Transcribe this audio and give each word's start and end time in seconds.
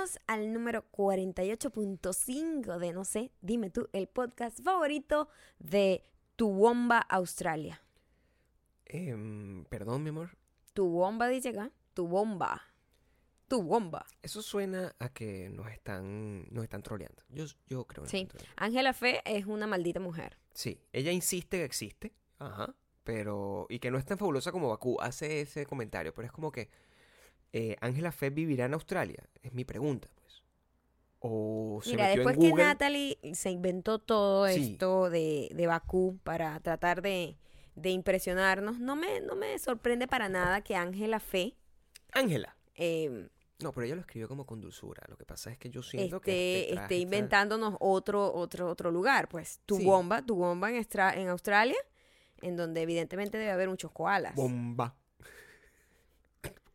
Bienvenidos 0.00 0.20
al 0.28 0.54
número 0.54 0.90
48.5 0.92 2.78
de 2.78 2.92
No 2.94 3.04
sé, 3.04 3.32
dime 3.42 3.68
tú, 3.68 3.90
el 3.92 4.06
podcast 4.06 4.58
favorito 4.62 5.28
de 5.58 6.02
Tu 6.36 6.50
Bomba 6.50 7.00
Australia. 7.00 7.82
Em, 8.86 9.66
perdón, 9.66 10.02
mi 10.02 10.08
amor. 10.08 10.38
Tu 10.72 10.88
bomba 10.88 11.28
dice 11.28 11.50
acá, 11.50 11.70
tu 11.92 12.08
bomba. 12.08 12.62
Tu 13.46 13.62
bomba. 13.62 14.06
Eso 14.22 14.40
suena 14.40 14.94
a 15.00 15.10
que 15.10 15.50
nos 15.50 15.70
están, 15.70 16.46
nos 16.50 16.64
están 16.64 16.82
troleando. 16.82 17.22
Yo, 17.28 17.44
yo 17.66 17.84
creo 17.84 18.04
que 18.04 18.10
Sí. 18.10 18.28
Ángela 18.56 18.94
Fe 18.94 19.20
es 19.26 19.44
una 19.44 19.66
maldita 19.66 20.00
mujer. 20.00 20.38
Sí, 20.54 20.80
ella 20.94 21.12
insiste 21.12 21.58
que 21.58 21.64
existe. 21.64 22.14
Ajá. 22.38 22.74
Pero. 23.04 23.66
Y 23.68 23.80
que 23.80 23.90
no 23.90 23.98
es 23.98 24.06
tan 24.06 24.16
fabulosa 24.16 24.50
como 24.50 24.70
Bakú. 24.70 24.98
Hace 24.98 25.42
ese 25.42 25.66
comentario. 25.66 26.14
Pero 26.14 26.24
es 26.24 26.32
como 26.32 26.50
que. 26.50 26.70
Eh, 27.52 27.76
Ángela 27.80 28.12
Fe 28.12 28.30
vivirá 28.30 28.66
en 28.66 28.74
Australia. 28.74 29.22
Es 29.42 29.52
mi 29.52 29.64
pregunta, 29.64 30.08
pues. 30.14 30.42
O 31.20 31.80
se 31.82 31.90
Mira, 31.90 32.04
metió 32.08 32.24
después 32.24 32.48
en 32.50 32.56
que. 32.56 32.62
Natalie 32.62 33.18
se 33.34 33.50
inventó 33.50 33.98
todo 33.98 34.48
Sí. 34.48 34.72
esto 34.72 35.10
de, 35.10 35.50
de 35.54 35.66
Bakú 35.66 36.18
para 36.24 36.58
tratar 36.60 37.02
de, 37.02 37.36
de 37.74 37.90
impresionarnos, 37.90 38.78
no 38.80 38.96
me, 38.96 39.20
no 39.20 39.36
me 39.36 39.58
sorprende 39.58 40.08
para 40.08 40.28
nada 40.28 40.62
que 40.62 40.76
Ángela 40.76 41.20
Fe 41.20 41.56
Ángela. 42.12 42.56
eh, 42.74 43.28
No, 43.62 43.72
pero 43.72 43.84
ella 43.84 43.94
lo 43.96 44.00
escribió 44.00 44.26
como 44.28 44.46
con 44.46 44.60
dulzura. 44.62 45.04
Lo 45.08 45.16
que 45.18 45.26
pasa 45.26 45.50
es 45.52 45.58
que 45.58 45.68
yo 45.68 45.82
siento 45.82 46.20
que. 46.22 46.62
esté, 46.70 46.74
este 46.80 46.96
inventándonos 46.96 47.76
otro, 47.80 48.32
otro, 48.32 48.68
otro 48.70 48.90
lugar. 48.90 49.28
Pues 49.28 49.60
tu 49.66 49.76
Sí. 49.76 49.84
bomba, 49.84 50.22
tu 50.22 50.34
bomba 50.36 50.70
en 50.70 51.28
Australia, 51.28 51.76
en 52.40 52.56
donde 52.56 52.80
evidentemente 52.80 53.36
debe 53.36 53.50
haber 53.50 53.68
muchos 53.68 53.90
koalas. 53.92 54.34
Bomba. 54.34 54.96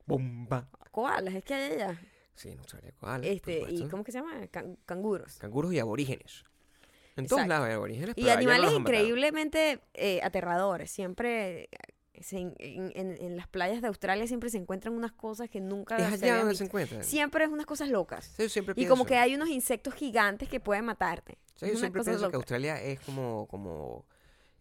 Bomba. 0.05 0.69
Koalas, 0.91 1.33
es 1.33 1.43
que 1.43 1.53
hay 1.53 1.73
allá. 1.73 2.01
Sí, 2.35 2.49
en 2.49 2.59
Australia. 2.59 2.91
koala, 2.99 3.25
Este, 3.25 3.65
¿Y 3.71 3.87
cómo 3.87 4.03
que 4.03 4.11
se 4.11 4.19
llama? 4.19 4.45
Can- 4.47 4.77
canguros. 4.85 5.37
Canguros 5.37 5.73
y 5.73 5.79
aborígenes. 5.79 6.43
En 7.15 7.27
todos 7.27 7.47
lados 7.47 7.67
hay 7.67 7.73
aborígenes. 7.75 8.13
Y 8.17 8.23
no 8.23 8.31
animales 8.31 8.71
increíblemente 8.73 9.79
eh, 9.93 10.19
aterradores. 10.21 10.91
Siempre 10.91 11.63
eh, 11.63 12.21
se 12.21 12.39
en, 12.39 12.53
en- 12.59 12.91
en- 12.95 13.21
en 13.21 13.37
las 13.37 13.47
playas 13.47 13.81
de 13.81 13.87
Australia 13.87 14.27
siempre 14.27 14.49
se 14.49 14.57
encuentran 14.57 14.93
unas 14.93 15.13
cosas 15.13 15.49
que 15.49 15.61
nunca 15.61 15.95
Es 15.95 16.03
allá 16.21 16.35
donde 16.37 16.49
visto. 16.49 16.57
se 16.57 16.63
encuentran. 16.65 17.03
Siempre 17.05 17.45
es 17.45 17.49
unas 17.49 17.65
cosas 17.65 17.87
locas. 17.89 18.25
Sí, 18.35 18.43
yo 18.43 18.49
siempre 18.49 18.73
Y 18.73 18.75
pienso. 18.75 18.93
como 18.93 19.05
que 19.05 19.15
hay 19.15 19.33
unos 19.33 19.47
insectos 19.49 19.93
gigantes 19.93 20.49
que 20.49 20.59
pueden 20.59 20.83
matarte. 20.85 21.37
Sí, 21.55 21.67
yo 21.67 21.77
siempre 21.77 22.03
pienso 22.03 22.29
que. 22.29 22.35
Australia 22.35 22.81
es 22.81 22.99
como, 22.99 23.47
como 23.47 24.05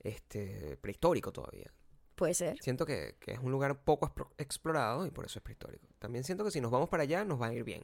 este, 0.00 0.76
prehistórico 0.80 1.32
todavía. 1.32 1.72
Puede 2.14 2.34
ser. 2.34 2.58
Siento 2.62 2.86
que, 2.86 3.16
que 3.20 3.32
es 3.32 3.38
un 3.40 3.50
lugar 3.50 3.82
poco 3.82 4.12
explorado 4.38 5.06
y 5.06 5.10
por 5.10 5.24
eso 5.24 5.38
es 5.38 5.42
prehistórico. 5.42 5.86
También 5.98 6.24
siento 6.24 6.44
que 6.44 6.50
si 6.50 6.60
nos 6.60 6.70
vamos 6.70 6.88
para 6.88 7.02
allá 7.02 7.24
nos 7.24 7.40
va 7.40 7.48
a 7.48 7.52
ir 7.54 7.64
bien. 7.64 7.82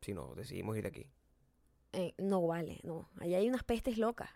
Si 0.00 0.14
no 0.14 0.34
decidimos 0.34 0.76
ir 0.76 0.82
de 0.82 0.88
aquí. 0.88 1.10
Eh, 1.92 2.14
no 2.18 2.46
vale, 2.46 2.80
no. 2.84 3.08
Allá 3.18 3.38
hay 3.38 3.48
unas 3.48 3.64
pestes 3.64 3.98
locas. 3.98 4.30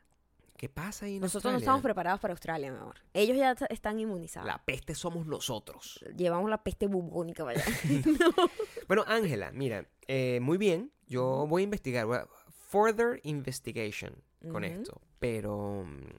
¿Qué 0.56 0.68
pasa 0.68 1.06
ahí 1.06 1.16
en 1.16 1.22
Nosotros 1.22 1.52
no 1.52 1.58
estamos 1.58 1.80
preparados 1.80 2.20
para 2.20 2.32
Australia, 2.32 2.70
mi 2.70 2.78
amor. 2.78 2.96
Ellos 3.14 3.36
ya 3.36 3.54
están 3.70 3.98
inmunizados. 3.98 4.46
La 4.46 4.62
peste 4.62 4.94
somos 4.94 5.26
nosotros. 5.26 6.04
Llevamos 6.16 6.50
la 6.50 6.62
peste 6.62 6.86
bubónica 6.86 7.44
para 7.44 7.60
allá. 7.60 7.72
Bueno, 8.88 9.04
Ángela, 9.06 9.52
mira, 9.52 9.86
eh, 10.08 10.38
muy 10.42 10.58
bien. 10.58 10.92
Yo 11.06 11.46
voy 11.46 11.62
a 11.62 11.64
investigar. 11.64 12.04
voy 12.06 12.18
a- 12.18 12.28
further 12.50 13.20
investigation 13.24 14.22
con 14.52 14.64
esto. 14.64 15.00
Pero 15.18 15.84
mm, 15.86 16.10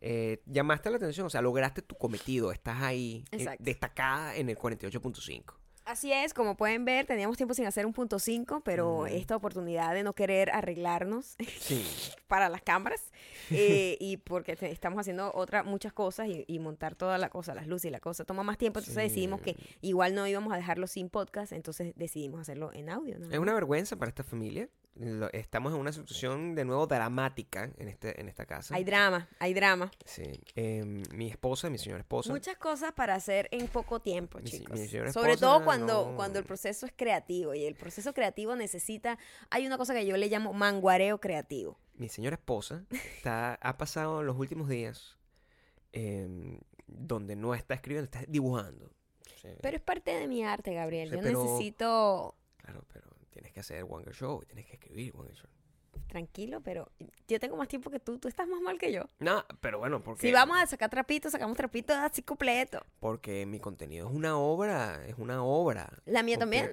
eh, 0.00 0.42
llamaste 0.46 0.90
la 0.90 0.96
atención, 0.96 1.26
o 1.26 1.30
sea, 1.30 1.42
lograste 1.42 1.82
tu 1.82 1.94
cometido. 1.96 2.52
Estás 2.52 2.80
ahí 2.82 3.24
eh, 3.32 3.46
destacada 3.58 4.34
en 4.36 4.48
el 4.48 4.56
48.5. 4.58 5.54
Así 5.86 6.12
es, 6.12 6.34
como 6.34 6.56
pueden 6.56 6.84
ver, 6.84 7.06
teníamos 7.06 7.36
tiempo 7.36 7.52
sin 7.54 7.66
hacer 7.66 7.84
un 7.84 7.92
punto 7.92 8.18
5, 8.20 8.60
pero 8.64 9.00
Mm. 9.02 9.06
esta 9.08 9.34
oportunidad 9.34 9.92
de 9.94 10.02
no 10.04 10.12
querer 10.14 10.50
arreglarnos 10.50 11.36
Sí. 11.58 11.82
para 12.28 12.48
las 12.48 12.62
cámaras 12.62 13.10
eh, 13.50 13.96
y 13.98 14.18
porque 14.18 14.54
te- 14.56 14.70
estamos 14.70 15.00
haciendo 15.00 15.32
otra, 15.34 15.64
muchas 15.64 15.92
cosas 15.92 16.28
y, 16.28 16.44
y 16.46 16.58
montar 16.60 16.94
toda 16.94 17.18
la 17.18 17.28
cosa, 17.28 17.54
las 17.54 17.66
luces 17.66 17.86
y 17.86 17.90
la 17.90 17.98
cosa, 17.98 18.24
toma 18.24 18.42
más 18.44 18.56
tiempo, 18.58 18.78
entonces 18.78 19.02
Sí. 19.02 19.08
decidimos 19.08 19.40
que 19.40 19.56
igual 19.80 20.14
no 20.14 20.26
íbamos 20.28 20.52
a 20.52 20.56
dejarlo 20.56 20.86
sin 20.86 21.08
podcast, 21.08 21.50
entonces 21.52 21.92
decidimos 21.96 22.40
hacerlo 22.40 22.70
en 22.72 22.88
audio. 22.90 23.18
nada 23.18 23.32
Es 23.32 23.40
una 23.40 23.54
vergüenza 23.54 23.96
para 23.96 24.10
esta 24.10 24.22
familia. 24.22 24.68
Estamos 25.32 25.72
en 25.72 25.78
una 25.80 25.92
situación 25.92 26.54
de 26.54 26.64
nuevo 26.64 26.86
dramática 26.86 27.70
en, 27.78 27.88
este, 27.88 28.20
en 28.20 28.28
esta 28.28 28.44
casa. 28.44 28.74
Hay 28.74 28.84
drama, 28.84 29.28
hay 29.38 29.54
drama. 29.54 29.90
Sí. 30.04 30.24
Em, 30.56 31.02
mi 31.14 31.28
esposa, 31.30 31.70
mi 31.70 31.78
señora 31.78 32.00
esposa. 32.00 32.30
Muchas 32.32 32.56
cosas 32.58 32.92
para 32.92 33.14
hacer 33.14 33.48
en 33.52 33.68
poco 33.68 34.00
tiempo, 34.00 34.38
Mi 34.40 34.44
chicos. 34.50 34.78
mi 34.78 34.86
señora 34.88 35.12
Sobre 35.12 35.32
esposa 35.32 35.46
todo 35.54 35.64
cuando, 35.64 36.10
no- 36.10 36.16
cuando 36.16 36.38
el 36.38 36.44
proceso 36.44 36.84
es 36.86 36.92
creativo 36.94 37.54
y 37.54 37.64
el 37.64 37.76
proceso 37.76 38.12
creativo 38.12 38.56
necesita, 38.56 39.16
hay 39.48 39.66
una 39.66 39.78
cosa 39.78 39.94
que 39.94 40.04
yo 40.04 40.16
le 40.16 40.28
llamo 40.28 40.52
manguareo 40.52 41.18
creativo. 41.20 41.78
Mi 41.94 42.08
señora 42.08 42.34
esposa 42.36 42.84
está, 42.90 43.54
ha 43.62 43.78
pasado 43.78 44.22
los 44.22 44.36
últimos 44.38 44.68
días 44.68 45.16
em, 45.92 46.58
donde 46.86 47.36
no 47.36 47.54
está 47.54 47.74
escribiendo, 47.74 48.04
está 48.04 48.24
dibujando. 48.28 48.90
Sí, 49.40 49.48
Pero 49.62 49.76
es 49.76 49.82
parte 49.82 50.10
de 50.10 50.26
mi 50.28 50.44
arte, 50.44 50.74
Gabriel. 50.74 51.08
Sí, 51.10 51.16
yo 51.16 51.22
pero- 51.22 51.42
necesito 51.44 52.34
Claro, 52.58 52.84
pero 52.92 53.08
tienes 53.30 53.52
que 53.52 53.60
hacer 53.60 53.84
One 53.88 54.04
Girl 54.04 54.14
Show, 54.14 54.42
tienes 54.44 54.66
que 54.66 54.74
escribir 54.74 55.12
One 55.16 55.28
Girl 55.28 55.36
Show. 55.40 55.50
tranquilo, 56.08 56.60
pero 56.60 56.90
yo 57.28 57.38
tengo 57.40 57.56
más 57.56 57.68
tiempo 57.68 57.90
que 57.90 58.00
tú. 58.00 58.18
Tú 58.18 58.26
estás 58.28 58.46
más 58.48 58.60
mal 58.60 58.78
que 58.78 58.92
yo. 58.92 59.04
No, 59.20 59.44
pero 59.60 59.78
bueno, 59.78 60.02
porque, 60.02 60.26
Si 60.26 60.32
vamos 60.32 60.58
a 60.58 60.66
sacar 60.66 60.90
trapitos, 60.90 61.32
sacamos 61.32 61.56
trapitos 61.56 61.96
así 61.96 62.22
completo. 62.22 62.84
porque 63.00 63.46
mi 63.46 63.60
contenido 63.60 64.08
es 64.08 64.14
una 64.14 64.36
obra, 64.38 65.04
es 65.06 65.14
una 65.18 65.42
obra. 65.44 65.88
La 66.06 66.22
mía 66.22 66.38
también. 66.38 66.72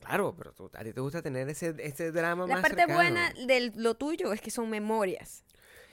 Claro, 0.00 0.34
pero 0.36 0.52
tú- 0.52 0.70
a 0.74 0.84
ti 0.84 0.92
te 0.92 1.00
gusta 1.00 1.22
tener 1.22 1.48
ese, 1.48 1.74
ese 1.78 2.12
drama 2.12 2.46
La 2.46 2.54
más 2.54 2.62
parte 2.62 2.76
cercano. 2.76 2.94
buena 2.98 3.32
de 3.32 3.72
lo 3.74 3.94
tuyo 3.96 4.32
es 4.32 4.40
que 4.40 4.50
son 4.50 4.70
memorias. 4.70 5.44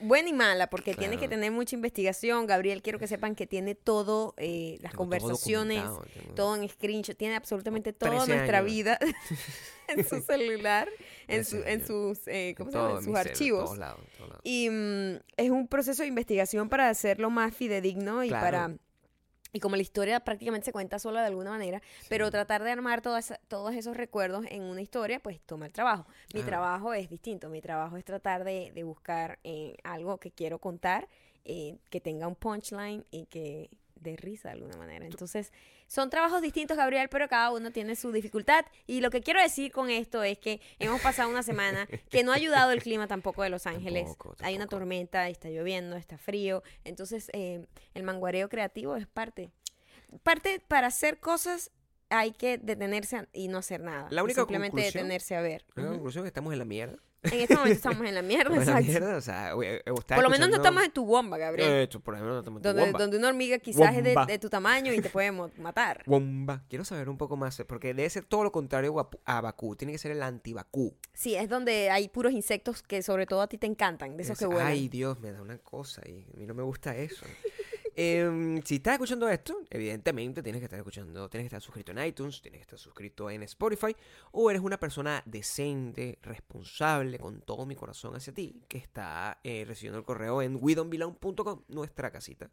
Buena 0.06 0.28
y 0.28 0.32
mala, 0.32 0.68
porque 0.70 0.94
tiene 0.94 1.16
que 1.18 1.28
tener 1.28 1.50
mucha 1.50 1.74
investigación. 1.76 2.46
Gabriel, 2.46 2.82
quiero 2.82 2.98
que 2.98 3.06
sepan 3.06 3.34
que 3.34 3.46
tiene 3.46 3.74
todo, 3.74 4.34
eh, 4.36 4.78
las 4.80 4.92
Tengo 4.92 4.98
conversaciones, 5.04 5.82
tengo- 5.82 6.04
todo 6.34 6.56
en 6.56 6.68
screenshot, 6.68 7.16
tiene 7.16 7.36
absolutamente 7.36 7.92
toda 7.92 8.10
13 8.12 8.34
nuestra 8.34 8.58
años. 8.58 8.70
vida 8.70 8.98
en 9.88 10.08
su 10.08 10.20
celular, 10.20 10.88
en, 11.28 11.44
su, 11.44 11.56
13 11.62 11.72
en 11.72 11.86
sus, 11.86 12.28
eh, 12.28 12.48
en 12.50 12.54
¿cómo 12.54 12.70
se 12.70 12.76
todo, 12.76 12.88
llama? 12.88 12.98
En 12.98 12.98
en 12.98 13.04
sus 13.04 13.14
en 13.20 13.28
archivos. 13.28 13.70
en. 13.70 13.96
Y 14.42 14.68
mm, 14.70 15.16
es 15.36 15.50
un 15.50 15.68
proceso 15.68 16.02
de 16.02 16.08
investigación 16.08 16.68
para 16.68 16.88
hacerlo 16.88 17.30
más 17.30 17.54
fidedigno 17.54 18.24
y 18.24 18.28
Claro. 18.28 18.44
para... 18.44 18.76
Y 19.54 19.60
como 19.60 19.76
la 19.76 19.82
historia 19.82 20.18
prácticamente 20.18 20.64
se 20.64 20.72
cuenta 20.72 20.98
sola 20.98 21.20
de 21.20 21.28
alguna 21.28 21.50
manera, 21.50 21.80
pero 22.08 22.28
tratar 22.32 22.64
de 22.64 22.72
armar 22.72 23.02
todas 23.02 23.32
todos 23.46 23.72
esos 23.74 23.96
recuerdos 23.96 24.44
en 24.50 24.62
una 24.62 24.82
historia, 24.82 25.20
pues 25.20 25.40
toma 25.40 25.66
el 25.66 25.72
trabajo. 25.72 26.06
Mi 26.34 26.42
trabajo 26.42 26.92
es 26.92 27.08
distinto. 27.08 27.48
Mi 27.48 27.60
trabajo 27.60 27.96
es 27.96 28.04
tratar 28.04 28.42
de, 28.42 28.72
de 28.74 28.82
buscar 28.82 29.38
eh, 29.44 29.76
algo 29.84 30.18
que 30.18 30.32
quiero 30.32 30.58
contar, 30.58 31.08
eh, 31.44 31.78
que 31.88 32.00
tenga 32.00 32.26
un 32.26 32.34
punchline 32.34 33.06
y 33.12 33.26
que 33.26 33.70
dé 34.04 34.16
risa 34.16 34.50
de 34.50 34.54
alguna 34.54 34.76
manera. 34.76 35.04
Entonces, 35.06 35.52
son 35.88 36.10
trabajos 36.10 36.40
distintos, 36.40 36.76
Gabriel, 36.76 37.08
pero 37.10 37.28
cada 37.28 37.50
uno 37.50 37.72
tiene 37.72 37.96
su 37.96 38.12
dificultad. 38.12 38.64
Y 38.86 39.00
lo 39.00 39.10
que 39.10 39.20
quiero 39.22 39.40
decir 39.40 39.72
con 39.72 39.90
esto 39.90 40.22
es 40.22 40.38
que 40.38 40.60
hemos 40.78 41.00
pasado 41.00 41.28
una 41.28 41.42
semana 41.42 41.88
que 42.10 42.22
no 42.22 42.30
ha 42.32 42.36
ayudado 42.36 42.70
el 42.70 42.82
clima 42.82 43.08
tampoco 43.08 43.42
de 43.42 43.50
Los 43.50 43.66
Ángeles. 43.66 44.04
Tampoco, 44.04 44.36
Hay 44.40 44.54
una 44.54 44.66
tormenta, 44.68 45.28
está 45.28 45.48
lloviendo, 45.48 45.96
está 45.96 46.16
frío. 46.18 46.62
Entonces, 46.84 47.30
eh, 47.32 47.66
el 47.94 48.02
manguareo 48.04 48.48
creativo 48.48 48.94
es 48.96 49.06
parte. 49.08 49.50
Parte 50.22 50.60
para 50.68 50.86
hacer 50.86 51.18
cosas 51.18 51.70
hay 52.10 52.32
que 52.32 52.58
detenerse 52.58 53.26
y 53.32 53.48
no 53.48 53.58
hacer 53.58 53.80
nada. 53.80 54.06
La 54.10 54.22
única 54.22 54.42
simplemente 54.42 54.80
detenerse 54.80 55.34
a 55.34 55.40
ver. 55.40 55.64
La 55.74 55.84
Ujú. 55.84 55.92
conclusión 55.94 56.22
es 56.22 56.26
que 56.26 56.28
estamos 56.28 56.52
en 56.52 56.58
la 56.60 56.64
mierda. 56.64 56.98
En 57.24 57.40
este 57.40 57.54
momento 57.54 57.76
estamos 57.76 58.06
en 58.06 58.14
la 58.14 58.22
mierda, 58.22 58.50
en 58.50 58.56
la 58.56 58.62
exacto. 58.62 58.84
mierda, 58.90 59.16
o 59.16 59.20
sea, 59.20 59.52
eh, 59.62 59.82
Por 59.84 60.22
lo 60.22 60.30
menos 60.30 60.48
no 60.48 60.56
estamos 60.56 60.82
en 60.84 60.90
tu 60.90 61.04
bomba, 61.04 61.38
Gabriel. 61.38 61.70
Eh, 61.70 61.86
tú, 61.86 62.00
por 62.00 62.14
ejemplo, 62.14 62.34
no 62.34 62.40
estamos 62.40 62.58
en 62.58 62.62
tu 62.62 62.68
donde, 62.68 62.82
bomba. 62.84 62.98
donde 62.98 63.16
una 63.18 63.28
hormiga 63.28 63.58
quizás 63.58 63.96
es 63.96 64.04
de, 64.04 64.14
Bomba. 64.14 64.26
de 64.26 64.38
tu 64.38 64.48
tamaño 64.50 64.92
y 64.92 65.00
te 65.00 65.08
puede 65.08 65.32
matar. 65.32 66.02
Bomba. 66.06 66.62
Quiero 66.68 66.84
saber 66.84 67.08
un 67.08 67.16
poco 67.16 67.36
más, 67.36 67.58
eh, 67.60 67.64
porque 67.64 67.94
debe 67.94 68.08
ser 68.10 68.24
todo 68.24 68.44
lo 68.44 68.52
contrario 68.52 68.94
a, 69.24 69.40
Bakú. 69.40 69.76
Tiene 69.76 69.92
que 69.92 69.98
ser 69.98 70.12
el 70.12 70.22
anti-Bakú. 70.22 70.94
Sí, 71.12 71.34
es 71.34 71.48
donde 71.48 71.90
hay 71.90 72.08
puros 72.08 72.32
insectos 72.32 72.82
que 72.82 73.02
sobre 73.02 73.26
todo 73.26 73.42
a 73.42 73.46
ti 73.48 73.58
te 73.58 73.66
encantan, 73.66 74.16
de 74.16 74.22
esos 74.22 74.34
Es- 74.34 74.38
que 74.40 74.46
vuelan. 74.46 74.66
Ay, 74.66 74.88
Dios, 74.88 75.18
me 75.20 75.32
da 75.32 75.40
una 75.42 75.58
cosa 75.58 76.02
y 76.06 76.26
a 76.34 76.38
mí 76.38 76.46
no 76.46 76.54
me 76.54 76.62
gusta 76.62 76.96
eso. 76.96 77.24
Em, 77.96 78.60
si 78.62 78.76
estás 78.76 78.94
escuchando 78.94 79.28
esto, 79.28 79.56
evidentemente 79.70 80.42
tienes 80.42 80.60
que 80.60 80.64
estar 80.64 80.78
escuchando, 80.78 81.28
tienes 81.28 81.44
que 81.44 81.56
estar 81.56 81.62
suscrito 81.62 81.92
en 81.92 82.04
iTunes, 82.04 82.42
tienes 82.42 82.58
que 82.58 82.62
estar 82.62 82.78
suscrito 82.78 83.30
en 83.30 83.42
Spotify, 83.44 83.94
o 84.32 84.50
eres 84.50 84.62
una 84.62 84.78
persona 84.78 85.22
decente, 85.26 86.18
responsable, 86.22 87.18
con 87.18 87.40
todo 87.42 87.66
mi 87.66 87.76
corazón 87.76 88.16
hacia 88.16 88.32
ti, 88.34 88.62
que 88.68 88.78
está 88.78 89.38
eh, 89.44 89.64
recibiendo 89.66 89.98
el 89.98 90.04
correo 90.04 90.42
en 90.42 90.58
wedonbelong.com, 90.60 91.62
nuestra 91.68 92.10
casita. 92.10 92.50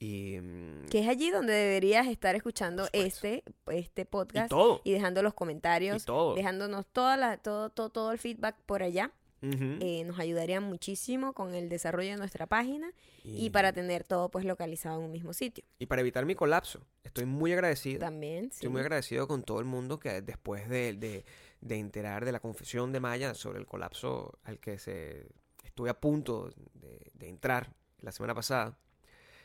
Y, 0.00 0.38
mm, 0.40 0.86
Que 0.90 1.00
es 1.00 1.08
allí 1.08 1.30
donde 1.30 1.52
deberías 1.52 2.06
estar 2.06 2.36
escuchando 2.36 2.88
este, 2.92 3.42
este 3.66 4.02
y 4.02 4.04
podcast 4.04 4.48
todo. 4.50 4.80
y 4.84 4.92
dejando 4.92 5.22
los 5.22 5.34
comentarios, 5.34 6.02
Y 6.02 6.06
todo. 6.06 6.34
dejándonos 6.34 6.86
toda 6.86 7.16
la, 7.16 7.38
todo, 7.38 7.70
todo, 7.70 7.90
todo 7.90 8.12
el 8.12 8.18
feedback 8.18 8.56
por 8.66 8.82
allá. 8.82 9.12
Eh, 9.40 10.04
nos 10.04 10.18
ayudaría 10.18 10.60
muchísimo 10.60 11.32
con 11.32 11.54
el 11.54 11.68
desarrollo 11.68 12.10
de 12.10 12.16
nuestra 12.16 12.46
página 12.46 12.92
y 13.24 13.50
para 13.50 13.72
tener 13.72 14.04
todo 14.04 14.30
pues 14.30 14.44
localizado 14.44 14.98
en 14.98 15.06
un 15.06 15.12
mismo 15.12 15.32
sitio. 15.32 15.64
y 15.78 15.86
para 15.86 16.00
evitar 16.00 16.24
mi 16.26 16.34
colapso. 16.34 16.78
Estoy 17.04 17.22
estoy 17.22 17.26
muy 17.26 17.52
agradecido. 17.52 18.00
También, 18.00 18.44
sí. 18.44 18.56
Estoy 18.56 18.68
muy 18.70 18.80
agradecido 18.80 19.26
con 19.26 19.42
todo 19.42 19.60
el 19.60 19.64
mundo 19.64 19.98
que 19.98 20.20
después 20.22 20.68
de, 20.68 20.92
de, 20.92 21.24
de 21.60 21.76
enterar 21.78 22.24
de 22.24 22.32
la 22.32 22.40
confesión 22.40 22.92
de 22.92 23.00
Maya 23.00 23.34
sobre 23.34 23.58
el 23.58 23.66
colapso 23.66 24.38
al 24.44 24.58
que 24.58 24.78
se 24.78 25.26
estuve 25.64 25.90
a 25.90 25.98
punto 26.00 26.50
de, 26.74 27.10
de 27.14 27.28
entrar 27.28 27.72
la 28.00 28.12
semana 28.12 28.34
pasada, 28.34 28.78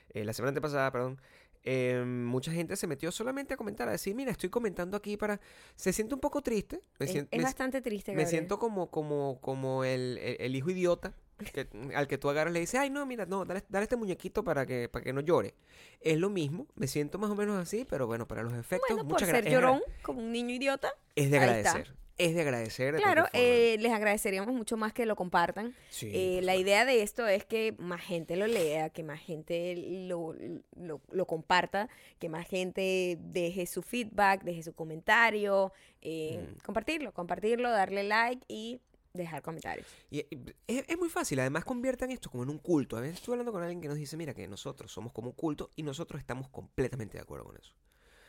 eh, 0.09 0.23
la 0.25 0.33
semana 0.33 0.49
antepasada, 0.49 0.91
perdón, 0.91 1.19
eh, 1.63 2.03
mucha 2.05 2.51
gente 2.51 2.75
se 2.75 2.87
metió 2.87 3.11
solamente 3.11 3.53
a 3.53 3.57
comentar, 3.57 3.87
a 3.87 3.91
decir, 3.91 4.13
mira, 4.15 4.31
estoy 4.31 4.49
comentando 4.49 4.97
aquí 4.97 5.17
para... 5.17 5.39
Se 5.75 5.93
siente 5.93 6.13
un 6.13 6.19
poco 6.21 6.41
triste. 6.41 6.81
Me, 6.99 7.05
Es, 7.05 7.11
sien- 7.11 7.27
es 7.31 7.37
me- 7.37 7.43
bastante 7.43 7.81
triste, 7.81 8.13
me 8.13 8.25
siento 8.25 8.59
como, 8.59 8.89
como, 8.91 9.39
como 9.41 9.83
el, 9.83 10.17
el- 10.17 10.37
el 10.39 10.55
hijo 10.55 10.69
idiota 10.71 11.13
que- 11.53 11.67
al 11.95 12.07
que 12.07 12.17
tú 12.17 12.29
agarras 12.29 12.53
le 12.53 12.59
dices, 12.59 12.79
ay, 12.79 12.89
no, 12.89 13.05
mira, 13.05 13.25
no, 13.25 13.45
dale, 13.45 13.63
dale 13.69 13.83
este 13.83 13.95
muñequito 13.95 14.43
para 14.43 14.65
que, 14.65 14.89
para 14.89 15.03
que 15.03 15.13
no 15.13 15.21
llore. 15.21 15.53
Es 16.01 16.17
lo 16.17 16.29
mismo, 16.29 16.67
me 16.75 16.87
siento 16.87 17.17
más 17.17 17.29
o 17.31 17.35
menos 17.35 17.57
así, 17.57 17.85
pero 17.89 18.07
bueno, 18.07 18.27
para 18.27 18.43
los 18.43 18.53
efectos, 18.53 18.87
Bueno, 18.89 19.07
por 19.07 19.19
ser 19.19 19.49
llorón, 19.49 19.81
como 20.01 20.19
un 20.19 20.31
niño 20.31 20.53
idiota. 20.55 20.93
Es 21.15 21.31
de 21.31 21.37
agradecer. 21.37 21.93
Es 22.15 22.35
de 22.35 22.41
agradecer. 22.41 22.93
de 22.93 23.01
Claro, 23.01 23.25
eh, 23.33 23.75
les 23.79 23.91
agradeceríamos 23.91 24.53
mucho 24.53 24.77
más 24.77 24.93
que 24.93 25.07
lo 25.07 25.15
compartan. 25.15 25.73
Sí, 25.89 26.11
Eh, 26.13 26.41
la 26.43 26.55
idea 26.55 26.85
de 26.85 27.01
esto 27.01 27.27
es 27.27 27.43
que 27.43 27.73
más 27.79 28.01
gente 28.01 28.35
lo 28.35 28.45
lea, 28.45 28.91
que 28.91 29.01
más 29.01 29.19
gente 29.19 29.73
lo, 30.07 30.35
lo- 30.75 31.01
lo 31.09 31.25
comparta, 31.25 31.89
que 32.19 32.29
más 32.29 32.47
gente 32.47 33.17
deje 33.19 33.65
su 33.65 33.81
feedback, 33.81 34.43
deje 34.43 34.61
su 34.61 34.73
comentario, 34.73 35.73
eh, 36.01 36.47
Mm. 36.53 36.57
compartirlo, 36.63 37.13
compartirlo, 37.13 37.71
darle 37.71 38.03
like 38.03 38.45
y 38.47 38.79
dejar 39.13 39.43
comentarios. 39.43 39.85
Y, 40.09 40.25
es 40.67 40.97
muy 40.97 41.09
fácil, 41.09 41.39
además 41.39 41.65
conviertan 41.65 42.09
esto 42.11 42.31
como 42.31 42.43
en 42.43 42.49
un 42.49 42.57
culto. 42.57 42.97
A 42.97 43.01
veces 43.01 43.17
estoy 43.17 43.33
hablando 43.33 43.51
con 43.51 43.61
alguien 43.61 43.79
que 43.79 43.87
nos 43.87 43.97
dice, 43.97 44.17
mira, 44.17 44.33
que 44.33 44.47
nosotros 44.47 44.91
somos 44.91 45.13
como 45.13 45.29
un 45.29 45.35
culto 45.35 45.69
y 45.75 45.83
nosotros 45.83 46.19
estamos 46.19 46.49
completamente 46.49 47.17
de 47.17 47.21
acuerdo 47.21 47.45
con 47.45 47.55
eso. 47.57 47.73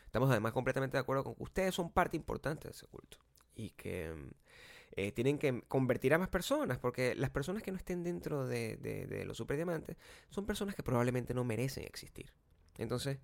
Estamos 0.05 0.31
además 0.31 0.53
completamente 0.53 0.97
de 0.97 1.01
acuerdo 1.01 1.25
con 1.25 1.35
que 1.35 1.43
ustedes 1.43 1.75
son 1.75 1.91
parte 1.91 2.17
importante 2.17 2.69
de 2.69 2.73
ese 2.73 2.87
culto 2.87 3.17
y 3.57 3.71
que 3.71 4.13
mm, 4.13 4.31
eh, 4.97 5.13
tienen 5.13 5.39
que 5.39 5.63
convertir 5.63 6.13
a 6.13 6.19
más 6.19 6.29
personas, 6.29 6.79
porque 6.79 7.15
las 7.15 7.31
personas 7.31 7.63
que 7.63 7.71
no 7.73 7.79
estén 7.79 8.05
dentro 8.05 8.47
de, 8.47 8.77
de- 8.77 9.07
de 9.07 9.25
los 9.25 9.39
superdiamantes 9.39 9.97
son 10.29 10.45
personas 10.45 10.75
que 10.75 10.83
probablemente 10.83 11.33
no 11.33 11.45
merecen 11.45 11.85
existir. 11.85 12.31
Entonces, 12.79 13.19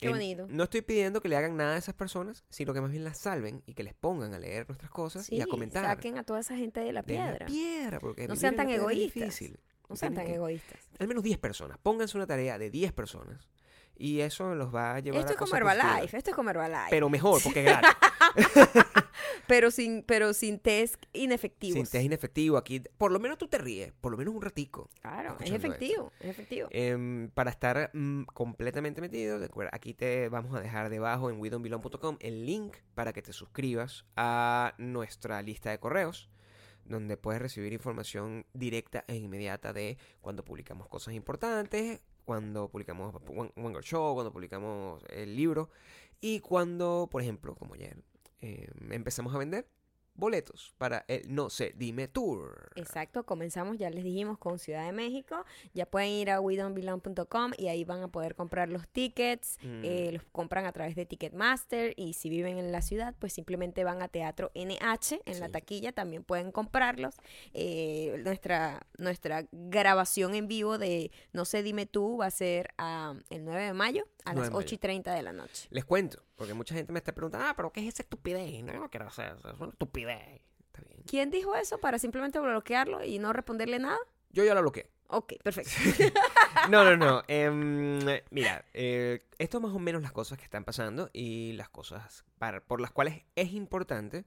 Qué 0.00 0.08
bonito. 0.08 0.46
no 0.48 0.64
estoy 0.64 0.82
pidiendo 0.82 1.20
que 1.20 1.28
le 1.28 1.36
hagan 1.36 1.56
nada 1.56 1.74
a 1.74 1.78
esas 1.78 1.94
personas, 1.94 2.44
sino 2.48 2.72
que 2.74 2.80
más 2.80 2.90
bien 2.90 3.04
las 3.04 3.18
salven 3.18 3.62
y 3.66 3.74
que 3.74 3.82
les 3.84 3.94
pongan 3.94 4.34
a 4.34 4.38
leer 4.38 4.66
nuestras 4.68 4.90
cosas 4.90 5.30
y 5.30 5.40
a 5.40 5.46
comentar. 5.46 5.84
saquen 5.84 6.18
a 6.18 6.24
toda 6.24 6.40
esa 6.40 6.56
gente 6.56 6.80
de 6.80 6.92
la 6.92 7.02
de 7.02 7.14
la 7.14 7.24
piedra. 7.26 7.46
piedra, 7.46 8.00
porque 8.00 8.26
No 8.28 8.36
sean 8.36 8.56
tan 8.56 8.66
piedra 8.66 8.82
egoístas. 8.82 9.14
difícil. 9.22 9.60
No 9.88 9.96
sean 9.96 10.14
tan 10.14 10.26
que- 10.26 10.34
egoístas. 10.34 10.78
Al 10.98 11.06
menos 11.08 11.22
10 11.22 11.38
personas. 11.38 11.78
Pónganse 11.78 12.16
una 12.16 12.26
tarea 12.26 12.58
de 12.58 12.70
10 12.70 12.92
personas 12.92 13.48
y 13.96 14.20
eso 14.20 14.54
los 14.54 14.74
va 14.74 14.96
a 14.96 15.00
llevar 15.00 15.20
Esto 15.20 15.30
a 15.30 15.34
es 15.34 15.38
como 15.38 15.50
positivas. 15.50 15.76
Herbalife, 15.76 16.16
esto 16.16 16.30
es 16.30 16.36
como 16.36 16.50
Herbalife. 16.50 16.90
Pero 16.90 17.08
mejor, 17.08 17.42
porque 17.42 17.60
es 17.60 17.66
gratis. 17.66 17.90
pero 19.46 19.70
sin, 19.70 20.02
pero 20.02 20.32
sin 20.34 20.58
test 20.58 21.04
inefectivos. 21.12 21.74
Sin 21.74 21.86
test 21.86 22.04
inefectivo 22.04 22.56
aquí. 22.56 22.80
Por 22.98 23.12
lo 23.12 23.20
menos 23.20 23.38
tú 23.38 23.48
te 23.48 23.58
ríes, 23.58 23.92
por 24.00 24.12
lo 24.12 24.18
menos 24.18 24.34
un 24.34 24.42
ratico. 24.42 24.90
Claro, 25.00 25.36
es 25.40 25.50
esto. 25.50 25.56
efectivo, 25.56 26.12
es 26.20 26.30
efectivo. 26.30 26.68
Em, 26.70 27.30
para 27.30 27.50
estar 27.50 27.90
mm, 27.92 28.24
completamente 28.24 29.00
metido, 29.00 29.38
aquí 29.72 29.94
te 29.94 30.28
vamos 30.28 30.54
a 30.54 30.60
dejar 30.60 30.90
debajo 30.90 31.30
en 31.30 31.40
widonbelong.com 31.40 32.16
el 32.20 32.46
link 32.46 32.76
para 32.94 33.12
que 33.12 33.22
te 33.22 33.32
suscribas 33.32 34.04
a 34.16 34.74
nuestra 34.78 35.40
lista 35.42 35.70
de 35.70 35.78
correos, 35.78 36.30
donde 36.84 37.16
puedes 37.16 37.40
recibir 37.40 37.72
información 37.72 38.46
directa 38.52 39.04
e 39.08 39.16
inmediata 39.16 39.72
de 39.72 39.98
cuando 40.20 40.44
publicamos 40.44 40.88
cosas 40.88 41.14
importantes, 41.14 42.00
cuando 42.24 42.68
publicamos 42.68 43.14
One 43.28 43.52
One 43.56 43.78
Show, 43.82 44.14
cuando 44.14 44.32
publicamos 44.32 45.02
el 45.10 45.36
libro. 45.36 45.70
Y 46.20 46.40
cuando, 46.40 47.08
por 47.10 47.22
ejemplo, 47.22 47.54
como 47.54 47.74
ayer, 47.74 48.02
em, 48.40 48.92
empezamos 48.92 49.34
a 49.34 49.38
vender 49.38 49.66
boletos 50.14 50.74
para 50.78 51.04
el 51.08 51.34
No 51.34 51.50
sé, 51.50 51.74
dime 51.76 52.08
tour. 52.08 52.70
Exacto, 52.76 53.24
comenzamos, 53.24 53.78
ya 53.78 53.90
les 53.90 54.04
dijimos, 54.04 54.38
con 54.38 54.58
Ciudad 54.58 54.86
de 54.86 54.92
México. 54.92 55.44
Ya 55.72 55.86
pueden 55.86 56.10
ir 56.10 56.30
a 56.30 56.40
wedonbelong.com 56.40 57.52
y 57.58 57.68
ahí 57.68 57.84
van 57.84 58.02
a 58.02 58.08
poder 58.08 58.34
comprar 58.34 58.68
los 58.68 58.88
tickets. 58.88 59.58
Mm. 59.62 59.84
eh, 59.84 60.10
los 60.12 60.22
compran 60.32 60.66
a 60.66 60.72
través 60.72 60.94
de 60.94 61.06
Ticketmaster 61.06 61.94
y 61.96 62.14
si 62.14 62.28
viven 62.28 62.58
en 62.58 62.72
la 62.72 62.82
ciudad, 62.82 63.14
pues 63.18 63.32
simplemente 63.32 63.84
van 63.84 64.02
a 64.02 64.08
Teatro 64.08 64.50
NH 64.54 65.20
en 65.24 65.40
la 65.40 65.48
taquilla, 65.48 65.92
también 65.92 66.24
pueden 66.24 66.52
comprarlos. 66.52 67.16
Eh, 67.52 68.20
nuestra, 68.24 68.86
nuestra 68.98 69.46
grabación 69.52 70.34
en 70.34 70.48
vivo 70.48 70.78
de 70.78 71.10
No 71.32 71.44
sé, 71.44 71.62
dime 71.62 71.86
tú 71.86 72.18
va 72.18 72.26
a 72.26 72.30
ser 72.30 72.72
ah, 72.78 73.14
el 73.30 73.44
9 73.44 73.66
de 73.66 73.72
mayo 73.72 74.04
a 74.24 74.32
9 74.32 74.40
las 74.40 74.48
de 74.48 74.54
mayo. 74.54 74.66
8 74.66 74.74
y 74.74 74.78
30 74.78 75.14
de 75.14 75.22
la 75.22 75.32
noche. 75.32 75.68
Les 75.70 75.84
cuento, 75.84 76.22
porque 76.36 76.54
mucha 76.54 76.74
gente 76.74 76.92
me 76.92 76.98
está 76.98 77.12
preguntando, 77.14 77.46
ah, 77.48 77.54
pero 77.56 77.72
¿qué 77.72 77.80
es 77.80 77.94
esa 77.94 78.02
estupidez? 78.02 78.62
No, 78.64 78.72
yo 78.72 78.80
no 78.80 78.90
quiero 78.90 79.06
hacer 79.06 79.34
eso, 79.38 79.50
es 79.50 79.60
una 79.60 79.70
estupidez. 79.70 80.40
Está 80.60 80.82
bien. 80.88 81.02
¿Quién 81.06 81.30
dijo 81.30 81.54
eso 81.54 81.78
para 81.78 81.98
simplemente 81.98 82.38
bloquearlo 82.40 83.04
y 83.04 83.18
no 83.18 83.32
responderle 83.32 83.78
nada? 83.78 83.98
Yo 84.30 84.44
ya 84.44 84.54
lo 84.54 84.62
bloqueé. 84.62 84.90
Ok, 85.08 85.34
perfecto. 85.42 85.70
No, 86.70 86.82
no, 86.82 86.96
no. 86.96 87.22
em, 87.28 87.98
mira, 88.30 88.64
eh, 88.72 89.26
esto 89.38 89.58
es 89.58 89.62
más 89.62 89.72
o 89.74 89.78
menos 89.78 90.00
las 90.02 90.12
cosas 90.12 90.38
que 90.38 90.44
están 90.44 90.64
pasando 90.64 91.10
y 91.12 91.52
las 91.54 91.68
cosas 91.68 92.24
para- 92.38 92.62
por 92.64 92.80
las 92.80 92.90
cuales 92.90 93.22
es 93.36 93.52
importante 93.52 94.24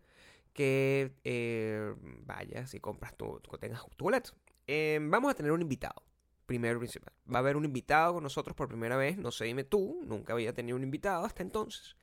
que 0.54 1.14
eh, 1.24 1.96
vayas 2.26 2.74
y 2.76 2.80
compras 2.80 3.16
tu, 3.16 3.40
tu- 3.40 3.58
tengas 3.58 3.82
tu 3.96 4.06
boleto. 4.06 4.32
Em, 4.68 5.10
vamos 5.10 5.32
a 5.32 5.36
tener 5.36 5.52
un 5.52 5.62
invitado, 5.62 6.04
primero 6.48 6.80
principal. 6.80 7.14
Va 7.32 7.38
a 7.38 7.40
haber 7.42 7.56
un 7.58 7.66
invitado 7.66 8.16
con 8.16 8.24
nosotros 8.24 8.56
por 8.56 8.68
primera 8.68 8.98
vez, 8.98 9.18
no 9.18 9.30
sé, 9.32 9.46
dime 9.46 9.64
tú, 9.64 10.02
nunca 10.06 10.34
había 10.34 10.54
tenido 10.54 10.76
un 10.76 10.84
invitado 10.84 11.24
hasta 11.24 11.44
entonces. 11.44 11.96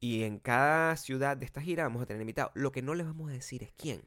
Y 0.00 0.22
en 0.22 0.38
cada 0.38 0.96
ciudad 0.96 1.36
de 1.36 1.44
esta 1.44 1.60
gira 1.60 1.84
vamos 1.84 2.02
a 2.02 2.06
tener 2.06 2.22
invitado. 2.22 2.50
Lo 2.54 2.72
que 2.72 2.80
no 2.80 2.94
les 2.94 3.06
vamos 3.06 3.30
a 3.30 3.34
decir 3.34 3.62
es 3.62 3.72
quién. 3.76 4.02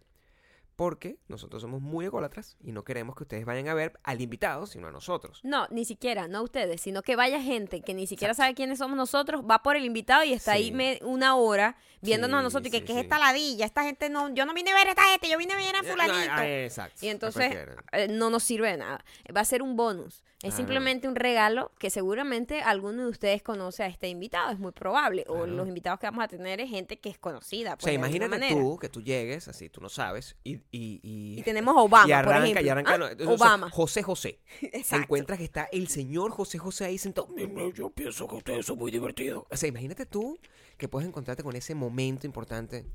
Porque 0.76 1.18
nosotros 1.28 1.62
somos 1.62 1.82
muy 1.82 2.06
ególatras 2.06 2.58
y 2.62 2.72
no 2.72 2.84
queremos 2.84 3.16
que 3.16 3.24
ustedes 3.24 3.46
vayan 3.46 3.68
a 3.70 3.74
ver 3.74 3.98
al 4.04 4.20
invitado, 4.20 4.66
sino 4.68 4.88
a 4.88 4.92
nosotros. 4.92 5.40
No, 5.44 5.68
ni 5.70 5.86
siquiera, 5.86 6.28
no 6.28 6.44
ustedes, 6.44 6.82
sino 6.82 7.02
que 7.02 7.16
vaya 7.16 7.42
gente 7.42 7.82
que 7.82 7.94
ni 7.94 8.08
siquiera 8.08 8.34
sabe 8.34 8.54
quiénes 8.56 8.80
somos 8.80 8.98
nosotros, 8.98 9.44
va 9.50 9.64
por 9.64 9.76
el 9.78 9.86
invitado 9.86 10.24
y 10.24 10.34
está 10.34 10.54
ahí 10.54 10.72
me- 10.72 11.00
una 11.04 11.36
hora 11.36 11.78
viéndonos 12.02 12.40
a 12.40 12.44
nosotros 12.44 12.68
y 12.68 12.72
que, 12.72 12.80
sí, 12.80 12.86
¿qué 12.86 12.94
es 12.94 13.00
esta 13.00 13.20
ladilla? 13.20 13.66
Esta 13.66 13.84
gente 13.84 14.10
no, 14.10 14.34
yo 14.34 14.46
no 14.46 14.54
vine 14.54 14.72
a 14.72 14.76
ver 14.76 14.88
a 14.88 14.90
esta 14.92 15.04
gente, 15.04 15.30
yo 15.30 15.38
vine 15.38 15.54
a 15.54 15.58
ver 15.58 15.76
a 15.76 15.84
fulanito. 15.84 16.32
ah, 16.32 16.48
exacto. 16.48 17.06
Y 17.06 17.08
a 17.08 17.12
entonces 17.12 17.54
eh, 17.94 18.08
no 18.10 18.30
nos 18.30 18.44
sirve 18.44 18.70
de 18.72 18.78
nada. 18.78 19.04
Va 19.36 19.42
a 19.42 19.46
ser 19.46 19.62
un 19.62 19.76
bonus. 19.76 20.24
Es 20.44 20.54
simplemente 20.54 21.08
un 21.08 21.16
regalo 21.16 21.72
que 21.80 21.90
seguramente 21.90 22.62
alguno 22.62 23.04
de 23.04 23.10
ustedes 23.10 23.42
conoce 23.42 23.82
a 23.82 23.88
este 23.88 24.10
invitado, 24.10 24.52
es 24.52 24.60
muy 24.60 24.74
probable. 24.74 25.26
O 25.28 25.48
los 25.48 25.68
invitados 25.68 26.00
que 26.00 26.06
vamos 26.06 26.24
a 26.24 26.28
tener 26.28 26.60
es 26.62 26.70
gente 26.70 27.00
que 27.00 27.10
es 27.10 27.18
conocida. 27.18 27.74
O 27.74 27.78
pues, 27.78 27.86
sea, 27.86 27.92
de 27.94 27.98
alguna 27.98 28.28
imagínate 28.28 28.54
tú 28.54 28.78
que 28.78 28.90
tú 28.90 29.02
llegues, 29.02 29.48
así 29.48 29.70
tú 29.70 29.82
no 29.82 29.90
sabes, 29.90 30.36
y, 30.44 30.60
y, 30.72 31.00
y, 31.04 31.40
Y 31.40 31.44
tenemos 31.44 31.76
a 31.78 31.82
Obama, 31.82 32.08
y 32.08 32.12
arranca, 32.12 32.36
por 32.38 32.44
ejemplo. 32.44 32.66
y 32.66 32.70
arranca, 32.70 32.94
¿Ah? 32.94 32.98
no, 32.98 33.08
entonces, 33.08 33.34
o 33.34 33.38
sea, 33.38 33.48
Obama. 33.48 33.70
José 33.70 34.04
José. 34.04 34.40
Se 34.60 34.68
Exacto. 34.68 35.04
encuentra 35.04 35.38
que 35.38 35.44
está 35.46 35.70
el 35.72 35.88
señor 35.88 36.32
José 36.32 36.58
José 36.58 36.86
ahí 36.86 36.98
sentado. 36.98 37.28
"Mira, 37.28 37.50
Yo 37.74 37.90
pienso 37.90 38.28
que 38.28 38.36
ustedes 38.36 38.66
son 38.66 38.78
muy 38.78 38.92
divertidos. 38.92 39.46
O 39.50 39.58
sea, 39.58 39.70
imagínate 39.70 40.06
tú 40.06 40.38
que 40.78 40.88
puedes 40.88 41.08
encontrarte 41.08 41.44
con 41.44 41.56
ese 41.56 41.76
momento 41.76 42.26
importante. 42.28 42.86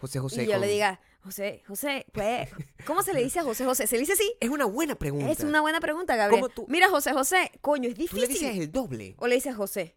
José 0.00 0.18
José. 0.18 0.42
y 0.42 0.46
yo 0.46 0.52
con- 0.52 0.60
le 0.62 0.66
diga, 0.66 1.00
José, 1.22 1.62
José, 1.68 2.06
pues, 2.12 2.48
¿cómo 2.86 3.02
se 3.04 3.14
le 3.14 3.22
dice 3.22 3.38
a 3.38 3.44
José 3.44 3.64
José? 3.64 3.86
¿Se 3.86 3.94
le 3.94 4.00
dice 4.00 4.14
así? 4.14 4.34
Es 4.40 4.50
una 4.50 4.64
buena 4.64 4.96
pregunta. 4.96 5.30
Es 5.30 5.40
una 5.40 5.60
buena 5.60 5.78
pregunta, 5.80 6.16
Gabriel. 6.16 6.40
¿Cómo 6.42 6.52
tú- 6.52 6.66
Mira, 6.68 6.88
José 6.88 7.12
José, 7.12 7.52
coño, 7.60 7.88
es 7.88 7.94
Tú 7.94 8.00
le 8.16 8.22
difícil. 8.26 8.28
dices 8.28 8.56
el 8.58 8.72
doble. 8.72 9.14
O 9.18 9.28
le 9.28 9.36
dices 9.36 9.54
José. 9.54 9.94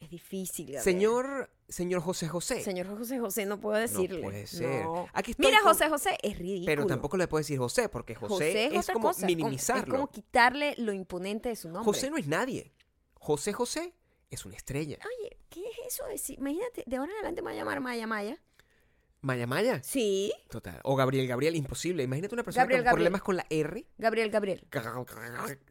Es 0.00 0.08
difícil, 0.10 0.66
Gabriel. 0.72 0.82
Señor, 0.82 1.50
señor 1.68 2.00
José 2.00 2.26
José. 2.26 2.62
Señor 2.62 2.86
José 2.88 3.18
José, 3.20 3.44
no 3.46 3.60
puedo 3.60 3.76
decirle. 3.78 4.18
No 4.22 4.24
puede 4.24 4.46
ser. 4.46 4.84
No. 4.84 5.06
Aquí 5.12 5.32
estoy 5.32 5.46
Mira, 5.46 5.58
con- 5.60 5.72
José 5.72 5.88
José, 5.90 6.18
es 6.22 6.38
ridículo. 6.38 6.66
Pero 6.66 6.86
tampoco 6.86 7.16
le 7.18 7.28
puedes 7.28 7.46
decir 7.46 7.58
José, 7.58 7.88
porque 7.90 8.14
José, 8.14 8.32
José 8.34 8.76
es, 8.76 8.86
como 8.90 9.08
cosa, 9.08 9.26
minimizarlo. 9.26 9.82
Es 9.94 10.00
como 10.00 10.10
quitarle 10.10 10.74
lo 10.78 10.92
imponente 10.92 11.50
de 11.50 11.56
su 11.56 11.68
nombre. 11.68 11.84
José 11.84 12.10
no 12.10 12.16
es 12.16 12.26
nadie. 12.26 12.72
José 13.14 13.52
José 13.52 13.94
es 14.30 14.44
una 14.46 14.56
estrella. 14.56 14.98
Oye, 15.20 15.36
¿qué 15.50 15.60
es 15.68 15.94
eso? 15.94 16.06
de 16.06 16.16
si- 16.16 16.34
Imagínate, 16.34 16.82
de 16.86 16.96
ahora 16.96 17.10
en 17.12 17.16
adelante 17.18 17.42
me 17.42 17.50
voy 17.50 17.56
a 17.56 17.60
llamar 17.60 17.80
Maya 17.80 18.06
Maya. 18.06 18.38
Maya 19.22 19.46
Maya. 19.46 19.82
Sí. 19.82 20.32
Total. 20.48 20.80
O 20.82 20.96
Gabriel 20.96 21.26
Gabriel, 21.26 21.54
imposible. 21.56 22.02
Imagínate 22.02 22.34
una 22.34 22.42
persona 22.42 22.62
Gabriel, 22.64 22.80
con 22.80 22.84
Gabriel. 22.86 22.96
problemas 22.96 23.22
con 23.22 23.36
la 23.36 23.46
R. 23.50 23.86
Gabriel 23.98 24.30
Gabriel. 24.30 24.66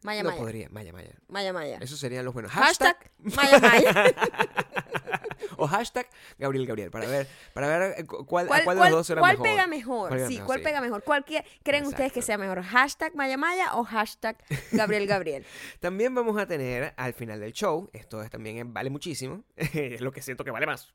Maya 0.02 0.22
no 0.22 0.30
Maya. 0.30 0.40
podría. 0.40 0.68
Maya 0.70 0.92
Maya. 0.92 1.14
Maya 1.28 1.52
Maya. 1.52 1.78
Eso 1.80 1.96
serían 1.96 2.24
los 2.24 2.32
buenos. 2.34 2.52
Hashtag 2.52 2.96
Maya 3.18 3.58
Maya. 3.58 4.14
o 5.56 5.66
hashtag 5.66 6.06
Gabriel 6.38 6.66
Gabriel. 6.66 6.90
Para 6.90 7.06
ver, 7.06 7.26
para 7.52 7.66
ver 7.66 7.94
eh, 7.98 8.06
cu- 8.06 8.24
cuál, 8.24 8.46
a 8.46 8.48
¿Cuál, 8.48 8.64
cuál 8.64 8.76
de 8.76 8.80
cuál- 8.80 8.90
los 8.90 8.98
dos 9.00 9.06
será 9.06 9.20
cuál 9.20 9.32
mejor. 9.32 9.46
pega 9.46 9.66
mejor? 9.66 10.08
¿Cuál 10.08 10.18
pega 10.18 10.28
sí, 10.28 10.34
mejor? 10.34 10.46
¿cuál 10.46 10.58
Sí. 10.60 10.64
pega 10.64 10.80
mejor? 10.80 11.02
¿Cuál 11.04 11.24
creen 11.62 11.84
ustedes 11.86 12.12
que 12.12 12.20
Exacto. 12.20 12.26
sea 12.26 12.38
mejor? 12.38 12.62
¿Hashtag 12.62 13.14
Maya 13.14 13.36
Maya 13.36 13.74
o 13.74 13.84
hashtag 13.84 14.36
Gabriel 14.72 15.06
Gabriel? 15.06 15.44
También 15.80 16.14
vamos 16.14 16.38
a 16.38 16.46
tener 16.46 16.94
al 16.96 17.12
final 17.14 17.40
del 17.40 17.52
show, 17.52 17.90
esto 17.92 18.22
es 18.22 18.30
también 18.30 18.58
eh, 18.58 18.64
vale 18.66 18.90
muchísimo, 18.90 19.44
es 19.56 20.00
lo 20.00 20.12
que 20.12 20.22
siento 20.22 20.44
que 20.44 20.50
vale 20.50 20.66
más. 20.66 20.94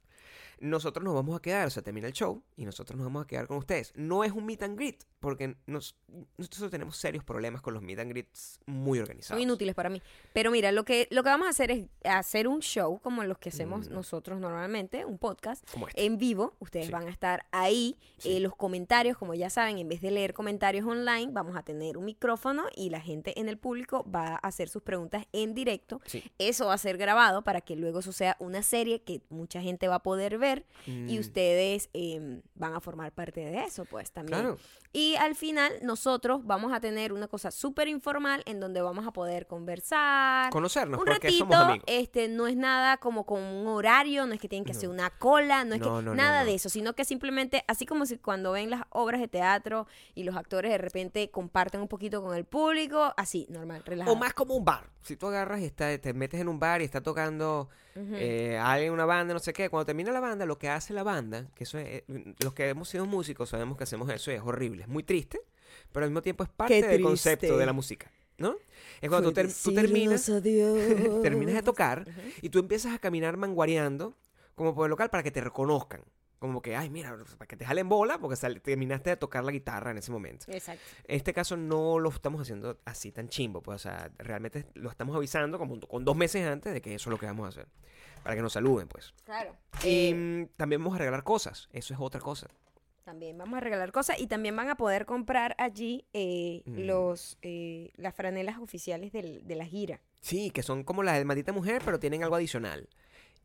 Nosotros 0.60 1.04
nos 1.04 1.14
vamos 1.14 1.36
a 1.38 1.42
quedar, 1.42 1.68
o 1.68 1.70
sea, 1.70 1.84
termina 1.84 2.08
el 2.08 2.14
show 2.14 2.44
y 2.56 2.66
nosotros 2.66 2.98
nos 2.98 3.06
vamos 3.06 3.24
a 3.24 3.28
quedar 3.28 3.48
con 3.48 3.58
ustedes. 3.58 3.92
No 3.96 4.24
es 4.24 4.32
un 4.32 4.46
meet 4.46 4.64
and 4.64 4.78
greet, 4.78 5.04
porque 5.20 5.56
nos, 5.66 5.96
nosotros 6.38 6.72
tenemos 6.72 6.98
serios 6.98 7.24
problemas 7.24 7.62
con 7.62 7.74
los 7.74 7.84
meet 7.84 8.00
and 8.00 8.12
greets 8.12 8.60
muy 8.66 9.00
organizados. 9.00 9.38
Son 9.40 9.42
inútiles 9.42 9.76
para 9.76 9.90
mí. 9.90 10.02
Pero 10.34 10.52
mira, 10.52 10.72
lo 10.72 10.86
que, 10.86 11.08
lo 11.12 11.24
que 11.24 11.30
vamos 11.30 11.48
a 11.48 11.50
hacer 11.50 11.72
es 11.72 11.88
hacer 12.04 12.48
un 12.48 12.62
show 12.62 13.00
como 13.02 13.24
los 13.24 13.38
que 13.38 13.50
hacemos 13.50 13.90
Mm. 13.90 13.94
nosotros 13.94 14.40
normalmente, 14.40 15.06
un 15.06 15.18
podcast 15.18 15.70
Como 15.72 15.88
este. 15.88 16.06
en 16.06 16.18
vivo. 16.18 16.56
Ustedes 16.60 16.86
Sí. 16.88 16.92
van 16.92 17.08
a 17.08 17.12
estar 17.12 17.46
ahí. 17.52 17.98
Sí. 18.18 18.38
Eh, 18.38 18.40
los 18.40 18.56
comentarios, 18.56 19.18
como 19.18 19.34
ya 19.34 19.50
saben, 19.50 19.78
en 19.80 19.88
vez 19.90 20.02
de 20.02 20.12
leer 20.12 20.34
comentarios 20.34 20.86
online, 20.88 21.32
vamos 21.32 21.56
a 21.58 21.64
tener 21.64 21.98
un 21.98 22.06
micrófono 22.06 22.64
y 22.76 22.90
la 22.90 23.02
gente 23.02 23.40
en 23.40 23.50
el 23.50 23.58
público 23.58 24.06
va 24.10 24.36
a 24.36 24.36
hacer 24.38 24.70
sus 24.70 24.84
preguntas 24.84 25.26
en 25.34 25.54
directo. 25.54 26.02
Sí. 26.06 26.24
Eso 26.38 26.68
va 26.68 26.74
a 26.74 26.78
ser 26.78 26.98
grabado 26.98 27.44
para 27.44 27.62
que 27.62 27.76
luego 27.76 28.00
eso 28.00 28.12
sea 28.12 28.38
una 28.40 28.62
serie 28.64 29.02
que 29.02 29.22
mucha 29.30 29.62
gente 29.62 29.88
va 29.88 29.96
a 29.96 30.04
poder 30.04 30.38
ver 30.38 30.45
y 30.86 31.18
Mm, 31.18 31.20
ustedes 31.20 31.90
em, 31.94 32.42
van 32.56 32.74
a 32.74 32.80
formar 32.80 33.12
parte 33.12 33.42
de 33.42 33.64
eso, 33.64 33.86
pues 33.86 34.12
también. 34.12 34.40
Claro. 34.40 34.58
Y 34.94 35.16
al 35.16 35.36
final 35.36 35.74
nosotros 35.82 36.46
vamos 36.46 36.72
a 36.72 36.80
tener 36.80 37.12
una 37.12 37.28
cosa 37.28 37.52
súper 37.52 37.88
informal 37.88 38.44
en 38.46 38.60
donde 38.60 38.82
vamos 38.82 39.06
a 39.06 39.12
poder 39.12 39.46
conversar. 39.48 40.50
Conocernos, 40.52 41.00
un 41.00 41.06
porque 41.06 41.28
ratito, 41.28 41.40
somos 41.46 41.56
amigos. 41.56 41.84
este, 41.88 42.28
no 42.28 42.48
es 42.48 42.56
nada 42.56 42.98
como 42.98 43.26
con 43.26 43.42
un 43.42 43.68
horario, 43.68 44.26
no 44.26 44.34
es 44.34 44.40
que 44.40 44.48
tienen 44.48 44.64
que 44.66 44.72
hacer 44.72 44.88
No. 44.88 44.94
una 44.94 45.10
cola, 45.10 45.66
no 45.66 45.76
es 45.76 45.82
No, 45.82 45.98
que 45.98 46.04
no, 46.06 46.16
nada 46.16 46.44
de 46.46 46.54
eso, 46.56 46.70
sino 46.70 46.94
que 46.94 47.04
simplemente, 47.06 47.64
así 47.68 47.86
como 47.86 48.06
si 48.06 48.18
cuando 48.18 48.52
ven 48.54 48.70
las 48.70 48.84
obras 48.90 49.20
de 49.22 49.28
teatro 49.28 49.88
y 50.14 50.24
los 50.24 50.36
actores 50.36 50.72
de 50.72 50.78
repente 50.78 51.30
comparten 51.30 51.82
un 51.82 51.88
poquito 51.88 52.22
con 52.22 52.36
el 52.36 52.46
público, 52.46 53.14
así, 53.18 53.46
normal, 53.50 53.84
relajado. 53.86 54.16
O 54.16 54.20
más 54.20 54.34
como 54.34 54.56
un 54.56 54.64
bar. 54.66 54.90
Si 55.04 55.16
tú 55.16 55.28
agarras 55.28 55.62
y 55.62 55.66
está- 55.66 55.96
te 56.00 56.14
metes 56.14 56.40
en 56.42 56.48
un 56.48 56.60
bar 56.60 56.82
y 56.82 56.86
está 56.86 57.00
tocando 57.02 57.70
Ujú. 57.96 58.16
eh, 58.16 58.58
alguien, 58.58 58.92
una 58.92 59.06
banda, 59.06 59.34
no 59.36 59.40
sé 59.40 59.54
qué. 59.54 59.70
Cuando 59.70 59.86
termina 59.86 60.12
la 60.12 60.20
banda, 60.20 60.35
lo 60.46 60.58
que 60.58 60.68
hace 60.70 60.94
la 60.94 61.04
banda, 61.04 61.48
que 61.56 61.64
eso 61.64 61.78
es, 61.78 62.04
eh, 62.08 62.34
los 62.44 62.54
que 62.54 62.68
hemos 62.68 62.90
sido 62.90 63.06
músicos 63.06 63.50
sabemos 63.50 63.78
que 63.78 63.86
hacemos 63.86 64.10
eso 64.10 64.32
y 64.32 64.36
es 64.36 64.42
horrible, 64.42 64.82
es 64.82 64.88
muy 64.90 65.04
triste, 65.04 65.40
pero 65.94 66.04
al 66.06 66.10
mismo 66.12 66.22
tiempo 66.22 66.44
es 66.44 66.50
parte 66.50 66.74
del 66.82 67.02
concepto 67.02 67.58
de 67.58 67.66
la 67.66 67.72
música, 67.74 68.12
¿no? 68.38 68.56
Es 69.00 69.10
cuando 69.10 69.30
tú, 69.30 69.36
ter- 69.36 69.48
tú 69.54 69.74
terminas, 69.74 70.26
terminas 71.22 71.56
de 71.56 71.64
tocar 71.64 72.06
y 72.42 72.50
tú 72.50 72.60
empiezas 72.60 72.94
a 72.94 73.00
caminar 73.00 73.38
manguareando 73.38 74.18
como 74.56 74.76
por 74.76 74.86
el 74.88 74.90
local 74.90 75.10
para 75.10 75.24
que 75.24 75.32
te 75.32 75.40
reconozcan. 75.42 76.02
Como 76.38 76.62
que, 76.62 76.76
ay, 76.76 76.90
mira, 76.90 77.18
para 77.38 77.48
que 77.48 77.56
te 77.56 77.66
jalen 77.66 77.88
bola 77.90 78.20
porque 78.20 78.36
terminaste 78.60 79.10
de 79.12 79.16
tocar 79.18 79.44
la 79.44 79.52
guitarra 79.52 79.92
en 79.92 79.98
ese 79.98 80.12
momento. 80.12 80.46
Exacto. 80.52 80.84
En 81.08 81.16
este 81.16 81.34
caso 81.34 81.56
no 81.58 81.98
lo 81.98 82.10
estamos 82.10 82.42
haciendo 82.42 82.78
así 82.86 83.12
tan 83.12 83.30
chimbo, 83.30 83.64
pues, 83.64 83.78
o 83.78 83.80
sea, 83.80 84.12
realmente 84.20 84.66
lo 84.76 84.90
estamos 84.90 85.16
avisando 85.16 85.58
como 85.58 85.80
con 85.80 86.04
dos 86.06 86.16
meses 86.16 86.46
antes 86.46 86.74
de 86.74 86.82
que 86.82 86.94
eso 86.94 87.10
es 87.10 87.12
lo 87.12 87.18
que 87.18 87.26
vamos 87.26 87.46
a 87.46 87.50
hacer. 87.50 87.68
Para 88.26 88.38
que 88.38 88.42
nos 88.42 88.54
saluden, 88.54 88.88
pues. 88.88 89.14
Claro. 89.24 89.56
Y 89.84 90.10
Eh, 90.12 90.48
también 90.58 90.82
vamos 90.82 90.96
a 90.96 90.98
regalar 90.98 91.24
cosas, 91.24 91.70
eso 91.72 91.94
es 91.94 92.00
otra 92.00 92.20
cosa. 92.20 92.48
También 93.04 93.38
vamos 93.38 93.56
a 93.58 93.60
regalar 93.60 93.92
cosas 93.92 94.20
y 94.20 94.26
también 94.26 94.56
van 94.56 94.68
a 94.68 94.78
poder 94.78 95.06
comprar 95.06 95.56
allí 95.60 96.06
eh, 96.12 96.64
Mm. 96.66 96.80
los 96.88 97.38
eh, 97.44 97.92
las 97.98 98.16
franelas 98.16 98.58
oficiales 98.58 99.12
del- 99.12 99.46
de 99.46 99.54
la 99.56 99.66
gira. 99.66 100.02
Sí, 100.22 100.50
que 100.50 100.64
son 100.64 100.84
como 100.84 101.04
las 101.04 101.20
de 101.20 101.26
maldita 101.26 101.54
mujer, 101.54 101.84
pero 101.86 102.00
tienen 102.00 102.24
algo 102.24 102.36
adicional. 102.36 102.90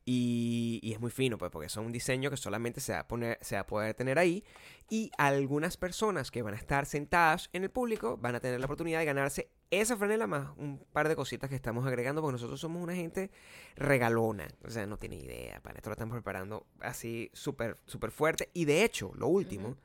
Y, 0.05 0.81
y 0.83 0.93
es 0.93 1.01
muy 1.01 1.11
fino, 1.11 1.39
pues, 1.39 1.51
porque 1.51 1.69
son 1.69 1.87
un 1.87 1.93
diseño 1.93 2.31
que 2.31 2.37
solamente 2.37 2.81
se 2.81 2.93
va, 2.93 3.01
a 3.01 3.09
poner, 3.09 3.39
se 3.43 3.55
va 3.55 3.63
a 3.63 3.67
poder 3.67 3.95
tener 3.95 4.19
ahí. 4.19 4.45
Y 4.89 5.11
algunas 5.19 5.77
personas 5.77 6.31
que 6.31 6.43
van 6.43 6.55
a 6.55 6.57
estar 6.57 6.87
sentadas 6.87 7.49
en 7.53 7.63
el 7.63 7.71
público 7.71 8.17
van 8.17 8.35
a 8.35 8.41
tener 8.41 8.59
la 8.59 8.67
oportunidad 8.67 8.99
de 9.01 9.05
ganarse 9.05 9.51
esa 9.71 9.97
franela 9.97 10.27
más 10.27 10.49
un 10.57 10.85
par 10.93 11.09
de 11.09 11.15
cositas 11.15 11.49
que 11.49 11.55
estamos 11.55 11.87
agregando, 11.87 12.21
porque 12.21 12.33
nosotros 12.33 12.61
somos 12.61 12.83
una 12.83 12.95
gente 12.95 13.31
regalona. 13.77 14.49
O 14.65 14.71
sea, 14.71 14.87
no 14.87 14.99
tiene 14.99 15.17
idea, 15.17 15.61
para 15.61 15.77
esto 15.77 15.91
lo 15.91 15.95
estamos 15.95 16.15
preparando 16.15 16.67
así 16.81 17.31
súper, 17.33 17.77
súper 17.87 18.11
fuerte. 18.11 18.51
Y 18.53 18.65
de 18.65 18.85
hecho, 18.85 19.13
lo 19.15 19.29
último 19.29 19.77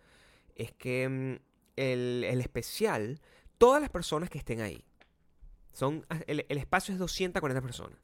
es 0.55 0.71
que 0.71 1.07
mm, 1.07 1.35
el, 1.75 2.23
el 2.23 2.41
especial, 2.41 3.21
todas 3.57 3.81
las 3.81 3.91
personas 3.91 4.29
que 4.29 4.39
estén 4.39 4.61
ahí, 4.61 4.83
son, 5.71 6.05
el, 6.27 6.45
el 6.47 6.57
espacio 6.57 6.93
es 6.93 6.99
240 6.99 7.61
personas. 7.61 7.99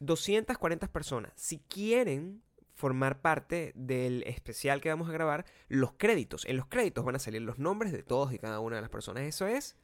240 0.00 0.88
personas. 0.88 1.32
Si 1.36 1.58
quieren 1.58 2.42
formar 2.78 3.20
parte 3.20 3.72
del 3.74 4.22
especial 4.22 4.80
que 4.80 4.88
vamos 4.88 5.08
a 5.08 5.12
grabar, 5.12 5.44
los 5.66 5.94
créditos. 5.94 6.44
En 6.44 6.56
los 6.56 6.66
créditos 6.66 7.04
van 7.04 7.16
a 7.16 7.18
salir 7.18 7.42
los 7.42 7.58
nombres 7.58 7.92
de 7.92 8.04
todos 8.04 8.32
y 8.32 8.38
cada 8.38 8.60
una 8.60 8.76
de 8.76 8.82
las 8.82 8.90
personas. 8.90 9.24
Eso 9.24 9.48
es, 9.48 9.76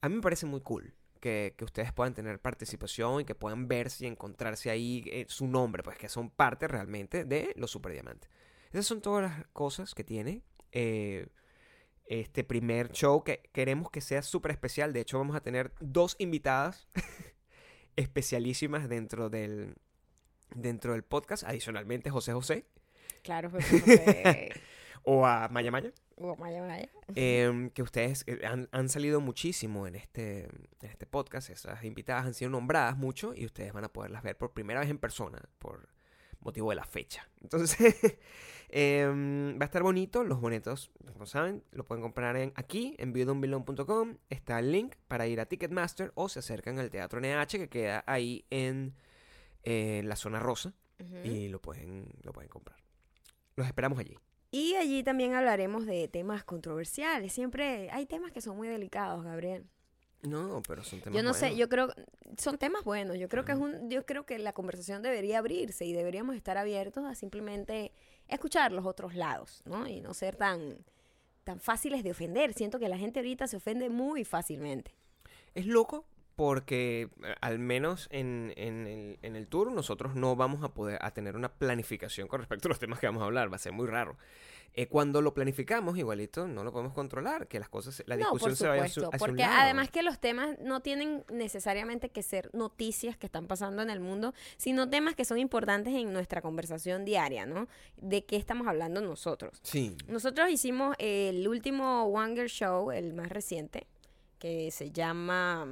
a 0.00 0.08
mí 0.08 0.16
me 0.16 0.22
parece 0.22 0.44
muy 0.44 0.60
cool. 0.60 0.94
Que, 1.20 1.54
que 1.58 1.64
ustedes 1.64 1.92
puedan 1.92 2.14
tener 2.14 2.40
participación 2.40 3.22
y 3.22 3.24
que 3.24 3.34
puedan 3.34 3.66
verse 3.66 4.04
y 4.04 4.08
encontrarse 4.08 4.70
ahí 4.70 5.02
eh, 5.06 5.26
su 5.28 5.48
nombre, 5.48 5.82
pues 5.82 5.98
que 5.98 6.08
son 6.08 6.30
parte 6.30 6.68
realmente 6.68 7.24
de 7.24 7.52
los 7.56 7.72
Superdiamantes. 7.72 8.30
Esas 8.70 8.86
son 8.86 9.00
todas 9.00 9.22
las 9.22 9.46
cosas 9.48 9.94
que 9.94 10.04
tiene 10.04 10.42
eh, 10.70 11.26
este 12.06 12.44
primer 12.44 12.92
show 12.92 13.22
que 13.22 13.50
queremos 13.52 13.90
que 13.90 14.00
sea 14.00 14.22
súper 14.22 14.52
especial. 14.52 14.92
De 14.92 15.00
hecho, 15.00 15.18
vamos 15.18 15.36
a 15.36 15.40
tener 15.40 15.72
dos 15.80 16.16
invitadas 16.18 16.88
especialísimas 17.98 18.88
dentro 18.88 19.28
del, 19.30 19.74
dentro 20.54 20.92
del 20.92 21.02
podcast. 21.02 21.44
Adicionalmente, 21.44 22.10
José 22.10 22.32
José 22.32 22.64
Claro, 23.22 23.50
pues, 23.50 23.66
porque- 23.70 24.52
o 25.02 25.26
a 25.26 25.48
Maya 25.48 25.70
Maya. 25.70 25.92
Oh, 26.16 26.34
vaya, 26.36 26.60
vaya. 26.62 26.88
em, 27.14 27.70
que 27.70 27.82
ustedes 27.82 28.24
eh, 28.26 28.40
han, 28.44 28.68
han 28.72 28.88
salido 28.88 29.20
muchísimo 29.20 29.86
en 29.86 29.94
este, 29.94 30.44
en 30.44 30.68
este 30.82 31.06
podcast. 31.06 31.50
Esas 31.50 31.84
invitadas 31.84 32.26
han 32.26 32.34
sido 32.34 32.50
nombradas 32.50 32.96
mucho 32.96 33.34
y 33.34 33.44
ustedes 33.46 33.72
van 33.72 33.84
a 33.84 33.92
poderlas 33.92 34.22
ver 34.22 34.36
por 34.36 34.52
primera 34.52 34.80
vez 34.80 34.90
en 34.90 34.98
persona 34.98 35.40
por 35.58 35.88
motivo 36.40 36.70
de 36.70 36.76
la 36.76 36.84
fecha. 36.84 37.28
Entonces, 37.40 37.78
em, 38.68 39.58
va 39.58 39.62
a 39.62 39.64
estar 39.64 39.82
bonito. 39.82 40.24
Los 40.24 40.40
boletos, 40.40 40.90
como 41.12 41.26
saben, 41.26 41.62
lo 41.72 41.84
pueden 41.84 42.02
comprar 42.02 42.36
en, 42.36 42.52
aquí, 42.56 42.94
en 42.98 43.12
viewdonbelong.com. 43.12 44.16
Está 44.30 44.58
el 44.58 44.72
link 44.72 44.94
para 45.08 45.26
ir 45.26 45.40
a 45.40 45.46
Ticketmaster 45.46 46.12
o 46.14 46.28
se 46.28 46.38
acercan 46.38 46.78
al 46.78 46.90
Teatro 46.90 47.20
NH 47.20 47.58
que 47.58 47.68
queda 47.68 48.04
ahí 48.06 48.44
en 48.50 48.94
eh, 49.62 50.02
la 50.04 50.16
zona 50.16 50.38
rosa 50.38 50.72
y 51.24 51.48
lo 51.48 51.60
pueden, 51.60 52.08
lo 52.22 52.32
pueden 52.32 52.48
comprar. 52.48 52.78
Los 53.54 53.66
esperamos 53.66 53.98
allí. 53.98 54.16
Y 54.50 54.74
allí 54.74 55.02
también 55.02 55.34
hablaremos 55.34 55.86
de 55.86 56.08
temas 56.08 56.42
controversiales. 56.42 57.32
Siempre 57.32 57.90
hay 57.90 58.06
temas 58.06 58.32
que 58.32 58.40
son 58.40 58.56
muy 58.56 58.68
delicados, 58.68 59.22
Gabriel. 59.22 59.66
No, 60.22 60.62
pero 60.66 60.82
son 60.82 61.00
temas 61.00 61.16
Yo 61.16 61.22
no 61.22 61.32
sé, 61.32 61.54
yo 61.54 61.68
creo 61.68 61.92
son 62.36 62.58
temas 62.58 62.82
buenos. 62.82 63.18
Yo 63.18 63.28
creo 63.28 63.44
que 63.44 63.52
es 63.52 63.58
un 63.58 63.88
yo 63.90 64.04
creo 64.04 64.26
que 64.26 64.38
la 64.38 64.52
conversación 64.52 65.02
debería 65.02 65.38
abrirse 65.38 65.84
y 65.84 65.92
deberíamos 65.92 66.34
estar 66.34 66.56
abiertos 66.56 67.04
a 67.04 67.14
simplemente 67.14 67.92
escuchar 68.28 68.72
los 68.72 68.84
otros 68.86 69.14
lados, 69.14 69.62
¿no? 69.64 69.86
Y 69.86 70.00
no 70.00 70.14
ser 70.14 70.36
tan 70.36 70.78
tan 71.44 71.60
fáciles 71.60 72.04
de 72.04 72.10
ofender. 72.10 72.52
Siento 72.52 72.78
que 72.78 72.90
la 72.90 72.98
gente 72.98 73.20
ahorita 73.20 73.46
se 73.46 73.56
ofende 73.56 73.88
muy 73.88 74.22
fácilmente. 74.24 74.94
Es 75.54 75.64
loco 75.64 76.04
porque 76.36 77.08
eh, 77.24 77.34
al 77.40 77.58
menos 77.58 78.06
en, 78.12 78.52
en 78.56 78.86
el, 78.86 79.18
en 79.22 79.34
el 79.34 79.48
tour 79.48 79.72
nosotros 79.72 80.14
no 80.14 80.36
vamos 80.36 80.62
a 80.62 80.74
poder 80.74 80.98
a 81.00 81.10
tener 81.10 81.36
una 81.36 81.48
planificación 81.48 82.28
con 82.28 82.40
respecto 82.40 82.68
a 82.68 82.70
los 82.70 82.78
temas 82.78 83.00
que 83.00 83.06
vamos 83.06 83.22
a 83.22 83.26
hablar, 83.26 83.50
va 83.50 83.56
a 83.56 83.58
ser 83.58 83.72
muy 83.72 83.86
raro. 83.86 84.18
Eh, 84.80 84.86
cuando 84.86 85.20
lo 85.22 85.34
planificamos, 85.34 85.98
igualito, 85.98 86.46
no 86.46 86.62
lo 86.62 86.70
podemos 86.70 86.92
controlar, 86.94 87.48
que 87.48 87.58
las 87.58 87.68
cosas, 87.68 88.00
la 88.06 88.14
no, 88.14 88.20
discusión 88.20 88.54
se 88.54 88.68
vaya 88.68 88.84
hacia, 88.84 89.02
hacia 89.02 89.10
un 89.10 89.18
porque 89.18 89.42
lado. 89.42 89.54
además 89.58 89.90
que 89.90 90.04
los 90.04 90.20
temas 90.20 90.56
no 90.60 90.78
tienen 90.82 91.24
necesariamente 91.32 92.10
que 92.10 92.22
ser 92.22 92.48
noticias 92.54 93.16
que 93.16 93.26
están 93.26 93.48
pasando 93.48 93.82
en 93.82 93.90
el 93.90 93.98
mundo, 93.98 94.34
sino 94.56 94.88
temas 94.88 95.16
que 95.16 95.24
son 95.24 95.38
importantes 95.38 95.92
en 95.94 96.12
nuestra 96.12 96.42
conversación 96.42 97.04
diaria, 97.04 97.44
¿no? 97.44 97.66
De 97.96 98.24
qué 98.24 98.36
estamos 98.36 98.68
hablando 98.68 99.00
nosotros. 99.00 99.58
Sí, 99.64 99.96
Nosotros 100.06 100.48
hicimos 100.48 100.94
el 101.00 101.48
último 101.48 102.04
One 102.04 102.34
Girl 102.36 102.48
Show, 102.48 102.92
el 102.92 103.14
más 103.14 103.30
reciente, 103.30 103.88
que 104.38 104.70
se 104.70 104.92
llama... 104.92 105.66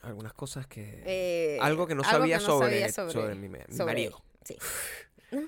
algunas 0.00 0.32
cosas 0.32 0.66
que... 0.66 1.04
eh, 1.06 1.58
algo 1.60 1.86
que 1.86 1.94
no 1.94 2.02
algo 2.02 2.18
sabía, 2.18 2.38
que 2.38 2.42
no 2.42 2.48
sobre, 2.48 2.90
sabía 2.90 3.12
sobre, 3.12 3.34
mi, 3.36 3.48
mi 3.48 3.58
sobre 3.70 3.84
marido. 3.84 4.16
él, 4.18 4.24
Sí. 4.42 4.56
¿No? 5.30 5.42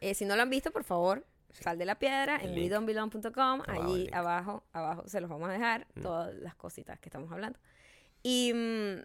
Eh, 0.00 0.14
si 0.14 0.24
no 0.24 0.34
lo 0.34 0.42
han 0.42 0.50
visto, 0.50 0.72
por 0.72 0.82
favor, 0.82 1.24
sal 1.50 1.78
de 1.78 1.84
la 1.86 1.98
piedra 1.98 2.38
en. 2.42 2.54
WeDon'tBelong.com. 2.54 3.62
Allí 3.66 4.04
link. 4.04 4.14
abajo, 4.14 4.64
abajo 4.72 5.06
se 5.08 5.20
los 5.20 5.28
vamos 5.30 5.48
a 5.48 5.52
dejar 5.52 5.86
Mm. 5.94 6.02
todas 6.02 6.34
las 6.36 6.54
cositas 6.54 6.98
que 7.00 7.08
estamos 7.08 7.30
hablando. 7.32 7.58
Y 8.22 8.52
mm, 8.54 9.02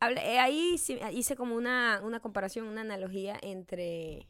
hablé- 0.00 0.22
eh, 0.24 0.38
ahí 0.38 0.76
hice 1.12 1.36
como 1.36 1.54
una, 1.56 2.00
una 2.02 2.20
comparación, 2.20 2.66
una 2.66 2.80
analogía 2.82 3.36
entre 3.42 4.26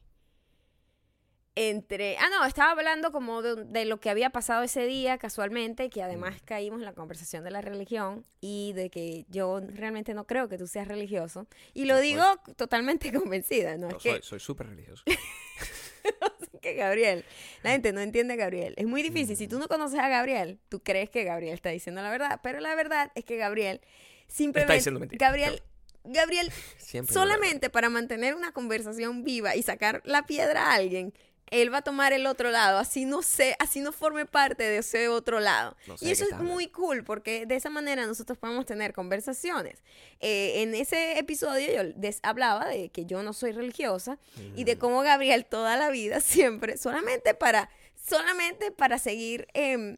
entre... 1.56 2.16
Ah, 2.18 2.28
no, 2.30 2.44
estaba 2.46 2.72
hablando 2.72 3.12
como 3.12 3.40
de, 3.40 3.54
de 3.66 3.84
lo 3.84 4.00
que 4.00 4.10
había 4.10 4.30
pasado 4.30 4.64
ese 4.64 4.86
día 4.86 5.18
casualmente, 5.18 5.88
que 5.88 6.02
además 6.02 6.34
Mm. 6.42 6.44
caímos 6.46 6.80
en 6.80 6.84
la 6.84 6.94
conversación 6.94 7.44
de 7.44 7.52
la 7.52 7.60
religión 7.60 8.24
y 8.40 8.72
de 8.72 8.90
que 8.90 9.24
yo 9.28 9.60
realmente 9.60 10.14
no 10.14 10.26
creo 10.26 10.48
que 10.48 10.58
tú 10.58 10.66
seas 10.66 10.88
religioso. 10.88 11.46
Y 11.72 11.84
lo 11.84 11.94
Yo 11.94 12.00
digo 12.00 12.24
totalmente 12.56 13.12
convencida, 13.30 13.76
¿no? 13.76 13.88
Yo 13.90 13.96
es 13.98 14.02
que, 14.02 14.10
soy 14.14 14.22
soy 14.22 14.40
súper 14.40 14.66
religioso. 14.66 15.04
que 16.64 16.74
Gabriel, 16.74 17.24
la 17.62 17.70
gente 17.70 17.92
no 17.92 18.00
entiende 18.00 18.34
a 18.34 18.36
Gabriel. 18.36 18.74
Es 18.76 18.86
muy 18.86 19.02
difícil. 19.02 19.36
Si 19.36 19.46
tú 19.46 19.58
no. 19.58 19.68
conoces 19.68 20.00
a 20.00 20.08
Gabriel, 20.08 20.58
tú 20.68 20.82
crees 20.82 21.10
que 21.10 21.24
Gabriel 21.24 21.54
está 21.54 21.70
diciendo 21.70 22.02
la 22.02 22.10
verdad, 22.10 22.40
pero 22.42 22.60
la 22.60 22.74
verdad 22.74 23.12
es 23.14 23.24
que 23.24 23.36
Gabriel 23.36 23.80
simplemente... 24.26 24.74
diciendo 24.74 25.06
Gabriel 25.12 25.62
Gabriel, 26.04 26.52
Siempre 26.76 27.14
solamente 27.14 27.70
para 27.70 27.88
mantener 27.88 28.34
una 28.34 28.52
conversación 28.52 29.24
viva 29.24 29.56
y 29.56 29.62
sacar 29.62 30.02
la 30.04 30.26
piedra 30.26 30.66
a 30.66 30.74
alguien, 30.74 31.14
él 31.62 31.72
va 31.72 31.78
a 31.78 31.82
tomar 31.82 32.12
el 32.12 32.26
otro 32.26 32.50
lado, 32.50 32.78
así 32.78 33.04
no 33.04 33.22
sé, 33.22 33.54
así 33.58 33.80
no 33.80 33.92
forme 33.92 34.26
parte 34.26 34.64
de 34.64 34.78
ese 34.78 35.08
otro 35.08 35.38
lado. 35.38 35.76
No 35.86 35.96
sé 35.96 36.06
y 36.06 36.10
eso 36.10 36.24
es 36.24 36.36
muy 36.40 36.66
cool 36.68 37.04
porque 37.04 37.46
de 37.46 37.54
esa 37.54 37.70
manera 37.70 38.06
nosotros 38.06 38.38
podemos 38.38 38.66
tener 38.66 38.92
conversaciones. 38.92 39.82
Eh, 40.20 40.62
en 40.62 40.74
ese 40.74 41.18
episodio 41.18 41.72
yo 41.72 41.92
les 42.00 42.18
hablaba 42.22 42.66
de 42.66 42.88
que 42.88 43.06
yo 43.06 43.22
no 43.22 43.32
soy 43.32 43.52
religiosa 43.52 44.18
y 44.56 44.64
de 44.64 44.78
cómo 44.78 45.02
Gabriel 45.02 45.46
toda 45.46 45.76
la 45.76 45.90
vida 45.90 46.20
siempre, 46.20 46.76
solamente 46.76 47.34
para, 47.34 47.70
solamente 47.94 48.72
para 48.72 48.98
seguir 48.98 49.46
em, 49.54 49.96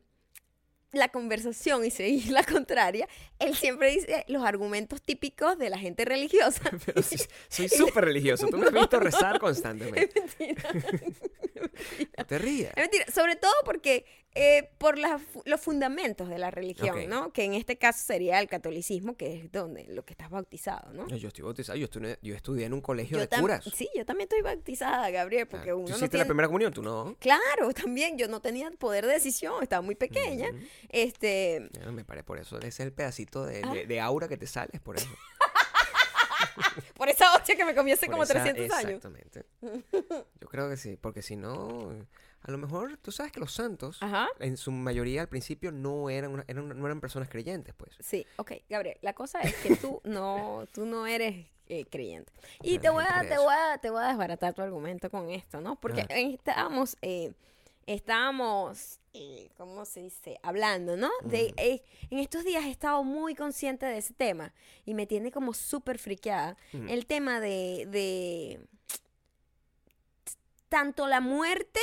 la 0.93 1.09
conversación 1.09 1.85
y 1.85 1.91
seguir 1.91 2.31
la 2.33 2.45
contraria, 2.45 3.09
él 3.39 3.55
siempre 3.55 3.91
dice 3.93 4.25
los 4.29 4.45
argumentos 4.45 5.03
típicos 5.03 5.59
de 5.59 5.71
la 5.71 5.79
gente 5.79 6.05
religiosa. 6.05 6.63
Pero 6.87 7.03
sí, 7.03 7.17
soy 7.49 7.69
súper 7.71 8.05
religioso. 8.05 8.49
Tú 8.49 8.59
me 8.59 8.67
has 8.67 8.73
visto 8.73 8.99
rezar 8.99 9.39
constantemente. 9.39 10.21
Mentira. 10.21 10.71
No 12.19 12.25
te 12.27 12.39
rías. 12.39 12.73
Es 12.77 12.83
mentira, 12.83 13.05
sobre 13.13 13.37
todo 13.37 13.53
porque 13.65 14.05
eh, 14.39 14.69
por 14.77 14.99
fu- 15.19 15.43
los 15.47 15.61
fundamentos 15.61 16.29
de 16.29 16.39
la 16.39 16.51
religión. 16.51 17.09
¿no? 17.09 17.33
Que 17.33 17.45
en 17.45 17.55
este 17.55 17.79
caso 17.79 18.05
sería 18.05 18.39
el 18.41 18.49
catolicismo, 18.49 19.17
que 19.17 19.35
es 19.37 19.51
donde 19.53 19.85
lo 19.89 20.05
que 20.05 20.13
estás 20.13 20.29
bautizado, 20.29 20.93
¿no? 20.93 21.07
No, 21.07 21.17
yo 21.17 21.29
estoy 21.29 21.43
bautizado. 21.45 21.79
Yo, 21.79 21.85
estudié, 21.87 22.19
yo 22.21 22.35
estudié 22.35 22.67
en 22.67 22.75
un 22.75 22.83
colegio 22.83 23.17
Yo 23.19 23.27
de 23.27 23.41
curas. 23.41 23.65
Sí, 23.75 23.89
yo 23.97 24.05
también 24.05 24.27
estoy 24.31 24.43
bautizada, 24.43 25.09
Gabriel, 25.11 25.47
porque 25.49 25.65
Claro. 25.65 25.79
uno 25.79 25.87
¿Tú 25.87 25.91
no 25.93 25.97
hiciste 25.97 26.11
tiene... 26.11 26.25
la 26.25 26.29
primera 26.29 26.49
comunión? 26.49 26.73
Tú 26.75 26.83
no. 26.83 27.17
Claro, 27.19 27.73
también 27.75 28.19
yo 28.19 28.29
no 28.29 28.41
tenía 28.41 28.71
poder 28.73 29.07
de 29.07 29.15
decisión, 29.15 29.63
estaba 29.63 29.81
muy 29.81 29.95
pequeña. 29.95 30.49
Este, 30.91 31.69
Ya, 31.73 31.91
me 31.93 32.05
paré 32.05 32.23
por 32.23 32.39
eso. 32.39 32.59
Ese 32.59 32.69
es 32.69 32.81
el 32.81 32.93
pedacito 32.93 33.45
de, 33.47 33.63
Ah. 33.65 33.73
de- 33.73 33.87
de 33.87 34.01
aura 34.01 34.29
que 34.29 34.37
te 34.37 34.47
sales 34.47 34.81
por 34.83 34.97
eso. 34.97 35.09
por 36.95 37.09
esa 37.09 37.35
hostia 37.35 37.57
que 37.57 37.65
me 37.65 37.75
comí 37.75 37.93
hace 37.93 38.07
Por 38.07 38.13
como 38.13 38.23
esa- 38.25 38.35
300 38.35 38.71
años. 38.73 38.93
Exactamente. 39.05 39.47
Yo 40.41 40.49
creo 40.49 40.69
que 40.69 40.77
sí, 40.77 40.97
porque 41.01 41.23
si 41.23 41.37
no, 41.37 41.91
a 42.43 42.51
lo 42.51 42.59
mejor 42.59 42.97
tú 42.99 43.13
sabes 43.13 43.33
que 43.33 43.41
los 43.41 43.53
santos, 43.53 43.99
Ajá. 44.03 44.29
en 44.39 44.57
su 44.57 44.71
mayoría 44.73 45.23
al 45.23 45.29
principio 45.29 45.73
no 45.73 46.11
eran, 46.11 46.33
una- 46.33 46.45
eran 46.49 46.69
no 46.69 46.87
eran 46.87 47.01
personas 47.01 47.29
creyentes, 47.29 47.75
pues. 47.75 47.97
Sí, 48.01 48.27
ok, 48.37 48.53
Gabriel, 48.69 48.99
la 49.03 49.13
cosa 49.15 49.41
es 49.41 49.55
que 49.57 49.77
tú 49.77 50.01
no, 50.05 50.67
tú 50.73 50.87
no 50.87 51.07
eres 51.07 51.47
eh, 51.69 51.85
creyente. 51.91 52.33
Y 52.63 52.79
te 52.79 52.91
voy, 52.91 53.05
a, 53.09 53.23
te, 53.29 53.39
voy 53.39 53.55
a, 53.55 53.79
te 53.79 53.91
voy 53.91 54.03
a 54.05 54.09
desbaratar 54.09 54.55
tu 54.55 54.63
argumento 54.63 55.11
con 55.11 55.31
esto, 55.31 55.61
¿no? 55.61 55.77
Porque 55.81 56.03
Ajá. 56.03 56.15
estábamos, 56.15 56.97
eh, 57.03 57.33
estábamos, 57.87 58.99
eh, 59.15 59.49
¿cómo 59.57 59.85
se 59.85 60.03
dice? 60.03 60.39
Hablando, 60.43 60.97
¿no? 60.97 61.11
De, 61.25 61.55
eh, 61.57 61.83
en 62.11 62.19
estos 62.19 62.45
días 62.45 62.65
he 62.65 62.71
estado 62.71 63.03
muy 63.05 63.35
consciente 63.35 63.87
de 63.87 63.99
ese 63.99 64.15
tema 64.15 64.53
y 64.85 64.95
me 64.95 65.07
tiene 65.07 65.31
como 65.31 65.55
súper 65.55 65.99
friqueada. 65.99 66.57
El 66.73 67.07
tema 67.07 67.41
de, 67.41 67.87
de 67.91 68.61
tanto 70.69 71.07
la 71.07 71.21
muerte 71.21 71.81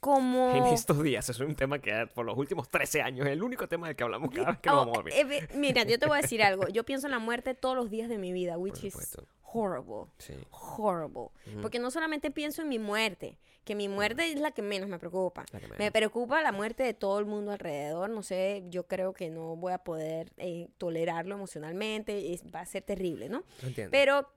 como... 0.00 0.52
En 0.54 0.64
estos 0.66 1.02
días, 1.02 1.28
es 1.28 1.40
un 1.40 1.54
tema 1.54 1.78
que 1.78 2.06
por 2.14 2.26
los 2.26 2.36
últimos 2.36 2.68
13 2.68 3.02
años 3.02 3.26
es 3.26 3.32
el 3.32 3.42
único 3.42 3.68
tema 3.68 3.86
del 3.88 3.96
que 3.96 4.04
hablamos 4.04 4.30
cada 4.30 4.50
vez 4.50 4.58
que 4.60 4.68
nos 4.68 4.76
Oh, 4.76 4.80
vamos 4.80 4.94
a 4.98 5.02
dormir. 5.02 5.14
eh, 5.16 5.48
mira, 5.54 5.84
yo 5.84 5.98
te 5.98 6.06
voy 6.06 6.18
a 6.18 6.22
decir 6.22 6.42
algo. 6.42 6.68
Yo 6.68 6.84
pienso 6.84 7.06
en 7.06 7.12
la 7.12 7.18
muerte 7.18 7.54
todos 7.54 7.76
los 7.76 7.90
días 7.90 8.08
de 8.08 8.18
mi 8.18 8.32
vida, 8.32 8.58
which 8.58 8.84
is 8.84 9.16
horrible. 9.42 10.10
Sí. 10.18 10.34
Horrible. 10.50 11.28
Porque 11.60 11.78
no 11.78 11.90
solamente 11.90 12.30
pienso 12.30 12.62
en 12.62 12.68
mi 12.68 12.78
muerte, 12.78 13.38
que 13.64 13.74
mi 13.74 13.88
muerte 13.88 14.30
es 14.32 14.40
la 14.40 14.50
que 14.50 14.62
menos 14.62 14.88
me 14.88 14.98
preocupa. 14.98 15.44
Me 15.78 15.92
preocupa 15.92 16.42
la 16.42 16.50
muerte 16.52 16.82
de 16.82 16.94
todo 16.94 17.18
el 17.20 17.26
mundo 17.26 17.52
alrededor. 17.52 18.10
No 18.10 18.22
sé, 18.22 18.64
yo 18.68 18.86
creo 18.88 19.12
que 19.12 19.30
no 19.30 19.54
voy 19.56 19.72
a 19.72 19.78
poder 19.78 20.32
eh, 20.38 20.68
tolerarlo 20.78 21.34
emocionalmente. 21.36 22.32
es- 22.32 22.42
va 22.52 22.60
a 22.60 22.66
ser 22.66 22.82
terrible, 22.82 23.28
¿no? 23.28 23.44
No 23.62 23.68
entiendo. 23.68 23.90
Pero 23.92 24.28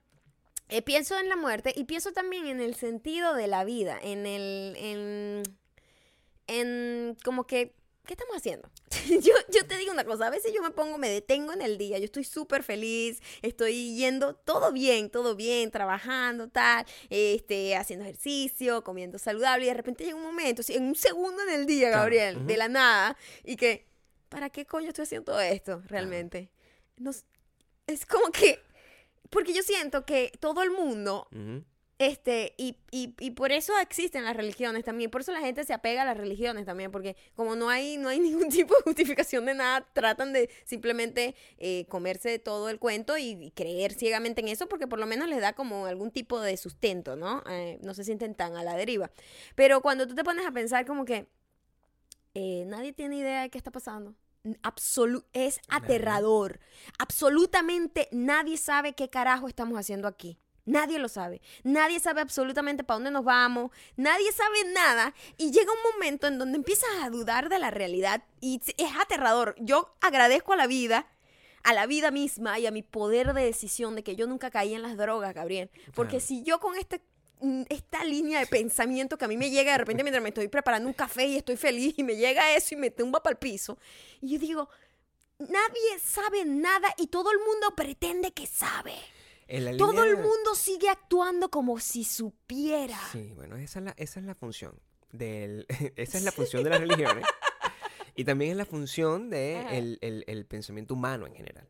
eh, 0.70 0.82
pienso 0.82 1.18
en 1.20 1.28
la 1.30 1.36
muerte 1.36 1.74
y 1.76 1.86
pienso 1.86 2.12
también 2.12 2.48
en 2.48 2.62
el 2.62 2.76
sentido 2.76 3.34
de 3.34 3.48
la 3.48 3.64
vida, 3.64 3.98
en 4.02 4.26
el, 4.28 4.76
en, 4.78 5.44
en 6.48 7.18
como 7.24 7.46
que, 7.46 7.74
¿qué 8.06 8.14
estamos 8.14 8.36
haciendo? 8.38 8.70
yo, 9.22 9.34
yo 9.52 9.66
te 9.68 9.78
digo 9.78 9.92
una 9.92 10.04
cosa, 10.06 10.28
a 10.28 10.30
veces 10.30 10.54
yo 10.54 10.62
me 10.62 10.72
pongo, 10.72 10.98
me 10.98 11.10
detengo 11.10 11.52
en 11.54 11.62
el 11.62 11.78
día, 11.78 11.98
yo 11.98 12.06
estoy 12.06 12.24
súper 12.24 12.64
feliz, 12.64 13.22
estoy 13.42 13.96
yendo 13.96 14.36
todo 14.36 14.72
bien, 14.72 15.10
todo 15.10 15.36
bien, 15.36 15.72
trabajando, 15.72 16.48
tal, 16.50 16.86
este, 17.10 17.76
haciendo 17.76 18.06
ejercicio, 18.06 18.84
comiendo 18.84 19.18
saludable 19.18 19.66
y 19.66 19.68
de 19.70 19.74
repente 19.74 20.04
llega 20.06 20.16
un 20.16 20.24
momento, 20.24 20.62
en 20.70 20.84
un 20.84 20.96
segundo 20.96 21.42
en 21.44 21.50
el 21.50 21.66
día, 21.66 21.90
Claro, 21.90 22.04
Gabriel, 22.04 22.48
de 22.48 22.58
la 22.58 22.68
nada, 22.70 23.18
y 23.44 23.56
que, 23.56 23.86
¿para 24.30 24.50
qué 24.50 24.66
coño 24.66 24.88
estoy 24.90 25.04
haciendo 25.04 25.26
todo 25.32 25.42
esto 25.42 25.82
realmente? 25.88 26.52
Nos- 26.98 27.26
es 27.88 28.06
como 28.06 28.32
que, 28.32 28.60
porque 29.30 29.54
yo 29.54 29.62
siento 29.64 30.06
que 30.06 30.32
todo 30.40 30.64
el 30.64 30.72
mundo. 30.72 31.28
Este, 31.98 32.54
y, 32.58 32.78
y, 32.92 33.16
y 33.20 33.32
por 33.32 33.54
eso 33.54 33.72
existen 33.80 34.26
las 34.26 34.36
religiones 34.36 34.84
también, 34.84 35.10
por 35.10 35.22
eso 35.22 35.32
la 35.32 35.40
gente 35.40 35.64
se 35.64 35.74
apega 35.74 36.02
a 36.02 36.06
las 36.06 36.18
religiones 36.18 36.66
también, 36.66 36.92
porque 36.92 37.16
como 37.36 37.56
no 37.56 37.70
hay, 37.70 37.98
no 37.98 38.10
hay 38.10 38.20
ningún 38.22 38.50
tipo 38.50 38.76
de 38.76 38.82
justificación 38.82 39.46
de 39.46 39.54
nada, 39.54 39.88
tratan 39.94 40.34
de 40.34 40.50
simplemente 40.66 41.36
eh, 41.58 41.86
comerse 41.88 42.38
todo 42.40 42.70
el 42.70 42.80
cuento 42.80 43.18
y, 43.18 43.38
y 43.42 43.52
creer 43.52 43.94
ciegamente 43.94 44.42
en 44.42 44.50
eso, 44.50 44.68
porque 44.68 44.88
por 44.88 45.00
lo 45.00 45.06
menos 45.06 45.30
les 45.30 45.40
da 45.40 45.54
como 45.54 45.86
algún 45.86 46.12
tipo 46.12 46.42
de 46.42 46.58
sustento, 46.58 47.16
¿no? 47.16 47.44
Eh, 47.50 47.80
no 47.82 47.94
se 47.94 48.04
sienten 48.04 48.36
tan 48.36 48.58
a 48.58 48.64
la 48.64 48.76
deriva. 48.76 49.10
Pero 49.56 49.82
cuando 49.82 50.06
tú 50.06 50.16
te 50.16 50.24
pones 50.24 50.46
a 50.46 50.52
pensar 50.52 50.86
como 50.86 51.06
que 51.06 51.28
eh, 52.34 52.66
nadie 52.68 52.92
tiene 52.92 53.18
idea 53.18 53.44
de 53.44 53.50
qué 53.50 53.58
está 53.58 53.72
pasando. 53.72 54.14
Absolu 54.62 55.24
es 55.34 55.60
aterrador. 55.70 56.60
Absolutamente 57.00 58.10
nadie 58.12 58.58
sabe 58.58 58.94
qué 58.94 59.10
carajo 59.10 59.48
estamos 59.48 59.80
haciendo 59.80 60.08
aquí. 60.08 60.38
Nadie 60.66 60.98
lo 60.98 61.08
sabe. 61.10 61.42
Nadie 61.64 62.00
sabe 62.00 62.22
absolutamente 62.22 62.84
para 62.84 62.96
dónde 62.96 63.12
nos 63.12 63.24
vamos. 63.24 63.72
Nadie 63.98 64.32
sabe 64.32 64.66
nada. 64.74 65.14
Y 65.38 65.52
llega 65.52 65.72
un 65.72 65.92
momento 65.94 66.28
en 66.28 66.40
donde 66.40 66.58
empiezas 66.58 66.90
a 67.04 67.10
dudar 67.10 67.50
de 67.50 67.60
la 67.60 67.70
realidad. 67.72 68.24
Y 68.42 68.62
es 68.78 68.92
aterrador. 69.00 69.56
Yo 69.60 69.96
agradezco 70.02 70.54
a 70.54 70.56
la 70.56 70.66
vida, 70.68 71.08
a 71.64 71.74
la 71.74 71.86
vida 71.86 72.10
misma 72.10 72.58
y 72.60 72.66
a 72.66 72.72
mi 72.72 72.82
poder 72.82 73.34
de 73.34 73.44
decisión 73.46 73.96
de 73.96 74.04
que 74.04 74.16
yo 74.16 74.26
nunca 74.28 74.50
caí 74.50 74.74
en 74.74 74.82
las 74.82 74.98
drogas, 74.98 75.34
Gabriel. 75.36 75.70
Porque 75.94 76.18
Claro. 76.18 76.26
si 76.26 76.44
yo 76.44 76.60
con 76.60 76.76
este 76.78 77.00
mm, 77.42 77.64
esta 77.70 78.04
línea 78.04 78.40
de 78.40 78.48
pensamiento 78.48 79.18
que 79.20 79.26
a 79.26 79.28
mí 79.28 79.38
me 79.38 79.52
llega 79.52 79.72
de 79.74 79.78
repente 79.78 80.04
mientras 80.04 80.24
me 80.24 80.30
estoy 80.30 80.48
preparando 80.48 80.88
un 80.88 80.94
café 80.94 81.28
y 81.28 81.38
estoy 81.38 81.58
feliz 81.58 81.94
y 81.98 82.04
me 82.04 82.16
llega 82.16 82.56
eso 82.56 82.74
y 82.74 82.78
me 82.78 82.90
tumba 82.90 83.22
para 83.22 83.34
el 83.34 83.38
piso. 83.38 83.78
Y 84.22 84.30
yo 84.34 84.40
digo, 84.40 84.70
nadie 85.38 86.00
sabe 86.04 86.44
nada 86.46 86.94
y 86.98 87.08
todo 87.08 87.32
el 87.32 87.38
mundo 87.40 87.76
pretende 87.76 88.32
que 88.32 88.48
sabe. 88.48 88.96
En 89.48 89.78
Todo 89.78 90.04
el 90.04 90.16
mundo 90.18 90.56
sigue 90.56 90.90
actuando 90.90 91.50
como 91.50 91.80
si 91.80 92.04
supiera. 92.04 93.00
Sí, 93.12 93.32
bueno, 93.36 93.58
esa 93.58 93.80
es 93.80 93.86
la, 93.86 93.92
esa 93.98 94.20
es 94.20 94.26
la 94.26 94.34
función. 94.36 94.80
Del, 95.12 95.66
esa 95.96 96.18
es 96.18 96.24
la 96.24 96.32
función 96.32 96.64
de 96.64 96.70
las 96.72 96.80
religiones. 96.80 97.26
Y 98.16 98.24
también 98.24 98.52
es 98.52 98.58
la 98.58 98.66
función 98.66 99.30
de 99.30 99.58
Ajá. 99.66 99.76
el, 99.76 100.00
el- 100.02 100.24
el 100.28 100.46
pensamiento 100.46 100.94
humano 100.96 101.28
en 101.28 101.36
general. 101.36 101.68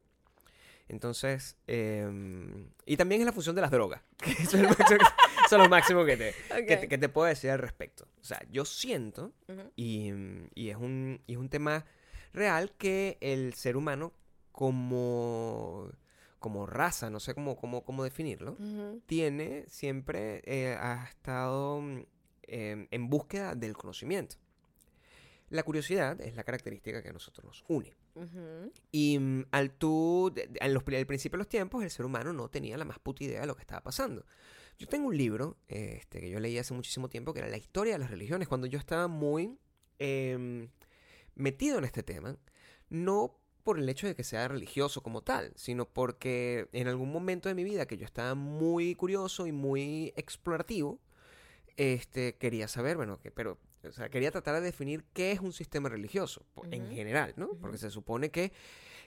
Entonces, 0.87 1.57
em, 1.67 2.69
y 2.85 2.95
también 2.95 3.21
es 3.21 3.25
la 3.25 3.33
función 3.33 3.55
de 3.55 3.61
las 3.61 3.71
drogas. 3.71 4.01
que 4.23 4.31
Eso 4.31 4.55
es, 4.57 4.63
el 4.63 4.67
máximo, 4.69 4.99
eso 5.45 5.55
es 5.55 5.61
lo 5.63 5.69
máximo 5.69 6.05
que 6.05 6.15
te, 6.17 6.35
que, 6.67 6.77
te, 6.77 6.87
que 6.87 6.97
te 6.99 7.09
puedo 7.09 7.27
decir 7.27 7.49
al 7.49 7.59
respecto. 7.59 8.07
O 8.21 8.23
sea, 8.23 8.39
yo 8.51 8.63
siento, 8.65 9.33
Ujú. 9.47 9.71
y, 9.75 10.11
y 10.53 10.69
es, 10.69 10.77
un, 10.77 11.21
y 11.25 11.33
es 11.33 11.39
un 11.39 11.49
tema 11.49 11.85
real, 12.33 12.71
que 12.77 13.17
el 13.21 13.53
ser 13.55 13.75
humano 13.77 14.13
como, 14.51 15.89
como 16.45 16.67
raza, 16.67 17.09
no 17.09 17.19
sé 17.19 17.33
cómo, 17.33 17.55
cómo, 17.55 17.83
cómo 17.83 18.03
definirlo, 18.03 18.55
tiene 19.07 19.65
siempre, 19.67 20.43
eh, 20.45 20.77
ha 20.79 21.05
estado 21.05 21.81
mm, 21.81 22.03
em, 22.43 22.87
en 22.91 23.09
búsqueda 23.09 23.55
del 23.55 23.75
conocimiento. 23.75 24.35
La 25.49 25.63
curiosidad 25.63 26.21
es 26.21 26.35
la 26.35 26.43
característica 26.43 27.01
que 27.01 27.09
a 27.09 27.13
nosotros 27.13 27.45
nos 27.45 27.65
une. 27.67 27.95
Ujú. 28.13 28.71
Y 28.91 29.17
mm, 29.17 29.45
al 29.49 29.71
tú, 29.71 30.31
en 30.35 30.73
los, 30.75 30.83
al 30.87 31.07
principio 31.07 31.37
de 31.37 31.39
los 31.39 31.49
tiempos, 31.49 31.83
el 31.83 31.89
ser 31.89 32.05
humano 32.05 32.31
no 32.31 32.47
tenía 32.47 32.77
la 32.77 32.85
más 32.85 32.99
puta 32.99 33.23
idea 33.23 33.41
de 33.41 33.47
lo 33.47 33.55
que 33.55 33.61
estaba 33.61 33.81
pasando. 33.81 34.23
Yo 34.77 34.85
tengo 34.85 35.07
un 35.07 35.17
libro 35.17 35.57
este, 35.67 36.19
que 36.19 36.29
yo 36.29 36.39
leí 36.39 36.59
hace 36.59 36.75
muchísimo 36.75 37.09
tiempo, 37.09 37.33
que 37.33 37.39
era 37.39 37.49
La 37.49 37.57
historia 37.57 37.93
de 37.93 37.99
las 37.99 38.11
religiones, 38.11 38.47
cuando 38.47 38.67
yo 38.67 38.77
estaba 38.77 39.07
muy 39.07 39.57
em, 39.97 40.69
metido 41.33 41.79
en 41.79 41.85
este 41.85 42.03
tema, 42.03 42.37
no 42.89 43.35
por 43.65 43.79
el 43.79 43.89
hecho 43.89 44.05
de 44.07 44.15
que 44.15 44.23
sea 44.23 44.47
religioso 44.47 45.01
como 45.01 45.21
tal, 45.23 45.51
sino 45.55 45.85
porque 45.89 46.69
en 46.71 46.87
algún 46.87 47.11
momento 47.11 47.49
de 47.49 47.55
mi 47.55 47.63
vida 47.63 47.87
que 47.87 47.97
yo 47.97 48.05
estaba 48.05 48.35
muy 48.35 48.93
curioso 48.95 49.47
y 49.47 49.51
muy 49.51 50.13
explorativo, 50.15 50.99
este, 51.77 52.35
quería 52.35 52.67
saber, 52.67 52.95
bueno, 52.95 53.19
que, 53.19 53.31
pero, 53.31 53.57
o 53.83 53.91
sea, 53.91 54.09
quería 54.09 54.31
tratar 54.31 54.55
de 54.55 54.61
definir 54.61 55.03
qué 55.13 55.31
es 55.31 55.39
un 55.41 55.51
sistema 55.51 55.89
religioso, 55.89 56.45
en 56.71 56.89
general, 56.91 57.33
¿no? 57.37 57.49
Porque 57.59 57.77
se 57.77 57.89
supone 57.89 58.29
que 58.31 58.53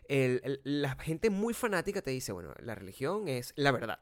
el- 0.08 0.40
el- 0.44 0.60
la 0.82 0.96
gente 0.96 1.30
muy 1.30 1.54
fanática 1.54 2.02
te 2.02 2.10
dice, 2.10 2.32
bueno, 2.32 2.52
la 2.60 2.74
religión 2.74 3.28
es 3.28 3.52
la 3.56 3.70
verdad. 3.72 4.00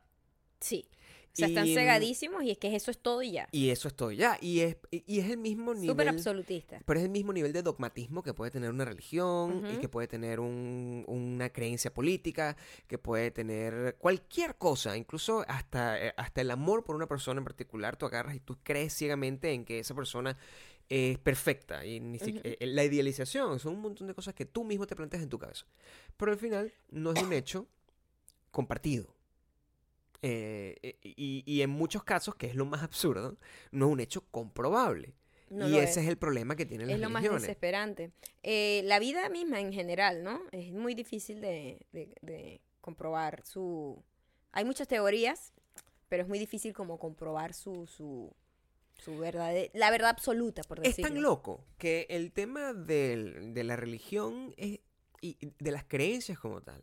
Sí. 0.58 0.88
O 1.36 1.38
sea, 1.38 1.48
están 1.48 1.66
Y, 1.66 1.72
mm, 1.72 1.74
cegadísimos 1.74 2.42
y 2.44 2.50
es 2.50 2.56
que 2.56 2.74
eso 2.74 2.90
es 2.90 2.98
todo 2.98 3.20
y 3.22 3.32
ya. 3.32 3.46
Y 3.52 3.68
eso 3.68 3.88
es 3.88 3.94
todo 3.94 4.10
ya. 4.10 4.38
Y 4.40 4.60
es, 4.60 4.78
y 4.90 5.04
y 5.06 5.20
es 5.20 5.28
el 5.28 5.36
mismo 5.36 5.74
Súper 5.74 5.82
nivel. 5.82 6.08
absolutista. 6.08 6.80
Pero 6.86 6.98
es 6.98 7.04
el 7.04 7.10
mismo 7.10 7.34
nivel 7.34 7.52
de 7.52 7.62
dogmatismo 7.62 8.22
que 8.22 8.32
puede 8.32 8.50
tener 8.50 8.70
una 8.70 8.86
religión 8.86 9.62
y 9.70 9.76
que 9.76 9.88
puede 9.90 10.08
tener 10.08 10.40
un- 10.40 11.04
una 11.06 11.50
creencia 11.50 11.92
política, 11.92 12.56
que 12.86 12.96
puede 12.96 13.30
tener 13.30 13.96
cualquier 13.98 14.56
cosa, 14.56 14.96
incluso 14.96 15.44
hasta, 15.46 16.02
eh, 16.06 16.14
hasta 16.16 16.40
el 16.40 16.50
amor 16.50 16.84
por 16.84 16.96
una 16.96 17.06
persona 17.06 17.38
en 17.38 17.44
particular, 17.44 17.96
tú 17.98 18.06
agarras 18.06 18.34
y 18.34 18.40
tú 18.40 18.56
crees 18.62 18.94
ciegamente 18.94 19.52
en 19.52 19.66
que 19.66 19.78
esa 19.80 19.94
persona 19.94 20.38
es 20.88 21.18
perfecta. 21.18 21.84
Y 21.84 22.00
ni 22.00 22.16
Ujú. 22.16 22.40
eh, 22.44 22.56
la 22.66 22.82
idealización 22.82 23.58
son 23.58 23.74
un 23.74 23.82
montón 23.82 24.06
de 24.06 24.14
cosas 24.14 24.32
que 24.32 24.46
tú 24.46 24.64
mismo 24.64 24.86
te 24.86 24.96
planteas 24.96 25.22
en 25.22 25.28
tu 25.28 25.38
cabeza. 25.38 25.66
Pero 26.16 26.32
al 26.32 26.38
final 26.38 26.72
no 26.88 27.12
es 27.12 27.18
un 27.20 27.32
hecho 27.34 27.66
compartido. 28.50 29.15
Eh, 30.22 30.76
eh, 30.82 30.96
y, 31.02 31.42
y 31.46 31.62
en 31.62 31.70
muchos 31.70 32.02
casos, 32.04 32.34
que 32.34 32.46
es 32.46 32.54
lo 32.54 32.64
más 32.66 32.82
absurdo, 32.82 33.36
no 33.70 33.86
es 33.86 33.92
un 33.92 34.00
hecho 34.00 34.22
comprobable. 34.30 35.14
No 35.50 35.68
y 35.68 35.76
ese 35.76 35.84
es. 35.90 35.96
es. 35.98 36.08
el 36.08 36.16
problema 36.18 36.56
que 36.56 36.66
tienen 36.66 36.90
Es 36.90 36.98
las 36.98 37.08
lo 37.08 37.12
más 37.12 37.22
religiones. 37.22 37.42
desesperante. 37.42 38.10
Eh, 38.42 38.80
la 38.84 38.98
vida 38.98 39.28
misma 39.28 39.60
en 39.60 39.72
general, 39.72 40.24
¿no? 40.24 40.40
Es 40.50 40.72
muy 40.72 40.94
difícil 40.94 41.40
de, 41.40 41.86
de- 41.92 42.14
de 42.22 42.60
comprobar 42.80 43.44
su... 43.44 44.02
Hay 44.52 44.64
muchas 44.64 44.88
teorías, 44.88 45.52
pero 46.08 46.22
es 46.24 46.28
muy 46.28 46.38
difícil 46.38 46.72
como 46.72 46.98
comprobar 46.98 47.52
su, 47.54 47.86
su, 47.86 48.34
su 48.98 49.18
verdad, 49.18 49.54
la 49.74 49.90
verdad 49.90 50.10
absoluta, 50.10 50.62
por 50.62 50.78
Es 50.78 50.84
decirlo. 50.96 51.10
tan 51.12 51.22
loco 51.22 51.64
que 51.78 52.06
el 52.10 52.32
tema 52.32 52.72
del- 52.72 53.54
de 53.54 53.62
la 53.64 53.76
religión 53.76 54.52
es- 54.56 54.80
y 55.20 55.36
de 55.60 55.70
las 55.70 55.84
creencias 55.84 56.38
como 56.38 56.60
tal. 56.60 56.82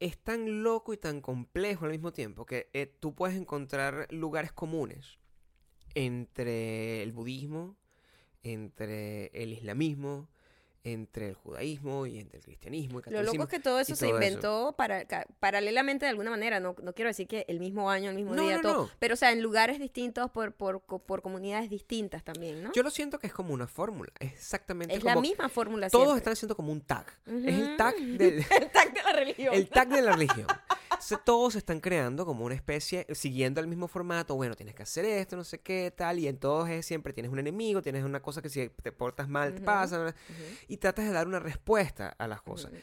Es 0.00 0.18
tan 0.18 0.62
loco 0.62 0.92
y 0.92 0.96
tan 0.96 1.20
complejo 1.20 1.84
al 1.84 1.92
mismo 1.92 2.12
tiempo 2.12 2.46
que 2.46 2.68
eh, 2.72 2.86
tú 2.86 3.14
puedes 3.14 3.36
encontrar 3.36 4.06
lugares 4.10 4.52
comunes 4.52 5.18
entre 5.94 7.02
el 7.02 7.12
budismo, 7.12 7.76
entre 8.42 9.26
el 9.28 9.52
islamismo, 9.52 10.28
entre 10.84 11.28
el 11.30 11.34
judaísmo 11.34 12.06
y 12.06 12.18
entre 12.18 12.38
el 12.38 12.44
cristianismo 12.44 13.00
y 13.06 13.10
Lo 13.10 13.22
loco 13.22 13.44
es 13.44 13.48
que 13.48 13.58
todo 13.58 13.80
eso 13.80 13.96
se 13.96 14.06
todo 14.06 14.18
eso. 14.18 14.26
inventó 14.26 14.74
para, 14.76 15.04
paralelamente 15.40 16.04
de 16.04 16.10
alguna 16.10 16.30
manera. 16.30 16.60
No, 16.60 16.76
no 16.82 16.92
quiero 16.94 17.08
decir 17.08 17.26
que 17.26 17.46
el 17.48 17.58
mismo 17.58 17.90
año, 17.90 18.10
el 18.10 18.16
mismo 18.16 18.34
No, 18.34 18.42
día, 18.42 18.56
no, 18.56 18.62
todo. 18.62 18.90
Pero, 18.98 19.14
o 19.14 19.16
sea, 19.16 19.32
en 19.32 19.40
lugares 19.42 19.78
distintos, 19.78 20.30
por, 20.30 20.52
por, 20.52 20.82
por 20.82 21.22
comunidades 21.22 21.70
distintas 21.70 22.22
también, 22.22 22.62
¿no? 22.62 22.72
Yo 22.72 22.82
lo 22.82 22.90
siento 22.90 23.18
que 23.18 23.26
es 23.26 23.32
como 23.32 23.54
una 23.54 23.66
fórmula, 23.66 24.12
exactamente 24.20 24.94
es 24.94 25.00
como 25.00 25.14
la 25.14 25.20
misma 25.20 25.48
fórmula 25.48 25.88
todos 25.88 26.04
siempre. 26.04 26.18
están 26.18 26.32
haciendo 26.34 26.54
como 26.56 26.70
un 26.70 26.82
tag. 26.82 27.06
Es 27.26 27.54
el 27.58 27.76
tag 27.76 27.94
del, 27.98 28.44
el 28.50 28.70
tag 28.70 28.92
de 28.92 29.02
la 29.02 29.12
religión. 29.12 29.54
El 29.54 29.68
tag 29.68 29.88
de 29.88 30.02
la 30.02 30.12
religión. 30.12 30.46
Entonces, 31.04 31.24
todos 31.24 31.52
se 31.52 31.58
están 31.60 31.80
creando 31.80 32.24
como 32.26 32.44
una 32.44 32.54
especie, 32.54 33.06
siguiendo 33.14 33.60
el 33.60 33.66
mismo 33.66 33.88
formato. 33.88 34.34
Bueno, 34.36 34.54
tienes 34.54 34.74
que 34.74 34.82
hacer 34.84 35.04
esto, 35.04 35.36
no 35.36 35.44
sé 35.44 35.60
qué, 35.60 35.92
tal. 35.96 36.18
Y 36.18 36.28
en 36.28 36.38
todos 36.38 36.68
es 36.70 36.86
siempre 36.86 37.12
tienes 37.12 37.30
un 37.32 37.38
enemigo, 37.38 37.82
tienes 37.82 38.04
una 38.04 38.20
cosa 38.22 38.40
que 38.42 38.48
si 38.48 38.68
te 38.82 38.92
portas 38.92 39.28
mal 39.28 39.50
te 39.52 39.56
Ujú. 39.58 39.64
pasa. 39.66 40.00
Ujú, 40.06 40.42
Y 40.68 40.76
tratas 40.78 41.04
de 41.06 41.12
dar 41.12 41.26
una 41.26 41.40
respuesta 41.40 42.08
a 42.08 42.26
las 42.28 42.40
cosas. 42.42 42.72
ujú. 42.72 42.80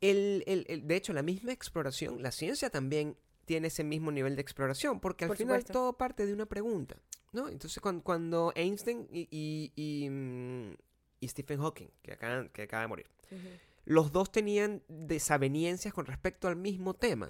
El, 0.00 0.44
el- 0.46 0.64
el- 0.68 0.86
de 0.86 0.96
hecho, 0.96 1.12
la 1.12 1.22
misma 1.22 1.52
exploración, 1.52 2.22
la 2.22 2.30
ciencia 2.30 2.70
también 2.70 3.16
tiene 3.44 3.68
ese 3.68 3.82
mismo 3.84 4.12
nivel 4.12 4.36
de 4.36 4.42
exploración, 4.42 5.00
porque 5.00 5.24
al 5.24 5.28
Por 5.28 5.36
final 5.36 5.56
supuesto. 5.60 5.72
todo 5.72 5.92
parte 5.98 6.24
de 6.26 6.32
una 6.32 6.46
pregunta. 6.46 6.96
¿no? 7.32 7.48
Entonces, 7.48 7.80
cuando, 7.82 8.02
cuando 8.02 8.52
Einstein 8.54 9.06
y, 9.12 9.28
y- 9.30 9.72
y, 9.76 10.08
mm, 10.08 10.74
y 11.20 11.28
Stephen 11.28 11.60
Hawking, 11.60 11.88
que 12.02 12.12
acaba, 12.12 12.48
que 12.48 12.62
acaba 12.62 12.82
de 12.82 12.88
morir, 12.88 13.06
los 13.88 14.12
dos 14.12 14.30
tenían 14.30 14.82
desavenencias 14.88 15.94
con 15.94 16.06
respecto 16.06 16.46
al 16.46 16.56
mismo 16.56 16.94
tema 16.94 17.28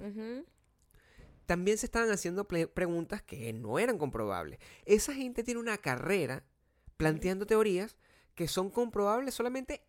también 1.49 1.79
se 1.79 1.87
estaban 1.87 2.11
haciendo 2.11 2.47
preguntas 2.47 3.23
que 3.23 3.55
no 3.55 3.79
eran 3.79 3.97
comprobables. 3.97 4.59
Esa 4.85 5.14
gente 5.14 5.42
tiene 5.42 5.59
una 5.59 5.79
carrera 5.79 6.44
planteando 6.99 7.47
teorías 7.47 7.97
que 8.35 8.49
son 8.49 8.68
comprobables 8.68 9.33
solamente 9.33 9.81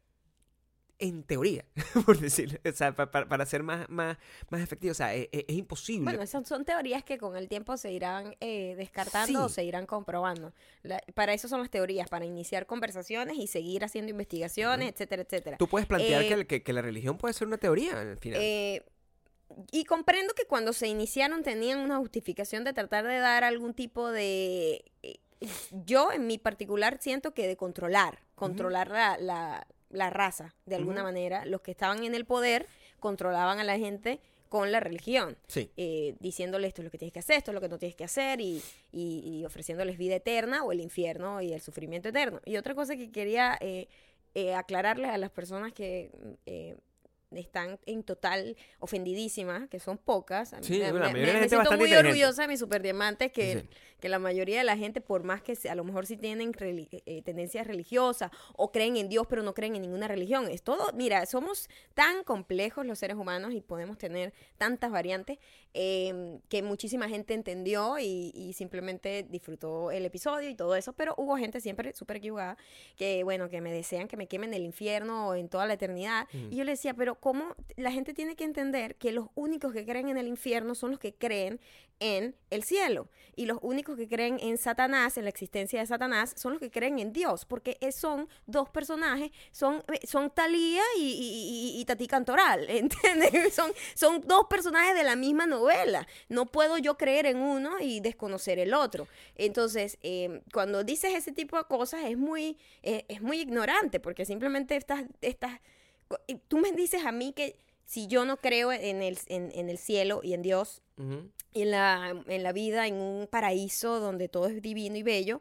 en 0.99 1.23
teoría, 1.23 1.65
por 2.05 2.19
decirlo, 2.19 2.59
o 2.63 2.71
sea, 2.73 2.93
pa- 2.93 3.09
pa- 3.09 3.25
para 3.27 3.45
ser 3.45 3.63
más, 3.63 3.89
más, 3.89 4.17
más 4.49 4.62
efectivo. 4.62 4.91
O 4.91 4.95
sea, 4.95 5.15
e- 5.15 5.29
e- 5.31 5.45
es, 5.47 5.55
imposible. 5.55 6.03
Bueno, 6.03 6.21
esas 6.21 6.47
son 6.47 6.65
teorías 6.65 7.03
que 7.03 7.17
con 7.17 7.35
el 7.38 7.47
tiempo 7.47 7.77
se 7.77 7.91
irán 7.91 8.35
eh, 8.41 8.75
descartando 8.77 9.45
o 9.45 9.49
se 9.49 9.63
irán 9.63 9.85
comprobando. 9.85 10.53
La- 10.83 11.01
para 11.13 11.33
eso 11.33 11.47
son 11.47 11.62
las 11.62 11.69
teorías, 11.69 12.09
para 12.09 12.25
iniciar 12.25 12.65
conversaciones 12.65 13.38
y 13.38 13.47
seguir 13.47 13.83
haciendo 13.85 14.12
investigaciones, 14.12 14.91
etcétera, 14.91 15.21
etcétera. 15.23 15.57
Tú 15.57 15.67
puedes 15.67 15.88
plantear 15.88 16.23
eh, 16.23 16.27
que, 16.27 16.33
el- 16.33 16.47
que- 16.47 16.63
que 16.63 16.73
la 16.73 16.81
religión 16.81 17.17
puede 17.17 17.33
ser 17.33 17.47
una 17.47 17.57
teoría 17.57 17.99
al 18.01 18.17
final. 18.17 18.39
Eh, 18.43 18.83
y 19.71 19.85
comprendo 19.85 20.33
que 20.35 20.45
cuando 20.45 20.73
se 20.73 20.88
iniciaron 20.88 21.41
tenían 21.43 21.79
una 21.79 21.97
justificación 21.97 22.63
de 22.63 22.73
tratar 22.73 23.05
de 23.07 23.17
dar 23.17 23.43
algún 23.43 23.73
tipo 23.73 24.12
de... 24.12 24.83
Yo 25.85 26.12
en 26.12 26.27
mi 26.27 26.38
particular 26.38 26.97
siento 26.99 27.33
que 27.33 27.47
de 27.47 27.55
controlar, 27.55 28.19
controlar 28.35 28.89
la, 28.91 29.17
la- 29.17 29.65
la 29.89 30.10
raza, 30.10 30.56
de 30.65 30.75
alguna 30.75 31.04
manera. 31.04 31.45
Los 31.45 31.62
que 31.62 31.71
estaban 31.71 32.04
en 32.04 32.15
el 32.15 32.25
poder 32.25 32.67
controlaban 32.99 33.60
a 33.60 33.63
la 33.63 33.78
gente 33.78 34.19
con 34.49 34.71
la 34.71 34.80
religión. 34.80 35.38
sí. 35.47 35.69
eh, 35.78 36.15
diciéndole 36.19 36.67
esto 36.67 36.82
es 36.82 36.86
lo 36.86 36.91
que 36.91 36.97
tienes 36.97 37.13
que 37.13 37.19
hacer, 37.19 37.38
esto 37.38 37.52
es 37.52 37.56
lo 37.56 37.62
que 37.62 37.69
no 37.69 37.78
tienes 37.78 37.95
que 37.95 38.04
hacer 38.04 38.41
y, 38.41 38.62
y- 38.91 39.21
y 39.41 39.45
ofreciéndoles 39.45 39.97
vida 39.97 40.15
eterna 40.15 40.63
o 40.63 40.71
el 40.71 40.80
infierno 40.82 41.39
y 41.41 41.54
el 41.54 41.62
sufrimiento 41.62 42.10
eterno. 42.10 42.41
Y 42.45 42.58
otra 42.58 42.73
cosa 42.73 42.95
que 42.95 43.12
quería 43.12 43.58
eh, 43.62 43.88
eh, 44.34 44.56
aclararles 44.56 45.12
a 45.12 45.17
las 45.19 45.30
personas 45.30 45.71
que 45.73 46.12
eh, 46.47 46.75
están 47.31 47.79
en 47.85 48.03
total 48.03 48.55
ofendidísimas, 48.79 49.67
que 49.69 49.79
son 49.79 49.97
pocas. 49.97 50.53
a 50.53 50.57
mí 50.59 50.63
Sí, 50.65 50.79
me, 50.79 50.87
la 50.87 50.93
me- 50.93 50.99
mayoría 51.13 51.47
siento 51.47 51.77
muy 51.77 51.93
orgullosa 51.93 52.41
de 52.43 52.47
mis 52.47 52.59
superdiamantes 52.59 53.31
que, 53.31 53.59
Sí. 53.61 53.69
que 53.99 54.09
la 54.09 54.19
mayoría 54.19 54.57
de 54.57 54.63
la 54.63 54.77
gente, 54.77 54.99
por 55.01 55.23
más 55.23 55.41
que 55.41 55.57
a 55.69 55.75
lo 55.75 55.83
mejor 55.83 56.05
sí 56.05 56.17
tienen 56.17 56.51
eh, 56.59 57.21
tendencias 57.23 57.67
religiosas 57.67 58.31
o 58.55 58.71
creen 58.71 58.97
en 58.97 59.09
Dios, 59.09 59.27
pero 59.29 59.43
no 59.43 59.53
creen 59.53 59.75
en 59.75 59.81
ninguna 59.83 60.07
religión. 60.07 60.47
Es 60.49 60.63
todo, 60.63 60.91
mira, 60.93 61.25
somos 61.25 61.69
tan 61.93 62.23
complejos 62.23 62.85
los 62.85 62.97
seres 62.99 63.15
humanos 63.17 63.53
y 63.53 63.61
podemos 63.61 63.97
tener 63.97 64.33
tantas 64.57 64.91
variantes 64.91 65.37
eh, 65.75 66.39
que 66.49 66.63
muchísima 66.63 67.07
gente 67.09 67.33
entendió 67.35 67.99
y, 67.99 68.31
y 68.33 68.53
simplemente 68.53 69.23
disfrutó 69.29 69.91
el 69.91 70.03
episodio 70.05 70.49
y 70.49 70.55
todo 70.55 70.75
eso, 70.75 70.93
pero 70.93 71.13
hubo 71.17 71.37
gente 71.37 71.61
siempre 71.61 71.93
súper 71.93 72.17
equivocada 72.17 72.57
que, 72.95 73.23
bueno, 73.23 73.49
que 73.49 73.61
me 73.61 73.71
desean 73.71 74.07
que 74.07 74.17
me 74.17 74.27
quemen 74.27 74.49
en 74.49 74.55
el 74.55 74.65
infierno 74.65 75.27
o 75.27 75.35
en 75.35 75.47
toda 75.47 75.67
la 75.67 75.73
eternidad. 75.73 76.27
Y 76.33 76.55
yo 76.55 76.63
le 76.63 76.71
decía, 76.71 76.93
pero 76.95 77.18
¿cómo 77.19 77.55
la 77.75 77.91
gente 77.91 78.13
tiene 78.13 78.36
que 78.36 78.43
entender 78.43 78.95
que 78.95 79.12
los 79.12 79.27
únicos 79.36 79.73
que 79.73 79.86
creen 79.86 80.10
en 80.10 80.17
el 80.17 80.27
infierno 80.27 80.75
son 80.75 80.91
los 80.91 80.99
que 80.99 81.13
creen 81.13 81.60
en 81.99 82.36
el 82.49 82.63
cielo? 82.63 83.10
Y 83.36 83.45
los 83.45 83.60
únicos 83.62 83.97
que 83.97 84.08
creen 84.08 84.38
en 84.41 84.58
Satanás, 84.58 85.17
en 85.17 85.23
la 85.23 85.29
existencia 85.29 85.79
de 85.79 85.88
Satanás, 85.88 86.34
son 86.36 86.53
los 86.53 86.60
que 86.60 86.71
creen 86.71 86.99
en 86.99 87.13
Dios, 87.13 87.45
porque 87.45 87.77
son 87.91 88.27
dos 88.45 88.69
personajes, 88.69 89.32
son, 89.51 89.84
eh, 89.93 90.05
son 90.05 90.29
Talía 90.29 90.84
y, 90.97 91.84
Tati 91.86 92.08
Cantoral. 92.08 92.67
Son, 93.51 93.71
son 93.95 94.21
dos 94.21 94.45
personajes 94.49 94.93
de 94.93 95.03
la 95.03 95.15
misma 95.15 95.45
novela. 95.45 96.08
No 96.27 96.45
puedo 96.45 96.77
yo 96.77 96.97
creer 96.97 97.25
en 97.25 97.38
uno 97.38 97.79
y 97.79 97.99
desconocer 97.99 98.60
el 98.60 98.73
otro. 98.73 99.08
Entonces, 99.36 99.97
eh, 100.01 100.41
cuando 100.53 100.84
dices 100.84 101.13
ese 101.15 101.32
tipo 101.32 101.58
de 101.58 101.63
cosas 101.63 102.03
es 102.05 102.17
muy, 102.17 102.58
eh, 102.84 103.05
es 103.08 103.21
muy 103.21 103.39
ignorante, 103.39 103.99
porque 103.99 104.25
simplemente 104.25 104.75
estás, 104.75 105.03
estás, 105.21 105.60
tú 106.47 106.57
me 106.57 106.71
dices 106.71 107.05
a 107.05 107.11
mí 107.11 107.33
que 107.33 107.57
si 107.85 108.07
yo 108.07 108.25
no 108.25 108.37
creo 108.37 108.71
en 108.71 109.01
el, 109.01 109.17
en, 109.27 109.51
en 109.53 109.69
el 109.69 109.77
cielo 109.77 110.21
y 110.23 110.33
en 110.33 110.41
Dios, 110.41 110.81
y 111.53 111.61
en 111.61 111.71
la, 111.71 112.23
en 112.27 112.43
la 112.43 112.51
vida, 112.51 112.85
en 112.87 112.95
un 112.95 113.27
paraíso 113.27 113.99
donde 114.01 114.27
todo 114.27 114.47
es 114.47 114.61
divino 114.61 114.97
y 114.97 115.03
bello, 115.03 115.39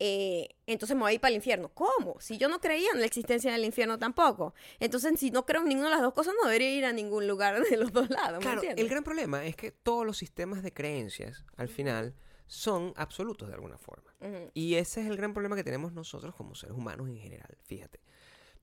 eh, 0.00 0.50
entonces 0.66 0.94
me 0.96 1.02
voy 1.02 1.10
a 1.10 1.14
ir 1.14 1.20
para 1.20 1.30
el 1.30 1.36
infierno. 1.36 1.70
¿Cómo? 1.74 2.20
Si 2.20 2.36
yo 2.38 2.48
no 2.48 2.60
creía 2.60 2.90
en 2.92 3.00
la 3.00 3.06
existencia 3.06 3.50
del 3.50 3.64
infierno 3.64 3.98
tampoco. 3.98 4.54
Entonces, 4.78 5.18
si 5.18 5.30
no 5.32 5.44
creo 5.46 5.62
en 5.62 5.68
ninguna 5.68 5.88
de 5.88 5.94
las 5.96 6.02
dos 6.02 6.12
cosas, 6.14 6.34
no 6.40 6.46
debería 6.46 6.70
ir 6.72 6.84
a 6.84 6.92
ningún 6.92 7.26
lugar 7.26 7.60
de 7.64 7.76
los 7.76 7.90
dos 7.90 8.08
lados. 8.10 8.38
¿me 8.38 8.42
Claro, 8.42 8.58
entiendes? 8.60 8.84
el 8.84 8.88
gran 8.90 9.02
problema 9.02 9.44
es 9.46 9.56
que 9.56 9.72
todos 9.72 10.06
los 10.06 10.16
sistemas 10.18 10.62
de 10.62 10.72
creencias, 10.72 11.44
al 11.56 11.68
final, 11.68 12.14
son 12.46 12.92
absolutos 12.96 13.48
de 13.48 13.54
alguna 13.54 13.76
forma. 13.78 14.14
Y 14.54 14.74
ese 14.74 15.00
es 15.00 15.06
el 15.08 15.16
gran 15.16 15.32
problema 15.32 15.56
que 15.56 15.64
tenemos 15.64 15.92
nosotros 15.92 16.34
como 16.34 16.54
seres 16.54 16.76
humanos 16.76 17.08
en 17.08 17.16
general. 17.18 17.56
Fíjate. 17.64 18.00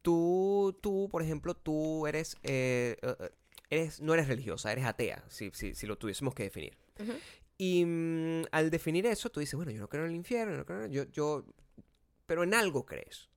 Tú, 0.05 0.77
tú 0.81 1.09
por 1.11 1.23
ejemplo, 1.23 1.55
tú 1.55 2.05
eres, 2.05 2.37
eh, 2.43 2.95
eh, 3.01 3.15
eh, 3.19 3.29
eres 3.71 3.99
no 4.01 4.13
eres 4.13 4.27
religiosa, 4.27 4.71
eres 4.71 4.85
atea, 4.85 5.23
si, 5.29 5.49
si, 5.53 5.73
si 5.73 5.87
lo 5.87 5.97
tuviésemos 5.97 6.35
que 6.35 6.43
definir. 6.43 6.77
Y 7.57 7.83
mm, 7.85 8.43
al 8.51 8.69
definir 8.69 9.07
eso, 9.07 9.31
tú 9.31 9.39
dices, 9.39 9.55
bueno, 9.55 9.71
yo 9.71 9.79
no 9.79 9.89
creo 9.89 10.03
en 10.05 10.11
el 10.11 10.15
infierno, 10.15 10.51
yo 10.53 10.57
no 10.59 10.65
creo 10.65 10.83
en- 10.83 10.91
yo, 10.91 11.03
yo, 11.05 11.43
pero 12.27 12.43
en 12.43 12.53
algo 12.53 12.85
crees. 12.85 13.29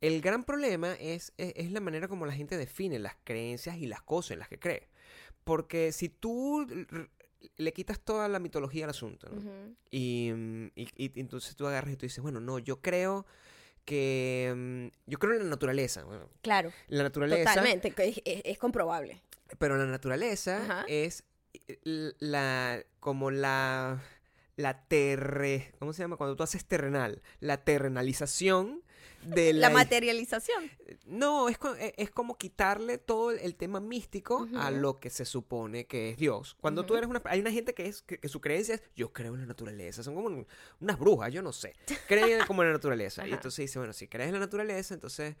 El 0.00 0.20
gran 0.22 0.44
problema 0.44 0.94
es, 0.94 1.32
es, 1.36 1.52
es 1.56 1.70
la 1.70 1.80
manera 1.80 2.08
como 2.08 2.24
la 2.24 2.32
gente 2.32 2.56
define 2.56 2.98
las 2.98 3.16
creencias 3.24 3.76
y 3.76 3.86
las 3.86 4.00
cosas 4.02 4.32
en 4.32 4.38
las 4.38 4.48
que 4.48 4.58
cree. 4.58 4.88
Porque 5.44 5.92
si 5.92 6.08
tú 6.08 6.66
le 7.58 7.72
quitas 7.74 8.00
toda 8.00 8.26
la 8.28 8.38
mitología 8.38 8.84
al 8.84 8.90
asunto, 8.90 9.28
¿no? 9.30 9.40
Y, 9.90 10.30
mm, 10.34 10.66
y- 10.76 10.88
y 10.96 11.20
entonces 11.20 11.54
tú 11.56 11.66
agarras 11.66 11.92
y 11.92 11.96
tú 11.96 12.06
dices, 12.06 12.22
bueno, 12.22 12.40
no, 12.40 12.58
yo 12.58 12.80
creo 12.80 13.26
que... 13.84 14.52
mm, 14.56 14.86
Yo 15.10 15.18
creo 15.18 15.32
en 15.34 15.44
la 15.44 15.50
naturaleza. 15.50 16.04
Bueno, 16.04 16.28
Claro, 16.42 16.72
la 16.88 17.02
naturaleza... 17.04 17.50
totalmente, 17.54 17.92
es, 17.96 18.20
es- 18.24 18.42
es 18.44 18.58
comprobable. 18.58 19.20
Pero 19.58 19.76
la 19.76 19.86
naturaleza 19.86 20.62
Ajá. 20.62 20.84
es 20.88 21.24
l- 21.84 22.14
la, 22.18 22.82
como 23.00 23.30
la, 23.30 24.02
la 24.56 24.86
terre, 24.88 25.72
¿cómo 25.78 25.92
se 25.92 26.02
llama? 26.02 26.16
Cuando 26.16 26.34
tú 26.36 26.42
haces 26.42 26.64
terrenal, 26.64 27.22
la 27.40 27.58
terrenalización 27.64 28.82
de 29.26 29.52
la, 29.54 29.68
La 29.68 29.74
materialización. 29.74 30.70
no, 31.06 31.48
es, 31.48 31.58
e- 31.78 31.94
es 31.96 32.10
como 32.10 32.36
quitarle 32.36 32.98
todo 32.98 33.30
el- 33.30 33.54
tema 33.56 33.80
místico 33.80 34.48
a 34.56 34.70
lo 34.70 34.98
que 35.00 35.10
se 35.10 35.24
supone 35.24 35.86
que 35.86 36.10
es 36.10 36.16
Dios. 36.16 36.56
Cuando 36.60 36.84
tú 36.84 36.96
eres 36.96 37.08
una... 37.08 37.22
Hay 37.26 37.40
una 37.40 37.52
gente 37.52 37.72
que, 37.74 37.86
es, 37.86 38.02
que, 38.02 38.18
que 38.18 38.28
su 38.28 38.40
creencia 38.40 38.74
es, 38.76 38.82
yo 38.96 39.12
creo 39.12 39.34
en 39.34 39.40
la 39.40 39.46
naturaleza. 39.46 40.02
Son 40.02 40.14
como 40.14 40.26
un- 40.28 40.46
unas 40.80 40.98
brujas, 40.98 41.32
yo 41.32 41.42
no 41.42 41.52
sé. 41.52 41.74
Creen 42.08 42.40
como 42.46 42.62
en 42.62 42.68
la 42.68 42.74
naturaleza. 42.74 43.26
y 43.26 43.32
entonces 43.32 43.64
dice, 43.64 43.78
bueno, 43.78 43.92
si 43.92 44.08
crees 44.08 44.28
en 44.28 44.34
la 44.34 44.40
naturaleza, 44.40 44.92
entonces 44.94 45.36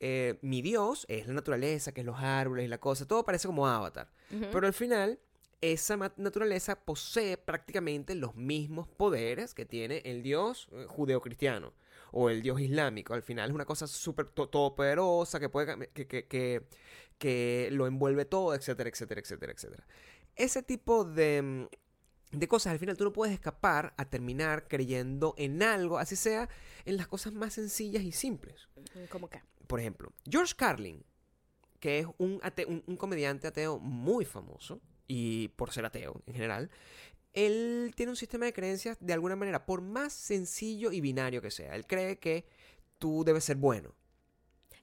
eh, 0.00 0.38
mi 0.42 0.60
Dios 0.62 1.06
es 1.08 1.26
la 1.26 1.32
naturaleza, 1.34 1.92
que 1.92 2.00
es 2.02 2.06
los 2.06 2.18
árboles 2.20 2.64
y 2.66 2.68
la 2.68 2.78
cosa. 2.78 3.06
Todo 3.06 3.24
parece 3.24 3.46
como 3.48 3.66
avatar. 3.66 4.10
Pero 4.52 4.66
al 4.66 4.72
final, 4.74 5.18
esa 5.60 5.96
naturaleza 6.16 6.74
posee 6.76 7.38
prácticamente 7.38 8.14
los 8.14 8.34
mismos 8.34 8.86
poderes 8.88 9.54
que 9.54 9.64
tiene 9.64 10.02
el 10.04 10.22
Dios 10.22 10.68
eh, 10.72 10.84
judeocristiano 10.88 11.72
o 12.16 12.30
el 12.30 12.42
Dios 12.42 12.60
islámico. 12.60 13.12
Al 13.14 13.22
final 13.22 13.50
es 13.50 13.54
una 13.54 13.64
cosa 13.64 13.86
súper 13.86 14.26
to- 14.28 14.48
todopoderosa 14.48 15.40
que, 15.40 15.48
puede, 15.48 15.88
que, 15.88 16.06
que, 16.06 16.26
que, 16.26 16.62
que 17.18 17.68
lo 17.72 17.86
envuelve 17.86 18.24
todo, 18.24 18.54
etcétera, 18.54 18.88
etcétera, 18.88 19.20
etcétera, 19.20 19.52
etcétera. 19.52 19.86
Ese 20.36 20.62
tipo 20.62 21.04
de, 21.04 21.42
mm, 21.42 22.38
de 22.38 22.48
cosas, 22.48 22.72
al 22.72 22.78
final 22.78 22.96
tú 22.96 23.04
no 23.04 23.12
puedes 23.12 23.34
escapar 23.34 23.94
a 23.96 24.04
terminar 24.08 24.68
creyendo 24.68 25.34
en 25.38 25.62
algo, 25.62 25.98
así 25.98 26.16
sea 26.16 26.48
en 26.84 26.96
las 26.96 27.08
cosas 27.08 27.32
más 27.32 27.52
sencillas 27.54 28.02
y 28.02 28.12
simples 28.12 28.68
¿Cómo 29.10 29.28
que? 29.28 29.42
por 29.66 29.80
ejemplo, 29.80 30.12
George 30.28 30.54
Carlin, 30.56 31.04
que 31.80 32.00
es 32.00 32.06
un, 32.18 32.40
ate- 32.42 32.66
un, 32.66 32.82
un 32.86 32.96
comediante 32.96 33.46
ateo 33.48 33.78
muy 33.78 34.24
famoso, 34.24 34.80
y 35.06 35.48
por 35.48 35.70
ser 35.70 35.84
ateo 35.84 36.22
en 36.26 36.32
general, 36.34 36.70
él 37.34 37.92
tiene 37.96 38.10
un 38.10 38.16
sistema 38.16 38.46
de 38.46 38.52
creencias 38.52 38.96
de 39.00 39.12
alguna 39.12 39.36
manera, 39.36 39.66
por 39.66 39.82
más 39.82 40.12
sencillo 40.12 40.92
y 40.92 41.00
binario 41.00 41.42
que 41.42 41.50
sea. 41.50 41.74
Él 41.74 41.86
cree 41.86 42.18
que 42.18 42.46
tú 42.98 43.24
debes 43.24 43.44
ser 43.44 43.56
bueno. 43.56 43.94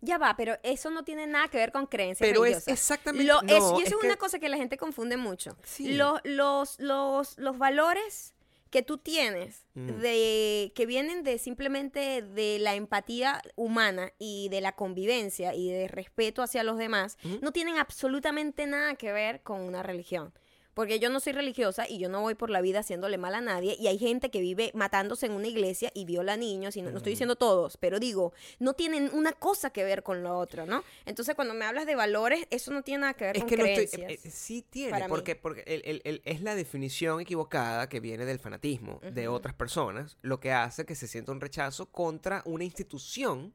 Ya 0.01 0.17
va, 0.17 0.35
pero 0.35 0.57
eso 0.63 0.89
no 0.89 1.03
tiene 1.03 1.27
nada 1.27 1.47
que 1.47 1.57
ver 1.57 1.71
con 1.71 1.85
creencias 1.85 2.27
Pero 2.27 2.43
es 2.45 2.67
exactamente... 2.67 3.23
Lo, 3.23 3.41
no, 3.43 3.47
es, 3.47 3.81
y 3.81 3.87
eso 3.87 3.99
es, 3.99 4.03
una 4.03 4.17
cosa 4.17 4.39
que 4.39 4.49
la 4.49 4.57
gente 4.57 4.77
confunde 4.77 5.15
mucho. 5.15 5.55
Sí. 5.63 5.93
Los, 5.93 6.19
los, 6.23 6.79
los, 6.79 7.37
los 7.37 7.57
valores 7.57 8.33
que 8.71 8.81
tú 8.81 8.97
tienes, 8.97 9.65
Mm. 9.73 10.01
de, 10.01 10.73
que 10.75 10.85
vienen 10.85 11.23
de 11.23 11.37
simplemente 11.37 12.21
de 12.21 12.59
la 12.59 12.75
empatía 12.75 13.41
humana 13.55 14.11
y 14.19 14.49
de 14.49 14.59
la 14.59 14.73
convivencia 14.73 15.55
y 15.55 15.69
de 15.69 15.87
respeto 15.87 16.41
hacia 16.41 16.63
los 16.63 16.77
demás, 16.77 17.17
no 17.41 17.51
tienen 17.53 17.77
absolutamente 17.77 18.67
nada 18.67 18.95
que 18.95 19.13
ver 19.13 19.43
con 19.43 19.61
una 19.61 19.81
religión. 19.81 20.33
Porque 20.73 20.99
yo 20.99 21.09
no 21.09 21.19
soy 21.19 21.33
religiosa 21.33 21.87
y 21.87 21.97
yo 21.99 22.07
no 22.07 22.21
voy 22.21 22.35
por 22.35 22.49
la 22.49 22.61
vida 22.61 22.79
haciéndole 22.79 23.17
mal 23.17 23.35
a 23.35 23.41
nadie. 23.41 23.75
Y 23.79 23.87
hay 23.87 23.97
gente 23.97 24.31
que 24.31 24.39
vive 24.39 24.71
matándose 24.73 25.25
en 25.25 25.33
una 25.33 25.47
iglesia 25.47 25.91
y 25.93 26.05
viola 26.05 26.37
niños. 26.37 26.77
Y 26.77 26.81
no, 26.81 26.91
no 26.91 26.97
estoy 26.97 27.11
diciendo 27.11 27.35
todos, 27.35 27.77
pero 27.77 27.99
digo, 27.99 28.33
no 28.59 28.73
tienen 28.73 29.09
una 29.13 29.33
cosa 29.33 29.71
que 29.71 29.83
ver 29.83 30.01
con 30.03 30.23
lo 30.23 30.37
otro, 30.37 30.65
¿no? 30.65 30.83
Entonces, 31.05 31.35
cuando 31.35 31.53
me 31.53 31.65
hablas 31.65 31.85
de 31.85 31.95
valores, 31.95 32.47
eso 32.51 32.71
no 32.71 32.83
tiene 32.83 33.01
nada 33.01 33.13
que 33.15 33.25
ver 33.25 33.35
Es 33.37 33.41
con 33.43 33.49
que 33.49 33.57
no 33.57 33.65
estoy... 33.65 33.87
creencias. 33.87 34.11
eh, 34.11 34.27
eh, 34.27 34.31
sí 34.31 34.61
tiene, 34.69 34.97
mí. 34.97 35.03
porque, 35.09 35.35
porque 35.35 35.63
el- 35.67 35.81
el- 35.85 36.01
el- 36.05 36.21
es 36.23 36.41
la 36.41 36.55
definición 36.55 37.19
equivocada 37.19 37.89
que 37.89 37.99
viene 37.99 38.25
del 38.25 38.39
fanatismo 38.39 39.01
de 39.11 39.27
otras 39.27 39.53
personas, 39.53 40.17
lo 40.21 40.39
que 40.39 40.51
hace 40.53 40.85
que 40.85 40.95
se 40.95 41.07
sienta 41.07 41.31
un 41.33 41.41
rechazo 41.41 41.87
contra 41.91 42.41
una 42.45 42.63
institución 42.63 43.53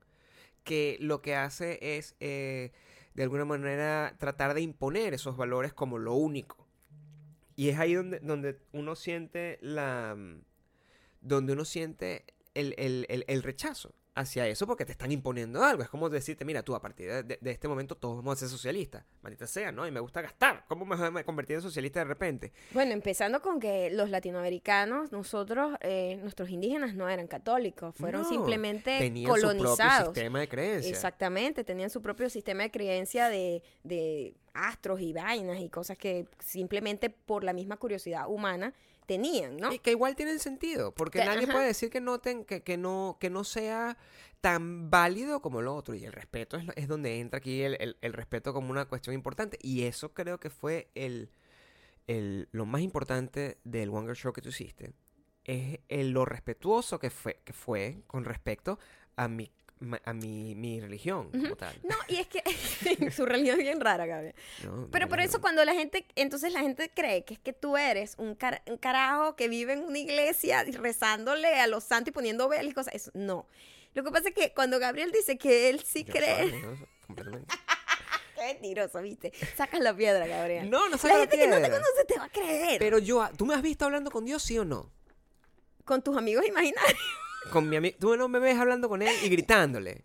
que 0.64 0.96
lo 1.00 1.22
que 1.22 1.34
hace 1.36 1.78
es, 1.80 2.14
eh, 2.20 2.72
de 3.14 3.22
alguna 3.22 3.44
manera, 3.44 4.14
tratar 4.18 4.52
de 4.52 4.60
imponer 4.60 5.14
esos 5.14 5.36
valores 5.36 5.72
como 5.72 5.96
lo 5.96 6.14
único. 6.14 6.65
Y 7.56 7.70
es 7.70 7.78
ahí 7.78 7.94
donde, 7.94 8.20
donde 8.20 8.58
uno 8.72 8.94
siente 8.96 9.58
la... 9.62 10.14
mm, 10.16 10.42
donde 11.22 11.54
uno 11.54 11.64
siente 11.64 12.24
el, 12.54 12.74
el- 12.78 13.06
el- 13.08 13.24
el 13.28 13.42
rechazo 13.42 13.94
hacia 14.16 14.46
eso 14.48 14.66
porque 14.66 14.84
te 14.84 14.92
están 14.92 15.12
imponiendo 15.12 15.62
algo. 15.62 15.82
Es 15.82 15.88
como 15.88 16.08
decirte, 16.10 16.44
mira, 16.44 16.62
tú 16.62 16.74
a 16.74 16.80
partir 16.80 17.08
de, 17.08 17.22
de- 17.22 17.38
de 17.40 17.50
este 17.50 17.68
momento 17.68 17.94
todos 17.94 18.16
vamos 18.16 18.32
a 18.34 18.40
ser 18.40 18.48
socialistas. 18.48 19.04
Maldita 19.22 19.46
sea, 19.46 19.70
¿no? 19.70 19.86
Y 19.86 19.90
me 19.90 20.00
gusta 20.00 20.22
gastar. 20.22 20.64
¿Cómo 20.68 20.84
me 20.84 20.96
voy 20.96 21.20
a 21.20 21.24
convertir 21.24 21.56
en 21.56 21.62
socialista 21.62 22.00
de 22.00 22.06
repente? 22.06 22.52
Bueno, 22.72 22.92
empezando 22.92 23.40
con 23.42 23.60
que 23.60 23.90
los 23.90 24.10
latinoamericanos, 24.10 25.12
nosotros, 25.12 25.76
eh, 25.82 26.18
nuestros 26.22 26.50
indígenas 26.50 26.94
no 26.94 27.08
eran 27.08 27.26
católicos, 27.28 27.94
fueron 27.94 28.22
No, 28.22 28.28
simplemente 28.28 28.98
Tenían 28.98 29.26
su 29.34 29.40
propio 29.40 29.58
colonizados. 29.58 30.14
sistema 30.14 30.40
de 30.40 30.48
creencias. 30.48 30.92
Exactamente, 30.92 31.62
tenían 31.64 31.90
su 31.90 32.00
propio 32.02 32.30
sistema 32.30 32.62
de 32.64 32.70
creencia 32.70 33.28
de, 33.28 33.62
de 33.84 34.34
astros 34.54 35.00
y 35.00 35.12
vainas 35.12 35.60
y 35.60 35.68
cosas 35.68 35.98
que 35.98 36.26
simplemente 36.38 37.10
por 37.10 37.44
la 37.44 37.52
misma 37.52 37.76
curiosidad 37.76 38.28
humana 38.28 38.72
tenían, 39.06 39.56
¿no? 39.56 39.72
Y 39.72 39.78
que 39.78 39.92
igual 39.92 40.16
tienen 40.16 40.38
sentido, 40.40 40.92
porque 40.94 41.20
Que- 41.20 41.24
nadie 41.24 41.44
ajá. 41.44 41.52
puede 41.52 41.66
decir 41.66 41.90
que 41.90 42.00
no, 42.00 42.18
ten- 42.18 42.44
que, 42.44 42.62
que 42.62 42.76
no, 42.76 43.16
que 43.20 43.30
no 43.30 43.44
sea 43.44 43.96
tan 44.40 44.90
válido 44.90 45.40
como 45.40 45.62
lo 45.62 45.74
otro. 45.74 45.94
Y 45.94 46.04
el 46.04 46.12
respeto 46.12 46.58
es, 46.76 46.88
donde 46.88 47.18
entra 47.20 47.38
aquí 47.38 47.62
el, 47.62 47.76
el- 47.80 47.96
el 48.00 48.12
respeto 48.12 48.52
como 48.52 48.70
una 48.70 48.84
cuestión 48.86 49.14
importante. 49.14 49.58
Y 49.62 49.82
eso 49.84 50.12
creo 50.12 50.38
que 50.38 50.50
fue 50.50 50.90
el, 50.94 51.30
el- 52.06 52.48
lo 52.52 52.66
más 52.66 52.80
importante 52.82 53.58
del 53.64 53.90
One 53.90 54.02
Girl 54.06 54.16
Show 54.16 54.32
que 54.32 54.42
tú 54.42 54.50
hiciste. 54.50 54.92
Es 55.44 55.78
el- 55.88 56.10
lo 56.10 56.24
respetuoso 56.24 56.98
que 56.98 57.10
fue, 57.10 57.40
que 57.44 57.52
fue 57.52 58.02
con 58.06 58.24
respecto 58.24 58.78
a 59.16 59.28
mi, 59.28 59.50
a 60.04 60.12
mi, 60.14 60.54
mi 60.54 60.80
religión 60.80 61.30
como 61.30 61.44
Ujú. 61.44 61.56
tal. 61.56 61.74
No, 61.82 61.94
y 62.08 62.16
es 62.16 62.26
que 62.28 62.42
su 63.10 63.26
religión 63.26 63.58
es 63.58 63.64
bien 63.64 63.80
rara, 63.80 64.06
Gabriel. 64.06 64.34
Pero 64.90 65.08
por 65.08 65.20
eso 65.20 65.40
cuando 65.40 65.64
la 65.64 65.74
gente, 65.74 66.06
entonces 66.14 66.52
la 66.52 66.60
gente 66.60 66.90
cree 66.94 67.24
que 67.24 67.34
es 67.34 67.40
que 67.40 67.52
tú 67.52 67.76
eres 67.76 68.14
un, 68.18 68.34
cara- 68.34 68.62
un 68.66 68.78
carajo 68.78 69.36
que 69.36 69.48
vive 69.48 69.74
en 69.74 69.84
una 69.84 69.98
iglesia 69.98 70.64
rezándole 70.64 71.60
a 71.60 71.66
los 71.66 71.84
santos 71.84 72.08
y 72.08 72.12
poniendo 72.12 72.48
velas 72.48 72.70
y 72.72 72.74
cosas. 72.74 72.94
Eso, 72.94 73.10
no. 73.14 73.46
Lo 73.94 74.02
que 74.04 74.10
pasa 74.10 74.28
es 74.30 74.34
que 74.34 74.52
cuando 74.54 74.78
Gabriel 74.78 75.12
dice 75.12 75.36
que 75.38 75.68
él 75.68 75.80
sí 75.84 76.04
Yo 76.04 76.12
cree... 76.12 76.52
Qué 78.34 78.42
mentiroso, 78.52 79.00
¿viste? 79.00 79.32
Sacas 79.56 79.80
la 79.80 79.96
piedra, 79.96 80.26
Gabriel. 80.26 80.68
No, 80.68 80.84
no 80.90 80.90
la 80.90 80.98
saca 80.98 81.14
la 81.14 81.20
gente 81.20 81.38
que 81.38 81.46
no 81.46 81.56
te 81.56 81.62
piedra. 81.62 81.78
conoce 81.78 82.04
te 82.06 82.18
va 82.18 82.24
a 82.24 82.28
creer. 82.28 82.78
Pero 82.78 82.98
yo, 82.98 83.26
¿tú 83.36 83.46
me 83.46 83.54
has 83.54 83.62
visto 83.62 83.86
hablando 83.86 84.10
con 84.10 84.26
Dios, 84.26 84.42
sí 84.42 84.58
o 84.58 84.64
no? 84.64 84.90
Con 85.86 86.02
tus 86.02 86.16
amigos 86.16 86.44
imaginarios. 86.46 86.98
Con 87.52 87.68
mi 87.68 87.76
amigo, 87.76 87.96
tú 88.00 88.16
no 88.16 88.28
me 88.28 88.38
ves 88.38 88.58
hablando 88.58 88.88
con 88.88 89.02
él 89.02 89.14
y 89.22 89.28
gritándole. 89.28 90.02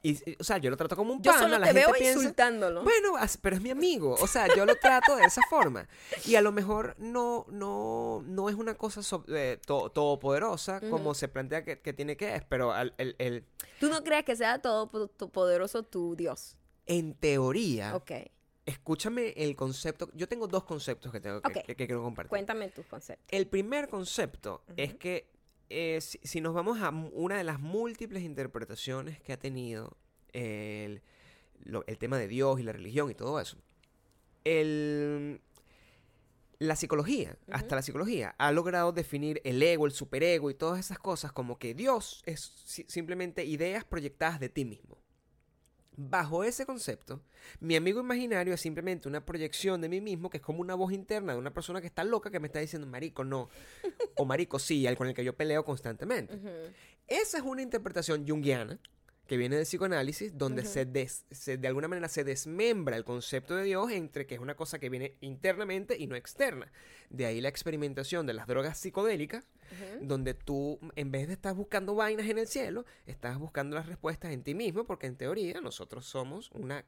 Y, 0.00 0.12
y, 0.30 0.36
o 0.38 0.44
sea, 0.44 0.58
yo 0.58 0.70
lo 0.70 0.76
trato 0.76 0.94
como 0.94 1.12
un 1.12 1.20
Yo 1.20 1.32
pana, 1.32 1.42
solo 1.42 1.58
la 1.58 1.66
te 1.66 1.72
gente 1.72 1.80
veo 1.80 1.92
piensa, 1.98 2.18
insultándolo. 2.20 2.84
bueno, 2.84 3.14
pero 3.42 3.56
es 3.56 3.62
mi 3.62 3.70
amigo, 3.70 4.14
o 4.20 4.26
sea, 4.28 4.46
yo 4.54 4.64
lo 4.64 4.76
trato 4.76 5.16
de 5.16 5.24
esa 5.24 5.42
forma. 5.50 5.88
Y 6.24 6.36
a 6.36 6.40
lo 6.40 6.52
mejor 6.52 6.94
no 6.98 7.46
no 7.50 8.22
no 8.24 8.48
es 8.48 8.54
una 8.54 8.74
cosa 8.76 9.02
so- 9.02 9.24
eh, 9.28 9.58
to- 9.66 9.90
todopoderosa 9.90 10.80
como 10.88 11.14
se 11.14 11.26
plantea 11.26 11.64
que, 11.64 11.80
que 11.80 11.92
tiene 11.92 12.16
que 12.16 12.32
es, 12.36 12.44
pero 12.44 12.76
el, 12.76 12.94
el- 13.18 13.44
Tú 13.80 13.88
no 13.88 14.04
crees 14.04 14.24
que 14.24 14.36
sea 14.36 14.60
todo 14.60 14.88
po- 14.88 15.08
to- 15.08 15.30
poderoso 15.30 15.82
tu 15.82 16.14
Dios. 16.14 16.56
en 16.86 17.14
teoría, 17.14 17.96
Ok. 17.96 18.12
escúchame 18.66 19.30
el 19.36 19.56
concepto, 19.56 20.08
yo 20.14 20.28
tengo 20.28 20.46
dos 20.46 20.62
conceptos 20.62 21.10
que 21.10 21.18
tengo 21.20 21.42
que- 21.42 21.62
que 21.64 21.74
quiero 21.74 22.02
compartir. 22.04 22.28
Cuéntame 22.30 22.68
tus 22.68 22.86
conceptos. 22.86 23.26
El 23.30 23.48
primer 23.48 23.88
concepto 23.88 24.62
es 24.76 24.94
que 24.94 25.28
eh, 25.70 26.00
si, 26.00 26.18
si 26.22 26.40
nos 26.40 26.54
vamos 26.54 26.80
a 26.80 26.90
una 26.90 27.36
de 27.36 27.44
las 27.44 27.60
múltiples 27.60 28.22
interpretaciones 28.22 29.20
que 29.20 29.32
ha 29.32 29.38
tenido 29.38 29.96
el, 30.32 31.02
lo- 31.64 31.84
el 31.86 31.98
tema 31.98 32.18
de 32.18 32.28
Dios 32.28 32.58
y 32.60 32.62
la 32.62 32.72
religión 32.72 33.10
y 33.10 33.14
todo 33.14 33.40
eso, 33.40 33.58
el, 34.44 35.40
la 36.58 36.74
psicología, 36.76 37.36
hasta 37.50 37.76
la 37.76 37.82
psicología, 37.82 38.34
ha 38.38 38.50
logrado 38.52 38.92
definir 38.92 39.40
el 39.44 39.62
ego, 39.62 39.86
el 39.86 39.92
superego 39.92 40.50
y 40.50 40.54
todas 40.54 40.80
esas 40.80 40.98
cosas 40.98 41.32
como 41.32 41.58
que 41.58 41.74
Dios 41.74 42.22
es 42.26 42.40
si- 42.64 42.86
simplemente 42.88 43.44
ideas 43.44 43.84
proyectadas 43.84 44.40
de 44.40 44.48
ti 44.48 44.64
mismo. 44.64 44.98
Bajo 46.00 46.44
ese 46.44 46.64
concepto, 46.64 47.24
mi 47.58 47.74
amigo 47.74 47.98
imaginario 47.98 48.54
es 48.54 48.60
simplemente 48.60 49.08
una 49.08 49.26
proyección 49.26 49.80
de 49.80 49.88
mí 49.88 50.00
mismo 50.00 50.30
que 50.30 50.36
es 50.36 50.42
como 50.42 50.60
una 50.60 50.76
voz 50.76 50.92
interna 50.92 51.32
de 51.32 51.40
una 51.40 51.52
persona 51.52 51.80
que 51.80 51.88
está 51.88 52.04
loca 52.04 52.30
que 52.30 52.38
me 52.38 52.46
está 52.46 52.60
diciendo, 52.60 52.86
marico, 52.86 53.24
no. 53.24 53.48
O 54.14 54.24
marico, 54.24 54.60
sí, 54.60 54.86
al 54.86 54.96
con 54.96 55.08
el 55.08 55.14
que 55.14 55.24
yo 55.24 55.36
peleo 55.36 55.64
constantemente. 55.64 56.38
Esa 57.08 57.38
es 57.38 57.42
una 57.42 57.62
interpretación 57.62 58.28
junguiana 58.28 58.78
que 59.28 59.36
viene 59.36 59.54
del 59.56 59.66
psicoanálisis, 59.66 60.36
donde 60.36 60.64
se, 60.64 60.86
des- 60.86 61.24
se- 61.30 61.58
de 61.58 61.68
alguna 61.68 61.86
manera 61.86 62.08
se 62.08 62.24
desmembra 62.24 62.96
el 62.96 63.04
concepto 63.04 63.54
de 63.54 63.62
Dios 63.62 63.92
entre 63.92 64.26
que 64.26 64.34
es 64.34 64.40
una 64.40 64.56
cosa 64.56 64.78
que 64.80 64.88
viene 64.88 65.14
internamente 65.20 65.96
y 65.96 66.06
no 66.06 66.16
externa. 66.16 66.72
De 67.10 67.26
ahí 67.26 67.40
la 67.40 67.48
experimentación 67.50 68.26
de 68.26 68.32
las 68.32 68.46
drogas 68.46 68.78
psicodélicas, 68.78 69.46
donde 70.00 70.32
tú, 70.34 70.80
en 70.96 71.10
vez 71.12 71.26
de 71.28 71.34
estar 71.34 71.54
buscando 71.54 71.94
vainas 71.94 72.26
en 72.26 72.38
el 72.38 72.46
cielo, 72.48 72.86
estás 73.06 73.38
buscando 73.38 73.76
las 73.76 73.86
respuestas 73.86 74.32
en 74.32 74.42
ti 74.42 74.54
mismo, 74.54 74.84
porque 74.84 75.06
en 75.06 75.16
teoría 75.16 75.60
nosotros 75.60 76.06
somos 76.06 76.50
una, 76.52 76.86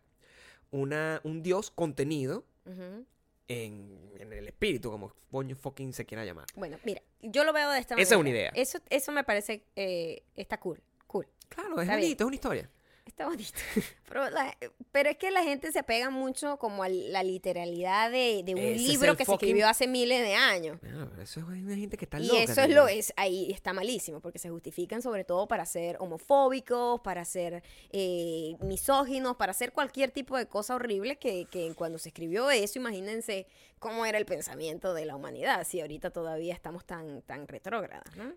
una, 0.70 1.20
un 1.24 1.42
Dios 1.42 1.70
contenido 1.70 2.46
Ujú. 2.64 3.04
en, 3.48 4.10
en 4.18 4.32
el 4.32 4.48
espíritu, 4.48 4.90
como 4.90 5.12
coño 5.30 5.56
fucking 5.56 5.92
se 5.92 6.06
quiera 6.06 6.24
llamar. 6.24 6.46
Bueno, 6.56 6.78
mira, 6.84 7.02
yo 7.20 7.44
lo 7.44 7.52
veo 7.52 7.70
de 7.70 7.80
esta 7.80 7.94
manera. 7.94 8.02
Esa 8.06 8.14
es 8.14 8.20
una 8.20 8.30
idea. 8.30 8.50
Eso, 8.54 8.78
eso 8.88 9.12
me 9.12 9.24
parece, 9.24 9.62
eh, 9.76 10.22
está 10.36 10.58
cool, 10.58 10.80
cool. 11.10 11.26
Claro, 11.48 11.74
es 11.76 11.82
Está 11.82 11.96
bien. 11.96 12.06
bonito, 12.08 12.24
es 12.24 12.26
una 12.26 12.34
historia. 12.36 12.70
Está 13.06 13.26
bonito. 13.26 13.58
Pero, 14.08 14.30
la- 14.30 14.56
pero 14.92 15.08
es 15.10 15.16
que 15.18 15.30
la 15.30 15.42
gente 15.44 15.70
se 15.72 15.78
apega 15.80 16.10
mucho 16.10 16.58
como 16.58 16.82
a 16.82 16.88
la 16.88 17.22
literalidad 17.22 18.10
de, 18.10 18.42
de 18.44 18.54
un 18.54 18.60
Ese 18.60 18.78
libro 18.78 19.16
que 19.16 19.24
se 19.24 19.32
escribió 19.32 19.68
hace 19.68 19.86
miles 19.86 20.20
de 20.22 20.34
años. 20.34 20.78
No, 20.82 21.08
pero 21.08 21.22
eso 21.22 21.38
es 21.40 21.46
una 21.46 21.76
gente 21.76 21.96
que 21.96 22.06
está 22.06 22.18
Y 22.18 22.26
loca. 22.26 22.42
eso 22.42 22.60
es 22.62 22.70
lo 22.70 22.88
es, 22.88 23.12
ahí 23.16 23.50
está 23.52 23.72
malísimo, 23.72 24.20
porque 24.20 24.38
se 24.40 24.48
justifican 24.50 25.00
sobre 25.02 25.22
todo 25.24 25.46
para 25.46 25.64
ser 25.66 25.96
homofóbicos, 26.00 27.00
para 27.02 27.24
ser 27.24 27.62
eh, 27.92 28.56
misóginos, 28.62 29.36
para 29.36 29.50
hacer 29.52 29.72
cualquier 29.72 30.10
tipo 30.10 30.36
de 30.36 30.46
cosa 30.46 30.74
horrible 30.74 31.16
que, 31.18 31.46
que 31.50 31.72
cuando 31.74 31.98
se 31.98 32.08
escribió 32.08 32.50
eso, 32.50 32.78
imagínense 32.80 33.46
cómo 33.78 34.06
era 34.06 34.18
el 34.18 34.26
pensamiento 34.26 34.92
de 34.94 35.04
la 35.04 35.14
humanidad, 35.16 35.64
si 35.66 35.80
ahorita 35.80 36.10
todavía 36.10 36.54
estamos 36.54 36.84
tan, 36.84 37.22
tan 37.22 37.46
retrógradas, 37.46 38.16
¿no? 38.16 38.34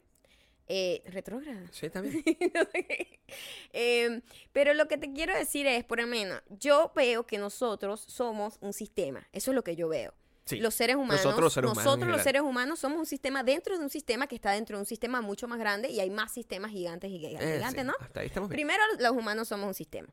Eh, 0.68 1.04
retrógradas. 1.08 1.70
Sí, 1.72 1.90
también. 1.90 2.24
Qué. 2.24 3.20
Em, 3.74 4.22
pero 4.52 4.74
lo 4.74 4.88
que 4.88 4.98
te 4.98 5.12
quiero 5.14 5.36
decir 5.36 5.68
es, 5.68 5.84
por 5.84 6.00
lo 6.00 6.08
menos, 6.08 6.42
yo 6.50 6.92
veo 6.96 7.26
que 7.26 7.38
nosotros 7.38 8.04
somos 8.08 8.58
un 8.62 8.74
sistema. 8.74 9.28
Eso 9.34 9.52
es 9.52 9.56
lo 9.56 9.64
que 9.64 9.76
yo 9.76 9.90
veo. 9.90 10.14
Sí. 10.46 10.58
Los 10.60 10.74
seres 10.76 10.98
humanos, 10.98 11.24
Nosotros 11.24 11.42
los 11.46 11.54
seres 11.54 11.72
humanos 11.72 11.86
nosotros 11.86 12.12
los 12.12 12.22
seres 12.22 12.42
humanos 12.42 12.78
somos 12.80 13.00
un 13.00 13.06
sistema 13.06 13.44
dentro 13.44 13.78
de 13.78 13.84
un 13.86 13.90
sistema 13.90 14.28
que 14.28 14.36
está 14.36 14.52
dentro 14.52 14.76
de 14.76 14.82
un 14.82 14.86
sistema 14.86 15.22
mucho 15.22 15.48
más 15.48 15.58
grande 15.58 15.90
y 15.90 16.02
hay 16.02 16.10
más 16.10 16.34
sistemas 16.34 16.72
gigantes 16.72 17.10
y 17.12 17.18
gigantes, 17.18 17.48
Eh, 17.50 17.54
gigantes, 17.56 17.82
sí, 17.82 17.88
¿no? 17.88 17.94
Hasta 17.98 18.20
ahí 18.20 18.28
estamos 18.28 18.50
bien. 18.50 18.58
Primero, 18.58 18.84
los 19.00 19.12
humanos 19.14 19.48
somos 19.48 19.68
un 19.68 19.74
sistema 19.74 20.10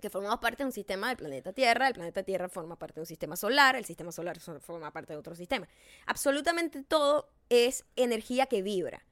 que 0.00 0.08
formamos 0.08 0.38
parte 0.40 0.62
de 0.62 0.66
un 0.68 0.72
sistema 0.72 1.08
del 1.08 1.18
planeta 1.18 1.52
Tierra, 1.52 1.88
el 1.88 1.92
planeta 1.94 2.22
Tierra 2.22 2.48
forma 2.48 2.76
parte 2.76 2.94
de 2.94 3.00
un 3.02 3.06
sistema 3.06 3.36
solar, 3.36 3.76
el 3.76 3.84
sistema 3.84 4.12
solar 4.12 4.40
so- 4.40 4.60
forma 4.60 4.90
parte 4.92 5.12
de 5.12 5.18
otro 5.18 5.34
sistema. 5.34 5.68
Absolutamente 6.06 6.82
todo 6.82 7.28
es 7.50 7.84
energía 7.96 8.46
que 8.46 8.62
vibra. 8.62 9.04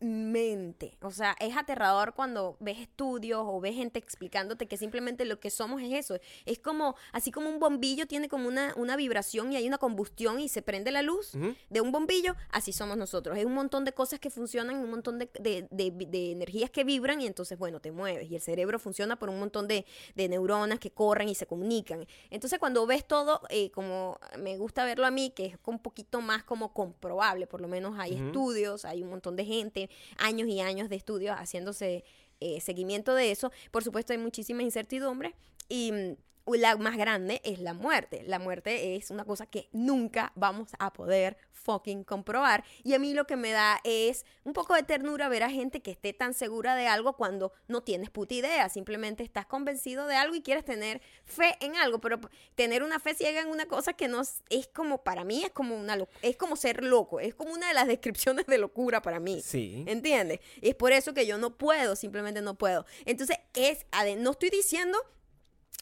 Literalmente. 0.00 0.96
O 1.02 1.10
sea, 1.10 1.36
es 1.40 1.56
aterrador 1.56 2.14
cuando 2.14 2.56
ves 2.60 2.78
estudios 2.78 3.42
o 3.44 3.60
ves 3.60 3.74
gente 3.74 3.98
explicándote 3.98 4.66
que 4.66 4.76
simplemente 4.76 5.24
lo 5.24 5.38
que 5.40 5.50
somos 5.50 5.82
es 5.82 5.92
eso. 5.92 6.18
Es 6.46 6.58
como, 6.58 6.96
así 7.12 7.30
como 7.30 7.48
un 7.48 7.58
bombillo 7.60 8.06
tiene 8.06 8.28
como 8.28 8.48
una, 8.48 8.72
una 8.76 8.96
vibración 8.96 9.52
y 9.52 9.56
hay 9.56 9.66
una 9.68 9.78
combustión 9.78 10.40
y 10.40 10.48
se 10.48 10.62
prende 10.62 10.90
la 10.90 11.02
luz 11.02 11.32
de 11.70 11.80
un 11.80 11.92
bombillo, 11.92 12.34
así 12.50 12.72
somos 12.72 12.96
nosotros. 12.96 13.36
Hay 13.36 13.44
un 13.44 13.54
montón 13.54 13.84
de 13.84 13.92
cosas 13.92 14.18
que 14.18 14.30
funcionan, 14.30 14.76
un 14.76 14.90
montón 14.90 15.18
de, 15.18 15.30
de- 15.40 15.68
de- 15.70 15.90
de 16.06 16.32
energías 16.32 16.70
que 16.70 16.84
vibran 16.84 17.20
y 17.20 17.26
entonces, 17.26 17.58
bueno, 17.58 17.80
te 17.80 17.92
mueves. 17.92 18.30
Y 18.30 18.36
el 18.36 18.40
cerebro 18.40 18.78
funciona 18.78 19.16
por 19.16 19.28
un 19.28 19.38
montón 19.38 19.68
de, 19.68 19.84
de 20.14 20.28
neuronas 20.28 20.78
que 20.78 20.90
corren 20.90 21.28
y 21.28 21.34
se 21.34 21.46
comunican. 21.46 22.06
Entonces, 22.30 22.58
cuando 22.58 22.86
ves 22.86 23.06
todo, 23.06 23.42
eh, 23.50 23.70
como 23.70 24.18
me 24.38 24.56
gusta 24.56 24.84
verlo 24.84 25.06
a 25.06 25.10
mí, 25.10 25.30
que 25.30 25.46
es 25.46 25.56
un 25.66 25.78
poquito 25.78 26.20
más 26.20 26.42
como 26.44 26.53
comprobable, 26.72 27.46
por 27.46 27.60
lo 27.60 27.68
menos 27.68 27.98
hay 27.98 28.14
estudios, 28.14 28.84
hay 28.84 29.02
un 29.02 29.10
montón 29.10 29.36
de 29.36 29.44
gente, 29.44 29.90
años 30.18 30.48
y 30.48 30.60
años 30.60 30.88
de 30.88 30.96
estudios 30.96 31.36
haciéndose 31.36 32.04
eh, 32.40 32.60
seguimiento 32.60 33.14
de 33.14 33.30
eso. 33.30 33.52
Por 33.70 33.84
supuesto, 33.84 34.12
hay 34.12 34.18
muchísima 34.18 34.62
incertidumbre 34.62 35.34
y 35.68 35.92
mm, 35.92 36.16
la 36.46 36.76
más 36.76 36.96
grande 36.96 37.40
es 37.44 37.58
la 37.58 37.74
muerte. 37.74 38.22
La 38.26 38.38
muerte 38.38 38.96
es 38.96 39.10
una 39.10 39.24
cosa 39.24 39.46
que 39.46 39.68
nunca 39.72 40.32
vamos 40.34 40.70
a 40.78 40.92
poder 40.92 41.36
fucking 41.52 42.04
comprobar. 42.04 42.64
Y 42.82 42.94
a 42.94 42.98
mí 42.98 43.14
lo 43.14 43.26
que 43.26 43.36
me 43.36 43.52
da 43.52 43.80
es 43.84 44.26
un 44.44 44.52
poco 44.52 44.74
de 44.74 44.82
ternura 44.82 45.28
ver 45.28 45.42
a 45.42 45.50
gente 45.50 45.80
que 45.80 45.90
esté 45.90 46.12
tan 46.12 46.34
segura 46.34 46.74
de 46.76 46.86
algo 46.86 47.14
cuando 47.14 47.52
no 47.68 47.82
tienes 47.82 48.10
puta 48.10 48.34
idea. 48.34 48.68
Simplemente 48.68 49.22
estás 49.22 49.46
convencido 49.46 50.06
de 50.06 50.16
algo 50.16 50.34
y 50.34 50.42
quieres 50.42 50.64
tener 50.64 51.00
fe 51.24 51.56
en 51.60 51.76
algo. 51.76 52.00
Pero 52.00 52.20
tener 52.54 52.82
una 52.82 53.00
fe 53.00 53.14
ciega 53.14 53.40
en 53.40 53.48
una 53.48 53.66
cosa 53.66 53.94
que 53.94 54.08
no 54.08 54.20
es, 54.20 54.68
como, 54.72 55.02
para 55.02 55.24
mí, 55.24 55.42
es 55.44 55.50
como 55.50 55.76
una 55.76 55.94
es 56.22 56.36
como 56.36 56.56
ser 56.56 56.84
loco. 56.84 57.20
Es 57.20 57.34
como 57.34 57.52
una 57.52 57.68
de 57.68 57.74
las 57.74 57.86
descripciones 57.88 58.46
de 58.46 58.58
locura 58.58 59.00
para 59.00 59.20
mí. 59.20 59.40
Sí. 59.40 59.84
¿Entiendes? 59.86 60.40
Es 60.60 60.74
por 60.74 60.92
eso 60.92 61.14
que 61.14 61.26
yo 61.26 61.38
no 61.38 61.56
puedo, 61.56 61.96
simplemente 61.96 62.42
no 62.42 62.54
puedo. 62.56 62.84
Entonces, 63.06 63.38
es, 63.54 63.86
no 64.18 64.32
estoy 64.32 64.50
diciendo, 64.50 64.98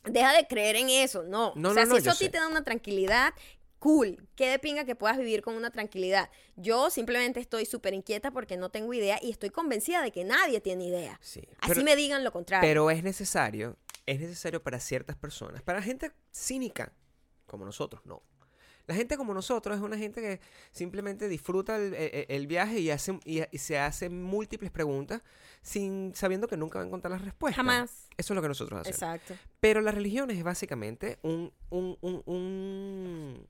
deja 0.04 0.32
de 0.32 0.46
creer 0.46 0.76
en 0.76 0.88
eso, 0.90 1.22
no. 1.22 1.52
No, 1.56 1.70
o 1.70 1.74
sea, 1.74 1.84
no, 1.84 1.90
no, 1.90 1.96
si 1.96 2.02
eso 2.02 2.10
a 2.10 2.14
ti 2.14 2.28
te 2.28 2.38
da 2.38 2.48
una 2.48 2.64
tranquilidad, 2.64 3.34
cool. 3.78 4.28
Qué 4.36 4.48
de 4.48 4.58
pinga 4.58 4.84
que 4.84 4.94
puedas 4.94 5.18
vivir 5.18 5.42
con 5.42 5.54
una 5.54 5.70
tranquilidad. 5.70 6.30
Yo 6.56 6.90
simplemente 6.90 7.40
estoy 7.40 7.66
súper 7.66 7.94
inquieta 7.94 8.30
porque 8.30 8.56
no 8.56 8.70
tengo 8.70 8.94
idea 8.94 9.18
y 9.20 9.30
estoy 9.30 9.50
convencida 9.50 10.02
de 10.02 10.12
que 10.12 10.24
nadie 10.24 10.60
tiene 10.60 10.84
idea. 10.86 11.18
Sí. 11.22 11.40
Así 11.58 11.74
Pero- 11.74 11.82
me 11.84 11.96
digan 11.96 12.22
lo 12.24 12.32
contrario. 12.32 12.68
Pero 12.68 12.90
es 12.90 13.02
necesario, 13.02 13.76
es 14.06 14.20
necesario 14.20 14.62
para 14.62 14.78
ciertas 14.78 15.16
personas. 15.16 15.62
Para 15.62 15.82
gente 15.82 16.12
cínica, 16.30 16.92
como 17.46 17.64
nosotros, 17.64 18.02
no. 18.06 18.22
La 18.86 18.94
gente 18.94 19.16
como 19.16 19.32
nosotros 19.32 19.76
es 19.76 19.82
una 19.82 19.96
gente 19.96 20.20
que 20.20 20.40
simplemente 20.72 21.28
disfruta 21.28 21.76
el, 21.76 21.94
el- 21.94 22.26
el 22.28 22.46
viaje 22.46 22.80
y, 22.80 22.90
hace, 22.90 23.18
y, 23.24 23.40
y 23.50 23.58
se 23.58 23.78
hace 23.78 24.08
múltiples 24.10 24.70
preguntas 24.70 25.22
sin 25.62 26.12
sabiendo 26.16 26.48
que 26.48 26.56
nunca 26.56 26.78
va 26.78 26.84
a 26.84 26.88
encontrar 26.88 27.12
las 27.12 27.22
respuestas. 27.22 27.56
Jamás. 27.56 28.08
Eso 28.16 28.32
es 28.32 28.36
lo 28.36 28.42
que 28.42 28.48
nosotros 28.48 28.80
hacemos. 28.80 28.96
Exacto. 28.96 29.34
Pero 29.60 29.80
la 29.80 29.92
religión 29.92 30.30
es 30.30 30.42
básicamente 30.42 31.18
un, 31.22 31.52
un, 31.70 31.96
un, 32.00 32.22
un, 32.26 33.46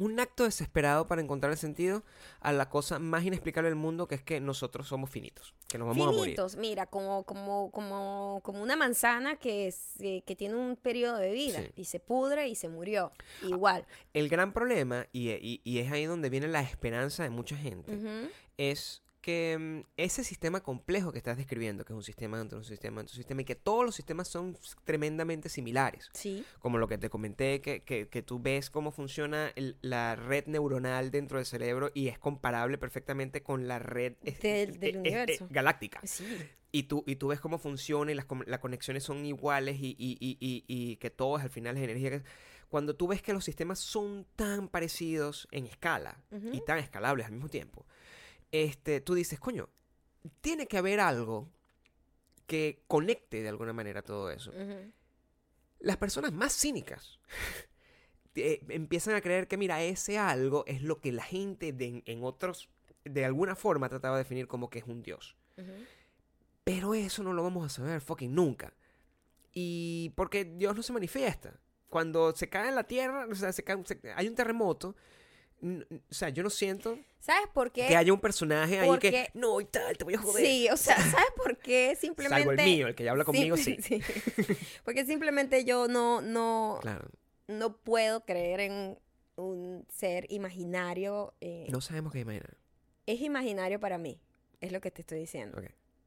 un 0.00 0.18
acto 0.20 0.44
desesperado 0.44 1.06
para 1.06 1.20
encontrar 1.22 1.52
el 1.52 1.58
sentido 1.58 2.04
a 2.40 2.52
la 2.52 2.68
cosa 2.68 2.98
más 2.98 3.24
inexplicable 3.24 3.68
del 3.68 3.76
mundo, 3.76 4.06
que 4.08 4.14
es 4.16 4.22
que 4.22 4.40
nosotros 4.40 4.86
somos 4.88 5.10
finitos, 5.10 5.54
que 5.68 5.78
nos 5.78 5.88
vamos 5.88 6.02
a 6.06 6.10
morir. 6.10 6.24
Finitos, 6.24 6.56
mira, 6.56 6.86
como, 6.86 7.24
como, 7.24 7.70
como, 7.70 8.40
como 8.42 8.62
una 8.62 8.76
manzana 8.76 9.36
que, 9.36 9.72
se- 9.72 10.22
que 10.26 10.36
tiene 10.36 10.54
un 10.54 10.76
periodo 10.76 11.18
de 11.18 11.32
vida 11.32 11.60
Sí. 11.62 11.72
y 11.76 11.84
se 11.84 12.00
pudre 12.00 12.48
y 12.48 12.54
se 12.54 12.68
murió. 12.68 13.12
Igual. 13.42 13.86
El 14.14 14.28
gran 14.28 14.52
problema, 14.52 15.06
y, 15.12 15.30
y- 15.30 15.60
y 15.64 15.78
es 15.78 15.90
ahí 15.92 16.04
donde 16.06 16.30
viene 16.30 16.48
la 16.48 16.60
esperanza 16.62 17.22
de 17.22 17.30
mucha 17.30 17.56
gente, 17.56 17.92
es 18.56 19.02
que 19.28 19.58
mm, 19.58 19.90
ese 19.98 20.24
sistema 20.24 20.62
complejo 20.62 21.12
que 21.12 21.18
estás 21.18 21.36
describiendo, 21.36 21.84
que 21.84 21.92
es 21.92 21.96
un 21.98 22.02
sistema 22.02 22.38
dentro 22.38 22.56
de 22.56 22.60
un 22.60 22.64
sistema 22.64 23.00
dentro 23.02 23.12
de 23.12 23.16
un 23.18 23.22
sistema, 23.22 23.42
y 23.42 23.44
que 23.44 23.56
todos 23.56 23.84
los 23.84 23.94
sistemas 23.94 24.26
son 24.28 24.56
tremendamente 24.84 25.50
similares, 25.50 26.08
Sí. 26.14 26.44
como 26.60 26.78
lo 26.78 26.88
que 26.88 26.96
te 26.96 27.10
comenté, 27.10 27.60
que, 27.60 27.82
que- 27.82 28.08
que 28.08 28.22
tú 28.22 28.40
ves 28.40 28.70
cómo 28.70 28.90
funciona 28.90 29.52
el- 29.54 29.76
la 29.82 30.16
red 30.16 30.46
neuronal 30.46 31.10
dentro 31.10 31.36
del 31.36 31.44
cerebro 31.44 31.90
y 31.92 32.08
es 32.08 32.18
comparable 32.18 32.78
perfectamente 32.78 33.42
con 33.42 33.68
la 33.68 33.78
red 33.78 34.14
es- 34.24 34.40
Del- 34.40 34.80
del 34.80 34.96
eh, 34.96 34.98
universo. 35.00 35.44
eh, 35.44 35.48
galáctica. 35.50 36.00
Sí. 36.04 36.24
Y 36.72 36.84
tú, 36.84 37.04
y 37.06 37.16
tú 37.16 37.28
ves 37.28 37.40
cómo 37.40 37.58
funciona 37.58 38.10
y 38.12 38.14
las, 38.14 38.26
las 38.46 38.60
conexiones 38.60 39.04
son 39.04 39.26
iguales 39.26 39.76
y, 39.78 39.94
y- 39.98 40.16
y- 40.20 40.64
y- 40.66 40.96
que 40.96 41.10
todo 41.10 41.36
al 41.36 41.50
final 41.50 41.76
es 41.76 41.82
energía. 41.82 42.22
Cuando 42.70 42.94
tú 42.96 43.08
ves 43.08 43.20
que 43.22 43.32
los 43.34 43.44
sistemas 43.44 43.78
son 43.78 44.26
tan 44.36 44.68
parecidos 44.68 45.48
en 45.50 45.66
escala 45.66 46.22
Ujú. 46.30 46.48
y 46.52 46.60
tan 46.64 46.78
escalables 46.78 47.26
al 47.26 47.32
mismo 47.32 47.48
tiempo, 47.48 47.86
este, 48.52 49.00
tú 49.00 49.14
dices, 49.14 49.38
coño, 49.40 49.68
tiene 50.40 50.66
que 50.66 50.78
haber 50.78 51.00
algo 51.00 51.48
que 52.46 52.82
conecte 52.86 53.42
de 53.42 53.48
alguna 53.48 53.72
manera 53.72 54.02
todo 54.02 54.30
eso. 54.30 54.52
Las 55.80 55.96
personas 55.96 56.32
más 56.32 56.52
cínicas 56.58 57.18
eh, 58.34 58.60
empiezan 58.68 59.14
a 59.14 59.20
creer 59.20 59.48
que, 59.48 59.56
mira, 59.56 59.82
ese 59.82 60.18
algo 60.18 60.64
es 60.66 60.82
lo 60.82 61.00
que 61.00 61.12
la 61.12 61.22
gente 61.24 61.72
de- 61.72 62.02
en 62.06 62.24
otros, 62.24 62.68
de 63.04 63.24
alguna 63.24 63.54
forma, 63.54 63.88
trataba 63.88 64.16
de 64.16 64.24
definir 64.24 64.46
como 64.48 64.70
que 64.70 64.78
es 64.80 64.84
un 64.86 65.02
dios. 65.02 65.36
Pero 66.64 66.94
eso 66.94 67.22
no 67.22 67.32
lo 67.32 67.42
vamos 67.42 67.66
a 67.66 67.68
saber 67.68 68.00
fucking 68.00 68.34
nunca. 68.34 68.72
Y 69.52 70.10
porque 70.16 70.44
Dios 70.44 70.76
no 70.76 70.82
se 70.82 70.92
manifiesta. 70.92 71.58
Cuando 71.88 72.34
se 72.36 72.48
cae 72.50 72.68
en 72.68 72.74
la 72.74 72.84
tierra, 72.84 73.26
o 73.30 73.34
sea, 73.34 73.52
se 73.52 73.64
cae- 73.64 73.82
se- 73.86 74.00
hay 74.14 74.28
un 74.28 74.34
terremoto. 74.34 74.94
O 75.60 76.14
sea, 76.14 76.28
yo 76.28 76.42
no 76.42 76.50
siento 76.50 76.98
¿Sabes 77.18 77.48
por 77.52 77.72
qué? 77.72 77.86
que 77.88 77.96
haya 77.96 78.12
un 78.12 78.20
personaje 78.20 78.78
ahí 78.78 78.98
que, 78.98 79.28
no, 79.34 79.60
y 79.60 79.64
tal, 79.64 79.98
te 79.98 80.04
voy 80.04 80.14
a 80.14 80.18
joder. 80.18 80.44
Sí, 80.46 80.68
o 80.70 80.76
sea, 80.76 80.96
¿sabes 81.10 81.32
por 81.36 81.56
qué? 81.58 81.96
Simplemente. 82.00 82.44
Salvo 82.44 82.52
el 82.52 82.64
mío, 82.64 82.86
el 82.86 82.94
que 82.94 83.04
ya 83.04 83.10
habla 83.10 83.24
conmigo, 83.24 83.56
sí. 83.58 83.76
sí. 83.82 84.00
Porque 84.84 85.04
simplemente 85.04 85.64
yo 85.64 85.88
no, 85.88 86.20
no, 86.20 86.78
Claro, 86.80 87.08
no 87.48 87.76
puedo 87.76 88.24
creer 88.24 88.60
en 88.60 88.98
un 89.36 89.84
ser 89.88 90.26
imaginario. 90.30 91.34
eh, 91.40 91.66
no 91.70 91.80
sabemos 91.80 92.12
qué 92.12 92.20
imaginar. 92.20 92.56
Es 93.06 93.20
imaginario 93.20 93.80
para 93.80 93.98
mí, 93.98 94.20
es 94.60 94.70
lo 94.72 94.80
que 94.80 94.90
te 94.90 95.02
estoy 95.02 95.18
diciendo. 95.18 95.60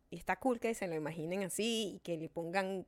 Y 0.10 0.18
está 0.18 0.38
cool 0.38 0.60
que 0.60 0.74
se 0.74 0.88
lo 0.88 0.96
imaginen 0.96 1.44
así 1.44 1.94
y 1.96 2.00
que 2.00 2.18
le 2.18 2.30
pongan 2.30 2.86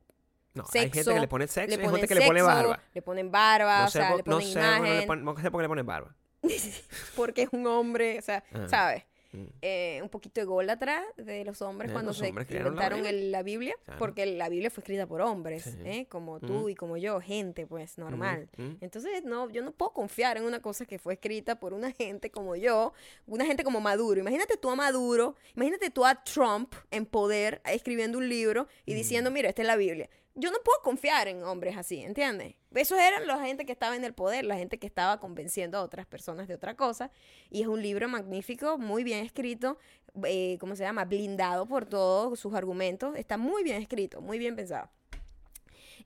No, 0.54 0.64
hay 0.74 0.90
gente 0.90 1.04
que 1.14 1.20
le 1.20 1.28
pone 1.28 1.46
sexo 1.46 1.76
le 1.76 1.82
hay 1.82 1.90
gente 1.90 2.08
que 2.08 2.14
le 2.14 2.26
pone 2.26 2.42
barba. 2.42 2.80
Le 2.92 3.02
ponen 3.02 3.30
barba, 3.30 3.80
No 3.80 3.84
o 3.86 3.88
sé, 3.90 3.98
sea, 3.98 4.08
por, 4.08 4.16
le 4.18 4.22
no, 4.24 4.36
ponen 4.36 4.48
sé, 4.48 4.54
qué 4.54 4.60
le 4.60 5.02
imagen. 5.04 5.24
no 5.24 5.36
sé 5.40 5.50
por 5.50 5.58
qué 5.60 5.62
le 5.62 5.68
ponen 5.68 5.86
barba. 5.86 6.14
porque 7.16 7.42
es 7.42 7.48
un 7.52 7.66
hombre, 7.66 8.18
o 8.18 8.22
sea, 8.22 8.44
Ajá. 8.52 8.68
¿sabes? 8.68 9.02
Mm. 9.32 9.46
Eh, 9.62 9.98
un 10.00 10.08
poquito 10.10 10.40
ególatra 10.40 11.02
de 11.16 11.44
los 11.44 11.60
hombres 11.60 11.90
Eh, 11.90 11.92
cuando 11.92 12.10
los 12.10 12.18
se 12.18 12.28
hombres 12.28 12.46
crearon 12.46 12.76
la 12.76 12.82
inventaron 12.84 13.02
Biblia. 13.02 13.18
el- 13.26 13.32
la 13.32 13.42
Biblia, 13.42 13.74
Claro. 13.84 13.98
porque 13.98 14.26
la 14.26 14.48
Biblia 14.48 14.70
fue 14.70 14.82
escrita 14.82 15.08
por 15.08 15.20
hombres, 15.22 15.64
Sí. 15.64 15.76
¿eh? 15.84 16.06
como 16.08 16.38
tú 16.38 16.58
Ujú. 16.58 16.68
y 16.68 16.76
como 16.76 16.96
yo, 16.96 17.20
gente, 17.20 17.66
pues, 17.66 17.98
normal. 17.98 18.48
Mm, 18.56 18.62
mm. 18.62 18.78
Entonces, 18.80 19.24
no, 19.24 19.50
yo 19.50 19.62
no 19.62 19.72
puedo 19.72 19.92
confiar 19.92 20.36
en 20.36 20.44
una 20.44 20.60
cosa 20.62 20.86
que 20.86 21.00
fue 21.00 21.14
escrita 21.14 21.58
por 21.58 21.72
una 21.74 21.90
gente 21.90 22.30
como 22.30 22.54
yo, 22.54 22.92
una 23.26 23.44
gente 23.44 23.64
como 23.64 23.80
Maduro. 23.80 24.20
Imagínate 24.20 24.56
tú 24.56 24.70
a 24.70 24.76
Maduro, 24.76 25.34
imagínate 25.56 25.90
tú 25.90 26.04
a 26.06 26.22
Trump 26.22 26.72
en 26.92 27.04
poder 27.04 27.60
escribiendo 27.64 28.18
un 28.18 28.28
libro 28.28 28.68
y 28.86 28.94
diciendo, 28.94 29.32
mira, 29.32 29.48
esta 29.48 29.62
es 29.62 29.66
la 29.66 29.74
Biblia. 29.74 30.08
Yo 30.34 30.50
no 30.50 30.58
puedo 30.64 30.80
confiar 30.82 31.28
en 31.28 31.42
hombres 31.44 31.76
así, 31.76 32.00
¿entiendes? 32.00 32.54
Esos 32.74 32.98
eran 32.98 33.26
la 33.26 33.38
gente 33.44 33.64
que 33.64 33.72
estaba 33.72 33.94
en 33.96 34.04
el 34.04 34.14
poder, 34.14 34.44
la 34.44 34.56
gente 34.56 34.78
que 34.78 34.86
estaba 34.86 35.20
convenciendo 35.20 35.78
a 35.78 35.82
otras 35.82 36.06
personas 36.06 36.48
de 36.48 36.54
otra 36.54 36.76
cosa. 36.76 37.10
Y 37.50 37.62
es 37.62 37.68
un 37.68 37.82
libro 37.82 38.08
magnífico, 38.08 38.78
muy 38.78 39.04
bien 39.04 39.24
escrito, 39.24 39.78
eh, 40.24 40.56
¿cómo 40.58 40.74
se 40.74 40.82
llama? 40.82 41.04
Blindado 41.04 41.66
por 41.66 41.86
todos 41.86 42.38
sus 42.40 42.54
argumentos. 42.54 43.16
Está 43.16 43.36
muy 43.36 43.62
bien 43.62 43.80
escrito, 43.80 44.20
muy 44.20 44.38
bien 44.38 44.56
pensado. 44.56 44.90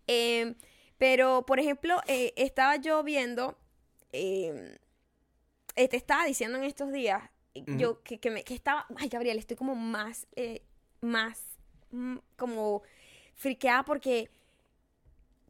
Eh, 0.06 0.54
pero, 0.98 1.46
por 1.46 1.60
ejemplo, 1.60 2.00
eh, 2.06 2.34
estaba 2.36 2.76
yo 2.76 3.02
viendo, 3.04 3.56
eh, 4.12 4.78
te 5.74 5.96
estaba 5.96 6.24
diciendo 6.24 6.58
en 6.58 6.64
estos 6.64 6.92
días, 6.92 7.22
yo 7.54 8.02
que, 8.02 8.18
que, 8.18 8.30
me, 8.30 8.44
que 8.44 8.54
estaba, 8.54 8.86
ay 8.96 9.08
Gabriel, 9.08 9.38
estoy 9.38 9.56
como 9.56 9.74
más, 9.74 10.26
eh, 10.36 10.62
más, 11.00 11.58
mm, 11.90 12.16
como 12.36 12.82
friqueada 13.38 13.84
porque... 13.84 14.28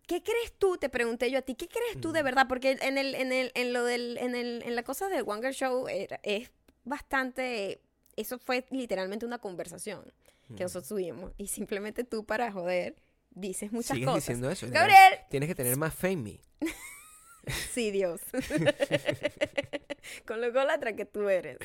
¿Qué 0.07 0.23
crees 0.23 0.55
tú? 0.59 0.79
Te 0.79 0.89
pregunté 0.89 1.31
yo 1.31 1.39
a 1.39 1.43
ti, 1.43 1.55
¿qué 1.55 1.69
crees 1.69 2.01
tú 2.01 2.13
de 2.13 2.23
verdad? 2.23 2.47
Porque 2.49 2.79
en 2.81 2.97
el, 2.97 3.15
en 3.15 3.31
el, 3.31 3.53
en 3.55 3.75
lo 3.75 3.85
del, 3.85 4.17
en 4.17 4.35
el, 4.35 4.63
en 4.65 4.75
la 4.75 4.83
cosa 4.83 5.09
del 5.11 5.23
Wanger 5.23 5.53
Show 5.53 5.87
era- 5.87 6.19
es 6.23 6.51
bastante, 6.85 7.83
eso 8.17 8.39
fue 8.39 8.65
literalmente 8.71 9.27
una 9.27 9.37
conversación 9.39 10.11
que 10.57 10.63
nosotros 10.63 10.89
tuvimos 10.89 11.33
y 11.37 11.49
simplemente 11.49 12.05
tú 12.05 12.25
para 12.25 12.51
joder 12.51 12.97
dices 13.33 13.71
muchas 13.71 13.97
Sigues 13.97 14.07
cosas. 14.07 14.23
diciendo 14.23 14.51
eso. 14.51 14.67
Gabriel, 14.71 15.19
Tienes 15.29 15.47
que 15.47 15.55
tener 15.55 15.77
más 15.77 15.95
fe 15.95 16.09
en 16.13 16.23
mí. 16.23 16.41
sí 17.71 17.91
Dios, 17.91 18.23
con 20.27 20.41
lo 20.41 20.47
ególatra 20.47 20.95
que 20.97 21.05
tú 21.05 21.29
eres. 21.29 21.59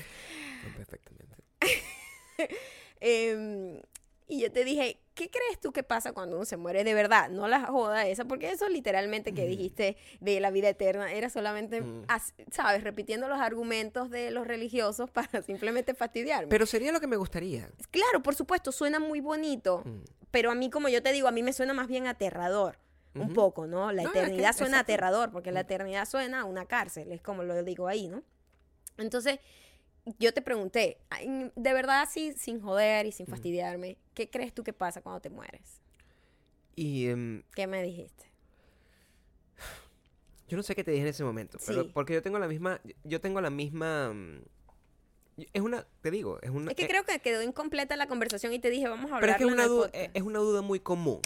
Perfectamente. 0.75 1.37
Em, 2.99 3.81
y 4.27 4.41
yo 4.41 4.51
te 4.51 4.63
dije, 4.63 4.97
¿qué 5.13 5.29
crees 5.29 5.59
tú 5.59 5.71
que 5.71 5.83
pasa 5.83 6.11
cuando 6.13 6.35
uno 6.37 6.45
se 6.45 6.57
muere 6.57 6.83
de 6.83 6.93
verdad? 6.93 7.29
No 7.29 7.47
la 7.47 7.65
joda 7.67 8.07
esa, 8.07 8.25
porque 8.25 8.49
eso 8.51 8.67
literalmente 8.69 9.33
que 9.33 9.45
dijiste 9.45 9.97
de 10.19 10.39
la 10.39 10.49
vida 10.51 10.69
eterna 10.69 11.11
era 11.13 11.29
solamente, 11.29 11.81
Mm. 11.81 12.05
as- 12.07 12.33
¿sabes? 12.51 12.83
Repitiendo 12.83 13.27
los 13.27 13.39
argumentos 13.39 14.09
de 14.09 14.31
los 14.31 14.47
religiosos 14.47 15.09
para 15.37 15.41
simplemente 15.43 15.93
fastidiarme. 15.93 16.47
Pero 16.49 16.65
sería 16.65 16.91
lo 16.91 16.99
que 16.99 17.07
me 17.07 17.17
gustaría. 17.17 17.69
claro, 17.91 18.21
por 18.23 18.35
supuesto, 18.35 18.71
suena 18.71 18.99
muy 18.99 19.19
bonito, 19.21 19.83
Mm. 19.85 20.03
pero 20.31 20.51
a 20.51 20.55
mí, 20.55 20.69
como 20.69 20.89
yo 20.89 21.01
te 21.03 21.11
digo, 21.11 21.27
a 21.27 21.31
mí 21.31 21.43
me 21.43 21.53
suena 21.53 21.73
más 21.73 21.87
bien 21.87 22.07
aterrador. 22.07 22.77
Un 23.15 23.31
poco, 23.31 23.67
¿no? 23.67 23.91
La 23.91 24.01
No, 24.01 24.09
es 24.09 24.13
que- 24.13 24.19
eternidad 24.21 24.53
suena 24.55 24.77
exacto. 24.77 24.91
aterrador, 24.93 25.31
porque 25.31 25.51
la 25.51 25.59
Mm. 25.59 25.65
eternidad 25.65 26.05
suena 26.07 26.41
a 26.41 26.45
una 26.45 26.65
cárcel, 26.65 27.11
es 27.11 27.21
como 27.21 27.43
lo 27.43 27.61
digo 27.61 27.87
ahí, 27.87 28.07
¿no? 28.07 28.23
Entonces, 28.97 29.39
yo 30.19 30.33
te 30.33 30.41
pregunté, 30.41 30.97
de 31.55 31.73
verdad, 31.73 32.01
así, 32.01 32.33
sin 32.33 32.61
joder 32.61 33.05
y 33.05 33.11
sin 33.11 33.25
fastidiarme, 33.27 33.97
¿qué 34.13 34.29
crees 34.29 34.53
tú 34.53 34.63
que 34.63 34.73
pasa 34.73 35.01
cuando 35.01 35.21
te 35.21 35.29
mueres? 35.29 35.81
Y 36.75 37.07
em, 37.07 37.43
¿Qué 37.55 37.67
me 37.67 37.81
dijiste? 37.83 38.25
yo 40.49 40.57
no 40.57 40.63
sé 40.63 40.75
qué 40.75 40.83
te 40.83 40.91
dije 40.91 41.03
en 41.03 41.09
ese 41.09 41.23
momento, 41.23 41.57
pero 41.65 41.87
porque 41.93 42.13
yo 42.13 42.21
tengo 42.21 42.37
la 42.37 42.47
misma, 42.47 42.79
yo 43.03 43.19
tengo 43.21 43.41
la 43.41 43.49
misma, 43.49 44.13
mm, 44.13 44.41
es 45.53 45.61
una, 45.61 45.87
te 46.01 46.11
digo, 46.11 46.39
es 46.41 46.49
una, 46.51 46.69
Es 46.71 46.75
que 46.77 46.83
eh, 46.83 46.87
creo 46.87 47.05
que 47.05 47.19
quedó 47.19 47.41
incompleta 47.41 47.95
la 47.95 48.07
conversación 48.07 48.53
y 48.53 48.59
te 48.59 48.69
dije, 48.69 48.87
vamos 48.87 49.11
a 49.11 49.19
pero 49.19 49.31
hablar 49.31 49.31
es 49.31 49.37
que 49.37 49.45
una 49.45 49.67
duda, 49.67 49.89
es 49.93 50.21
una 50.21 50.39
duda 50.39 50.61
muy 50.61 50.79
común 50.79 51.21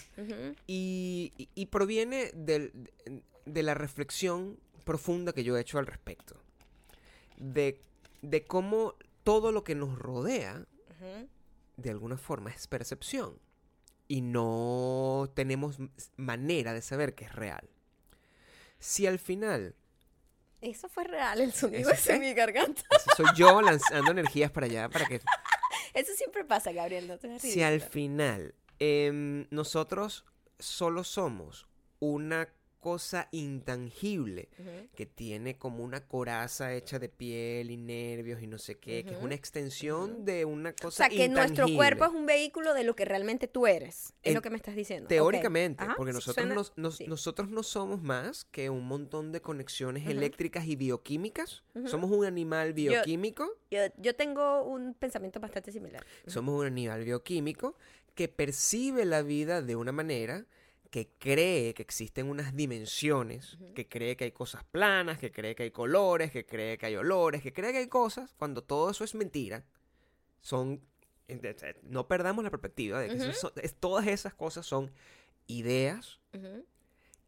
y, 0.68 1.34
y- 1.38 1.50
y 1.56 1.66
proviene 1.66 2.32
del- 2.34 2.72
de 3.46 3.64
la 3.64 3.74
reflexión 3.74 4.58
profunda 4.86 5.34
que 5.34 5.44
yo 5.44 5.58
he 5.58 5.62
hecho 5.62 5.78
al 5.80 5.88
respecto, 5.88 6.40
de, 7.38 7.82
de 8.30 8.46
cómo 8.46 8.96
todo 9.24 9.52
lo 9.52 9.64
que 9.64 9.76
nos 9.76 9.98
rodea 9.98 10.66
de 11.78 11.90
alguna 11.90 12.18
forma 12.18 12.50
es 12.50 12.68
percepción 12.68 13.40
y 14.08 14.22
no 14.22 15.30
tenemos 15.34 15.78
manera 16.16 16.74
de 16.74 16.82
saber 16.82 17.16
que 17.16 17.26
es 17.26 17.34
real. 17.34 17.70
Si 18.80 19.08
al 19.08 19.20
final 19.20 19.76
Eso 20.62 20.90
fue 20.90 21.04
real, 21.04 21.42
el 21.42 21.54
sonido 21.54 21.90
¿Eso 21.90 22.12
ese 22.12 22.20
mi 22.20 22.34
garganta. 22.34 22.84
soy 23.18 23.28
yo 23.36 23.62
lanzando 23.62 24.12
energías 24.12 24.52
para 24.52 24.66
allá 24.66 24.90
para 24.90 25.06
que 25.06 25.22
Eso 25.94 26.14
siempre 26.16 26.44
pasa, 26.44 26.72
Gabriel, 26.72 27.08
no 27.08 27.18
te 27.18 27.40
si 27.40 27.64
al 27.64 27.82
final 27.82 28.54
em, 28.80 29.48
nosotros 29.50 30.26
solo 30.60 31.04
somos 31.04 31.68
una 32.00 32.50
cosa 32.80 33.28
intangible 33.32 34.50
que 34.96 35.06
tiene 35.06 35.58
como 35.58 35.84
una 35.84 36.06
coraza 36.08 36.74
hecha 36.74 37.00
de 37.00 37.10
piel 37.10 37.72
y 37.72 37.78
nervios 37.78 38.42
y 38.42 38.48
no 38.48 38.58
sé 38.58 38.76
qué, 38.76 39.04
que 39.04 39.12
es 39.16 39.22
una 39.22 39.36
extensión 39.36 40.26
de 40.26 40.46
una 40.46 40.70
O 40.72 40.76
cosa 40.84 40.98
sea, 40.98 41.10
que 41.10 41.28
nuestro 41.30 41.68
intangible. 41.68 41.76
cuerpo 41.76 42.06
es 42.06 42.12
un 42.12 42.26
vehículo 42.26 42.74
de 42.74 42.84
lo 42.84 42.96
que 42.96 43.06
realmente 43.06 43.48
tú 43.48 43.68
eres. 43.68 44.14
Es 44.24 44.30
En- 44.30 44.34
lo 44.36 44.42
que 44.42 44.50
me 44.50 44.58
estás 44.58 44.76
diciendo. 44.76 45.08
Teóricamente, 45.08 45.84
porque 45.96 46.14
nosotros, 46.14 46.36
suena- 46.36 46.56
nos- 46.56 46.74
nos- 46.78 46.98
sí. 46.98 47.08
nosotros 47.08 47.50
no 47.50 47.64
somos 47.64 48.02
más 48.02 48.46
que 48.46 48.70
un 48.70 48.88
montón 48.88 49.32
de 49.32 49.42
conexiones 49.42 50.08
eléctricas 50.08 50.66
y 50.66 50.76
bioquímicas. 50.76 51.64
Somos 51.86 52.12
un 52.12 52.26
animal 52.26 52.74
bioquímico. 52.74 53.48
Yo, 53.72 53.80
yo 53.98 54.16
tengo 54.16 54.64
un 54.64 54.94
pensamiento 54.94 55.40
bastante 55.40 55.72
similar. 55.72 56.06
Somos 56.26 56.60
un 56.60 56.66
animal 56.66 57.04
bioquímico 57.04 57.76
que 58.16 58.28
percibe 58.28 59.06
la 59.06 59.22
vida 59.22 59.62
de 59.62 59.76
una 59.76 59.92
manera 59.92 60.46
que 60.90 61.10
cree 61.20 61.74
que 61.74 61.82
existen 61.84 62.30
unas 62.30 62.56
dimensiones, 62.56 63.58
que 63.76 63.88
cree 63.88 64.16
que 64.16 64.24
hay 64.26 64.32
cosas 64.32 64.64
planas, 64.64 65.20
que 65.20 65.32
cree 65.32 65.54
que 65.56 65.64
hay 65.64 65.72
colores, 65.72 66.32
que 66.32 66.46
cree 66.46 66.78
que 66.78 66.86
hay 66.86 66.96
olores, 66.96 67.42
que 67.42 67.52
cree 67.54 67.72
que 67.72 67.80
hay 67.80 67.88
cosas, 67.88 68.34
cuando 68.38 68.64
todo 68.64 68.90
eso 68.90 69.04
es 69.04 69.14
mentira. 69.16 69.66
Son 70.42 70.82
no 71.84 72.08
perdamos 72.08 72.44
la 72.46 72.50
perspectiva 72.50 73.02
de 73.02 73.10
que 73.10 73.34
son- 73.34 73.52
es- 73.62 73.76
todas 73.76 74.08
esas 74.08 74.34
cosas 74.34 74.66
son 74.66 74.92
ideas 75.48 76.20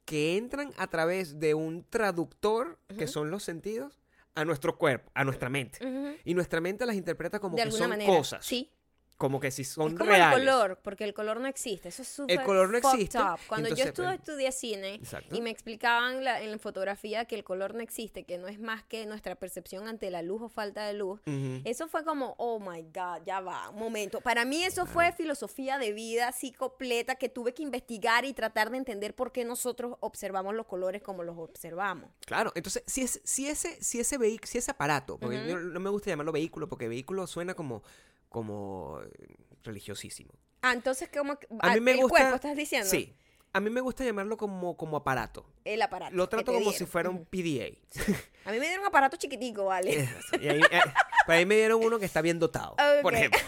que 0.05 0.37
entran 0.37 0.73
a 0.77 0.87
través 0.87 1.39
de 1.39 1.53
un 1.53 1.83
traductor, 1.83 2.79
que 2.97 3.07
son 3.07 3.29
los 3.29 3.43
sentidos, 3.43 3.99
a 4.35 4.45
nuestro 4.45 4.77
cuerpo, 4.77 5.11
a 5.13 5.23
nuestra 5.25 5.49
mente. 5.49 5.79
Y 6.23 6.33
nuestra 6.33 6.61
mente 6.61 6.85
las 6.85 6.95
interpreta 6.95 7.39
como 7.39 7.57
de 7.57 7.63
que 7.65 7.71
son 7.71 7.89
manera. 7.89 8.09
cosas. 8.15 8.45
Sí. 8.45 8.71
Como 9.19 9.39
que 9.41 9.51
si 9.51 9.63
son 9.65 9.89
es 9.91 9.97
como 9.97 10.09
reales. 10.09 10.39
el 10.39 10.45
color, 10.45 10.79
porque 10.81 11.03
el 11.03 11.13
color 11.13 11.41
no 11.41 11.47
existe. 11.47 11.89
Eso 11.89 12.01
es 12.03 12.07
súper 12.07 12.41
color 12.43 12.69
no 12.71 12.77
existe, 12.77 13.17
up. 13.19 13.37
Cuando 13.47 13.67
entonces, 13.67 13.77
yo 13.85 13.89
estuve, 13.89 14.05
pues, 14.07 14.19
estudié 14.19 14.51
cine 14.53 14.95
Exacto. 14.95 15.35
y 15.35 15.41
me 15.41 15.49
explicaban 15.49 16.23
la- 16.23 16.41
en 16.41 16.49
la 16.51 16.57
fotografía 16.57 17.25
que 17.25 17.35
el 17.35 17.43
color 17.43 17.75
no 17.75 17.81
existe, 17.81 18.23
que 18.23 18.37
no 18.37 18.47
es 18.47 18.59
más 18.61 18.81
que 18.85 19.05
nuestra 19.05 19.35
percepción 19.35 19.89
ante 19.89 20.09
la 20.09 20.21
luz 20.21 20.41
o 20.41 20.47
falta 20.49 20.85
de 20.87 20.93
luz. 20.93 21.19
Eso 21.65 21.89
fue 21.89 22.05
como, 22.05 22.33
oh 22.37 22.59
my 22.61 22.81
God, 22.83 23.23
ya 23.25 23.41
va, 23.41 23.69
un 23.69 23.79
momento. 23.79 24.21
Para 24.21 24.45
mí 24.45 24.63
eso 24.63 24.85
fue 24.85 25.11
filosofía 25.11 25.77
de 25.77 25.91
vida 25.91 26.29
así 26.29 26.53
completa 26.53 27.15
que 27.15 27.27
tuve 27.27 27.53
que 27.53 27.61
investigar 27.61 28.23
y 28.23 28.31
tratar 28.33 28.71
de 28.71 28.77
entender 28.77 29.13
por 29.13 29.33
qué 29.33 29.43
nosotros 29.43 29.97
observamos 29.99 30.55
los 30.55 30.65
colores 30.65 31.01
como 31.01 31.23
los 31.23 31.37
observamos. 31.37 32.09
Claro, 32.25 32.53
entonces, 32.55 32.83
si, 32.87 33.01
es, 33.01 33.19
si 33.25 33.49
ese, 33.49 33.83
si 33.83 33.99
ese 33.99 34.17
si 34.43 34.57
ese 34.59 34.71
aparato, 34.71 35.17
porque 35.17 35.45
yo 35.45 35.59
no 35.59 35.79
me 35.81 35.89
gusta 35.89 36.09
llamarlo 36.09 36.31
vehículo, 36.31 36.69
porque 36.69 36.87
vehículo 36.87 37.27
suena 37.27 37.53
como, 37.53 37.83
como 38.29 39.01
eh, 39.03 39.09
religiosísimo. 39.63 40.31
Ah, 40.61 40.73
entonces, 40.73 41.09
¿cómo? 41.15 41.37
A 41.59 41.73
mí 41.73 41.79
me 41.79 41.91
el 41.91 41.97
gusta. 42.01 42.09
cuerpo, 42.17 42.35
¿estás 42.35 42.55
diciendo? 42.55 42.89
Sí. 42.89 43.15
A 43.51 43.59
mí 43.59 43.71
me 43.71 43.81
gusta 43.81 44.03
llamarlo 44.05 44.37
como, 44.37 44.77
como 44.77 44.97
aparato. 44.97 45.43
El 45.65 45.81
aparato. 45.81 46.15
Lo 46.15 46.29
trato 46.29 46.45
como 46.51 46.59
dieron. 46.59 46.77
si 46.77 46.85
fuera 46.85 47.09
un. 47.09 47.25
PDA. 47.25 47.75
A 48.45 48.51
mí 48.51 48.59
me 48.59 48.65
dieron 48.67 48.81
un 48.81 48.87
aparato 48.87 49.17
chiquitico, 49.17 49.65
¿vale? 49.65 50.07
Y 50.39 50.47
ahí, 50.47 50.61
eh, 50.71 50.81
por 51.25 51.33
ahí 51.35 51.45
me 51.47 51.55
dieron 51.55 51.83
uno 51.83 51.97
que 51.97 52.05
está 52.05 52.21
bien 52.21 52.37
dotado. 52.37 52.75
Por 53.01 53.15
ejemplo. 53.15 53.39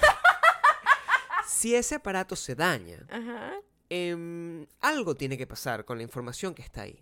Si 1.46 1.76
ese 1.76 1.96
aparato 1.96 2.36
se 2.36 2.56
daña, 2.56 3.06
Ajá. 3.12 3.54
em, 3.90 4.66
algo 4.80 5.16
tiene 5.16 5.38
que 5.38 5.46
pasar 5.46 5.86
con 5.86 5.98
la 5.98 6.04
información 6.04 6.56
que 6.56 6.62
está 6.64 6.82
ahí. 6.84 7.00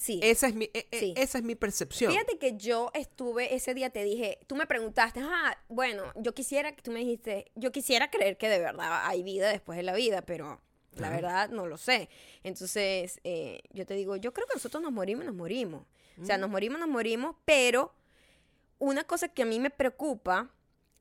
Sí. 0.00 0.18
Esa 0.22 0.46
es 0.48 0.54
mi, 0.54 0.64
e- 0.72 0.88
e- 0.90 0.98
Sí. 0.98 1.14
esa 1.14 1.36
es 1.36 1.44
mi 1.44 1.54
percepción. 1.54 2.10
Fíjate 2.10 2.38
que 2.38 2.56
yo 2.56 2.90
estuve 2.94 3.54
ese 3.54 3.74
día, 3.74 3.90
te 3.90 4.02
dije, 4.02 4.38
tú 4.46 4.56
me 4.56 4.66
preguntaste, 4.66 5.20
ah, 5.22 5.54
bueno, 5.68 6.04
yo 6.16 6.32
quisiera, 6.32 6.74
tú 6.74 6.90
me 6.90 7.00
dijiste, 7.00 7.50
yo 7.54 7.70
quisiera 7.70 8.10
creer 8.10 8.38
que 8.38 8.48
de 8.48 8.60
verdad 8.60 9.02
hay 9.06 9.22
vida 9.22 9.50
después 9.50 9.76
de 9.76 9.82
la 9.82 9.92
vida, 9.94 10.22
pero 10.22 10.58
la 10.92 11.10
verdad 11.10 11.50
no 11.50 11.66
lo 11.66 11.76
sé. 11.76 12.08
Entonces, 12.42 13.20
eh, 13.24 13.60
yo 13.74 13.84
te 13.84 13.92
digo, 13.92 14.16
yo 14.16 14.32
creo 14.32 14.46
que 14.46 14.54
nosotros 14.54 14.82
nos 14.82 14.90
morimos, 14.90 15.26
nos 15.26 15.34
morimos. 15.34 15.84
O 16.18 16.24
sea, 16.24 16.38
Mm. 16.38 16.40
nos 16.40 16.50
morimos, 16.50 16.80
nos 16.80 16.88
morimos, 16.88 17.36
pero 17.44 17.92
una 18.78 19.04
cosa 19.04 19.28
que 19.28 19.42
a 19.42 19.46
mí 19.46 19.60
me 19.60 19.68
preocupa 19.68 20.50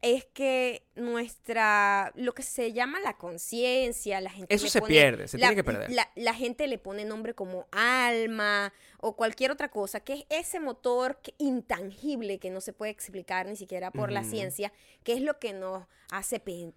es 0.02 0.26
que 0.26 0.88
nuestra, 0.96 2.12
lo 2.16 2.34
que 2.34 2.42
se 2.44 2.72
llama 2.74 3.00
la 3.02 3.18
conciencia, 3.18 4.22
la 4.22 4.30
gente 4.30 4.54
Eso 4.56 4.68
se 4.70 4.80
pone- 4.80 4.90
pierde, 4.94 5.28
se 5.28 5.38
la, 5.38 5.48
tiene 5.48 5.56
que 5.56 5.64
perder. 5.64 5.92
La, 5.92 6.10
la 6.16 6.34
gente 6.34 6.68
le 6.68 6.78
pone 6.78 7.04
nombre 7.06 7.34
como 7.34 7.68
alma 7.72 8.74
o 9.00 9.16
cualquier 9.16 9.52
otra 9.52 9.70
cosa, 9.70 10.00
que 10.00 10.14
es 10.14 10.26
ese 10.30 10.60
motor 10.60 11.20
que- 11.22 11.34
intangible 11.38 12.40
que 12.40 12.50
no 12.50 12.62
se 12.62 12.72
puede 12.74 12.92
explicar 12.92 13.46
ni 13.48 13.56
siquiera 13.56 13.92
por 13.92 14.12
la 14.12 14.24
ciencia, 14.24 14.72
que 15.04 15.14
es 15.14 15.22
lo 15.22 15.38
que 15.40 15.54
nos 15.54 15.86
hace... 16.12 16.40
pen- 16.40 16.74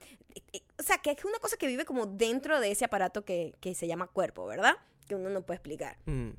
O 0.78 0.82
sea, 0.82 0.98
que 0.98 1.12
es 1.12 1.24
una 1.24 1.38
cosa 1.38 1.56
que 1.56 1.66
vive 1.68 1.84
como 1.84 2.06
dentro 2.06 2.58
de 2.60 2.70
ese 2.72 2.84
aparato 2.84 3.24
que, 3.24 3.54
que 3.60 3.74
se 3.74 3.86
llama 3.86 4.08
cuerpo, 4.08 4.46
¿verdad? 4.46 4.74
Que 5.06 5.14
uno 5.14 5.30
no 5.30 5.42
puede 5.42 5.56
explicar. 5.58 5.96
Mm. 6.06 6.30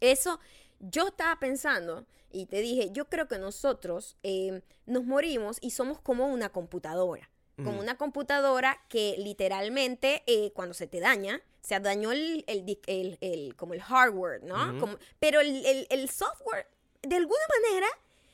Eso, 0.00 0.40
yo 0.80 1.08
estaba 1.08 1.38
pensando 1.38 2.06
y 2.34 2.46
te 2.46 2.60
dije, 2.60 2.90
yo 2.92 3.08
creo 3.08 3.28
que 3.28 3.38
nosotros 3.38 4.16
eh, 4.22 4.60
nos 4.86 5.04
morimos 5.04 5.56
y 5.62 5.70
somos 5.70 5.98
como 6.00 6.26
una 6.26 6.50
computadora. 6.50 7.30
como 7.56 7.70
Ujú. 7.70 7.82
una 7.82 7.96
computadora 7.96 8.80
que 8.88 9.14
literalmente 9.16 10.24
eh, 10.26 10.50
cuando 10.54 10.74
se 10.74 10.88
te 10.88 10.98
daña, 10.98 11.40
se 11.62 11.78
dañó 11.78 12.10
el, 12.10 12.42
el, 12.48 12.64
di- 12.66 12.80
el- 12.88 13.16
el- 13.20 13.54
como 13.54 13.74
el 13.74 13.80
hardware, 13.80 14.42
¿no? 14.42 14.56
Como- 14.80 14.98
pero 15.20 15.40
el, 15.40 16.08
software, 16.10 16.66
de 17.02 17.14
alguna 17.14 17.44
manera, 17.62 17.86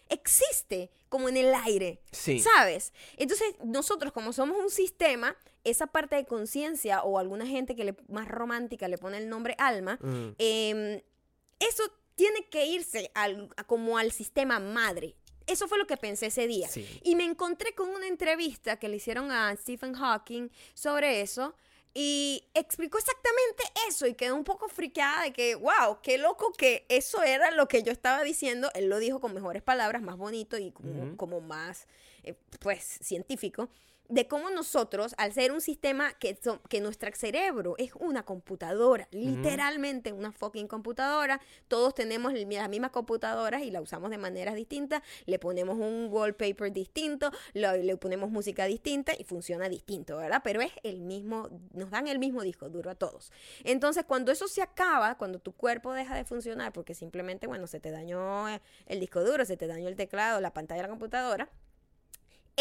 existe 0.08 0.90
como 1.10 1.28
en 1.28 1.36
el 1.36 1.52
aire. 1.54 2.00
Sí. 2.12 2.40
¿Sabes? 2.40 2.92
Entonces, 3.18 3.54
nosotros 3.62 4.12
como 4.12 4.32
somos 4.32 4.56
un 4.58 4.70
sistema, 4.70 5.36
esa 5.64 5.86
parte 5.86 6.16
de 6.16 6.24
conciencia 6.24 7.02
o 7.02 7.18
alguna 7.18 7.46
gente 7.46 7.76
que 7.76 7.84
le, 7.84 7.94
más 8.08 8.26
romántica 8.26 8.88
le 8.88 8.96
pone 8.98 9.18
el 9.18 9.28
nombre 9.28 9.54
alma, 9.58 9.98
Mm. 10.00 10.28
em, 10.38 11.02
eso 11.58 11.82
tiene 12.20 12.44
que 12.50 12.66
irse 12.66 13.10
al, 13.14 13.48
como 13.66 13.96
al 13.96 14.12
sistema 14.12 14.60
madre. 14.60 15.16
Eso 15.46 15.66
fue 15.68 15.78
lo 15.78 15.86
que 15.86 15.96
pensé 15.96 16.26
ese 16.26 16.46
día. 16.46 16.68
Sí. 16.68 16.86
Y 17.02 17.14
me 17.14 17.24
encontré 17.24 17.74
con 17.74 17.88
una 17.88 18.06
entrevista 18.06 18.78
que 18.78 18.90
le 18.90 18.96
hicieron 18.96 19.32
a 19.32 19.56
Stephen 19.56 19.94
Hawking 19.94 20.50
sobre 20.74 21.22
eso. 21.22 21.54
Y 21.94 22.44
explicó 22.52 22.98
exactamente 22.98 23.64
eso 23.88 24.06
y 24.06 24.12
quedó 24.12 24.36
un 24.36 24.44
poco 24.44 24.68
friqueada 24.68 25.22
de 25.22 25.32
que, 25.32 25.54
wow, 25.54 26.02
qué 26.02 26.18
loco 26.18 26.52
que 26.52 26.84
eso 26.90 27.22
era 27.22 27.50
lo 27.52 27.68
que 27.68 27.82
yo 27.82 27.90
estaba 27.90 28.22
diciendo. 28.22 28.70
Él 28.74 28.90
lo 28.90 28.98
dijo 28.98 29.18
con 29.18 29.32
mejores 29.32 29.62
palabras, 29.62 30.02
más 30.02 30.18
bonito 30.18 30.58
y 30.58 30.74
como 31.16 31.40
más, 31.40 31.88
eh, 32.22 32.34
pues, 32.60 32.98
científico. 33.00 33.70
De 34.10 34.26
cómo 34.26 34.50
nosotros, 34.50 35.14
al 35.18 35.32
ser 35.32 35.52
un 35.52 35.60
sistema 35.60 36.12
que, 36.14 36.36
so- 36.42 36.60
que 36.68 36.80
nuestro 36.80 37.08
cerebro 37.14 37.76
es 37.78 37.92
una 37.94 38.24
computadora, 38.24 39.06
literalmente 39.12 40.12
una 40.12 40.32
fucking 40.32 40.66
computadora, 40.66 41.40
todos 41.68 41.94
tenemos 41.94 42.32
las 42.34 42.68
mismas 42.68 42.90
computadoras 42.90 43.62
y 43.62 43.70
la 43.70 43.80
usamos 43.80 44.10
de 44.10 44.18
maneras 44.18 44.56
distintas, 44.56 45.02
le 45.26 45.38
ponemos 45.38 45.76
un 45.78 46.08
wallpaper 46.10 46.72
distinto, 46.72 47.30
lo- 47.54 47.76
le 47.76 47.96
ponemos 47.96 48.30
música 48.30 48.64
distinta 48.64 49.12
y 49.16 49.22
funciona 49.22 49.68
distinto, 49.68 50.16
¿verdad? 50.16 50.40
Pero 50.42 50.60
es 50.60 50.72
el 50.82 51.00
mismo, 51.00 51.48
nos 51.72 51.90
dan 51.90 52.08
el 52.08 52.18
mismo 52.18 52.42
disco 52.42 52.68
duro 52.68 52.90
a 52.90 52.96
todos. 52.96 53.30
Entonces, 53.62 54.04
cuando 54.04 54.32
eso 54.32 54.48
se 54.48 54.60
acaba, 54.60 55.16
cuando 55.18 55.38
tu 55.38 55.52
cuerpo 55.52 55.92
deja 55.92 56.16
de 56.16 56.24
funcionar, 56.24 56.72
porque 56.72 56.94
simplemente, 56.94 57.46
bueno, 57.46 57.68
se 57.68 57.78
te 57.78 57.92
dañó 57.92 58.48
eh, 58.48 58.60
el 58.86 58.98
disco 58.98 59.22
duro, 59.22 59.44
se 59.44 59.56
te 59.56 59.68
dañó 59.68 59.86
el 59.88 59.94
teclado, 59.94 60.40
la 60.40 60.52
pantalla 60.52 60.82
de 60.82 60.88
la 60.88 60.90
computadora, 60.90 61.48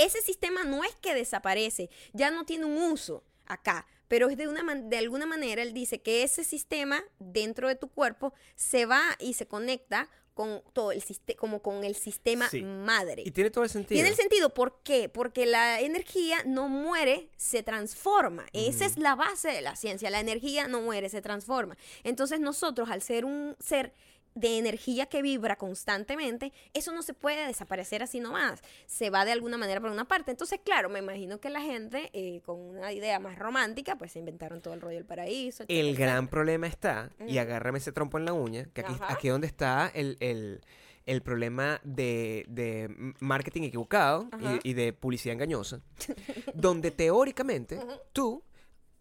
ese 0.04 0.22
sistema 0.22 0.64
no 0.64 0.84
es 0.84 0.95
que 0.95 1.14
desaparece, 1.14 1.89
ya 2.14 2.32
no 2.32 2.45
tiene 2.45 2.66
un 2.66 2.78
uso 2.91 3.24
acá, 3.45 3.88
pero 4.08 4.30
es 4.30 4.38
de, 4.38 4.47
una 4.47 4.64
de 4.76 4.97
alguna 4.97 5.26
manera, 5.26 5.62
él 5.62 5.74
dice 5.74 6.02
que 6.02 6.24
ese 6.24 6.43
sistema 6.43 7.04
dentro 7.20 7.68
de 7.68 7.76
tu 7.76 7.89
cuerpo 7.89 8.34
se 8.56 8.86
va 8.86 9.02
y 9.20 9.34
se 9.34 9.47
conecta 9.47 10.10
con 10.34 10.64
todo 10.72 10.93
el 10.93 11.02
sistema, 11.02 11.38
como 11.38 11.62
con 11.62 11.84
el 11.84 11.95
sistema 11.95 12.50
Sí. 12.50 12.62
madre. 12.62 13.24
Y 13.26 13.32
tiene 13.32 13.50
todo 13.52 13.66
el 13.66 13.70
sentido. 13.70 13.97
Tiene 13.97 14.08
el 14.10 14.16
sentido, 14.16 14.54
¿por 14.54 14.82
qué? 14.84 15.10
Porque 15.10 15.45
la 15.45 15.82
energía 15.82 16.43
no 16.45 16.70
muere, 16.70 17.30
se 17.36 17.62
transforma. 17.62 18.45
Esa 18.54 18.86
es 18.86 18.97
la 18.97 19.16
base 19.16 19.50
de 19.50 19.62
la 19.62 19.76
ciencia. 19.76 20.10
La 20.10 20.22
energía 20.22 20.70
no 20.70 20.82
muere, 20.82 21.10
se 21.10 21.22
transforma. 21.22 21.78
Entonces 22.04 22.39
nosotros, 22.39 22.89
al 22.89 23.02
ser 23.02 23.26
un 23.26 23.58
ser 23.60 23.93
de 24.39 24.57
energía 24.57 25.05
que 25.07 25.21
vibra 25.21 25.55
constantemente, 25.57 26.53
eso 26.73 26.91
no 26.93 27.01
se 27.01 27.13
puede 27.13 27.45
desaparecer 27.45 28.01
así 28.03 28.19
nomás. 28.19 28.61
Se 28.85 29.09
va 29.09 29.25
de 29.25 29.31
alguna 29.31 29.57
manera 29.57 29.81
por 29.81 29.91
una 29.91 30.05
parte. 30.07 30.31
Entonces, 30.31 30.59
claro, 30.63 30.89
me 30.89 30.99
imagino 30.99 31.39
que 31.39 31.49
la 31.49 31.61
gente, 31.61 32.09
eh, 32.13 32.41
con 32.45 32.59
una 32.59 32.91
idea 32.93 33.19
más 33.19 33.37
romántica, 33.37 33.97
pues 33.97 34.11
se 34.13 34.19
inventaron 34.19 34.61
todo 34.61 34.73
el 34.73 34.81
rollo 34.81 34.95
del 34.95 35.05
paraíso. 35.05 35.63
El 35.67 35.87
etcétera, 35.89 36.11
gran 36.13 36.27
problema 36.27 36.67
está, 36.67 37.09
y 37.27 37.37
agárrame 37.37 37.79
ese 37.79 37.91
trompo 37.91 38.17
en 38.17 38.25
la 38.25 38.33
uña, 38.33 38.65
que 38.73 38.81
aquí, 38.81 38.93
Ajá. 38.93 39.11
aquí 39.13 39.27
donde 39.27 39.47
está 39.47 39.91
el, 39.93 40.17
el- 40.19 40.61
el 41.05 41.23
problema 41.23 41.81
de, 41.83 42.45
de 42.49 43.13
marketing 43.19 43.63
equivocado 43.63 44.29
y, 44.63 44.69
y 44.69 44.73
de 44.73 44.93
publicidad 44.93 45.33
engañosa, 45.33 45.81
donde 46.53 46.91
teóricamente 46.91 47.79
tú, 48.13 48.43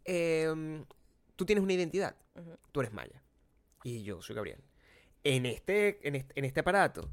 em, 0.06 0.84
tú 1.36 1.44
tienes 1.44 1.62
una 1.62 1.74
identidad. 1.74 2.16
Ujú. 2.34 2.56
Tú 2.72 2.80
eres 2.80 2.92
Maya 2.94 3.22
y 3.84 4.02
yo 4.04 4.22
soy 4.22 4.36
Gabriel. 4.36 4.60
En 5.24 5.46
este, 5.46 5.98
en 6.06 6.14
este, 6.14 6.38
en 6.38 6.44
este 6.44 6.60
aparato, 6.60 7.08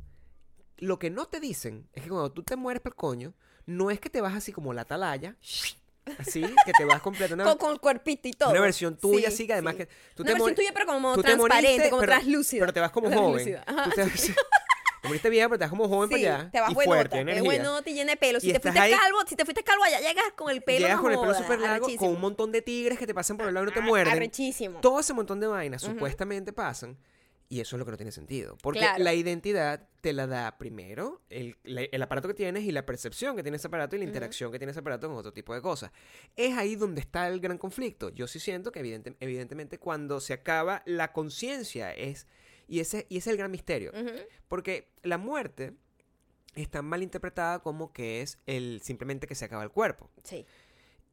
lo 0.78 1.00
que 1.00 1.10
no 1.10 1.26
te 1.28 1.40
dicen 1.40 1.88
es 1.94 2.04
que 2.04 2.10
cuando 2.10 2.32
tú 2.32 2.44
te 2.44 2.56
mueres 2.56 2.82
por 2.82 2.92
el 2.92 2.96
coño, 2.96 3.34
no 3.66 3.90
es 3.92 4.00
que 4.00 4.10
te 4.10 4.22
vas 4.22 4.34
así 4.36 4.52
como 4.52 4.74
la 4.74 4.82
atalaya, 4.84 5.36
así, 6.20 6.42
que 6.66 6.72
te 6.78 6.86
vas 6.86 7.02
completa 7.02 7.34
una, 7.34 7.44
Con, 7.46 7.58
con 7.58 7.72
el 7.72 7.80
cuerpito 7.80 8.28
y 8.28 8.34
todo. 8.34 8.52
una 8.52 8.62
versión 8.62 8.96
tuya, 8.98 9.30
Sí, 9.30 9.34
así 9.34 9.48
que 9.48 9.54
además 9.54 9.74
sí. 9.74 9.78
que 9.80 9.86
tú 10.16 10.24
Una 10.24 10.28
te 10.28 10.34
versión 10.34 10.56
tuya, 10.56 10.72
pero 10.74 10.86
como 10.86 11.16
te 11.16 11.22
transparente, 11.24 11.68
moriste, 11.70 11.90
como 11.90 12.00
pero- 12.02 12.12
translúcida. 12.14 12.60
pero 12.62 12.74
te 12.74 12.80
vas 12.80 12.92
como 12.92 13.12
joven. 13.12 13.58
Ajá. 13.66 13.84
Tú 13.86 13.90
te, 13.92 14.04
te 14.06 15.08
moriste 15.08 15.30
vieja, 15.30 15.48
pero 15.50 15.60
te 15.60 15.64
vas 15.66 15.70
como 15.72 15.88
joven 15.90 16.10
Sí, 16.10 16.24
para 16.24 16.36
allá. 16.40 16.52
te 16.52 16.62
vas 16.62 16.72
y 16.72 16.74
fuerte, 16.76 17.10
te 17.16 17.20
energía. 17.22 17.44
buenota 17.44 17.90
y 17.90 17.94
llena 17.94 18.12
de 18.12 18.18
pelo. 18.18 18.40
Si 18.40 18.50
Y 18.50 18.54
te 18.54 18.60
fuiste 18.60 18.80
ahí- 18.80 18.92
calvo, 18.94 19.18
si 19.28 19.36
te 19.36 19.46
fuiste 19.46 19.64
calvo 19.64 19.84
allá 19.84 20.00
llegas 20.00 20.26
con 20.36 20.52
el 20.52 20.62
pelo 20.62 20.80
Llegas 20.80 20.98
no 20.98 21.02
con 21.04 21.12
el 21.12 21.20
pelo 21.20 21.34
súper 21.34 21.60
largo, 21.60 21.88
con 21.98 22.10
un 22.10 22.22
montón 22.22 22.52
de 22.52 22.62
tigres 22.62 22.98
que 23.00 23.08
te 23.08 23.14
pasan 23.14 23.38
por 23.38 23.48
el 23.48 23.54
lado 23.56 23.66
y 23.66 23.68
no 23.70 23.74
te 23.74 23.80
Ah, 23.80 23.84
muerden. 23.84 24.14
Arrechísimo. 24.14 24.80
Todo 24.82 25.00
ese 25.00 25.14
montón 25.14 25.40
de 25.40 25.48
vainas 25.48 25.82
supuestamente 25.82 26.54
pasan. 26.54 26.98
Y 27.48 27.60
eso 27.60 27.76
es 27.76 27.80
lo 27.80 27.86
que 27.86 27.92
no 27.92 27.98
tiene 27.98 28.12
sentido. 28.12 28.58
Porque 28.62 28.80
Claro. 28.80 29.04
la 29.04 29.14
identidad 29.14 29.88
te 30.02 30.14
la 30.14 30.26
da 30.26 30.58
primero 30.58 31.22
el, 31.30 31.58
la- 31.64 31.84
el 31.84 32.02
aparato 32.02 32.28
que 32.28 32.34
tienes 32.34 32.64
y 32.64 32.72
la 32.72 32.86
percepción 32.88 33.36
que 33.36 33.44
tiene 33.44 33.58
ese 33.58 33.68
aparato 33.68 33.96
y 33.96 34.00
la 34.00 34.06
interacción 34.06 34.52
que 34.52 34.58
tiene 34.58 34.72
ese 34.72 34.80
aparato 34.80 35.08
con 35.08 35.16
otro 35.18 35.32
tipo 35.32 35.54
de 35.54 35.62
cosas. 35.62 35.92
Es 36.36 36.58
ahí 36.58 36.76
donde 36.76 37.02
está 37.02 37.28
el 37.28 37.40
gran 37.40 37.58
conflicto. 37.60 38.10
Yo 38.10 38.26
sí 38.28 38.40
siento 38.40 38.72
que 38.72 38.80
evidente- 38.80 39.16
evidentemente 39.20 39.78
cuando 39.78 40.20
se 40.20 40.34
acaba 40.34 40.82
la 40.86 41.12
conciencia 41.14 41.94
es... 41.94 42.28
Y 42.68 42.80
ese, 42.80 43.06
y 43.10 43.18
ese 43.18 43.30
es 43.30 43.34
el 43.34 43.38
gran 43.38 43.52
misterio. 43.52 43.92
Porque 44.48 44.90
la 45.04 45.20
muerte 45.20 45.74
está 46.56 46.82
mal 46.82 47.04
interpretada 47.04 47.60
como 47.60 47.94
que 47.94 48.22
es 48.24 48.40
el 48.48 48.82
simplemente 48.82 49.28
que 49.28 49.36
se 49.36 49.46
acaba 49.46 49.62
el 49.64 49.70
cuerpo. 49.70 50.10
Sí. 50.24 50.46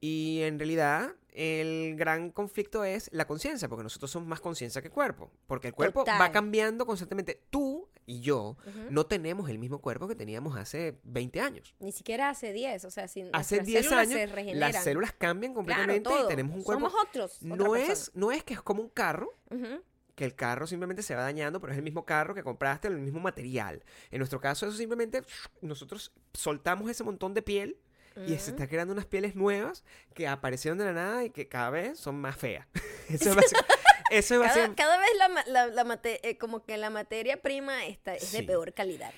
Y 0.04 0.40
en 0.42 0.58
realidad 0.58 1.14
el 1.30 1.94
gran 1.96 2.30
conflicto 2.32 2.82
es 2.84 3.08
la 3.12 3.24
conciencia, 3.24 3.68
porque 3.68 3.84
nosotros 3.84 4.10
somos 4.10 4.28
más 4.28 4.40
conciencia 4.40 4.82
que 4.82 4.90
cuerpo. 4.90 5.30
Porque 5.46 5.68
el 5.68 5.74
cuerpo 5.74 6.00
va 6.00 6.12
Total. 6.14 6.32
cambiando 6.32 6.84
constantemente. 6.84 7.40
Tú 7.50 7.88
y 8.04 8.20
yo 8.20 8.56
Ujú. 8.66 8.80
no 8.90 9.06
tenemos 9.06 9.48
el 9.48 9.60
mismo 9.60 9.80
cuerpo 9.80 10.08
que 10.08 10.16
teníamos 10.16 10.56
hace 10.58 10.98
20 11.04 11.40
años. 11.40 11.76
Ni 11.78 11.92
siquiera 11.92 12.30
hace 12.30 12.52
10, 12.52 12.84
o 12.84 12.90
sea, 12.90 13.06
si 13.06 13.20
Hace 13.32 13.58
nuestras 13.58 13.64
10 13.66 13.84
células 13.86 14.08
años 14.08 14.30
se 14.34 14.54
las 14.56 14.82
células 14.84 15.12
cambian 15.12 15.52
Claro, 15.52 15.66
completamente 15.66 16.10
todo. 16.10 16.24
y 16.24 16.28
tenemos 16.28 16.56
un 16.56 16.62
cuerpo... 16.64 16.90
Somos 16.90 17.04
otros. 17.08 17.40
no, 17.42 17.76
es, 17.76 18.10
no 18.14 18.32
es 18.32 18.42
que 18.42 18.54
es 18.54 18.60
como 18.60 18.82
un 18.82 18.88
carro, 18.88 19.32
Ujú. 19.52 19.80
que 20.16 20.24
el 20.24 20.34
carro 20.34 20.66
simplemente 20.66 21.04
se 21.04 21.14
va 21.14 21.22
dañando, 21.22 21.60
pero 21.60 21.72
es 21.72 21.78
el 21.78 21.84
mismo 21.84 22.04
carro 22.04 22.34
que 22.34 22.42
compraste, 22.42 22.88
el 22.88 22.98
mismo 22.98 23.20
material. 23.20 23.84
En 24.10 24.18
nuestro 24.18 24.40
caso, 24.40 24.66
eso 24.66 24.76
simplemente 24.76 25.22
nosotros 25.60 26.12
soltamos 26.34 26.90
ese 26.90 27.04
montón 27.04 27.34
de 27.34 27.42
piel 27.42 27.78
y 28.26 28.36
se 28.38 28.50
está 28.50 28.66
creando 28.68 28.92
unas 28.92 29.06
pieles 29.06 29.34
nuevas 29.34 29.84
que 30.14 30.26
aparecieron 30.28 30.78
de 30.78 30.84
la 30.86 30.92
nada 30.92 31.24
y 31.24 31.30
que 31.30 31.48
cada 31.48 31.70
vez 31.70 31.98
son 31.98 32.16
más 32.20 32.36
feas. 32.36 32.66
eso 33.08 33.30
es 33.30 33.36
básico- 33.36 33.64
eso 34.10 34.44
es 34.44 34.52
Cada, 34.52 34.74
cada 34.74 34.98
vez 34.98 35.08
la, 35.18 35.44
la, 35.46 35.66
la 35.68 35.84
mate- 35.84 36.20
eh, 36.28 36.36
como 36.38 36.64
que 36.64 36.76
la 36.76 36.90
materia 36.90 37.40
prima 37.40 37.86
está, 37.86 38.14
es 38.14 38.32
de 38.32 38.42
peor 38.42 38.72
calidad. 38.74 39.12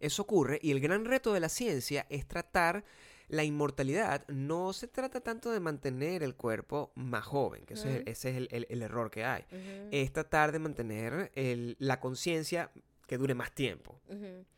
Eso 0.00 0.22
ocurre 0.22 0.58
y 0.62 0.72
el 0.72 0.80
gran 0.80 1.04
reto 1.04 1.32
de 1.32 1.40
la 1.40 1.48
ciencia 1.48 2.06
es 2.10 2.26
tratar 2.26 2.84
la 3.28 3.44
inmortalidad. 3.44 4.26
No 4.28 4.72
se 4.72 4.88
trata 4.88 5.20
tanto 5.20 5.52
de 5.52 5.60
mantener 5.60 6.22
el 6.22 6.34
cuerpo 6.34 6.90
más 6.96 7.24
joven, 7.24 7.64
que 7.64 7.74
ese 7.74 7.88
es 7.88 7.94
el- 7.94 8.00
Ujú. 8.02 8.10
ese 8.10 8.30
es 8.30 8.36
el, 8.36 8.48
el- 8.50 8.66
el 8.68 8.82
error 8.82 9.10
que 9.10 9.24
hay. 9.24 9.44
Es 9.92 10.12
tratar 10.12 10.50
de 10.52 10.58
mantener 10.58 11.30
el- 11.34 11.76
la 11.78 12.00
conciencia 12.00 12.70
que 13.12 13.18
dure 13.18 13.34
más 13.34 13.52
tiempo. 13.52 14.00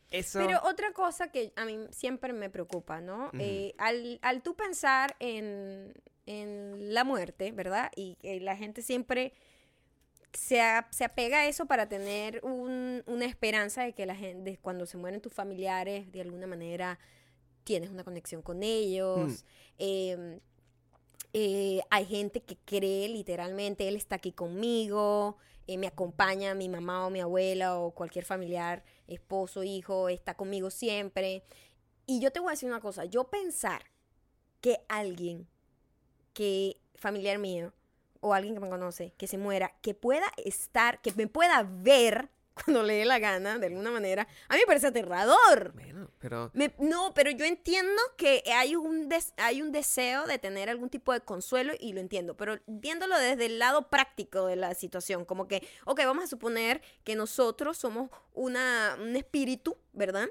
Eso... 0.09 0.39
Pero 0.39 0.61
otra 0.63 0.93
cosa 0.93 1.29
que 1.29 1.51
a 1.57 1.65
mí 1.65 1.77
siempre 1.91 2.31
me 2.31 2.49
preocupa, 2.49 3.01
¿no? 3.01 3.31
Eh, 3.37 3.73
al, 3.77 4.17
al 4.21 4.41
tú 4.41 4.55
pensar 4.55 5.17
en, 5.19 5.93
en 6.25 6.93
la 6.93 7.03
muerte, 7.03 7.51
¿verdad? 7.51 7.91
Y 7.97 8.15
que 8.15 8.39
la 8.39 8.55
gente 8.55 8.81
siempre 8.81 9.33
se, 10.31 10.61
a- 10.61 10.87
se 10.91 11.03
apega 11.03 11.39
a 11.41 11.47
eso 11.47 11.65
para 11.65 11.89
tener 11.89 12.39
un- 12.43 13.03
una 13.07 13.25
esperanza 13.25 13.83
de 13.83 13.91
que 13.93 14.05
la 14.05 14.15
gente, 14.15 14.57
cuando 14.61 14.85
se 14.85 14.95
mueren 14.97 15.19
tus 15.19 15.33
familiares, 15.33 16.09
de 16.13 16.21
alguna 16.21 16.47
manera 16.47 16.97
tienes 17.65 17.89
una 17.89 18.05
conexión 18.05 18.41
con 18.41 18.63
ellos. 18.63 19.43
Em, 19.77 20.39
eh, 21.33 21.81
hay 21.89 22.05
gente 22.05 22.41
que 22.41 22.55
cree 22.63 23.09
literalmente, 23.09 23.85
él 23.89 23.97
está 23.97 24.15
aquí 24.15 24.31
conmigo, 24.31 25.37
eh, 25.67 25.77
me 25.77 25.87
acompaña 25.87 26.53
mi 26.53 26.69
mamá 26.69 27.05
o 27.05 27.09
mi 27.09 27.21
abuela 27.21 27.77
o 27.77 27.91
cualquier 27.91 28.25
familiar, 28.25 28.83
esposo, 29.07 29.63
hijo, 29.63 30.09
está 30.09 30.35
conmigo 30.35 30.69
siempre. 30.69 31.43
Y 32.05 32.19
yo 32.19 32.31
te 32.31 32.39
voy 32.39 32.49
a 32.49 32.51
decir 32.51 32.69
una 32.69 32.81
cosa, 32.81 33.05
yo 33.05 33.25
pensar 33.25 33.83
que 34.61 34.79
alguien 34.87 35.47
que 36.33 36.77
familiar 36.95 37.39
mío 37.39 37.73
o 38.19 38.33
alguien 38.33 38.53
que 38.53 38.59
me 38.59 38.69
conoce, 38.69 39.13
que 39.17 39.27
se 39.27 39.37
muera, 39.37 39.73
que 39.81 39.93
pueda 39.93 40.25
estar, 40.43 41.01
que 41.01 41.13
me 41.13 41.27
pueda 41.27 41.63
ver 41.63 42.29
cuando 42.63 42.83
le 42.83 42.93
dé 42.95 43.05
la 43.05 43.19
gana, 43.19 43.59
de 43.59 43.67
alguna 43.67 43.91
manera, 43.91 44.27
a 44.47 44.53
mí 44.53 44.61
me 44.61 44.65
parece 44.65 44.87
aterrador. 44.87 45.73
Bueno, 45.73 46.09
pero... 46.19 46.51
Me- 46.53 46.73
no, 46.79 47.13
pero 47.13 47.29
yo 47.31 47.45
entiendo 47.45 48.01
que 48.17 48.43
hay 48.55 48.75
un, 48.75 49.09
des- 49.09 49.33
hay 49.37 49.61
un 49.61 49.71
deseo 49.71 50.25
de 50.25 50.39
tener 50.39 50.69
algún 50.69 50.89
tipo 50.89 51.11
de 51.13 51.21
consuelo 51.21 51.73
y 51.79 51.93
lo 51.93 51.99
entiendo, 51.99 52.35
pero 52.37 52.57
viéndolo 52.65 53.17
desde 53.19 53.45
el 53.47 53.59
lado 53.59 53.89
práctico 53.89 54.45
de 54.47 54.55
la 54.55 54.73
situación, 54.73 55.25
como 55.25 55.47
que, 55.47 55.67
ok, 55.85 55.99
vamos 56.05 56.23
a 56.23 56.27
suponer 56.27 56.81
que 57.03 57.15
nosotros 57.15 57.77
somos 57.77 58.09
una, 58.33 58.97
un 59.01 59.15
espíritu, 59.15 59.77
¿verdad? 59.93 60.27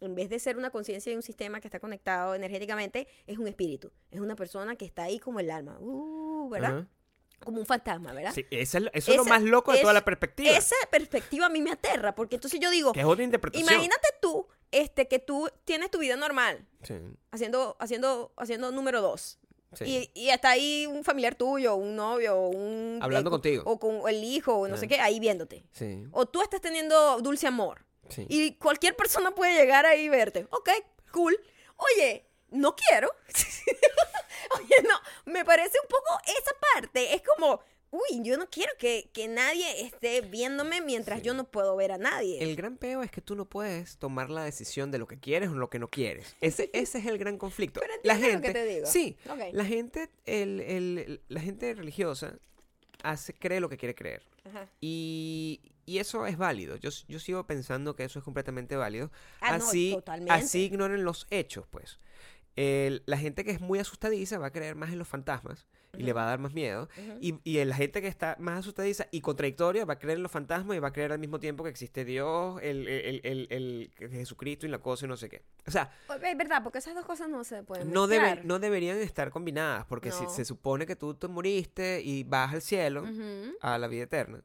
en 0.00 0.14
vez 0.16 0.28
de 0.28 0.38
ser 0.38 0.58
una 0.58 0.70
conciencia 0.70 1.10
de 1.10 1.16
un 1.16 1.22
sistema 1.22 1.60
que 1.60 1.68
está 1.68 1.78
conectado 1.80 2.34
energéticamente, 2.34 3.06
es 3.26 3.38
un 3.38 3.46
espíritu. 3.46 3.90
Es 4.10 4.20
una 4.20 4.34
persona 4.36 4.76
que 4.76 4.84
está 4.84 5.04
ahí 5.04 5.18
como 5.18 5.40
el 5.40 5.50
alma, 5.50 5.78
uh, 5.80 6.48
¿verdad? 6.50 6.86
Como 7.44 7.58
un 7.60 7.66
fantasma, 7.66 8.12
¿verdad? 8.12 8.32
Sí, 8.34 8.44
esa 8.50 8.78
es 8.78 8.84
lo- 8.84 8.90
eso 8.92 9.10
es 9.12 9.16
lo 9.16 9.22
Esa- 9.22 9.30
más 9.30 9.42
loco 9.42 9.72
de 9.72 9.78
toda 9.80 9.92
es- 9.92 9.94
la 9.94 10.04
perspectiva. 10.04 10.50
Esa 10.56 10.74
perspectiva 10.90 11.46
a 11.46 11.48
mí 11.48 11.60
me 11.62 11.70
aterra, 11.72 12.14
porque 12.14 12.36
entonces 12.36 12.58
yo 12.60 12.70
digo, 12.70 12.92
Que 12.92 13.00
es 13.00 13.06
otra 13.06 13.24
interpretación. 13.24 13.70
imagínate 13.72 14.08
tú, 14.20 14.46
este, 14.70 15.06
que 15.08 15.18
tú 15.18 15.48
tienes 15.64 15.90
tu 15.90 15.98
vida 15.98 16.16
normal, 16.16 16.66
Sí, 16.82 16.94
haciendo, 17.30 17.76
haciendo, 17.78 18.32
haciendo 18.36 18.70
número 18.72 19.00
dos. 19.00 19.38
sí. 19.74 20.10
Y, 20.14 20.20
y 20.26 20.30
está 20.30 20.50
ahí 20.50 20.86
un 20.86 21.02
familiar 21.04 21.34
tuyo, 21.34 21.74
un 21.76 21.96
novio, 21.96 22.36
un... 22.48 22.98
Hablando 23.02 23.30
eh, 23.30 23.32
contigo. 23.32 23.62
O 23.66 23.78
con 23.78 24.08
el 24.08 24.22
hijo, 24.24 24.54
o 24.54 24.68
no 24.68 24.74
Ah. 24.74 24.78
sé 24.78 24.86
qué, 24.88 25.00
ahí 25.00 25.18
viéndote. 25.20 25.64
Sí, 25.72 26.04
O 26.12 26.26
tú 26.26 26.42
estás 26.42 26.60
teniendo 26.60 27.20
dulce 27.20 27.46
amor. 27.46 27.84
sí. 28.08 28.26
Y 28.28 28.54
cualquier 28.56 28.94
persona 28.96 29.32
puede 29.34 29.54
llegar 29.54 29.84
ahí 29.86 30.02
y 30.04 30.08
verte. 30.08 30.46
Ok, 30.50 30.70
cool. 31.12 31.36
Oye, 31.76 32.26
no 32.50 32.76
quiero. 32.76 33.10
Oye, 34.54 34.76
no, 34.82 35.32
me 35.32 35.44
parece 35.44 35.76
un 35.82 35.88
poco 35.88 36.18
esa 36.26 36.52
parte. 36.74 37.14
Es 37.14 37.22
como, 37.22 37.60
uy, 37.90 38.22
yo 38.22 38.36
no 38.36 38.48
quiero 38.50 38.72
que, 38.78 39.08
que 39.12 39.28
nadie 39.28 39.82
esté 39.86 40.20
viéndome 40.20 40.80
mientras 40.80 41.20
Sí. 41.20 41.24
yo 41.26 41.34
no 41.34 41.44
puedo 41.44 41.76
ver 41.76 41.92
a 41.92 41.98
nadie. 41.98 42.42
El 42.42 42.56
gran 42.56 42.76
peo 42.76 43.02
es 43.02 43.10
que 43.10 43.20
tú 43.20 43.34
no 43.36 43.44
puedes 43.44 43.98
tomar 43.98 44.30
la 44.30 44.44
decisión 44.44 44.90
de 44.90 44.98
lo 44.98 45.06
que 45.06 45.18
quieres 45.18 45.50
o 45.50 45.54
lo 45.54 45.70
que 45.70 45.78
no 45.78 45.88
quieres. 45.88 46.34
Ese, 46.40 46.70
ese 46.74 46.98
es 46.98 47.06
el 47.06 47.18
gran 47.18 47.38
conflicto. 47.38 47.80
Pero 47.80 47.92
la 48.02 48.14
lo 48.14 48.20
gente, 48.20 48.48
que 48.48 48.52
te 48.52 48.64
digo. 48.64 48.86
sí, 48.86 49.16
la 49.52 49.64
gente, 49.64 50.10
el, 50.26 50.60
el- 50.60 51.20
la 51.28 51.40
gente 51.40 51.72
religiosa 51.74 52.34
hace, 53.02 53.34
cree 53.34 53.60
lo 53.60 53.68
que 53.68 53.76
quiere 53.76 53.94
creer. 53.94 54.22
Ajá. 54.46 54.68
Y, 54.80 55.60
y 55.86 55.98
eso 55.98 56.26
es 56.26 56.36
válido. 56.38 56.76
Yo, 56.76 56.90
yo 57.08 57.18
sigo 57.18 57.46
pensando 57.46 57.94
que 57.94 58.04
eso 58.04 58.18
es 58.18 58.24
completamente 58.24 58.76
válido. 58.76 59.10
Ah, 59.40 59.54
así, 59.56 59.96
así 60.28 60.64
ignoren 60.64 61.04
los 61.04 61.26
hechos, 61.30 61.66
pues. 61.70 61.98
El- 62.56 63.02
la 63.06 63.18
gente 63.18 63.44
que 63.44 63.50
es 63.50 63.60
muy 63.60 63.78
asustadiza 63.78 64.38
va 64.38 64.46
a 64.46 64.52
creer 64.52 64.76
más 64.76 64.92
en 64.92 64.98
los 64.98 65.08
fantasmas 65.08 65.66
y 65.96 66.02
le 66.02 66.12
va 66.12 66.24
a 66.24 66.26
dar 66.26 66.38
más 66.40 66.52
miedo. 66.54 66.88
Ujú. 66.98 67.18
Y, 67.20 67.38
y 67.44 67.64
la 67.64 67.76
gente 67.76 68.00
que 68.02 68.08
está 68.08 68.36
más 68.40 68.58
asustadiza 68.60 69.06
y 69.12 69.20
contradictoria 69.20 69.84
va 69.84 69.94
a 69.94 69.98
creer 69.98 70.16
en 70.18 70.22
los 70.24 70.32
fantasmas 70.32 70.76
y 70.76 70.80
va 70.80 70.88
a 70.88 70.92
creer 70.92 71.12
al 71.12 71.18
mismo 71.20 71.38
tiempo 71.38 71.62
que 71.64 71.70
existe 71.70 72.04
Dios, 72.04 72.60
el, 72.62 72.88
el, 72.88 73.20
el- 73.50 73.90
Jesucristo 74.10 74.66
y 74.66 74.70
la 74.70 74.78
cosa 74.78 75.06
y 75.06 75.08
no 75.08 75.16
sé 75.16 75.28
qué. 75.28 75.42
O 75.66 75.70
sea, 75.70 75.92
Es 76.22 76.36
verdad, 76.36 76.62
porque 76.62 76.78
esas 76.78 76.94
dos 76.94 77.04
cosas 77.04 77.28
no 77.28 77.44
se 77.44 77.62
pueden 77.62 77.92
no, 77.92 78.06
debe- 78.08 78.42
no 78.44 78.58
deberían 78.58 78.98
estar 78.98 79.30
combinadas 79.30 79.84
porque 79.86 80.10
si- 80.10 80.24
No. 80.24 80.30
se 80.30 80.44
supone 80.44 80.84
que 80.86 80.96
tú 80.96 81.14
te 81.14 81.28
moriste 81.28 82.02
y 82.02 82.24
vas 82.24 82.54
al 82.54 82.62
cielo, 82.62 83.02
Ujú, 83.04 83.54
a 83.60 83.78
la 83.78 83.86
vida 83.86 84.02
eterna. 84.04 84.42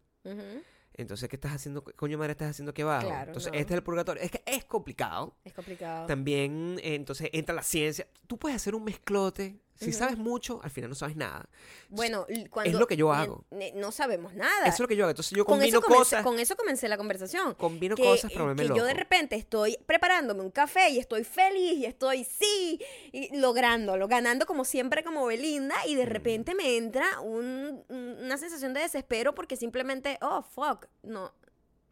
Entonces, 0.99 1.29
¿qué 1.29 1.37
estás 1.37 1.53
haciendo? 1.53 1.81
¿Qué 1.81 1.93
coño 1.93 2.17
madre 2.17 2.33
estás 2.33 2.49
haciendo 2.49 2.71
aquí 2.71 2.81
abajo? 2.81 3.07
Claro, 3.07 3.27
entonces, 3.27 3.53
no. 3.53 3.57
este 3.57 3.73
es 3.73 3.77
el 3.77 3.83
purgatorio. 3.83 4.21
Es 4.21 4.31
que 4.31 4.43
es 4.45 4.65
complicado. 4.65 5.33
Es 5.45 5.53
complicado. 5.53 6.05
También, 6.07 6.77
eh, 6.83 6.95
entonces, 6.95 7.29
entra 7.31 7.55
la 7.55 7.63
ciencia. 7.63 8.05
Tú 8.27 8.37
puedes 8.37 8.57
hacer 8.57 8.75
un 8.75 8.83
mezclote. 8.83 9.61
Si 9.79 9.93
sabes 9.93 10.17
mucho, 10.17 10.59
al 10.63 10.69
final 10.71 10.89
no 10.89 10.95
sabes 10.95 11.15
nada. 11.15 11.47
Bueno, 11.87 12.25
cuando... 12.49 12.77
lo 12.79 12.85
que 12.87 12.97
yo 12.97 13.13
hago. 13.13 13.45
No 13.75 13.91
sabemos 13.91 14.33
nada. 14.33 14.65
Eso 14.65 14.73
es 14.75 14.79
lo 14.81 14.87
que 14.87 14.95
yo 14.95 15.05
hago. 15.05 15.11
Entonces, 15.11 15.37
yo 15.37 15.45
con, 15.45 15.55
combino 15.59 15.79
eso 15.79 15.81
comencé, 15.87 15.99
cosas. 16.15 16.23
con 16.23 16.39
eso 16.39 16.55
comencé 16.57 16.87
la 16.89 16.97
conversación. 16.97 17.53
Combino 17.55 17.95
que, 17.95 18.03
cosas 18.03 18.31
para 18.31 18.43
volverme 18.43 18.63
que 18.63 18.67
yo 18.77 18.83
de 18.83 18.91
loco. 18.91 18.99
repente 18.99 19.35
estoy 19.37 19.77
preparándome 19.85 20.41
un 20.41 20.51
café 20.51 20.89
y 20.89 20.99
estoy 20.99 21.23
feliz 21.23 21.77
y 21.77 21.85
estoy 21.85 22.25
sí 22.25 22.79
y 23.13 23.37
lográndolo, 23.37 24.07
ganando 24.07 24.45
como 24.45 24.65
siempre 24.65 25.03
como 25.03 25.25
Belinda 25.25 25.75
y 25.87 25.95
de 25.95 26.05
Mm. 26.05 26.09
repente 26.09 26.55
me 26.55 26.75
entra 26.77 27.19
un- 27.21 27.83
un- 27.87 28.17
una 28.23 28.37
sensación 28.37 28.73
de 28.73 28.81
desespero 28.81 29.33
porque 29.33 29.55
simplemente, 29.55 30.17
oh, 30.21 30.41
fuck, 30.43 30.87
no, 31.03 31.33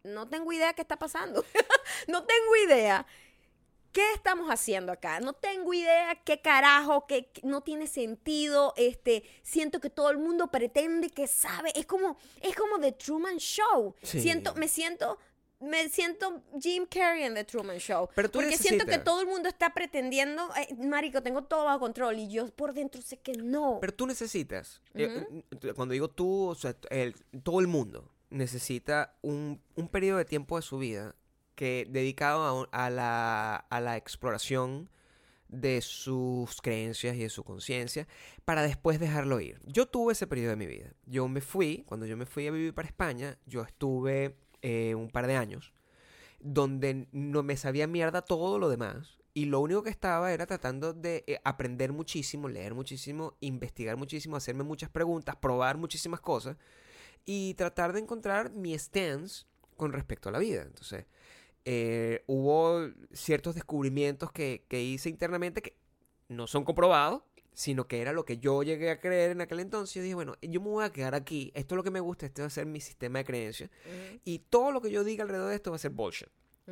no 0.04 0.28
tengo 0.28 0.52
idea 0.52 0.74
qué 0.74 0.82
está 0.82 0.96
pasando. 0.98 1.44
no 2.08 2.24
tengo 2.24 2.56
idea. 2.66 3.06
¿Qué 3.98 4.12
estamos 4.14 4.48
haciendo 4.48 4.92
acá? 4.92 5.18
No 5.18 5.32
tengo 5.32 5.74
idea 5.74 6.14
qué 6.24 6.40
carajo, 6.40 7.04
qué 7.08 7.32
qué- 7.32 7.40
no 7.42 7.62
tiene 7.64 7.88
sentido. 7.88 8.72
Este, 8.76 9.24
siento 9.42 9.80
que 9.80 9.90
todo 9.90 10.10
el 10.10 10.18
mundo 10.18 10.52
pretende 10.52 11.10
que 11.10 11.26
sabe. 11.26 11.72
Es 11.74 11.84
como, 11.84 12.16
es 12.40 12.54
como 12.54 12.78
The 12.78 12.92
Truman 12.92 13.38
Show. 13.38 13.96
Sí. 14.04 14.20
Siento, 14.20 14.54
me 14.54 14.68
siento, 14.68 15.18
me 15.58 15.88
siento 15.88 16.44
Jim 16.62 16.86
Carrey 16.86 17.24
en 17.24 17.34
The 17.34 17.42
Truman 17.42 17.78
Show. 17.78 18.08
Pero 18.14 18.30
tú 18.30 18.38
porque 18.38 18.56
siento 18.56 18.86
que 18.86 18.98
todo 18.98 19.20
el 19.20 19.26
mundo 19.26 19.48
está 19.48 19.74
pretendiendo, 19.74 20.48
eh, 20.54 20.72
marico, 20.76 21.20
tengo 21.20 21.42
todo 21.42 21.64
bajo 21.64 21.80
control 21.80 22.20
y 22.20 22.28
yo 22.28 22.46
por 22.54 22.74
dentro 22.74 23.02
sé 23.02 23.16
que 23.18 23.32
no. 23.32 23.78
Pero 23.80 23.92
tú 23.94 24.06
necesitas, 24.06 24.80
eh, 24.94 25.26
eh, 25.60 25.72
cuando 25.74 25.94
digo 25.94 26.08
tú, 26.08 26.50
o 26.50 26.54
sea, 26.54 26.76
el- 26.90 27.16
todo 27.42 27.58
el 27.58 27.66
mundo 27.66 28.08
necesita 28.30 29.16
un, 29.22 29.60
un 29.74 29.88
periodo 29.88 30.18
de 30.18 30.24
tiempo 30.24 30.54
de 30.54 30.62
su 30.62 30.78
vida 30.78 31.16
que 31.58 31.88
dedicado 31.90 32.68
a, 32.70 32.88
la, 32.88 33.56
a 33.56 33.80
la 33.80 33.96
exploración 33.96 34.88
de 35.48 35.80
sus 35.80 36.62
creencias 36.62 37.16
y 37.16 37.24
de 37.24 37.30
su 37.30 37.42
conciencia 37.42 38.06
para 38.44 38.62
después 38.62 39.00
dejarlo 39.00 39.40
ir. 39.40 39.58
Yo 39.66 39.86
tuve 39.86 40.12
ese 40.12 40.28
periodo 40.28 40.50
de 40.50 40.56
mi 40.56 40.66
vida. 40.66 40.92
Yo 41.04 41.26
me 41.26 41.40
fui, 41.40 41.82
cuando 41.88 42.06
yo 42.06 42.16
me 42.16 42.26
fui 42.26 42.46
a 42.46 42.52
vivir 42.52 42.74
para 42.74 42.86
España, 42.86 43.36
yo 43.44 43.62
estuve 43.62 44.36
eh, 44.62 44.94
un 44.94 45.10
par 45.10 45.26
de 45.26 45.34
años 45.34 45.74
donde 46.38 47.08
no 47.10 47.42
me 47.42 47.56
sabía 47.56 47.88
mierda 47.88 48.22
todo 48.22 48.60
lo 48.60 48.68
demás 48.68 49.18
y 49.34 49.46
lo 49.46 49.58
único 49.58 49.82
que 49.82 49.90
estaba 49.90 50.32
era 50.32 50.46
tratando 50.46 50.92
de 50.92 51.24
eh, 51.26 51.40
aprender 51.42 51.92
muchísimo, 51.92 52.48
leer 52.48 52.74
muchísimo, 52.74 53.36
investigar 53.40 53.96
muchísimo, 53.96 54.36
hacerme 54.36 54.62
muchas 54.62 54.90
preguntas, 54.90 55.34
probar 55.34 55.76
muchísimas 55.76 56.20
cosas 56.20 56.56
y 57.24 57.54
tratar 57.54 57.94
de 57.94 57.98
encontrar 57.98 58.52
mi 58.52 58.78
stance 58.78 59.44
con 59.76 59.92
respecto 59.92 60.28
a 60.28 60.32
la 60.32 60.38
vida. 60.38 60.62
Entonces, 60.62 61.06
eh, 61.70 62.24
hubo 62.26 62.88
ciertos 63.12 63.54
descubrimientos 63.54 64.32
que, 64.32 64.64
que 64.68 64.82
hice 64.82 65.10
internamente 65.10 65.60
que 65.60 65.76
no 66.28 66.46
son 66.46 66.64
comprobados, 66.64 67.24
sino 67.52 67.86
que 67.86 68.00
era 68.00 68.14
lo 68.14 68.24
que 68.24 68.38
yo 68.38 68.62
llegué 68.62 68.88
a 68.88 69.00
creer 69.00 69.32
en 69.32 69.42
aquel 69.42 69.60
entonces. 69.60 69.94
Yo 69.96 70.00
dije, 70.00 70.14
bueno, 70.14 70.34
yo 70.40 70.62
me 70.62 70.68
voy 70.70 70.82
a 70.86 70.90
quedar 70.90 71.14
aquí, 71.14 71.52
esto 71.54 71.74
es 71.74 71.76
lo 71.76 71.82
que 71.82 71.90
me 71.90 72.00
gusta, 72.00 72.24
este 72.24 72.40
va 72.40 72.46
a 72.46 72.50
ser 72.50 72.64
mi 72.64 72.80
sistema 72.80 73.18
de 73.18 73.26
creencias, 73.26 73.68
y 74.24 74.38
todo 74.38 74.72
lo 74.72 74.80
que 74.80 74.90
yo 74.90 75.04
diga 75.04 75.24
alrededor 75.24 75.50
de 75.50 75.56
esto 75.56 75.70
va 75.70 75.76
a 75.76 75.78
ser 75.78 75.90
bullshit. 75.90 76.28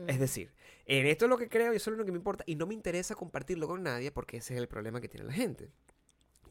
Es 0.06 0.18
decir, 0.18 0.54
en 0.86 1.06
esto 1.06 1.26
es 1.26 1.28
lo 1.28 1.36
que 1.36 1.50
creo 1.50 1.74
y 1.74 1.76
eso 1.76 1.90
es 1.90 1.98
lo 1.98 2.06
que 2.06 2.12
me 2.12 2.18
importa, 2.18 2.42
y 2.46 2.54
no 2.54 2.66
me 2.66 2.72
interesa 2.72 3.14
compartirlo 3.14 3.68
con 3.68 3.82
nadie 3.82 4.10
porque 4.10 4.38
ese 4.38 4.54
es 4.54 4.60
el 4.60 4.66
problema 4.66 5.02
que 5.02 5.10
tiene 5.10 5.26
la 5.26 5.34
gente. 5.34 5.68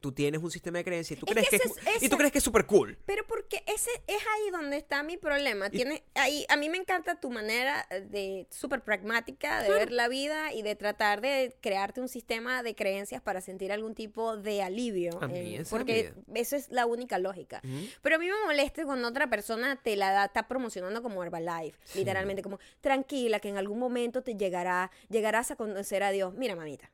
Tú 0.01 0.11
tienes 0.11 0.41
un 0.41 0.51
sistema 0.51 0.77
de 0.79 0.83
creencias 0.83 1.17
y 1.17 1.19
tú 1.19 1.25
Es 1.27 1.31
crees 1.33 1.49
que 1.49 1.55
es, 1.55 1.95
es- 1.95 2.03
y 2.03 2.09
tú 2.09 2.17
crees 2.17 2.31
que 2.31 2.37
es 2.39 2.43
súper 2.43 2.65
cool. 2.65 2.97
Pero 3.05 3.25
porque 3.27 3.63
ese 3.67 3.89
es 4.07 4.17
ahí 4.35 4.51
donde 4.51 4.77
está 4.77 5.01
mi 5.03 5.17
problema. 5.17 5.69
Tiene, 5.69 6.03
ahí, 6.13 6.45
a 6.49 6.57
mí 6.57 6.69
me 6.69 6.77
encanta 6.77 7.19
tu 7.19 7.29
manera 7.31 7.87
de 8.09 8.47
súper 8.51 8.81
pragmática 8.81 9.61
de 9.63 9.69
ver 9.69 9.91
la 9.91 10.07
vida 10.07 10.53
y 10.53 10.61
de 10.61 10.75
tratar 10.75 11.21
de 11.21 11.55
crearte 11.61 12.01
un 12.01 12.07
sistema 12.09 12.61
de 12.63 12.75
creencias 12.75 13.21
para 13.21 13.41
sentir 13.41 13.71
algún 13.71 13.95
tipo 13.95 14.37
de 14.37 14.61
alivio. 14.61 15.21
A 15.21 15.27
mí 15.27 15.53
esa 15.55 15.61
es 15.63 15.69
porque 15.69 16.13
eso 16.35 16.55
es 16.55 16.69
la 16.69 16.85
única 16.85 17.17
lógica. 17.19 17.61
Pero 18.01 18.15
a 18.15 18.19
mí 18.19 18.27
me 18.27 18.45
molesta 18.45 18.85
cuando 18.85 19.07
otra 19.07 19.29
persona 19.29 19.75
te 19.81 19.95
la 19.95 20.11
da, 20.11 20.25
está 20.25 20.47
promocionando 20.47 21.01
como 21.01 21.23
Herbalife, 21.23 21.77
Sí. 21.85 21.99
literalmente 21.99 22.41
como 22.43 22.59
tranquila 22.81 23.39
que 23.39 23.49
en 23.49 23.57
algún 23.57 23.79
momento 23.79 24.21
te 24.21 24.35
llegará, 24.35 24.91
llegarás 25.09 25.51
a 25.51 25.55
conocer 25.55 26.03
a 26.03 26.11
Dios. 26.11 26.33
Mira, 26.35 26.55
mamita, 26.55 26.91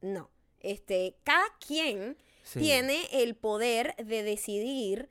no. 0.00 0.30
Este, 0.60 1.14
cada 1.24 1.46
quien 1.66 2.16
Sí. 2.42 2.60
tiene 2.60 3.00
el 3.12 3.34
poder 3.36 3.94
de 3.96 4.22
decidir 4.22 5.08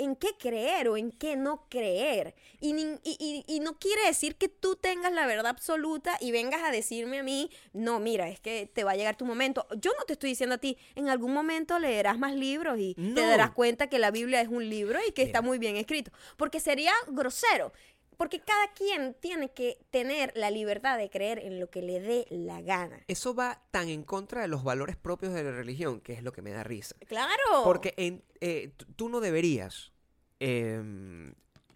en 0.00 0.14
qué 0.14 0.28
creer 0.38 0.88
o 0.88 0.96
en 0.96 1.10
qué 1.10 1.34
no 1.34 1.66
creer. 1.68 2.36
Y, 2.60 2.72
y- 2.72 2.98
y- 3.18 3.44
y 3.48 3.58
no 3.58 3.80
quiere 3.80 4.06
decir 4.06 4.36
que 4.36 4.48
tú 4.48 4.76
tengas 4.76 5.12
la 5.12 5.26
verdad 5.26 5.48
absoluta 5.48 6.16
y 6.20 6.30
vengas 6.30 6.62
a 6.62 6.70
decirme 6.70 7.18
a 7.18 7.22
mí, 7.24 7.50
no, 7.72 7.98
mira, 7.98 8.28
es 8.28 8.38
que 8.38 8.70
te 8.72 8.84
va 8.84 8.92
a 8.92 8.96
llegar 8.96 9.16
tu 9.16 9.24
momento. 9.24 9.66
Yo 9.80 9.90
no 9.98 10.04
te 10.04 10.12
estoy 10.12 10.30
diciendo 10.30 10.54
a 10.54 10.58
ti, 10.58 10.78
en 10.94 11.08
algún 11.08 11.32
momento 11.34 11.80
leerás 11.80 12.16
más 12.16 12.34
libros 12.36 12.78
y 12.78 12.94
te 12.94 13.22
darás 13.22 13.50
cuenta 13.50 13.88
que 13.88 13.98
la 13.98 14.12
Biblia 14.12 14.40
es 14.40 14.46
un 14.48 14.68
libro 14.68 15.00
y 15.04 15.10
que 15.10 15.22
está 15.22 15.42
muy 15.42 15.58
bien 15.58 15.76
escrito. 15.76 16.12
Porque 16.36 16.60
sería 16.60 16.92
grosero. 17.08 17.72
Porque 18.18 18.40
cada 18.40 18.72
quien 18.74 19.14
tiene 19.14 19.52
que 19.52 19.78
tener 19.90 20.32
la 20.36 20.50
libertad 20.50 20.98
de 20.98 21.08
creer 21.08 21.38
en 21.38 21.58
lo 21.60 21.70
que 21.70 21.80
le 21.82 22.00
dé 22.00 22.26
la 22.30 22.60
gana. 22.60 23.02
Eso 23.06 23.32
va 23.34 23.62
tan 23.70 23.88
en 23.88 24.02
contra 24.02 24.42
de 24.42 24.48
los 24.48 24.64
valores 24.64 24.96
propios 24.96 25.32
de 25.32 25.44
la 25.44 25.52
religión, 25.52 26.00
que 26.00 26.12
es 26.14 26.22
lo 26.24 26.32
que 26.32 26.42
me 26.42 26.50
da 26.50 26.64
risa. 26.64 26.96
Claro. 27.06 27.62
Porque 27.64 27.94
en- 27.96 28.22
eh, 28.40 28.72
tú 28.96 29.08
no 29.08 29.20
deberías. 29.20 29.92
em, 30.40 31.32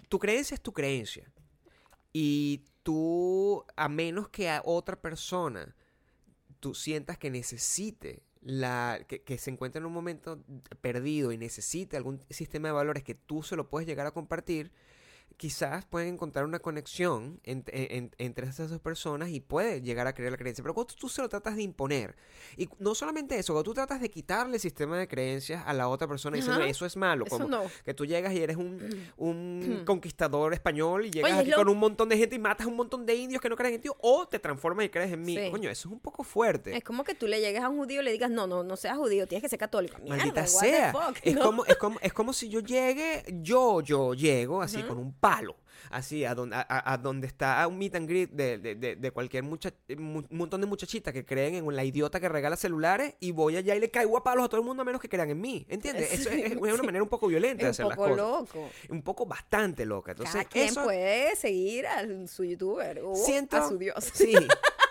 tu 0.08 0.18
creencia 0.18 0.54
es 0.54 0.60
tu 0.60 0.72
creencia. 0.72 1.30
Y 2.12 2.62
tú, 2.82 3.64
a 3.76 3.88
menos 3.88 4.28
que 4.28 4.50
a 4.50 4.62
otra 4.64 5.00
persona 5.00 5.74
tú 6.60 6.74
sientas 6.74 7.18
que 7.18 7.30
necesite 7.30 8.22
la. 8.40 9.00
Que, 9.08 9.22
que 9.22 9.38
se 9.38 9.50
encuentre 9.50 9.78
en 9.80 9.86
un 9.86 9.92
momento 9.92 10.42
perdido 10.80 11.32
y 11.32 11.38
necesite 11.38 11.96
algún 11.96 12.20
sistema 12.30 12.68
de 12.68 12.72
valores 12.72 13.02
que 13.04 13.14
tú 13.14 13.42
se 13.42 13.56
lo 13.56 13.68
puedes 13.68 13.86
llegar 13.88 14.06
a 14.06 14.10
compartir. 14.12 14.70
Quizás 15.38 15.84
pueden 15.86 16.14
encontrar 16.14 16.44
una 16.44 16.60
conexión 16.60 17.40
en- 17.42 17.64
en- 17.66 18.12
entre 18.18 18.46
esas 18.46 18.70
dos 18.70 18.78
personas 18.78 19.30
y 19.30 19.40
puede 19.40 19.82
llegar 19.82 20.06
a 20.06 20.14
creer 20.14 20.30
la 20.30 20.38
creencia. 20.38 20.62
Pero 20.62 20.72
cuando 20.72 20.94
tú 20.94 21.08
se 21.08 21.20
lo 21.20 21.28
tratas 21.28 21.56
de 21.56 21.62
imponer, 21.62 22.14
y 22.56 22.68
no 22.78 22.94
solamente 22.94 23.36
eso, 23.36 23.52
cuando 23.52 23.64
tú 23.64 23.74
tratas 23.74 24.00
de 24.00 24.08
quitarle 24.08 24.54
el 24.54 24.60
sistema 24.60 24.96
de 24.98 25.08
creencias 25.08 25.64
a 25.66 25.72
la 25.72 25.88
otra 25.88 26.06
persona 26.06 26.38
Ajá. 26.38 26.64
eso 26.66 26.86
es 26.86 26.96
malo, 26.96 27.24
Eso 27.26 27.38
como 27.38 27.48
no. 27.48 27.64
que 27.84 27.92
tú 27.92 28.06
llegas 28.06 28.32
y 28.34 28.38
eres 28.38 28.56
un, 28.56 28.78
un 29.16 29.82
conquistador 29.84 30.54
español 30.54 31.06
y 31.06 31.10
llegas 31.10 31.30
Oye, 31.32 31.34
es 31.34 31.40
aquí 31.42 31.50
lo- 31.50 31.56
con 31.56 31.68
un 31.70 31.78
montón 31.78 32.08
de 32.08 32.18
gente 32.18 32.36
y 32.36 32.38
matas 32.38 32.66
a 32.66 32.70
un 32.70 32.76
montón 32.76 33.04
de 33.04 33.14
indios 33.16 33.40
que 33.42 33.48
no 33.48 33.56
creen 33.56 33.74
en 33.74 33.80
ti, 33.80 33.88
o 34.00 34.28
te 34.28 34.38
transformas 34.38 34.84
y 34.86 34.90
crees 34.90 35.12
en 35.12 35.22
mí. 35.22 35.36
Sí. 35.36 35.50
Coño, 35.50 35.70
eso 35.70 35.88
es 35.88 35.92
un 35.92 35.98
poco 36.00 36.22
fuerte. 36.22 36.76
Es 36.76 36.84
como 36.84 37.02
que 37.02 37.16
tú 37.16 37.26
le 37.26 37.40
llegues 37.40 37.62
a 37.62 37.68
un 37.68 37.78
judío 37.78 38.00
y 38.00 38.04
le 38.04 38.12
digas, 38.12 38.30
no, 38.30 38.46
no, 38.46 38.62
no 38.62 38.76
seas 38.76 38.96
judío, 38.96 39.26
tienes 39.26 39.42
que 39.42 39.48
ser 39.48 39.58
católico. 39.58 39.98
Mierda, 39.98 40.18
Maldita 40.18 40.46
sea. 40.46 40.92
fuck, 40.92 41.18
Es, 41.22 41.34
¿no? 41.34 41.42
como, 41.42 41.64
es, 41.64 41.76
como, 41.78 41.98
es 42.00 42.12
como 42.12 42.32
si 42.32 42.48
yo 42.48 42.60
llegue, 42.60 43.24
yo, 43.42 43.80
yo 43.80 44.14
llego 44.14 44.62
así 44.62 44.82
con 44.84 44.98
un 44.98 45.11
palo, 45.12 45.56
así 45.90 46.24
a 46.24 46.34
donde, 46.34 46.56
a, 46.56 46.98
donde 46.98 47.26
está 47.26 47.66
un 47.66 47.78
meet 47.78 47.94
and 47.96 48.08
greet 48.08 48.30
de, 48.30 48.58
de, 48.58 48.74
de- 48.74 48.96
de 48.96 49.10
cualquier 49.10 49.42
mucha, 49.42 49.72
mu- 49.98 50.22
montón 50.30 50.60
de 50.60 50.66
muchachitas 50.66 51.12
que 51.12 51.24
creen 51.24 51.54
en 51.54 51.76
la 51.76 51.84
idiota 51.84 52.20
que 52.20 52.28
regala 52.28 52.56
celulares 52.56 53.14
y 53.20 53.32
voy 53.32 53.56
allá 53.56 53.74
y 53.74 53.80
le 53.80 53.90
caigo 53.90 54.16
a 54.16 54.22
palos 54.22 54.44
a 54.44 54.48
todo 54.48 54.60
el 54.60 54.66
mundo 54.66 54.82
a 54.82 54.84
menos 54.84 55.00
que 55.00 55.08
crean 55.08 55.30
en 55.30 55.40
mí. 55.40 55.66
¿Entiendes? 55.68 56.12
Eso 56.12 56.30
es, 56.30 56.52
es 56.52 56.56
una 56.56 56.82
manera 56.82 57.02
un 57.02 57.08
poco 57.08 57.26
violenta 57.28 57.64
de 57.64 57.70
hacer 57.70 57.84
un 57.84 57.90
las 57.90 57.96
poco 57.96 58.10
cosas. 58.10 58.26
loco. 58.56 58.70
Un 58.90 59.02
poco 59.02 59.26
bastante 59.26 59.84
loca. 59.86 60.12
Entonces, 60.12 60.34
Cada 60.34 60.44
quien 60.46 60.68
eso 60.68 60.84
puede 60.84 61.34
seguir 61.36 61.86
a 61.86 62.02
su 62.28 62.44
youtuber 62.44 63.00
o 63.04 63.14
siento, 63.14 63.56
a 63.56 63.68
su 63.68 63.78
dios. 63.78 64.02
Sí, 64.14 64.34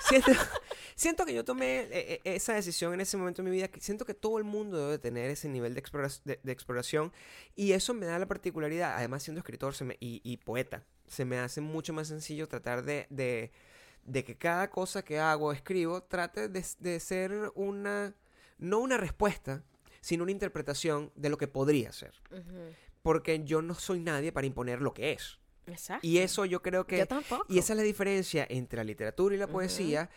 siento, 0.07 0.32
siento 1.02 1.26
que 1.26 1.34
yo 1.34 1.43
tomé 1.43 1.80
eh, 1.82 1.89
eh, 1.91 2.22
esa 2.24 2.54
decisión 2.54 2.93
en 2.93 3.02
ese 3.02 3.18
momento 3.18 3.41
de 3.41 3.49
mi 3.49 3.56
vida. 3.56 3.68
que 3.68 3.82
Siento 3.82 4.06
que 4.06 4.14
todo 4.14 4.38
el 4.38 4.43
mundo 4.43 4.78
debe 4.78 4.99
tener 4.99 5.30
ese 5.32 5.49
nivel 5.49 5.74
de, 5.74 5.82
explora- 5.84 6.22
de- 6.24 6.39
de 6.43 6.52
exploración 6.52 7.12
y 7.56 7.72
eso 7.72 7.93
me 7.93 8.06
da 8.06 8.20
la 8.20 8.28
particularidad, 8.28 8.95
además 8.95 9.24
siendo 9.24 9.39
escritor 9.39 9.74
se 9.74 9.86
me- 9.86 9.97
y, 9.99 10.22
y 10.24 10.38
poeta, 10.38 10.84
se 11.08 11.26
me 11.26 11.39
hace 11.39 11.60
mucho 11.62 11.91
más 11.93 12.08
sencillo 12.08 12.47
tratar 12.47 12.84
de, 12.84 13.08
de, 13.10 13.52
de 14.06 14.24
que 14.24 14.38
cada 14.38 14.70
cosa 14.70 15.04
que 15.04 15.20
hago 15.20 15.47
o 15.47 15.52
escribo 15.52 16.04
trate 16.04 16.47
de, 16.49 16.99
ser 16.99 17.52
una, 17.56 18.14
no 18.60 18.80
una 18.80 18.97
respuesta, 18.97 19.64
sino 20.02 20.24
una 20.24 20.32
interpretación 20.32 21.12
de 21.16 21.30
lo 21.30 21.38
que 21.38 21.47
podría 21.47 21.91
ser. 21.91 22.14
Ujú. 22.32 22.74
Porque 23.02 23.43
yo 23.43 23.62
no 23.62 23.74
soy 23.74 23.99
nadie 23.99 24.32
para 24.32 24.45
imponer 24.47 24.82
lo 24.82 24.93
que 24.93 25.12
es. 25.14 25.39
Exacto. 25.68 26.06
Y 26.06 26.18
eso 26.18 26.45
yo 26.45 26.62
creo 26.62 26.86
que... 26.88 26.97
Yo 26.97 27.06
tampoco. 27.08 27.45
Y 27.47 27.60
esa 27.60 27.74
es 27.74 27.78
la 27.78 27.84
diferencia 27.84 28.45
entre 28.49 28.78
la 28.78 28.84
literatura 28.84 29.36
y 29.36 29.38
la 29.38 29.47
poesía 29.47 30.02
y, 30.02 30.06
eh, 30.06 30.10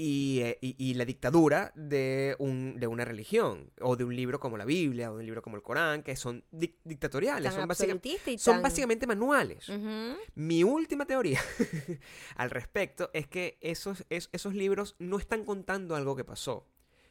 y- 0.00 0.76
y 0.78 0.94
la 0.94 1.04
dictadura 1.04 1.72
de, 1.74 2.36
un, 2.38 2.78
de 2.78 2.86
una 2.86 3.04
religión 3.04 3.70
o 3.80 3.96
de 3.96 4.04
un 4.04 4.14
libro 4.14 4.38
como 4.38 4.56
la 4.56 4.64
Biblia 4.64 5.10
o 5.10 5.14
de 5.16 5.20
un 5.20 5.26
libro 5.26 5.42
como 5.42 5.56
el 5.56 5.62
Corán, 5.62 6.02
que 6.04 6.14
son 6.14 6.44
dic- 6.52 6.76
dictatoriales, 6.84 7.42
son, 7.52 7.68
básica- 7.68 7.86
y 8.34 8.38
son 8.38 8.54
básicamente 8.62 9.06
manuales. 9.08 9.68
Mi 10.36 10.62
última 10.62 11.04
teoría 11.04 11.40
al 12.36 12.50
respecto 12.50 13.10
es 13.12 13.26
que 13.26 13.58
esos, 13.60 14.04
es- 14.08 14.28
esos 14.32 14.54
libros 14.54 14.94
no 14.98 15.18
están 15.18 15.44
contando 15.44 15.96
algo 15.96 16.14
que 16.16 16.24
pasó. 16.24 16.66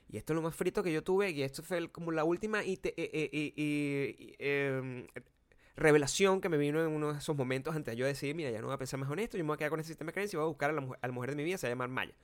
Y 0.09 0.15
esto 0.15 0.31
es 0.31 0.35
lo 0.35 0.41
más 0.41 0.55
frito 0.55 0.81
que 0.83 0.93
yo 0.93 1.03
tuve 1.03 1.31
y 1.31 1.41
esto 1.43 1.63
fue 1.63 1.77
el- 1.79 1.91
como 1.91 2.13
la 2.13 2.23
última 2.23 2.63
y 2.63 2.77
te- 2.77 2.93
eh, 2.95 3.09
eh, 3.11 3.29
y- 3.33 3.53
y- 3.61 4.25
y, 4.29 4.35
em, 4.39 5.07
revelación 5.75 6.41
que 6.41 6.49
me 6.49 6.57
vino 6.57 6.81
en 6.81 6.87
uno 6.91 7.13
de 7.13 7.19
esos 7.19 7.35
momentos 7.35 7.75
antes 7.75 7.91
de 7.93 7.97
yo 7.97 8.05
decir, 8.05 8.33
mira, 8.33 8.49
ya 8.49 8.59
no 8.61 8.67
voy 8.67 8.73
a 8.73 8.77
pensar 8.79 8.99
más 8.99 9.11
en 9.11 9.19
esto, 9.19 9.37
yo 9.37 9.43
me 9.43 9.49
voy 9.49 9.55
a 9.55 9.57
quedar 9.57 9.69
con 9.69 9.79
ese 9.79 9.89
sistema 9.89 10.09
de 10.09 10.13
creencias 10.13 10.33
y 10.33 10.37
voy 10.37 10.45
a 10.45 10.47
buscar 10.47 10.69
a 10.71 10.73
la, 10.73 10.81
mujer, 10.81 10.99
a 11.01 11.07
la 11.07 11.13
mujer 11.13 11.29
de 11.31 11.35
mi 11.35 11.43
vida, 11.43 11.57
se 11.57 11.67
va 11.67 11.69
a 11.69 11.73
llamar 11.73 11.89
Maya. 11.89 12.15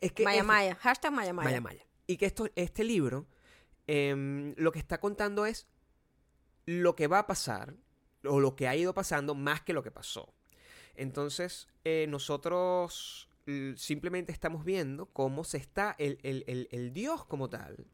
Es 0.00 0.12
que 0.12 0.24
Maya 0.24 0.36
este- 0.38 0.46
Maya. 0.46 0.74
Hashtag 0.76 1.12
Maya 1.12 1.32
Maya. 1.32 1.44
Maya 1.48 1.60
Maya. 1.60 1.86
Y 2.06 2.16
que 2.16 2.26
esto, 2.26 2.48
este 2.54 2.84
libro 2.84 3.26
em, 3.86 4.54
lo 4.56 4.72
que 4.72 4.78
está 4.78 4.98
contando 4.98 5.46
es 5.46 5.66
lo 6.66 6.96
que 6.96 7.06
va 7.06 7.20
a 7.20 7.26
pasar 7.26 7.74
o 8.24 8.40
lo 8.40 8.56
que 8.56 8.66
ha 8.68 8.74
ido 8.74 8.92
pasando 8.94 9.34
más 9.34 9.62
que 9.62 9.72
lo 9.72 9.82
que 9.82 9.90
pasó. 9.92 10.34
Entonces, 10.96 11.68
eh, 11.84 12.06
nosotros 12.08 13.28
simplemente 13.76 14.32
estamos 14.32 14.64
viendo 14.64 15.06
cómo 15.06 15.44
se 15.44 15.58
está 15.58 15.94
el, 15.98 16.18
el- 16.24 16.42
el- 16.48 16.68
el 16.72 16.92
Dios 16.92 17.24
como 17.26 17.48
tal. 17.48 17.86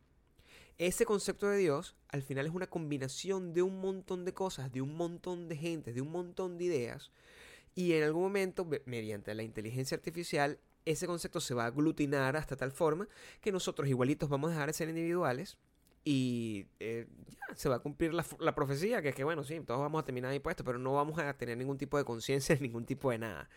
Ese 0.78 1.05
concepto 1.05 1.46
de 1.48 1.59
Dios 1.59 1.94
al 2.09 2.22
final 2.22 2.46
es 2.46 2.53
una 2.55 2.68
combinación 2.68 3.53
de 3.53 3.61
un 3.61 3.78
montón 3.80 4.24
de 4.24 4.32
cosas, 4.32 4.72
de 4.72 4.80
un 4.80 4.96
montón 4.96 5.48
de 5.48 5.57
gente, 5.57 5.92
de 5.92 6.00
un 6.00 6.11
montón 6.11 6.57
de 6.57 6.64
ideas. 6.64 7.11
Y 7.74 7.92
en 7.92 8.05
algún 8.05 8.22
momento, 8.22 8.64
me- 8.64 8.80
mediante 8.86 9.34
la 9.34 9.42
inteligencia 9.42 9.94
artificial, 9.96 10.59
ese 10.85 11.07
concepto 11.07 11.41
se 11.41 11.55
va 11.55 11.64
a 11.64 11.66
aglutinar 11.66 12.37
hasta 12.37 12.57
tal 12.57 12.72
forma 12.72 13.09
que 13.41 13.53
nosotros 13.53 13.89
igualitos 13.89 14.28
vamos 14.28 14.51
a 14.51 14.55
dejar 14.55 14.68
de 14.68 14.72
ser 14.72 14.89
individuales 14.89 15.59
y 16.05 16.66
eh, 16.80 17.07
ya 17.28 17.55
se 17.55 17.68
va 17.68 17.76
a 17.76 17.78
cumplir 17.78 18.12
la, 18.12 18.55
profecía, 18.55 19.03
que 19.03 19.11
es 19.11 19.14
que, 19.14 19.24
bueno, 19.24 19.45
sí, 19.45 19.61
todos 19.61 19.80
vamos 19.80 20.03
a 20.03 20.05
terminar 20.05 20.35
impuestos, 20.35 20.66
pero 20.66 20.78
no 20.78 20.95
vamos 20.95 21.18
a 21.18 21.33
tener 21.35 21.57
ningún 21.57 21.78
tipo 21.78 21.97
de 21.97 22.05
conciencia, 22.05 22.57
ningún 22.61 22.85
tipo 22.85 23.11
de 23.11 23.18
nada. 23.18 23.49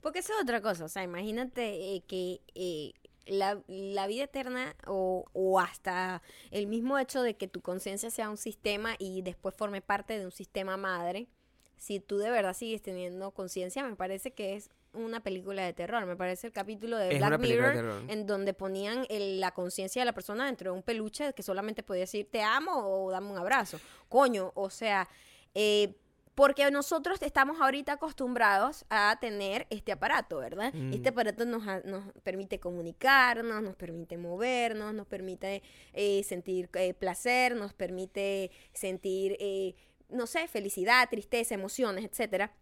Porque 0.00 0.20
eso 0.20 0.32
es 0.34 0.42
otra 0.42 0.60
cosa. 0.60 0.84
O 0.84 0.88
sea, 0.88 1.02
imagínate 1.02 1.94
eh, 1.94 2.02
que 2.06 2.40
eh, 2.54 2.92
la, 3.26 3.62
la 3.66 4.06
vida 4.06 4.24
eterna 4.24 4.74
o, 4.86 5.26
o 5.32 5.60
hasta 5.60 6.22
el 6.50 6.66
mismo 6.66 6.98
hecho 6.98 7.22
de 7.22 7.36
que 7.36 7.48
tu 7.48 7.60
conciencia 7.60 8.10
sea 8.10 8.30
un 8.30 8.36
sistema 8.36 8.94
y 8.98 9.22
después 9.22 9.54
forme 9.54 9.82
parte 9.82 10.18
de 10.18 10.24
un 10.24 10.32
sistema 10.32 10.76
madre. 10.76 11.28
Si 11.76 11.98
tú 11.98 12.18
de 12.18 12.30
verdad 12.30 12.54
sigues 12.54 12.82
teniendo 12.82 13.30
conciencia, 13.32 13.84
me 13.84 13.96
parece 13.96 14.32
que 14.32 14.54
es 14.54 14.70
una 14.92 15.20
película 15.20 15.62
de 15.64 15.72
terror. 15.72 16.04
Me 16.06 16.16
parece 16.16 16.48
el 16.48 16.52
capítulo 16.52 16.96
de 16.96 17.12
Es 17.12 17.18
Black 17.18 17.32
de 17.32 17.38
Mirror 17.38 18.02
en 18.08 18.26
donde 18.26 18.54
ponían 18.54 19.06
el- 19.08 19.40
la 19.40 19.52
conciencia 19.52 20.02
de 20.02 20.06
la 20.06 20.12
persona 20.12 20.46
dentro 20.46 20.72
de 20.72 20.76
un 20.78 20.82
peluche 20.82 21.32
que 21.32 21.42
solamente 21.42 21.82
podía 21.82 22.02
decir 22.02 22.28
te 22.30 22.42
amo 22.42 22.72
o 22.76 23.10
dame 23.10 23.30
un 23.30 23.38
abrazo. 23.38 23.78
Coño, 24.08 24.52
o 24.54 24.68
sea, 24.70 25.08
eh, 25.54 25.94
porque 26.34 26.70
nosotros 26.70 27.20
estamos 27.22 27.60
ahorita 27.60 27.92
acostumbrados 27.94 28.84
a 28.88 29.18
tener 29.20 29.66
este 29.68 29.92
aparato, 29.92 30.38
¿verdad? 30.38 30.72
Mm. 30.72 30.94
Este 30.94 31.10
aparato 31.10 31.44
nos, 31.44 31.62
nos 31.84 32.04
permite 32.22 32.58
comunicarnos, 32.58 33.62
nos 33.62 33.76
permite 33.76 34.16
movernos, 34.16 34.94
nos 34.94 35.06
permite 35.06 35.62
eh, 35.92 36.22
sentir 36.24 36.70
eh, 36.74 36.94
placer, 36.94 37.54
nos 37.56 37.74
permite 37.74 38.50
sentir, 38.72 39.36
eh, 39.40 39.74
no 40.08 40.26
sé, 40.26 40.48
felicidad, 40.48 41.08
tristeza, 41.10 41.54
emociones, 41.54 42.04
etcétera. 42.04 42.52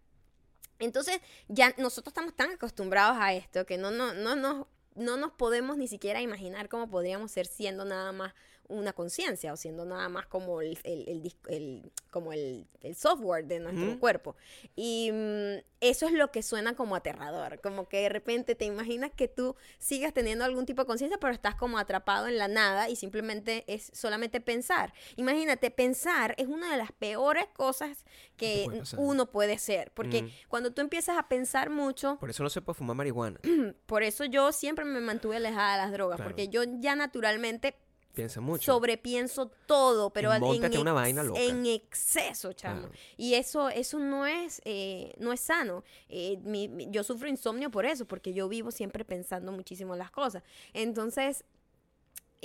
Entonces, 0.78 1.20
ya 1.48 1.74
nosotros 1.78 2.12
estamos 2.12 2.34
tan 2.34 2.50
acostumbrados 2.50 3.16
a 3.20 3.34
esto 3.34 3.66
que 3.66 3.78
no, 3.78 3.90
no, 3.90 4.14
no, 4.14 4.36
no, 4.36 4.68
no 4.94 5.16
nos 5.16 5.32
podemos 5.32 5.76
ni 5.76 5.88
siquiera 5.88 6.20
imaginar 6.20 6.68
cómo 6.68 6.88
podríamos 6.88 7.30
ser 7.30 7.46
siendo 7.46 7.84
nada 7.84 8.12
más 8.12 8.34
una 8.68 8.92
conciencia 8.92 9.52
o 9.52 9.56
siendo 9.56 9.84
nada 9.84 10.08
más 10.08 10.26
como 10.26 10.60
el, 10.60 10.78
el, 10.84 11.08
el 11.08 11.22
dis- 11.22 11.36
el- 11.48 11.90
como 12.10 12.32
el, 12.32 12.66
software 12.94 13.44
de 13.46 13.60
nuestro 13.60 13.98
cuerpo. 14.00 14.34
Y 14.76 15.10
mm, 15.12 15.62
eso 15.80 16.06
es 16.06 16.12
lo 16.12 16.30
que 16.30 16.42
suena 16.42 16.74
como 16.74 16.96
aterrador, 16.96 17.60
como 17.60 17.88
que 17.88 18.00
de 18.02 18.08
repente 18.08 18.54
te 18.54 18.64
imaginas 18.64 19.10
que 19.14 19.28
tú 19.28 19.56
sigas 19.78 20.12
teniendo 20.14 20.44
algún 20.44 20.64
tipo 20.66 20.82
de 20.82 20.86
conciencia, 20.86 21.18
pero 21.18 21.32
estás 21.32 21.54
como 21.54 21.78
atrapado 21.78 22.26
en 22.26 22.38
la 22.38 22.48
nada 22.48 22.88
y 22.88 22.96
simplemente 22.96 23.64
es 23.66 23.90
solamente 23.94 24.40
pensar. 24.40 24.92
Imagínate, 25.16 25.70
pensar 25.70 26.34
es 26.38 26.46
una 26.46 26.70
de 26.72 26.78
las 26.78 26.92
peores 26.92 27.46
cosas 27.54 28.04
que 28.36 28.64
puede 28.66 28.82
uno 28.96 29.26
puede 29.30 29.58
ser, 29.58 29.90
porque 29.92 30.22
Mm. 30.22 30.28
cuando 30.48 30.72
tú 30.72 30.80
empiezas 30.80 31.18
a 31.18 31.28
pensar 31.28 31.70
mucho, 31.70 32.16
Por 32.18 32.30
eso 32.30 32.42
no 32.42 32.50
se 32.50 32.62
puede 32.62 32.76
fumar 32.78 32.96
marihuana. 32.96 33.38
por 33.86 34.02
eso 34.02 34.24
yo 34.24 34.52
siempre 34.52 34.84
me 34.84 35.00
mantuve 35.00 35.36
alejada 35.36 35.72
de 35.76 35.82
las 35.82 35.92
drogas, 35.92 36.16
Claro. 36.16 36.30
porque 36.30 36.48
yo 36.48 36.62
ya 36.80 36.96
naturalmente 36.96 37.76
Piensa 38.18 38.40
mucho. 38.40 38.64
sobrepienso 38.72 39.48
todo, 39.66 40.10
pero 40.12 40.32
en, 40.34 40.40
móntate 40.40 40.78
una 40.78 40.90
ex- 40.90 40.94
vaina 40.94 41.22
loca. 41.22 41.40
en 41.40 41.64
exceso, 41.66 42.52
chamo. 42.52 42.80
Claro. 42.88 42.94
Y 43.16 43.34
eso, 43.34 43.68
eso 43.68 43.98
no 43.98 44.26
es, 44.26 44.60
eh, 44.64 45.14
no 45.18 45.32
es 45.32 45.40
sano. 45.40 45.84
Eh, 46.08 46.38
mi- 46.42 46.68
mi- 46.68 46.88
yo 46.90 47.04
sufro 47.04 47.28
insomnio 47.28 47.70
por 47.70 47.86
eso, 47.86 48.06
porque 48.06 48.32
yo 48.34 48.48
vivo 48.48 48.70
siempre 48.70 49.04
pensando 49.04 49.52
muchísimo 49.52 49.94
en 49.94 50.00
las 50.00 50.10
cosas. 50.10 50.42
Entonces, 50.72 51.44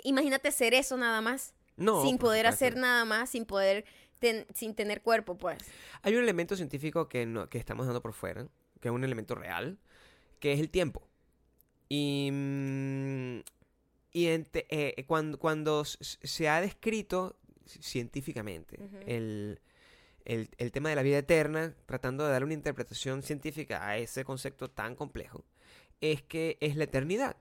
imagínate 0.04 0.52
ser 0.52 0.74
eso 0.74 0.98
nada 0.98 1.22
más, 1.22 1.54
no, 1.76 2.04
sin 2.04 2.18
poder 2.18 2.46
hacer 2.48 2.78
nada 2.78 3.04
más, 3.06 3.30
sin 3.32 3.46
poder, 3.46 3.86
ten- 4.20 4.46
sin 4.54 4.76
tener 4.76 5.02
cuerpo, 5.02 5.38
pues. 5.38 5.58
Hay 6.04 6.16
un 6.16 6.24
elemento 6.24 6.56
científico 6.56 7.10
que, 7.10 7.26
no- 7.26 7.50
que 7.50 7.58
estamos 7.58 7.86
dando 7.86 8.02
por 8.02 8.14
fuera, 8.14 8.48
que 8.80 8.90
es 8.90 8.94
un 8.94 9.04
elemento 9.04 9.36
real, 9.36 9.80
que 10.40 10.54
es 10.54 10.60
el 10.60 10.70
tiempo. 10.70 11.08
Y, 11.90 12.30
mm, 12.32 13.40
y 14.14 14.28
ente- 14.28 14.66
eh, 14.70 15.04
cuando, 15.08 15.38
cuando 15.40 15.82
s- 15.82 15.98
se 16.22 16.48
ha 16.48 16.62
descrito 16.62 17.36
científicamente 17.66 18.78
Ujú. 18.82 18.98
el, 19.08 19.60
el- 20.26 20.50
el 20.58 20.72
tema 20.72 20.90
de 20.90 20.96
la 20.96 21.02
vida 21.04 21.18
eterna, 21.18 21.76
tratando 21.86 22.24
de 22.26 22.32
dar 22.32 22.44
una 22.44 22.54
interpretación 22.54 23.24
científica 23.24 23.88
a 23.88 23.98
ese 23.98 24.24
concepto 24.24 24.70
tan 24.70 24.96
complejo, 24.96 25.44
es 26.02 26.22
que 26.22 26.58
es 26.62 26.76
la 26.76 26.84
eternidad. 26.86 27.36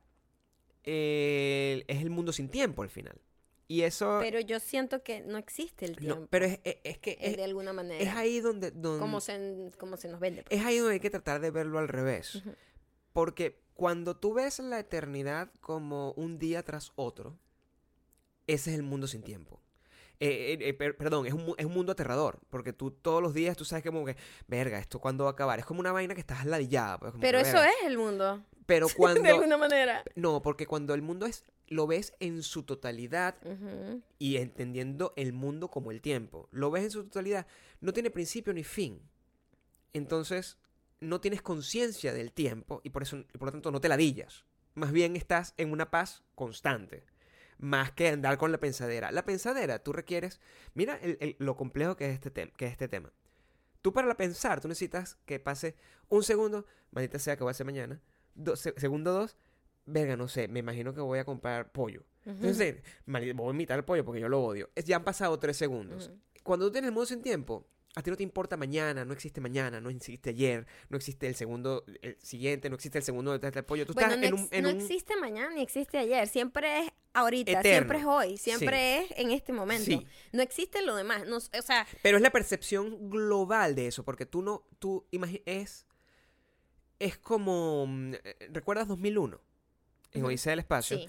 El- 0.84 1.84
es 1.86 2.00
el 2.02 2.10
mundo 2.10 2.32
sin 2.32 2.48
tiempo 2.48 2.82
al 2.82 2.90
final. 2.90 3.20
Y 3.68 3.82
eso... 3.82 4.18
Pero 4.20 4.40
yo 4.40 4.60
siento 4.60 5.02
que 5.02 5.20
no 5.22 5.38
existe 5.38 5.86
el 5.86 5.96
tiempo, 5.96 6.20
no, 6.22 6.26
pero 6.26 6.44
es, 6.46 6.60
es- 6.64 6.76
es 6.84 6.98
que 6.98 7.12
eh, 7.12 7.18
es, 7.20 7.36
de 7.36 7.44
alguna 7.44 7.72
manera. 7.72 8.02
es 8.02 8.10
ahí 8.16 8.40
donde... 8.40 8.70
donde 8.70 9.00
como 9.00 9.20
se, 9.20 9.70
como 9.78 9.96
se 9.96 10.08
nos 10.08 10.20
vende. 10.20 10.42
pues. 10.42 10.58
es 10.60 10.66
ahí 10.66 10.78
donde 10.78 10.94
hay 10.94 11.00
que 11.00 11.10
tratar 11.10 11.40
de 11.40 11.50
verlo 11.50 11.78
al 11.78 11.88
revés. 11.88 12.34
Ujú. 12.36 12.54
Porque 13.12 13.61
cuando 13.74 14.16
tú 14.16 14.34
ves 14.34 14.58
la 14.58 14.78
eternidad 14.78 15.50
como 15.60 16.12
un 16.12 16.38
día 16.38 16.62
tras 16.62 16.92
otro, 16.96 17.38
ese 18.46 18.70
es 18.72 18.76
el 18.76 18.82
mundo 18.82 19.06
sin 19.06 19.22
tiempo. 19.22 19.60
eh, 20.20 20.52
eh, 20.60 20.68
eh, 20.68 20.74
per- 20.74 20.96
perdón, 20.96 21.26
es 21.26 21.32
un, 21.32 21.54
es 21.58 21.64
un 21.66 21.72
mundo 21.72 21.90
aterrador, 21.92 22.38
porque 22.48 22.72
tú 22.72 22.90
todos 22.92 23.20
los 23.20 23.34
días 23.34 23.56
tú 23.56 23.64
sabes 23.64 23.82
que 23.82 23.88
como 23.90 24.04
que, 24.04 24.16
verga, 24.46 24.78
¿esto 24.78 25.00
cuándo 25.00 25.24
va 25.24 25.30
a 25.30 25.32
acabar? 25.32 25.58
Es 25.58 25.64
como 25.64 25.80
una 25.80 25.90
vaina 25.90 26.14
que 26.14 26.20
estás 26.20 26.44
ladillada. 26.46 26.98
Pues, 26.98 27.14
Pero 27.20 27.38
que, 27.38 27.48
eso 27.48 27.56
"Verga". 27.58 27.70
es 27.80 27.86
el 27.86 27.98
mundo. 27.98 28.44
Pero 28.66 28.86
De 28.88 28.94
cuando... 28.94 29.24
alguna 29.28 29.56
manera. 29.56 30.04
No, 30.14 30.40
porque 30.42 30.66
cuando 30.66 30.94
el 30.94 31.02
mundo 31.02 31.26
es, 31.26 31.44
lo 31.66 31.88
ves 31.88 32.14
en 32.20 32.42
su 32.44 32.62
totalidad 32.62 33.34
y 34.20 34.36
entendiendo 34.36 35.12
el 35.16 35.32
mundo 35.32 35.68
como 35.68 35.90
el 35.90 36.00
tiempo, 36.00 36.48
lo 36.52 36.70
ves 36.70 36.84
en 36.84 36.90
su 36.92 37.02
totalidad, 37.04 37.46
no 37.80 37.92
tiene 37.92 38.10
principio 38.12 38.52
ni 38.52 38.62
fin. 38.62 39.00
Entonces, 39.92 40.56
no 41.02 41.20
tienes 41.20 41.42
conciencia 41.42 42.12
del 42.12 42.32
tiempo 42.32 42.80
y 42.84 42.90
por 42.90 43.02
eso, 43.02 43.16
y 43.18 43.38
por 43.38 43.46
lo 43.48 43.52
tanto, 43.52 43.70
no 43.70 43.80
te 43.80 43.88
ladillas. 43.88 44.44
Más 44.74 44.92
bien 44.92 45.16
estás 45.16 45.54
en 45.58 45.70
una 45.72 45.90
paz 45.90 46.22
constante. 46.34 47.04
Más 47.58 47.92
que 47.92 48.08
andar 48.08 48.38
con 48.38 48.50
la 48.50 48.58
pensadera. 48.58 49.12
La 49.12 49.24
pensadera, 49.24 49.78
tú 49.80 49.92
requieres. 49.92 50.40
Mira 50.74 50.96
el- 51.02 51.18
el- 51.20 51.36
lo 51.38 51.56
complejo 51.56 51.96
que 51.96 52.06
es, 52.10 52.14
este 52.14 52.30
que 52.56 52.66
es 52.66 52.72
este 52.72 52.88
tema. 52.88 53.12
Tú 53.82 53.92
para 53.92 54.16
pensar, 54.16 54.60
tú 54.60 54.68
necesitas 54.68 55.16
que 55.26 55.38
pase 55.40 55.76
un 56.08 56.22
segundo, 56.22 56.66
maldita 56.90 57.18
sea 57.18 57.36
que 57.36 57.44
va 57.44 57.50
a 57.50 57.54
ser 57.54 57.66
mañana. 57.66 58.00
Do- 58.34 58.56
se- 58.56 58.74
segundo 58.78 59.12
dos, 59.12 59.36
verga, 59.86 60.16
no 60.16 60.28
sé, 60.28 60.48
me 60.48 60.60
imagino 60.60 60.94
que 60.94 61.00
voy 61.00 61.18
a 61.18 61.24
comprar 61.24 61.70
pollo. 61.72 62.04
Entonces, 62.24 62.82
maldita- 63.06 63.34
voy 63.36 63.48
a 63.48 63.54
imitar 63.54 63.78
el 63.78 63.84
pollo 63.84 64.04
porque 64.04 64.20
yo 64.20 64.28
lo 64.28 64.40
odio. 64.42 64.70
Es- 64.74 64.84
ya 64.84 64.96
han 64.96 65.04
pasado 65.04 65.38
tres 65.38 65.56
segundos. 65.56 66.10
Cuando 66.42 66.66
tú 66.66 66.72
tienes 66.72 66.88
el 66.88 66.94
modo 66.94 67.06
sin 67.06 67.22
tiempo, 67.22 67.66
a 67.94 68.02
ti 68.02 68.10
no 68.10 68.16
te 68.16 68.22
importa 68.22 68.56
mañana, 68.56 69.04
no 69.04 69.12
existe 69.12 69.40
mañana, 69.40 69.80
no 69.80 69.90
existe 69.90 70.30
ayer, 70.30 70.66
no 70.88 70.96
existe 70.96 71.26
el 71.26 71.34
segundo, 71.34 71.84
el 72.00 72.16
siguiente, 72.22 72.70
no 72.70 72.76
existe 72.76 72.96
el 72.98 73.04
segundo 73.04 73.32
detrás 73.32 73.52
del 73.52 73.64
pollo. 73.64 73.84
Tú 73.86 73.92
Bueno, 73.92 74.14
estás 74.14 74.30
no, 74.30 74.36
en 74.38 74.42
un... 74.42 74.48
en 74.50 74.62
no 74.64 74.70
un- 74.70 74.76
existe 74.76 75.14
mañana 75.16 75.54
ni 75.54 75.60
existe 75.62 75.98
ayer. 75.98 76.26
Siempre 76.26 76.80
es 76.80 76.90
ahorita, 77.12 77.50
Eterno. 77.60 77.70
siempre 77.70 77.98
es 77.98 78.04
hoy, 78.06 78.36
siempre 78.38 78.98
es 79.00 79.10
en 79.16 79.30
este 79.30 79.52
momento. 79.52 79.84
Sí. 79.84 80.06
No 80.32 80.42
existe 80.42 80.80
lo 80.80 80.96
demás. 80.96 81.26
No, 81.26 81.36
o 81.36 81.40
sea, 81.62 81.86
Pero 82.02 82.16
es 82.16 82.22
la 82.22 82.30
percepción 82.30 83.10
global 83.10 83.74
de 83.74 83.88
eso, 83.88 84.04
porque 84.04 84.24
tú 84.24 84.40
no, 84.40 84.66
tú 84.78 85.06
es, 85.44 85.86
es 86.98 87.18
como, 87.18 87.86
mm, 87.86 88.14
eh, 88.14 88.48
¿recuerdas 88.52 88.88
2001? 88.88 89.38
En 90.12 90.20
Ujú. 90.22 90.28
Odisea 90.28 90.52
del 90.52 90.60
Espacio. 90.60 90.98
sí. 90.98 91.08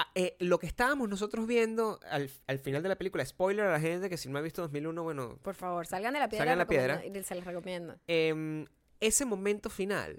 Ah, 0.00 0.10
eh, 0.14 0.36
lo 0.38 0.60
que 0.60 0.66
estábamos 0.68 1.08
nosotros 1.08 1.46
viendo 1.48 1.98
al, 2.08 2.30
al 2.46 2.58
final 2.60 2.82
de 2.84 2.88
la 2.88 2.96
película, 2.96 3.24
spoiler 3.26 3.66
a 3.66 3.72
la 3.72 3.80
gente 3.80 4.08
que 4.08 4.16
si 4.16 4.28
no 4.28 4.38
ha 4.38 4.42
visto 4.42 4.62
2001, 4.62 5.02
bueno, 5.02 5.38
Por 5.42 5.56
favor, 5.56 5.86
salgan 5.88 6.14
de 6.14 6.20
la 6.20 6.28
piedra. 6.28 6.44
Salgan 6.44 6.58
de 6.58 6.64
la 6.64 6.68
piedra. 6.68 7.04
y 7.04 7.22
Se 7.24 7.34
les 7.34 7.44
recomiendo. 7.44 7.98
em, 8.06 8.66
ese 9.00 9.24
momento 9.24 9.70
final 9.70 10.16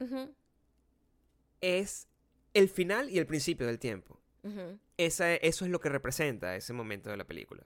es 1.61 2.07
el 2.53 2.69
final 2.69 3.09
y 3.09 3.19
el 3.19 3.25
principio 3.25 3.67
del 3.67 3.79
tiempo. 3.79 4.19
Esa- 4.97 5.35
eso 5.35 5.65
es 5.65 5.71
lo 5.71 5.79
que 5.79 5.89
representa 5.89 6.55
ese 6.55 6.73
momento 6.73 7.09
de 7.09 7.17
la 7.17 7.25
película. 7.25 7.63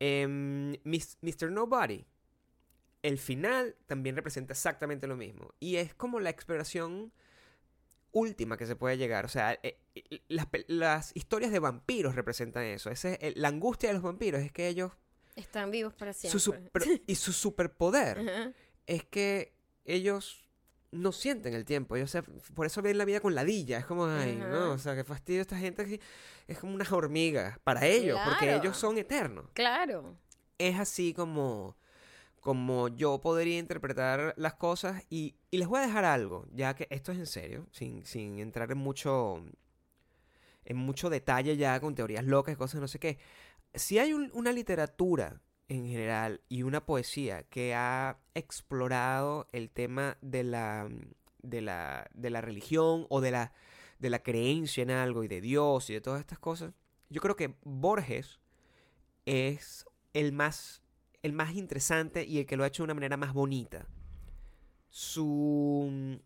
Em, 0.00 0.76
Mis- 0.84 1.18
Mr. 1.22 1.50
Nobody, 1.50 2.06
el 3.02 3.18
final 3.18 3.74
también 3.86 4.16
representa 4.16 4.52
exactamente 4.52 5.06
lo 5.06 5.16
mismo. 5.16 5.52
Y 5.60 5.76
es 5.76 5.94
como 5.94 6.20
la 6.20 6.30
exploración 6.30 7.12
última 8.12 8.56
que 8.56 8.66
se 8.66 8.76
puede 8.76 8.96
llegar. 8.96 9.24
O 9.24 9.28
sea, 9.28 9.58
eh, 9.62 9.78
eh, 9.94 10.20
las, 10.68 11.12
historias 11.14 11.52
de 11.52 11.58
vampiros 11.58 12.14
representan 12.14 12.64
eso. 12.64 12.90
Ese 12.90 13.18
es 13.20 13.36
la 13.36 13.48
angustia 13.48 13.88
de 13.88 13.94
los 13.94 14.02
vampiros 14.02 14.42
es 14.42 14.52
que 14.52 14.68
ellos... 14.68 14.92
Están 15.36 15.70
vivos 15.70 15.94
para 15.94 16.12
siempre. 16.12 16.38
Su 16.38 16.52
super- 16.52 17.02
y 17.06 17.14
su 17.14 17.32
superpoder 17.32 18.54
es 18.86 19.04
que 19.04 19.54
ellos 19.84 20.44
no 20.90 21.12
sienten 21.12 21.54
el 21.54 21.64
tiempo. 21.64 21.96
Ellos 21.96 22.10
se- 22.10 22.22
por 22.22 22.66
eso 22.66 22.82
ven 22.82 22.98
la 22.98 23.04
vida 23.04 23.20
con 23.20 23.34
ladilla. 23.34 23.78
Es 23.78 23.84
como, 23.86 24.06
ay, 24.06 24.36
no, 24.36 24.72
o 24.72 24.78
sea, 24.78 24.96
qué 24.96 25.04
fastidio 25.04 25.40
esta 25.42 25.56
gente. 25.56 25.84
que 25.86 26.00
Es 26.46 26.58
como 26.58 26.74
unas 26.74 26.90
hormigas 26.90 27.58
para 27.60 27.86
ellos, 27.86 28.18
porque 28.24 28.54
ellos 28.54 28.76
son 28.76 28.98
eternos. 28.98 29.46
Claro. 29.52 30.16
Es 30.58 30.78
así 30.78 31.14
como, 31.14 31.76
como 32.40 32.88
yo 32.88 33.20
podría 33.20 33.58
interpretar 33.58 34.34
las 34.36 34.54
cosas. 34.54 35.04
Y, 35.10 35.36
les 35.50 35.66
voy 35.68 35.78
a 35.80 35.86
dejar 35.86 36.04
algo, 36.04 36.46
ya 36.52 36.74
que 36.74 36.86
esto 36.90 37.12
es 37.12 37.18
en 37.18 37.26
serio, 37.26 37.66
sin, 37.72 38.04
sin 38.04 38.38
entrar 38.38 38.70
en 38.72 38.78
mucho, 38.78 39.42
en 40.64 40.76
mucho 40.76 41.10
detalle 41.10 41.56
ya 41.56 41.80
con 41.80 41.94
teorías 41.94 42.24
locas 42.24 42.56
cosas 42.56 42.80
no 42.80 42.88
sé 42.88 42.98
qué. 42.98 43.18
Si 43.74 43.98
hay 43.98 44.12
un- 44.12 44.30
una 44.34 44.52
literatura 44.52 45.40
en 45.68 45.86
general 45.86 46.40
y 46.48 46.62
una 46.62 46.84
poesía 46.84 47.42
que 47.44 47.74
ha 47.74 48.18
explorado 48.34 49.46
el 49.52 49.70
tema 49.70 50.16
de 50.22 50.42
la, 50.44 50.88
de 51.42 51.60
la, 51.60 52.08
de 52.14 52.30
la 52.30 52.40
religión 52.40 53.06
o 53.10 53.20
de 53.20 53.30
la, 53.30 53.52
de 53.98 54.10
la 54.10 54.22
creencia 54.22 54.82
en 54.82 54.90
algo 54.90 55.24
y 55.24 55.28
de 55.28 55.40
Dios 55.40 55.90
y 55.90 55.94
de 55.94 56.00
todas 56.00 56.20
estas 56.20 56.38
cosas, 56.38 56.72
yo 57.10 57.20
creo 57.20 57.36
que 57.36 57.54
Borges 57.64 58.38
es 59.26 59.84
el 60.14 60.32
más, 60.32 60.82
el 61.22 61.32
más 61.32 61.54
interesante 61.54 62.24
y 62.24 62.38
el 62.38 62.46
que 62.46 62.56
lo 62.56 62.64
ha 62.64 62.68
hecho 62.68 62.82
de 62.82 62.86
una 62.86 62.94
manera 62.94 63.16
más 63.16 63.32
bonita. 63.32 63.86
Su, 64.90 66.20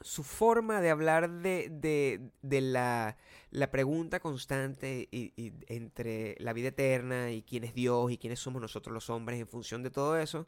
su 0.00 0.22
forma 0.22 0.80
de 0.80 0.90
hablar 0.90 1.30
de, 1.42 2.30
de, 2.42 2.60
la, 2.60 3.16
la 3.50 3.70
pregunta 3.70 4.20
constante 4.20 5.08
y 5.10 5.52
entre 5.66 6.36
la 6.38 6.52
vida 6.52 6.68
eterna 6.68 7.30
y 7.32 7.42
quién 7.42 7.64
es 7.64 7.74
Dios 7.74 8.10
y 8.10 8.18
quiénes 8.18 8.40
somos 8.40 8.62
nosotros 8.62 8.94
los 8.94 9.10
hombres 9.10 9.40
en 9.40 9.48
función 9.48 9.82
de 9.82 9.90
todo 9.90 10.16
eso, 10.16 10.46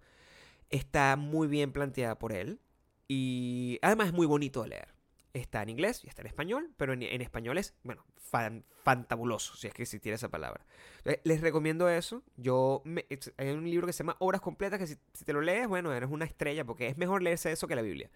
está 0.70 1.16
muy 1.16 1.48
bien 1.48 1.72
planteada 1.72 2.18
por 2.18 2.32
él 2.32 2.60
y 3.08 3.78
además 3.82 4.08
es 4.08 4.12
muy 4.14 4.26
bonito 4.26 4.62
de 4.62 4.70
leer. 4.70 4.95
Está 5.36 5.62
en 5.62 5.68
inglés 5.68 6.02
y 6.02 6.08
está 6.08 6.22
en 6.22 6.28
español, 6.28 6.72
pero 6.78 6.94
en, 6.94 7.02
en 7.02 7.20
español 7.20 7.58
es, 7.58 7.74
bueno, 7.82 8.02
fan- 8.16 8.64
fantabuloso, 8.82 9.54
si 9.54 9.66
es 9.66 9.74
que 9.74 9.82
existiera 9.82 10.14
esa 10.14 10.30
palabra. 10.30 10.64
Entonces, 10.98 11.20
les 11.24 11.42
recomiendo 11.42 11.90
eso. 11.90 12.22
Yo 12.36 12.80
me- 12.86 13.04
hay 13.36 13.50
un 13.50 13.68
libro 13.68 13.86
que 13.86 13.92
se 13.92 13.98
llama 13.98 14.16
Obras 14.18 14.40
Completas 14.40 14.78
que 14.78 14.86
si, 14.86 14.96
si 15.12 15.24
te 15.26 15.34
lo 15.34 15.42
lees, 15.42 15.68
bueno, 15.68 15.92
eres 15.92 16.08
una 16.10 16.24
estrella 16.24 16.64
porque 16.64 16.86
es 16.86 16.96
mejor 16.96 17.22
leerse 17.22 17.52
eso 17.52 17.68
que 17.68 17.76
la 17.76 17.82
Biblia. 17.82 18.10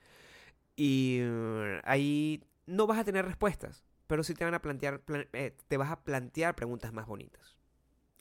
Y 0.77 1.21
uh, 1.25 1.81
ahí 1.85 2.43
no 2.65 2.87
vas 2.87 2.99
a 2.99 3.05
tener 3.05 3.27
respuestas, 3.27 3.85
pero 4.07 4.25
sí 4.25 4.33
te 4.33 4.47
van 4.47 4.55
a 4.55 4.63
plantear, 4.63 5.01
plan- 5.01 5.29
eh, 5.35 5.55
te 5.69 5.77
vas 5.77 5.91
a 5.91 6.01
plantear 6.03 6.55
preguntas 6.57 6.91
más 6.95 7.07
bonitas. 7.07 7.59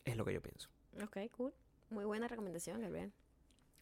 Es 0.04 0.18
lo 0.18 0.26
que 0.26 0.34
yo 0.34 0.42
pienso. 0.42 0.70
Ok, 1.02 1.20
cool. 1.38 1.54
Muy 1.90 2.04
buena 2.04 2.28
recomendación, 2.28 2.82
Gabriel. 2.82 3.14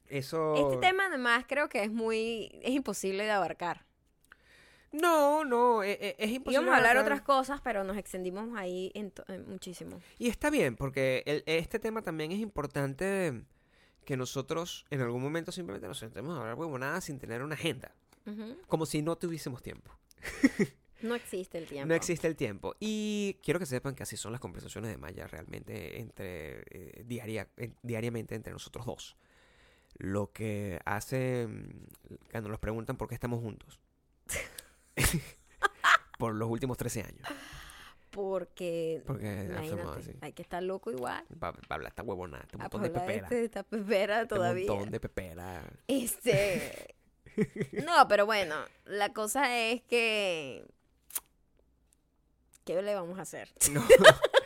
Eso. 0.09 0.55
Este 0.57 0.78
tema 0.78 1.07
además 1.07 1.45
creo 1.47 1.70
que 1.70 1.82
es 1.82 1.91
muy... 1.91 2.51
Es 2.61 2.70
imposible 2.76 3.24
de 3.24 3.32
abarcar. 3.32 3.87
No, 5.02 5.43
no, 5.45 5.84
eh, 5.84 5.98
eh, 6.02 6.16
es 6.18 6.30
imposible. 6.32 6.54
Íbamos 6.54 6.74
a 6.74 6.78
hablar 6.78 6.98
otras 6.98 7.22
cosas, 7.22 7.62
pero 7.62 7.84
nos 7.84 7.98
extendimos 7.98 8.50
ahí 8.58 8.91
en 8.95 9.12
to- 9.12 9.26
en 9.28 9.50
muchísimo. 9.50 10.02
Y 10.18 10.30
está 10.30 10.50
bien, 10.50 10.76
porque 10.76 11.24
el- 11.26 11.43
este 11.45 11.80
tema 11.80 12.02
también 12.02 12.32
es 12.32 12.39
importante 12.39 13.43
que 14.06 14.16
nosotros 14.18 14.86
en 14.89 15.02
algún 15.02 15.22
momento 15.22 15.52
simplemente 15.52 15.88
nos 15.88 16.00
sentemos 16.00 16.36
a 16.38 16.39
hablar 16.41 16.56
huevonadas 16.56 17.04
sin 17.04 17.20
tener 17.20 17.41
una 17.43 17.56
agenda. 17.56 17.93
Como 18.68 18.86
si 18.86 19.02
no 19.02 19.16
tuviésemos 19.18 19.62
tiempo. 19.64 19.91
No 21.00 21.14
existe 21.14 21.60
el 21.60 21.68
tiempo. 21.68 21.88
No 21.88 21.93
existe 21.93 22.26
el 22.28 22.36
tiempo. 22.36 22.76
Y 22.80 23.38
quiero 23.43 23.60
que 23.60 23.68
sepan 23.68 23.93
que 23.93 24.02
así 24.02 24.18
son 24.18 24.32
las 24.32 24.41
conversaciones 24.41 24.89
de 24.89 24.98
Maya 24.98 25.28
realmente 25.28 26.02
entre 26.02 26.64
eh, 26.72 27.04
diaria, 27.06 27.48
en- 27.56 27.76
diariamente 27.84 28.34
entre 28.34 28.52
nosotros 28.52 28.84
dos. 28.88 29.16
Lo 30.00 30.32
que 30.34 30.80
hace 30.86 31.45
mm, 31.45 32.18
cuando 32.32 32.50
nos 32.50 32.58
preguntan 32.60 32.98
por 32.98 33.08
qué 33.08 33.14
estamos 33.14 33.41
juntos. 33.41 33.80
por 36.20 36.34
los 36.36 36.50
últimos 36.50 36.78
13 36.78 37.02
años. 37.04 37.28
Porque... 38.12 39.04
Porque 39.06 39.26
Imagínate, 39.45 39.66
hacemos 39.68 39.98
así. 39.98 40.12
hay 40.22 40.34
que 40.34 40.41
estar 40.41 40.64
loco 40.64 40.91
igual. 40.91 41.24
Para 41.39 41.58
hablar 41.70 41.89
esta 41.91 42.04
huevonada, 42.04 42.43
este 42.43 42.56
Ah, 42.58 42.64
montón 42.64 42.82
pues 42.82 42.93
de 42.93 43.00
pepera. 43.00 43.24
este- 43.28 43.43
esta 43.45 43.64
pepera 43.64 44.22
Este 44.22 44.36
todavía. 44.36 44.72
montón 44.72 44.91
de 44.91 45.00
pepera. 45.00 45.64
Este. 45.88 46.95
No, 47.86 48.08
pero 48.08 48.26
bueno, 48.26 48.56
la 48.86 49.14
cosa 49.14 49.56
es 49.60 49.84
que. 49.84 50.66
¿Qué 52.66 52.82
le 52.82 52.95
vamos 52.95 53.20
a 53.20 53.22
hacer? 53.22 53.54
No, 53.72 53.86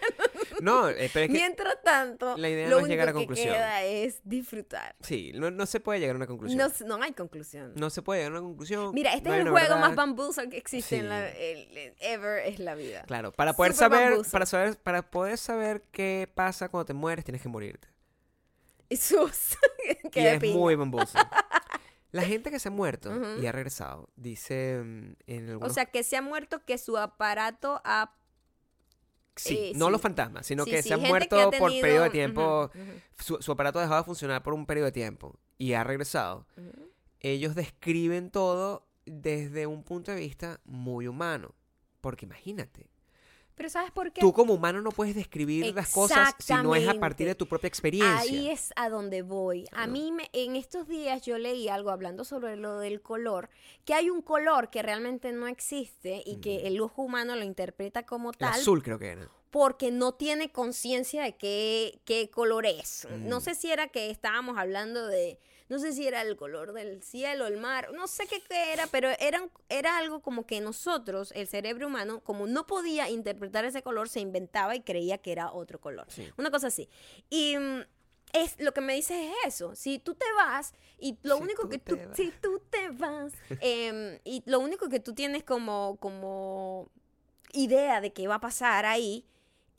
no 0.62 0.90
eh, 0.90 1.10
pero 1.14 1.26
es 1.26 1.32
que 1.32 1.38
Mientras 1.38 1.82
tanto, 1.84 2.38
la 2.38 2.50
idea 2.50 2.70
lo 2.70 2.78
no 2.80 2.86
es 2.86 2.88
llegar 2.90 3.10
a 3.10 3.12
único 3.12 3.20
que 3.20 3.26
conclusión. 3.28 3.54
queda 3.56 3.84
es 3.84 4.20
disfrutar. 4.24 4.96
sí, 5.02 5.32
no, 5.36 5.52
no 5.52 5.66
se 5.66 5.80
puede 5.80 6.00
llegar 6.00 6.16
a 6.16 6.18
una 6.18 6.28
conclusión. 6.28 6.58
No, 6.58 6.88
No, 6.88 6.98
no 6.98 7.04
hay 7.04 7.14
conclusión. 7.14 7.74
se 7.92 8.02
puede 8.02 8.20
llegar 8.22 8.34
a 8.34 8.40
una 8.40 8.48
conclusión. 8.48 8.94
Mira, 8.94 9.14
este 9.14 9.30
no 9.30 9.36
es 9.36 9.42
el 9.42 9.50
juego 9.50 9.78
más 9.78 9.96
bambuzo 9.96 10.42
que 10.50 10.58
existe 10.58 10.98
en 10.98 11.10
la 11.10 11.28
el- 11.30 11.78
el- 11.78 11.94
ever 12.00 12.46
es 12.48 12.60
la 12.60 12.76
vida. 12.76 13.04
Claro, 13.08 13.32
para 13.32 13.54
poder 13.54 13.74
saber, 13.74 14.12
bambuzo. 14.12 14.32
para 14.32 14.46
saber, 14.46 14.78
para 14.78 15.02
poder 15.10 15.38
saber 15.38 15.82
qué 15.92 16.30
pasa 16.34 16.70
cuando 16.70 16.86
te 16.86 16.94
mueres, 16.94 17.26
tienes 17.26 17.42
que 17.42 17.50
morirte. 17.50 17.88
Y 18.90 18.98
sus 18.98 19.58
y 20.06 20.10
que 20.10 20.22
de 20.22 20.34
es 20.36 20.40
piña. 20.40 20.56
muy 20.56 20.76
bambuzo. 20.76 21.18
La 22.12 22.24
gente 22.24 22.52
que 22.52 22.60
se 22.60 22.68
ha 22.68 22.72
muerto 22.72 23.10
Ujú. 23.10 23.42
y 23.42 23.48
ha 23.48 23.54
regresado, 23.54 24.10
dice 24.18 24.82
mm, 24.84 25.14
en 25.28 25.48
O 25.48 25.52
algunos... 25.54 25.74
sea, 25.74 25.86
que 25.86 26.04
se 26.04 26.18
ha 26.18 26.22
muerto 26.22 26.60
que 26.66 26.78
su 26.78 26.98
aparato 26.98 27.82
ha 27.86 28.14
sí, 29.36 29.58
eh, 29.58 29.72
no 29.76 29.86
sí. 29.88 29.92
los 29.92 30.02
fantasmas, 30.02 30.46
sino 30.46 30.64
Sí, 30.66 30.72
que 30.72 30.84
se 30.84 30.94
han 30.94 31.02
muerto 31.02 31.40
ha 31.40 31.46
por 31.52 31.70
tenido- 31.70 31.82
periodo 31.82 32.04
de 32.04 32.10
tiempo, 32.12 32.72
su, 33.20 33.38
su 33.42 33.52
aparato 33.52 33.80
ha 33.80 33.84
dejado 33.84 34.02
de 34.02 34.06
funcionar 34.06 34.44
por 34.44 34.54
un 34.54 34.66
periodo 34.66 34.86
de 34.88 34.92
tiempo 34.92 35.40
y 35.58 35.74
ha 35.74 35.84
regresado. 35.84 36.46
ellos 37.20 37.56
describen 37.56 38.30
todo 38.32 38.88
desde 39.06 39.66
un 39.68 39.84
punto 39.84 40.12
de 40.12 40.20
vista 40.20 40.60
muy 40.66 41.08
humano. 41.08 41.56
Porque 42.02 42.26
imagínate, 42.26 42.90
Pero 43.56 43.70
¿sabes 43.70 43.92
por 43.92 44.12
qué? 44.12 44.22
Tú 44.22 44.34
como 44.34 44.54
humano 44.56 44.82
no 44.82 44.92
puedes 44.92 45.14
describir 45.16 45.76
las 45.76 45.92
cosas 45.92 46.34
si 46.40 46.54
no 46.54 46.74
es 46.76 46.88
a 46.88 46.94
partir 47.00 47.28
de 47.28 47.36
tu 47.36 47.46
propia 47.48 47.68
experiencia. 47.68 48.18
Ahí 48.20 48.50
es 48.50 48.72
a 48.76 48.90
donde 48.90 49.22
voy. 49.22 49.66
A 49.72 49.86
mí 49.88 50.12
me, 50.12 50.30
en 50.34 50.56
estos 50.56 50.88
días 50.88 51.22
yo 51.22 51.38
leí 51.38 51.68
algo 51.68 51.92
hablando 51.92 52.24
sobre 52.24 52.56
lo 52.56 52.80
del 52.80 53.02
color, 53.02 53.50
que 53.86 53.94
hay 53.94 54.10
un 54.10 54.22
color 54.22 54.70
que 54.70 54.82
realmente 54.82 55.32
no 55.32 55.48
existe 55.48 56.24
y 56.26 56.38
que 56.38 56.66
el 56.68 56.80
ojo 56.82 57.04
humano 57.04 57.36
lo 57.36 57.44
interpreta 57.44 58.04
como 58.06 58.32
El 58.32 58.38
tal 58.38 58.54
azul 58.60 58.82
creo 58.82 58.98
que 58.98 59.10
era. 59.10 59.30
porque 59.52 59.92
no 59.92 60.14
tiene 60.14 60.52
conciencia 60.52 61.22
de 61.24 61.36
qué, 61.36 62.00
qué 62.06 62.30
color 62.32 62.66
es. 62.66 63.08
No 63.12 63.38
Mm. 63.38 63.42
sé 63.42 63.56
si 63.56 63.70
era 63.72 63.90
que 63.90 64.10
estábamos 64.10 64.58
hablando 64.58 65.06
de, 65.08 65.40
no 65.72 65.80
sé 65.80 65.94
si 65.94 66.06
era 66.06 66.22
el 66.22 66.36
color 66.36 66.74
del 66.74 67.02
cielo, 67.02 67.48
el 67.48 67.56
mar, 67.56 67.94
no 67.94 68.06
sé 68.06 68.28
qué, 68.28 68.42
qué 68.42 68.74
era, 68.74 68.88
pero 68.88 69.08
era, 69.20 69.48
era 69.70 69.98
algo 69.98 70.22
como 70.22 70.46
que 70.46 70.60
nosotros, 70.60 71.32
el 71.34 71.48
cerebro 71.48 71.88
humano, 71.88 72.20
como 72.26 72.46
no 72.46 72.68
podía 72.68 73.10
interpretar 73.10 73.64
ese 73.64 73.82
color, 73.82 74.10
se 74.10 74.20
inventaba 74.20 74.76
y 74.76 74.82
creía 74.82 75.20
que 75.20 75.32
era 75.32 75.54
otro 75.54 75.80
color. 75.80 76.08
Sí. 76.10 76.28
Una 76.36 76.52
cosa 76.52 76.68
así. 76.68 76.90
Y 77.30 77.56
mm, 77.58 77.84
es, 78.34 78.60
lo 78.60 78.74
que 78.74 78.82
me 78.82 78.96
dices 78.96 79.16
es 79.18 79.56
eso. 79.56 79.74
Si 79.74 79.98
tú 79.98 80.14
te 80.14 80.26
vas 80.36 80.74
y 81.00 81.18
lo 81.24 81.38
Si 81.38 81.44
único 81.44 81.62
tú 81.64 81.70
que 81.70 81.78
tú, 81.80 81.96
vas. 81.96 82.18
si 82.18 82.34
tú 82.42 82.62
te 82.70 82.90
vas, 82.90 83.32
em, 83.62 84.20
y 84.26 84.44
lo 84.48 84.60
único 84.60 84.90
que 84.90 85.00
tú 85.00 85.14
tienes 85.14 85.46
como, 85.46 85.96
como 86.02 86.90
idea 87.54 88.02
de 88.02 88.12
qué 88.12 88.28
va 88.28 88.36
a 88.36 88.42
pasar 88.42 88.86
ahí, 88.86 89.26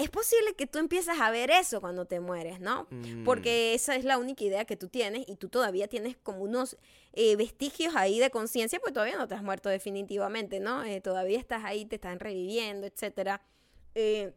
es 0.02 0.10
posible 0.10 0.54
que 0.54 0.66
tú 0.66 0.78
empieces 0.78 1.20
a 1.20 1.30
ver 1.30 1.50
eso 1.50 1.80
cuando 1.80 2.06
te 2.06 2.18
mueres, 2.18 2.60
¿no? 2.60 2.88
Mm. 2.90 3.24
Porque 3.24 3.74
esa 3.74 3.94
es 3.94 4.04
la 4.04 4.18
única 4.18 4.42
idea 4.42 4.64
que 4.64 4.76
tú 4.76 4.88
tienes 4.88 5.24
y 5.28 5.36
tú 5.36 5.48
todavía 5.48 5.86
tienes 5.86 6.16
como 6.16 6.42
unos 6.42 6.76
eh, 7.12 7.36
vestigios 7.36 7.94
ahí 7.94 8.18
de 8.18 8.30
conciencia, 8.30 8.80
pues 8.80 8.92
todavía 8.92 9.16
no 9.16 9.28
te 9.28 9.36
has 9.36 9.42
muerto 9.42 9.68
definitivamente, 9.68 10.58
¿no? 10.58 10.82
Eh, 10.82 11.00
todavía 11.00 11.38
estás 11.38 11.64
ahí, 11.64 11.84
te 11.84 11.96
están 11.96 12.18
reviviendo, 12.18 12.86
etcétera. 12.86 13.42
Eh, 13.94 14.32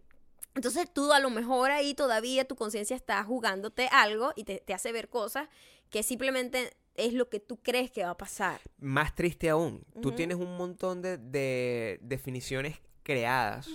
entonces 0.53 0.87
tú 0.93 1.11
a 1.11 1.19
lo 1.19 1.31
mejor 1.31 1.71
ahí 1.71 1.95
todavía 1.95 2.45
tu 2.45 2.55
conciencia 2.55 2.95
está 2.95 3.23
jugándote 3.23 3.89
algo 3.91 4.33
y 4.35 4.43
te, 4.43 4.59
te 4.59 4.73
hace 4.73 4.91
ver 4.91 5.09
cosas 5.09 5.49
que 5.89 6.03
simplemente 6.03 6.77
es 6.93 7.13
lo 7.13 7.27
que 7.29 7.39
tú 7.39 7.57
crees 7.57 7.89
que 7.89 8.03
va 8.03 8.11
a 8.11 8.17
pasar. 8.17 8.61
Más 8.77 9.15
triste 9.15 9.49
aún, 9.49 9.83
tú 10.01 10.11
tienes 10.11 10.37
un 10.37 10.57
montón 10.57 11.01
de, 11.01 11.17
de 11.17 11.99
definiciones 12.01 12.77
creadas 13.03 13.67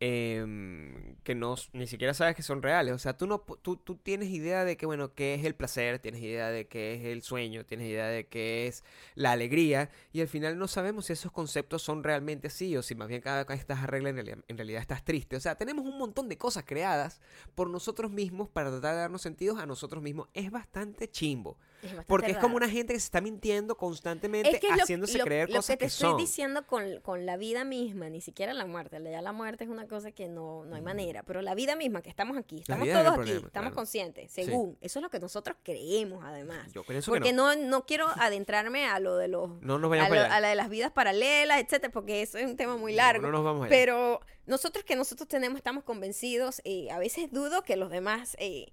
em, 0.00 1.16
que 1.22 1.34
no, 1.34 1.54
ni 1.72 1.86
siquiera 1.86 2.14
sabes 2.14 2.36
que 2.36 2.42
son 2.42 2.62
reales. 2.62 2.94
O 2.94 2.98
sea, 2.98 3.16
tú, 3.16 3.26
no, 3.26 3.40
tú, 3.40 3.76
tú 3.76 3.96
tienes 3.96 4.28
idea 4.30 4.64
de 4.64 4.76
que, 4.76 4.86
bueno, 4.86 5.14
qué 5.14 5.34
es 5.34 5.44
el 5.44 5.54
placer, 5.54 5.98
tienes 5.98 6.22
idea 6.22 6.50
de 6.50 6.66
qué 6.66 6.94
es 6.94 7.04
el 7.04 7.22
sueño, 7.22 7.64
tienes 7.64 7.88
idea 7.88 8.06
de 8.06 8.26
qué 8.26 8.66
es 8.66 8.84
la 9.14 9.32
alegría, 9.32 9.90
y 10.12 10.20
al 10.20 10.28
final 10.28 10.58
no 10.58 10.68
sabemos 10.68 11.06
si 11.06 11.12
esos 11.12 11.32
conceptos 11.32 11.82
son 11.82 12.04
realmente 12.04 12.48
así 12.48 12.76
o 12.76 12.82
si 12.82 12.94
más 12.94 13.08
bien 13.08 13.20
cada 13.20 13.38
vez 13.38 13.46
que 13.46 13.54
estás 13.54 13.80
arregla 13.82 14.10
en 14.10 14.16
realidad, 14.16 14.38
en 14.48 14.56
realidad 14.56 14.80
estás 14.80 15.04
triste. 15.04 15.36
O 15.36 15.40
sea, 15.40 15.56
tenemos 15.56 15.84
un 15.84 15.98
montón 15.98 16.28
de 16.28 16.38
cosas 16.38 16.64
creadas 16.66 17.20
por 17.54 17.70
nosotros 17.70 18.10
mismos 18.10 18.48
para 18.48 18.70
tratar 18.70 18.94
de 18.94 19.00
darnos 19.00 19.22
sentidos 19.22 19.58
a 19.58 19.66
nosotros 19.66 20.02
mismos. 20.02 20.28
Es 20.34 20.50
bastante 20.50 21.08
chimbo. 21.08 21.56
Es 21.82 21.92
Porque 22.06 22.32
es 22.32 22.38
como 22.38 22.56
una 22.56 22.68
gente 22.68 22.92
que 22.94 22.98
se 23.00 23.04
está 23.06 23.20
mintiendo 23.20 23.76
constantemente, 23.76 24.50
Es 24.50 24.60
que 24.60 24.68
es 24.68 24.76
lo- 24.76 24.82
haciéndose 24.82 25.18
lo, 25.18 25.24
creer 25.24 25.48
lo 25.50 25.56
cosas 25.56 25.74
que 25.74 25.76
te 25.76 25.78
que, 25.80 25.86
estoy 25.86 26.08
son. 26.10 26.16
diciendo 26.18 26.66
con, 26.66 27.00
con 27.00 27.26
la 27.26 27.36
vida 27.36 27.64
misma, 27.64 28.08
ni 28.08 28.20
siquiera 28.20 28.54
la 28.54 28.66
muerte. 28.66 28.98
Ya 29.02 29.20
la 29.22 29.32
muerte 29.32 29.64
es 29.64 29.70
una 29.70 29.86
cosa 29.86 30.10
que 30.12 30.28
no, 30.28 30.64
no 30.64 30.74
hay 30.76 30.82
manera. 30.82 31.22
Pero 31.22 31.42
la 31.42 31.54
vida 31.54 31.76
misma, 31.76 32.02
que 32.02 32.08
estamos 32.10 32.36
aquí, 32.36 32.60
estamos 32.60 32.88
todos 32.88 33.06
aquí, 33.06 33.14
problema, 33.14 33.36
estamos 33.46 33.50
claro. 33.70 33.74
conscientes, 33.74 34.30
según. 34.32 34.76
Eso 34.80 34.98
es 34.98 35.02
lo 35.02 35.10
que 35.10 35.20
nosotros 35.20 35.56
creemos, 35.62 36.24
además. 36.24 36.72
Yo 36.72 36.82
pienso 36.84 37.12
que 37.12 37.18
Porque 37.18 37.32
no. 37.32 37.54
no. 37.54 37.66
No, 37.68 37.86
quiero 37.86 38.06
adentrarme 38.16 38.86
a 38.86 38.98
lo 38.98 39.16
de 39.16 39.28
los. 39.28 39.50
No 39.60 39.78
nos 39.78 39.86
a, 39.86 39.90
vayamos 39.90 40.10
lo- 40.10 40.16
para 40.16 40.26
allá. 40.26 40.36
a 40.36 40.40
la 40.40 40.48
de 40.48 40.54
las 40.56 40.68
vidas 40.68 40.92
paralelas, 40.92 41.60
etcétera, 41.60 41.92
porque 41.92 42.22
eso 42.22 42.38
es 42.38 42.46
un 42.46 42.56
tema 42.56 42.76
muy 42.76 42.94
largo. 42.94 43.22
No, 43.26 43.32
nos 43.32 43.44
vamos 43.44 43.62
allá. 43.66 43.70
Pero 43.70 44.20
nosotros 44.46 44.84
que 44.84 44.96
nosotros 44.96 45.28
tenemos, 45.28 45.56
estamos 45.58 45.84
convencidos, 45.84 46.60
y 46.64 46.88
a 46.88 46.98
veces 46.98 47.30
dudo 47.32 47.62
que 47.62 47.76
los 47.76 47.90
demás, 47.90 48.36
eh, 48.38 48.72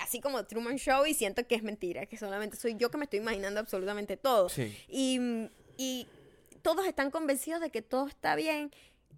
así 0.00 0.20
como 0.20 0.44
Truman 0.44 0.76
Show, 0.76 1.06
y 1.06 1.14
siento 1.14 1.46
que 1.46 1.54
es 1.54 1.62
mentira, 1.62 2.06
que 2.06 2.16
solamente 2.16 2.56
soy 2.56 2.76
yo 2.76 2.90
que 2.90 2.98
me 2.98 3.04
estoy 3.04 3.20
imaginando 3.20 3.60
absolutamente 3.60 4.16
todo. 4.16 4.48
Sí. 4.48 4.76
Y, 4.88 5.20
y 5.76 6.06
todos 6.62 6.86
están 6.86 7.10
convencidos 7.10 7.60
de 7.60 7.70
que 7.70 7.82
todo 7.82 8.08
está 8.08 8.36
bien 8.36 8.70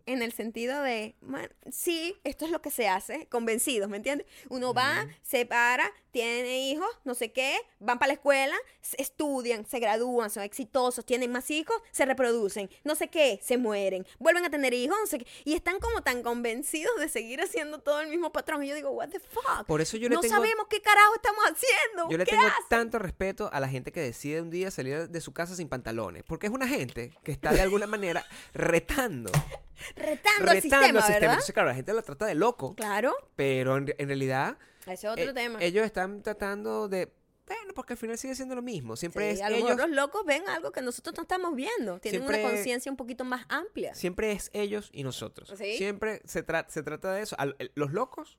en 0.06 0.22
el 0.22 0.32
sentido 0.32 0.82
de, 0.82 1.14
"Man, 1.20 1.48
sí, 1.70 2.16
esto 2.24 2.44
es 2.44 2.50
lo 2.50 2.60
que 2.62 2.70
se 2.70 2.88
hace, 2.88 3.26
convencidos, 3.26 3.88
¿me 3.88 3.96
entiendes? 3.96 4.26
Uno 4.48 4.74
va, 4.74 5.06
se 5.22 5.46
para, 5.46 5.90
tiene 6.10 6.68
hijos, 6.70 6.88
no 7.04 7.14
sé 7.14 7.32
qué, 7.32 7.56
van 7.78 7.98
para 7.98 8.08
la 8.08 8.14
escuela, 8.14 8.56
estudian, 8.98 9.64
se 9.66 9.78
gradúan, 9.78 10.30
son 10.30 10.42
exitosos, 10.42 11.04
tienen 11.04 11.30
más 11.30 11.50
hijos, 11.50 11.76
se 11.92 12.04
reproducen, 12.04 12.68
no 12.84 12.94
sé 12.94 13.08
qué, 13.08 13.38
se 13.42 13.58
mueren, 13.58 14.06
vuelven 14.18 14.44
a 14.44 14.50
tener 14.50 14.74
hijos, 14.74 14.96
no 15.00 15.06
sé 15.06 15.18
qué, 15.18 15.26
y 15.44 15.54
están 15.54 15.78
como 15.78 16.02
tan 16.02 16.22
convencidos 16.22 16.92
de 16.98 17.08
seguir 17.08 17.40
haciendo 17.40 17.78
todo 17.80 18.00
el 18.00 18.08
mismo 18.08 18.32
patrón. 18.32 18.64
Y 18.64 18.68
yo 18.68 18.74
digo, 18.74 18.90
what 18.90 19.08
the 19.10 19.20
fuck? 19.20 19.66
Por 19.66 19.80
eso 19.80 19.96
yo 19.96 20.08
le 20.08 20.16
no 20.16 20.20
tengo, 20.20 20.34
sabemos 20.34 20.66
qué 20.68 20.80
carajo 20.80 21.14
estamos 21.14 21.44
haciendo. 21.44 22.10
yo 22.10 22.18
le 22.18 22.24
¿Qué 22.24 22.32
tengo 22.32 22.46
hacen? 22.46 22.64
tanto 22.68 22.98
respeto 22.98 23.50
a 23.52 23.60
la 23.60 23.68
gente 23.68 23.92
que 23.92 24.00
decide 24.00 24.40
un 24.40 24.50
día 24.50 24.70
salir 24.70 25.08
de 25.08 25.20
su 25.20 25.32
casa 25.32 25.54
sin 25.54 25.68
pantalones. 25.68 26.24
Porque 26.26 26.46
es 26.46 26.52
una 26.52 26.66
gente 26.66 27.12
que 27.22 27.32
está 27.32 27.52
de 27.52 27.60
alguna 27.60 27.86
manera 27.86 28.24
retando. 28.52 29.30
Retando 29.96 30.46
retando 30.46 30.52
sistema, 30.60 30.76
al 30.86 30.92
sistema. 30.94 31.08
¿verdad? 31.08 31.30
Entonces, 31.32 31.52
claro, 31.54 31.68
la 31.68 31.74
gente 31.74 31.92
lo 31.92 32.02
trata 32.02 32.26
de 32.26 32.34
loco. 32.34 32.74
Claro, 32.74 33.14
Pero 33.36 33.76
en, 33.76 33.94
en 33.98 34.08
realidad, 34.08 34.58
ese 34.82 34.92
es 34.92 35.04
otro 35.04 35.24
eh, 35.30 35.32
tema. 35.34 35.58
ellos 35.62 35.84
están 35.84 36.22
tratando 36.22 36.88
de. 36.88 37.12
Bueno, 37.46 37.74
porque 37.74 37.94
al 37.94 37.96
final 37.96 38.16
sigue 38.16 38.36
siendo 38.36 38.54
lo 38.54 38.62
mismo. 38.62 38.94
Siempre 38.96 39.32
Sí, 39.34 39.40
es 39.40 39.42
a 39.42 39.50
lo 39.50 39.56
ellos. 39.56 39.70
mejor 39.70 39.88
los 39.88 39.96
locos 39.96 40.24
ven 40.24 40.48
algo 40.48 40.70
que 40.70 40.82
nosotros 40.82 41.16
no 41.16 41.22
estamos 41.22 41.56
viendo. 41.56 41.98
Tienen 41.98 42.20
Siempre- 42.20 42.44
una 42.44 42.52
conciencia 42.54 42.92
un 42.92 42.96
poquito 42.96 43.24
más 43.24 43.44
amplia. 43.48 43.92
Siempre 43.96 44.30
es 44.30 44.50
ellos 44.52 44.88
y 44.92 45.02
nosotros. 45.02 45.52
¿Sí? 45.58 45.76
Siempre 45.76 46.22
se, 46.24 46.46
tra- 46.46 46.68
se 46.68 46.84
trata 46.84 47.12
de 47.12 47.22
eso. 47.22 47.34
Al- 47.40 47.56
el- 47.58 47.72
los 47.74 47.92
locos 47.92 48.38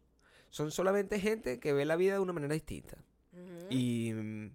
son 0.49 0.71
solamente 0.71 1.19
gente 1.19 1.59
que 1.59 1.73
ve 1.73 1.83
la 1.83 1.97
vida 1.97 2.13
de 2.13 2.19
una 2.19 2.31
manera 2.31 2.53
distinta. 2.53 2.97
Y 3.69 4.13
mm, 4.13 4.51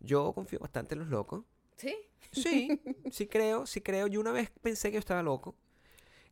yo 0.00 0.32
confío 0.32 0.58
bastante 0.58 0.94
en 0.94 1.00
los 1.00 1.08
locos. 1.08 1.44
Sí, 1.76 1.96
Sí, 2.32 2.80
sí 3.12 3.26
creo, 3.28 3.64
sí 3.66 3.80
creo. 3.80 4.06
Yo 4.08 4.20
una 4.20 4.32
vez 4.32 4.50
pensé 4.60 4.88
que 4.90 4.94
yo 4.94 4.98
estaba 5.00 5.22
loco. 5.22 5.54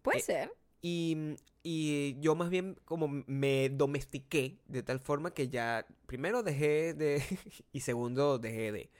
Puede 0.09 0.19
Eh, 0.19 0.25
ser. 0.25 0.51
Y, 0.83 1.17
mm, 1.17 1.35
y 1.65 2.21
yo 2.21 2.35
más 2.37 2.51
bien 2.51 2.77
como 2.85 3.09
me 3.09 3.69
domestiqué 3.71 4.59
de 4.69 4.83
tal 4.83 5.01
forma 5.01 5.35
que 5.35 5.49
ya, 5.49 5.87
primero 6.07 6.43
dejé 6.43 6.95
de, 6.95 7.23
y 7.73 7.81
segundo 7.81 8.39
dejé 8.39 8.73
de. 8.73 8.91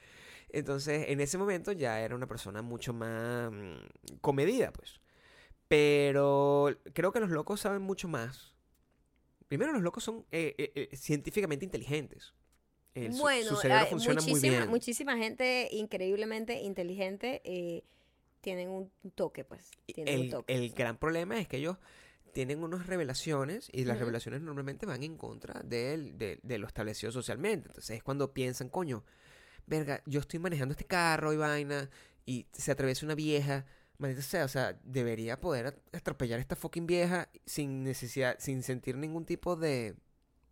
Entonces, 0.51 1.07
en 1.11 1.21
ese 1.21 1.39
momento 1.39 1.73
ya 1.73 2.01
era 2.03 2.15
una 2.17 2.27
persona 2.29 2.63
mucho 2.63 2.93
más 2.95 3.53
mm, 3.53 4.19
comedida, 4.23 4.73
pues. 4.73 5.01
Pero 5.69 6.69
creo 6.95 7.13
que 7.13 7.21
los 7.21 7.31
locos 7.31 7.61
saben 7.63 7.83
mucho 7.83 8.09
más. 8.09 8.55
Primero, 9.49 9.73
los 9.73 9.83
locos 9.83 10.05
son 10.05 10.27
eh, 10.33 10.55
eh, 10.59 10.73
eh, 10.93 10.97
científicamente 10.97 11.65
inteligentes. 11.65 12.35
El- 12.95 13.15
su- 13.15 13.29
bueno, 13.29 13.57
su, 13.57 13.57
cerebro 13.57 13.87
funciona 13.87 14.23
muy 14.23 14.41
muchísima, 14.41 14.67
bien. 14.67 14.67
muchísima 14.67 15.17
gente 15.17 15.69
increíblemente 15.73 16.61
inteligente 16.63 17.41
eh, 17.45 17.83
tienen 18.41 18.69
un 18.71 18.91
toque, 19.15 19.45
pues. 19.45 19.71
Tienen 19.87 20.15
un 20.19 20.25
el, 20.27 20.31
toque. 20.31 20.55
el 20.55 20.71
gran 20.71 20.97
problema 20.99 21.39
es 21.39 21.49
que 21.49 21.57
ellos 21.59 21.77
tienen 22.33 22.63
unas 22.63 22.87
revelaciones 22.87 23.69
y 23.73 23.85
las 23.85 23.99
revelaciones 23.99 24.41
normalmente 24.43 24.87
van 24.87 25.03
en 25.03 25.17
contra 25.17 25.61
de, 25.65 26.39
de 26.43 26.59
lo 26.59 26.67
establecido 26.67 27.11
socialmente. 27.11 27.69
Entonces 27.69 27.97
es 27.97 28.03
cuando 28.03 28.33
piensan, 28.33 28.69
coño, 28.69 29.05
verga, 29.67 30.03
yo 30.07 30.21
estoy 30.21 30.39
manejando 30.39 30.73
este 30.73 30.85
carro 30.85 31.33
y 31.33 31.37
vaina 31.37 31.91
y 32.27 32.47
se 32.53 32.71
atraviesa 32.71 33.07
una 33.07 33.15
vieja. 33.15 33.65
Maldita 33.97 34.23
sea, 34.23 34.45
o 34.45 34.49
sea, 34.49 34.79
debería 34.85 35.41
poder 35.41 35.67
at- 35.69 35.79
atropellar 35.93 36.39
a 36.39 36.43
esta 36.43 36.55
fucking 36.55 36.87
vieja 36.87 37.29
sin 37.47 37.83
necesidad, 37.83 38.37
sin 38.39 38.63
sentir 38.63 38.97
ningún 38.97 39.25
tipo 39.25 39.57
de... 39.57 39.97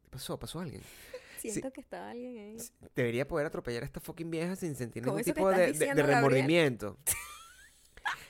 ¿Qué 0.03 0.09
pasó? 0.11 0.39
¿Pasó 0.39 0.59
alguien? 0.61 0.83
Siento 1.39 1.73
que 1.73 1.83
estaba 1.83 2.11
alguien 2.11 2.37
ahí. 2.39 2.57
Debería 2.97 3.29
poder 3.29 3.47
atropellar 3.47 3.85
a 3.85 3.87
esta 3.87 4.01
fucking 4.01 4.31
vieja 4.31 4.57
sin 4.57 4.75
sentir 4.75 5.05
ningún 5.05 5.23
tipo 5.23 5.49
de, 5.51 5.73
de- 5.73 5.95
de 5.95 6.03
remordimiento. 6.03 6.99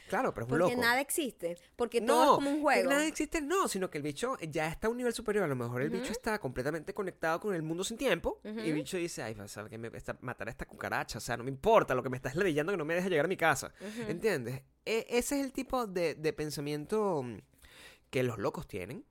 claro, 0.09 0.33
pero 0.35 0.47
es 0.47 0.53
un 0.53 0.59
Porque 0.59 0.75
loco. 0.75 0.83
nada 0.87 1.01
existe. 1.01 1.59
Porque 1.77 2.01
todo 2.01 2.25
es 2.25 2.31
como 2.37 2.51
un 2.51 2.57
que 2.57 2.63
juego. 2.63 2.91
nada 2.91 3.07
existe, 3.07 3.41
no, 3.41 3.69
sino 3.69 3.91
que 3.91 3.99
el 3.99 4.03
bicho 4.03 4.37
ya 4.49 4.69
está 4.69 4.87
a 4.87 4.91
un 4.91 4.97
nivel 4.97 5.13
superior. 5.13 5.45
A 5.45 5.49
lo 5.49 5.57
mejor 5.57 5.83
el 5.83 5.91
bicho 5.91 6.13
está 6.13 6.39
completamente 6.39 6.95
conectado 6.95 7.41
con 7.41 7.55
el 7.55 7.63
mundo 7.63 7.85
sin 7.85 7.97
tiempo. 7.97 8.41
Y 8.45 8.69
el 8.71 8.75
bicho 8.75 8.97
dice, 8.97 9.23
ay, 9.23 9.35
vas 9.35 9.57
a 9.57 9.63
ver 9.63 9.71
que 9.71 9.79
me 9.79 9.89
está, 9.97 10.17
matar 10.21 10.49
a 10.49 10.51
esta 10.51 10.67
cucaracha. 10.67 11.19
O 11.19 11.21
sea, 11.21 11.37
no 11.37 11.45
me 11.45 11.51
importa 11.51 11.95
lo 11.95 12.03
que 12.03 12.09
me 12.11 12.17
estás 12.17 12.35
ladillando 12.37 12.73
que 12.73 12.79
no 12.79 12.85
me 12.85 12.95
deja 12.95 13.09
llegar 13.09 13.25
a 13.27 13.29
mi 13.29 13.37
casa. 13.37 13.73
Ujú. 13.81 14.11
¿Entiendes? 14.11 14.63
E- 14.85 15.07
ese 15.09 15.39
es 15.41 15.45
el 15.47 15.53
tipo 15.53 15.87
de, 15.87 16.15
de 16.15 16.33
pensamiento 16.33 17.23
mm, 17.23 17.39
que 18.11 18.23
los 18.23 18.39
locos 18.39 18.67
tienen. 18.67 19.05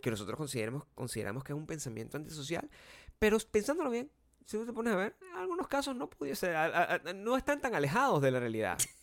Que 0.00 0.10
nosotros 0.10 0.38
consideramos, 0.38 0.84
consideramos 0.94 1.44
que 1.44 1.52
es 1.52 1.58
un 1.58 1.66
pensamiento 1.66 2.16
antisocial. 2.16 2.70
Pero 3.18 3.36
pensándolo 3.50 3.90
bien, 3.90 4.10
si 4.46 4.56
tú 4.56 4.64
te 4.64 4.72
pones 4.72 4.94
a 4.94 4.96
ver, 4.96 5.14
en 5.30 5.36
algunos 5.36 5.68
casos 5.68 5.94
no 5.94 6.08
pudiese, 6.08 6.56
a- 6.56 6.64
a- 6.64 6.94
a- 6.94 7.12
no 7.12 7.36
están 7.36 7.60
tan 7.60 7.74
alejados 7.74 8.22
de 8.22 8.30
la 8.30 8.40
realidad. 8.40 8.78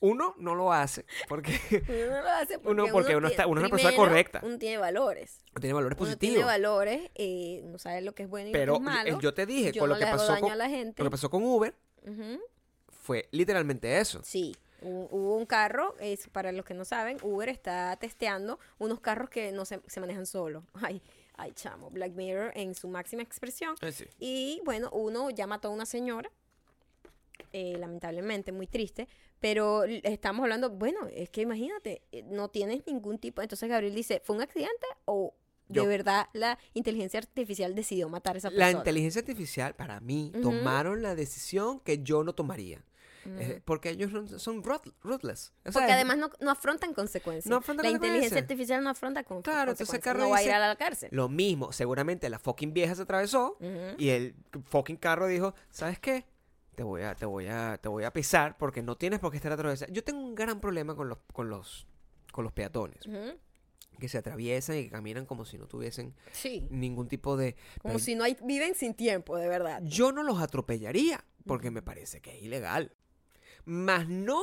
Uno 0.00 0.34
no 0.38 0.54
lo 0.54 0.72
hace 0.72 1.04
porque 1.28 1.58
Uno 1.88 2.16
no 2.16 2.22
lo 2.22 2.28
hace 2.30 2.58
porque 2.60 2.82
Uno- 2.82 2.92
porque 2.92 3.16
uno 3.16 3.26
está- 3.28 3.46
uno 3.46 3.60
es 3.60 3.64
una 3.66 3.70
persona 3.70 3.96
correcta. 3.96 4.40
Uno 4.44 4.58
tiene 4.58 4.78
valores. 4.78 5.40
tiene 5.60 5.72
valores 5.74 5.96
Uno 5.98 6.06
positivos. 6.06 6.34
tiene 6.34 6.44
valores, 6.44 7.10
eh, 7.16 7.62
no 7.64 7.78
sabe 7.78 8.00
lo 8.02 8.14
que 8.14 8.22
es 8.24 8.28
bueno 8.28 8.50
y 8.50 8.52
Pero 8.52 8.74
lo 8.74 8.78
que 8.78 8.84
es 8.84 8.94
malo. 8.94 9.10
eh, 9.10 9.18
yo 9.20 9.34
te 9.34 9.44
dije, 9.46 9.72
Yo 9.72 9.80
con 9.80 9.88
no 9.90 9.94
lo 9.96 10.00
que 10.00 10.06
pasó 10.10 10.38
con, 10.40 10.52
a 10.52 10.56
la 10.56 10.68
gente. 10.68 11.02
lo 11.02 11.08
que 11.08 11.10
pasó 11.10 11.28
con 11.30 11.42
Uber 11.42 11.74
fue 13.02 13.28
literalmente 13.32 13.98
eso. 13.98 14.20
Sí. 14.22 14.54
Hu- 14.82 15.08
Hubo 15.10 15.36
un 15.36 15.46
carro, 15.46 15.96
es, 15.98 16.28
para 16.28 16.52
los 16.52 16.64
que 16.64 16.74
no 16.74 16.84
saben, 16.84 17.18
Uber 17.22 17.48
está 17.48 17.96
testeando 17.96 18.60
unos 18.78 19.00
carros 19.00 19.28
que 19.30 19.50
no 19.50 19.64
se, 19.64 19.80
se 19.88 19.98
manejan 20.00 20.26
solos. 20.26 20.62
Ay, 20.74 21.02
ay, 21.36 21.52
chamo, 21.52 21.90
Black 21.90 22.12
Mirror 22.12 22.52
en 22.54 22.74
su 22.76 22.86
máxima 22.88 23.22
expresión. 23.22 23.74
Eh, 23.80 23.90
sí. 23.92 24.06
Y 24.20 24.60
bueno, 24.64 24.90
uno 24.92 25.30
ya 25.30 25.46
mató 25.48 25.68
a 25.68 25.70
una 25.72 25.86
señora, 25.86 26.30
eh, 27.52 27.76
lamentablemente, 27.78 28.52
muy 28.52 28.66
triste, 28.66 29.08
pero 29.40 29.84
estamos 29.84 30.42
hablando, 30.42 30.70
bueno, 30.70 31.06
es 31.12 31.30
que 31.30 31.42
imagínate, 31.42 32.02
eh, 32.12 32.22
no 32.24 32.48
tienes 32.48 32.86
ningún 32.86 33.18
tipo. 33.18 33.42
Entonces 33.42 33.68
Gabriel 33.68 33.94
dice, 33.94 34.20
¿fue 34.24 34.36
un 34.36 34.42
accidente 34.42 34.86
o 35.04 35.34
de 35.68 35.86
verdad 35.86 36.28
la 36.32 36.58
inteligencia 36.72 37.18
artificial 37.20 37.74
decidió 37.74 38.08
matar 38.08 38.36
a 38.36 38.38
esa 38.38 38.48
La 38.50 38.56
persona? 38.66 38.78
inteligencia 38.78 39.20
artificial, 39.20 39.74
para 39.74 40.00
mí, 40.00 40.32
tomaron 40.42 41.02
la 41.02 41.14
decisión 41.14 41.80
que 41.80 42.02
yo 42.02 42.24
no 42.24 42.34
tomaría. 42.34 42.82
Eh, 43.26 43.60
porque 43.62 43.90
ellos 43.90 44.10
son 44.40 44.62
rut- 44.62 44.90
ruthless. 45.02 45.52
O 45.66 45.70
sea, 45.70 45.80
Porque 45.82 45.92
además 45.92 46.16
no, 46.16 46.30
no 46.40 46.50
afrontan 46.50 46.94
consecuencias. 46.94 47.50
No 47.50 47.56
afrontan 47.56 47.84
la 47.84 47.90
inteligencia 47.90 48.20
consecuencias. 48.30 48.42
artificial 48.42 48.82
no 48.84 48.88
afronta 48.88 49.22
con 49.24 49.42
Claro, 49.42 49.72
entonces 49.72 49.86
consecuencias. 49.88 50.04
Carlos 50.04 50.24
No 50.28 50.30
va 50.30 50.38
a 50.38 50.42
ir 50.42 50.50
a 50.52 50.66
la 50.66 50.76
cárcel. 50.76 51.10
Lo 51.12 51.28
mismo, 51.28 51.70
seguramente 51.72 52.30
la 52.30 52.38
fucking 52.38 52.72
vieja 52.72 52.94
se 52.94 53.02
atravesó 53.02 53.58
y 53.98 54.08
el 54.08 54.34
fucking 54.70 54.96
carro 54.96 55.26
dijo, 55.26 55.54
¿sabes 55.68 55.98
qué? 55.98 56.24
Te 56.78 56.84
voy 56.84 57.02
a, 57.02 57.16
te 57.16 57.26
voy 57.26 57.48
a, 57.48 57.76
te 57.76 57.88
voy 57.88 58.04
a 58.04 58.12
pisar 58.12 58.56
porque 58.56 58.84
no 58.84 58.96
tienes 58.96 59.18
por 59.18 59.32
qué 59.32 59.36
estar 59.38 59.50
atravesado. 59.50 59.92
Yo 59.92 60.04
tengo 60.04 60.20
un 60.20 60.36
gran 60.36 60.60
problema 60.60 60.94
con 60.94 61.08
los, 61.08 61.18
con 61.32 61.50
los, 61.50 61.88
con 62.30 62.44
los 62.44 62.52
peatones 62.52 63.00
que 63.98 64.08
se 64.08 64.16
atraviesan 64.16 64.76
y 64.76 64.84
que 64.84 64.90
caminan 64.90 65.26
como 65.26 65.44
si 65.44 65.58
no 65.58 65.66
tuviesen 65.66 66.14
Sí. 66.30 66.68
ningún 66.70 67.08
tipo 67.08 67.36
de. 67.36 67.54
Como 67.82 67.94
pero 67.94 67.98
si 67.98 68.14
no 68.14 68.22
hay, 68.22 68.36
viven 68.44 68.76
sin 68.76 68.94
tiempo, 68.94 69.36
de 69.36 69.48
verdad. 69.48 69.82
Yo 69.82 70.12
no 70.12 70.22
los 70.22 70.40
atropellaría 70.40 71.24
porque 71.48 71.72
me 71.72 71.82
parece 71.82 72.20
que 72.20 72.36
es 72.36 72.44
ilegal. 72.44 72.92
Mas 73.64 74.08
no 74.08 74.40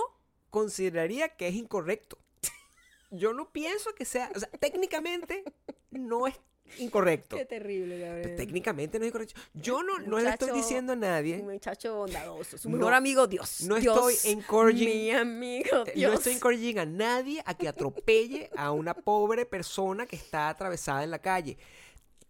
consideraría 0.50 1.30
que 1.38 1.48
es 1.48 1.56
incorrecto. 1.56 2.18
Yo 3.12 3.32
no 3.34 3.54
pienso 3.54 3.96
que 3.96 4.04
sea, 4.04 4.30
o 4.36 4.40
sea, 4.42 4.50
técnicamente 4.60 5.46
no 5.90 6.28
es 6.28 6.38
incorrecto. 6.80 7.38
Qué 7.38 7.46
terrible, 7.46 8.00
Gabriel. 8.00 8.36
técnicamente 8.36 9.00
no 9.00 9.06
es 9.06 9.10
incorrecto. 9.10 9.40
Yo 9.54 9.84
no, 9.84 10.00
no 10.00 10.20
le 10.20 10.30
estoy 10.30 10.52
diciendo 10.52 10.94
a 10.94 10.96
nadie. 10.96 11.38
Un 11.40 11.46
muchacho 11.54 11.96
bondadoso. 11.96 12.58
Su 12.58 12.70
No- 12.70 12.78
mejor 12.78 12.94
amigo, 12.94 13.28
Dios. 13.28 13.62
no 13.62 13.76
Dios, 13.76 14.14
estoy 14.14 14.34
encouraging- 14.34 14.86
Mi 14.86 15.12
amigo, 15.12 15.84
eh, 15.88 15.94
Dios. 15.96 16.12
No 16.12 16.18
estoy 16.18 16.34
encouraging 16.34 16.80
a 16.80 16.86
nadie 16.86 17.42
a 17.46 17.54
que 17.54 17.68
atropelle 17.68 18.50
a 18.56 18.72
una 18.72 18.94
pobre 18.94 19.46
persona 19.46 20.06
que 20.06 20.16
está 20.16 20.50
atravesada 20.50 21.04
en 21.04 21.12
la 21.12 21.20
calle. 21.20 21.58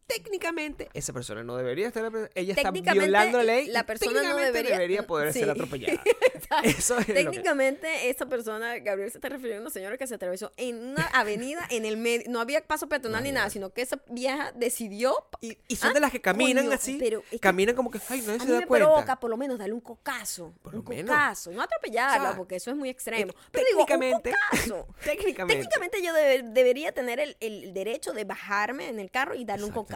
Técnicamente, 0.08 0.90
esa 0.94 1.14
persona 1.14 1.44
no 1.44 1.58
debería 1.58 1.88
estar. 1.88 2.06
Ella 2.36 2.54
está 2.54 2.64
Técnicamente, 2.72 3.06
violando 3.06 3.38
la 3.40 3.44
ley. 3.44 3.68
la 3.68 3.86
persona 3.86 4.12
no 4.12 4.20
técnicamente 4.36 4.64
debería- 4.72 5.08
poder 5.08 5.34
sí. 5.34 5.40
ser 5.40 5.50
atropellada. 5.50 6.00
Eso 6.64 7.00
es 7.00 7.08
que- 7.08 7.14
Técnicamente, 7.14 8.10
esa 8.10 8.28
persona, 8.28 8.78
Gabriel 8.78 9.10
se 9.12 9.18
está 9.18 9.30
refiriendo 9.30 9.62
a 9.62 9.66
una 9.66 9.70
señora 9.72 9.98
que 9.98 10.06
se 10.06 10.14
atravesó 10.14 10.52
en 10.58 10.78
una 10.92 11.04
avenida 11.14 11.66
en 11.72 11.86
el 11.86 11.98
medio. 11.98 12.26
No 12.30 12.40
había 12.40 12.62
paso 12.66 12.88
peatonal 12.88 13.24
ni 13.24 13.32
nada, 13.32 13.50
sino 13.50 13.72
que 13.72 13.82
esa 13.82 14.00
vieja 14.08 14.52
decidió. 14.56 15.16
Y, 15.42 15.58
y 15.68 15.76
son 15.76 15.90
Ah, 15.90 15.94
de 15.94 16.00
las 16.02 16.12
que 16.12 16.22
caminan 16.22 16.66
coño, 16.66 16.76
así. 16.76 16.98
pero 17.00 17.20
es 17.22 17.30
que 17.32 17.40
caminan 17.40 17.76
como 17.76 17.90
que, 17.90 18.00
ay, 18.10 18.22
nadie 18.22 18.36
A 18.36 18.40
se 18.42 18.46
mí 18.46 18.52
da 18.54 18.60
me 18.60 18.68
cuenta. 18.68 18.86
provoca 18.88 19.20
por 19.20 19.30
lo 19.32 19.38
menos 19.38 19.58
darle 19.58 19.74
un 19.74 19.82
cocazo. 19.82 20.54
Por 20.62 20.76
un 20.76 20.84
lo 20.84 20.90
menos. 20.90 21.10
cocazo. 21.10 21.52
No 21.52 21.64
atropellarla, 21.64 22.24
O 22.24 22.28
sea, 22.30 22.38
porque 22.38 22.58
eso 22.58 22.70
es 22.70 22.78
muy 22.78 22.90
extremo. 22.90 23.34
Pero 23.52 23.66
digo, 23.68 23.82
un 23.82 23.86
técnicamente- 23.88 24.32
cocazo. 24.52 24.88
Técnicamente. 25.04 25.56
Técnicamente 25.64 26.04
yo 26.04 26.14
debe- 26.14 26.44
debería 26.44 26.92
tener 26.92 27.20
el, 27.20 27.36
el 27.40 27.74
derecho 27.74 28.14
de 28.14 28.24
bajarme 28.24 28.88
en 28.90 29.00
el 29.00 29.10
carro 29.10 29.34
y 29.34 29.46
darle 29.46 29.66
un 29.66 29.72
cocazo. 29.72 29.95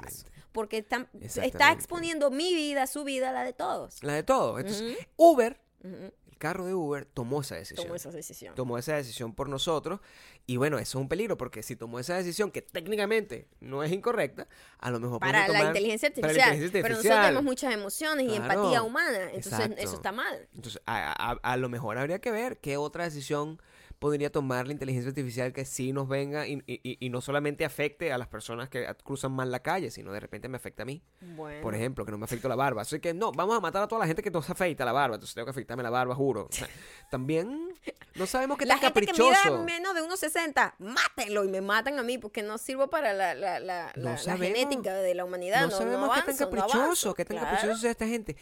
Porque 0.51 0.79
está, 0.79 1.07
está 1.21 1.71
exponiendo 1.71 2.31
mi 2.31 2.53
vida, 2.55 2.87
su 2.87 3.03
vida, 3.03 3.31
la 3.31 3.43
de 3.43 3.53
todos. 3.53 4.01
La 4.03 4.13
de 4.13 4.23
todo. 4.23 4.59
Entonces. 4.59 4.97
Uber, 5.15 5.59
el 5.83 6.11
carro 6.39 6.65
de 6.65 6.73
Uber, 6.73 7.05
tomó 7.05 7.41
esa 7.41 7.55
decisión. 7.55 7.85
Tomó 7.85 7.95
esa 7.95 8.09
decisión. 8.11 8.55
tomó 8.55 8.77
esa 8.77 8.95
decisión 8.95 9.33
por 9.35 9.47
nosotros. 9.47 9.99
Y 10.47 10.57
bueno, 10.57 10.79
eso 10.79 10.97
es 10.97 11.01
un 11.01 11.07
peligro, 11.07 11.37
porque 11.37 11.61
si 11.61 11.75
tomó 11.75 11.99
esa 11.99 12.15
decisión 12.17 12.49
que 12.49 12.63
técnicamente 12.63 13.47
no 13.59 13.83
es 13.83 13.91
incorrecta, 13.91 14.47
a 14.79 14.89
lo 14.89 14.99
mejor 14.99 15.19
para 15.19 15.47
la 15.47 15.65
inteligencia 15.65 16.11
para 16.11 16.33
la 16.33 16.45
artificial. 16.45 16.71
Pero 16.71 16.89
nosotros 16.95 17.19
tenemos 17.21 17.43
muchas 17.43 17.71
emociones 17.73 18.27
y 18.31 18.35
empatía 18.35 18.81
humana. 18.81 19.25
Entonces 19.25 19.53
Exacto. 19.53 19.75
eso 19.77 19.95
está 19.95 20.11
mal. 20.11 20.47
Entonces, 20.55 20.81
a, 20.87 21.31
a- 21.33 21.39
a 21.43 21.57
lo 21.57 21.69
mejor 21.69 21.99
habría 21.99 22.19
que 22.19 22.31
ver 22.31 22.57
qué 22.57 22.77
otra 22.77 23.03
decisión 23.03 23.61
podría 23.99 24.31
tomar 24.31 24.65
la 24.65 24.71
inteligencia 24.71 25.09
artificial 25.09 25.51
que 25.51 25.65
sí 25.65 25.91
nos 25.91 26.07
venga 26.07 26.47
y, 26.47 26.63
y- 26.65 26.97
y 27.05 27.09
no 27.09 27.19
solamente 27.19 27.65
afecte 27.65 28.13
a 28.13 28.17
las 28.17 28.29
personas 28.29 28.69
que 28.69 28.87
cruzan 29.03 29.33
mal 29.33 29.51
la 29.51 29.59
calle, 29.61 29.91
sino 29.91 30.13
de 30.13 30.21
repente 30.21 30.47
me 30.47 30.55
afecte 30.55 30.81
a 30.83 30.85
mí. 30.85 31.03
Bueno. 31.35 31.61
Por 31.61 31.75
ejemplo, 31.75 32.05
que 32.05 32.11
no 32.11 32.17
me 32.17 32.23
afecte 32.23 32.47
la 32.47 32.55
barba. 32.55 32.83
Así 32.83 32.99
que 33.01 33.13
no, 33.13 33.33
vamos 33.33 33.57
a 33.57 33.59
matar 33.59 33.83
a 33.83 33.87
toda 33.89 33.99
la 33.99 34.07
gente 34.07 34.23
que 34.23 34.31
no 34.31 34.41
se 34.41 34.53
afeita 34.53 34.85
la 34.85 34.93
barba. 34.93 35.15
Entonces 35.15 35.35
tengo 35.35 35.45
que 35.45 35.51
afeitarme 35.51 35.83
la 35.83 35.89
barba, 35.89 36.15
juro. 36.15 36.47
O 36.49 36.51
sea, 36.51 36.67
también 37.11 37.73
no 38.15 38.25
sabemos 38.25 38.57
qué 38.57 38.65
la 38.65 38.75
tan 38.79 38.83
gente 38.93 39.01
que 39.01 39.05
caprichoso. 39.07 39.63
mida 39.63 39.63
menos 39.63 39.93
de 39.93 40.01
1,60, 40.01 40.75
mátenlo 40.79 41.43
y 41.43 41.49
me 41.49 41.59
matan 41.59 41.99
a 41.99 42.03
mí 42.03 42.17
porque 42.17 42.41
no 42.41 42.57
sirvo 42.57 42.89
para 42.89 43.11
la, 43.13 43.33
la, 43.35 43.59
la, 43.59 43.91
No 43.97 44.15
genética 44.17 44.93
de 44.93 45.13
la 45.13 45.25
humanidad. 45.25 45.61
no 45.61 45.67
No, 45.71 45.77
sabemos 45.77 46.07
no 46.07 46.13
qué 46.13 46.21
tan 46.21 46.29
avanzo, 46.35 46.45
caprichoso, 46.45 46.77
avanzo. 46.79 47.13
qué 47.15 47.25
tan 47.25 47.37
Claro. 47.37 47.51
caprichoso 47.57 47.81
sea 47.81 47.91
esta 47.91 48.07
gente. 48.07 48.37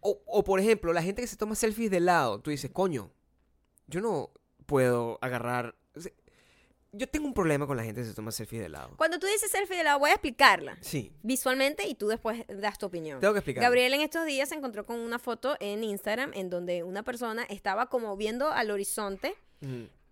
O, 0.00 0.20
o, 0.26 0.44
por 0.44 0.60
ejemplo, 0.60 0.92
la 0.92 1.02
gente 1.02 1.22
que 1.22 1.28
se 1.28 1.36
toma 1.36 1.54
selfies 1.54 1.90
de 1.90 2.00
lado, 2.00 2.40
tú 2.40 2.50
dices, 2.50 2.70
coño, 2.70 3.10
yo 3.86 4.00
no 4.02 4.30
puedo 4.68 5.18
agarrar. 5.22 5.74
o 5.96 6.00
sea, 6.00 6.12
yo 6.92 7.06
tengo 7.08 7.26
un 7.26 7.34
problema 7.34 7.66
con 7.66 7.76
la 7.76 7.82
gente 7.84 8.00
que 8.02 8.06
se 8.06 8.14
toma 8.14 8.30
selfies 8.32 8.62
de 8.62 8.68
lado. 8.68 8.94
Cuando 8.96 9.18
tú 9.18 9.26
dices 9.26 9.50
selfie 9.50 9.76
de 9.78 9.84
la 9.84 9.96
voy 9.96 10.10
a 10.10 10.14
explicarla 10.14 10.76
Sí, 10.80 11.12
visualmente 11.22 11.86
y 11.88 11.94
tú 11.94 12.08
después 12.08 12.44
das 12.48 12.78
tu 12.78 12.86
opinión. 12.86 13.18
tengo 13.20 13.32
que 13.34 13.40
explicar. 13.40 13.62
Gabriel 13.62 13.94
en 13.94 14.02
estos 14.02 14.24
días 14.26 14.48
se 14.50 14.54
encontró 14.54 14.84
con 14.84 15.00
una 15.00 15.18
foto 15.18 15.56
en 15.60 15.82
Instagram 15.84 16.32
en 16.34 16.50
donde 16.50 16.82
una 16.84 17.02
persona 17.02 17.44
estaba 17.44 17.86
como 17.88 18.16
viendo 18.16 18.50
al 18.52 18.70
horizonte 18.70 19.34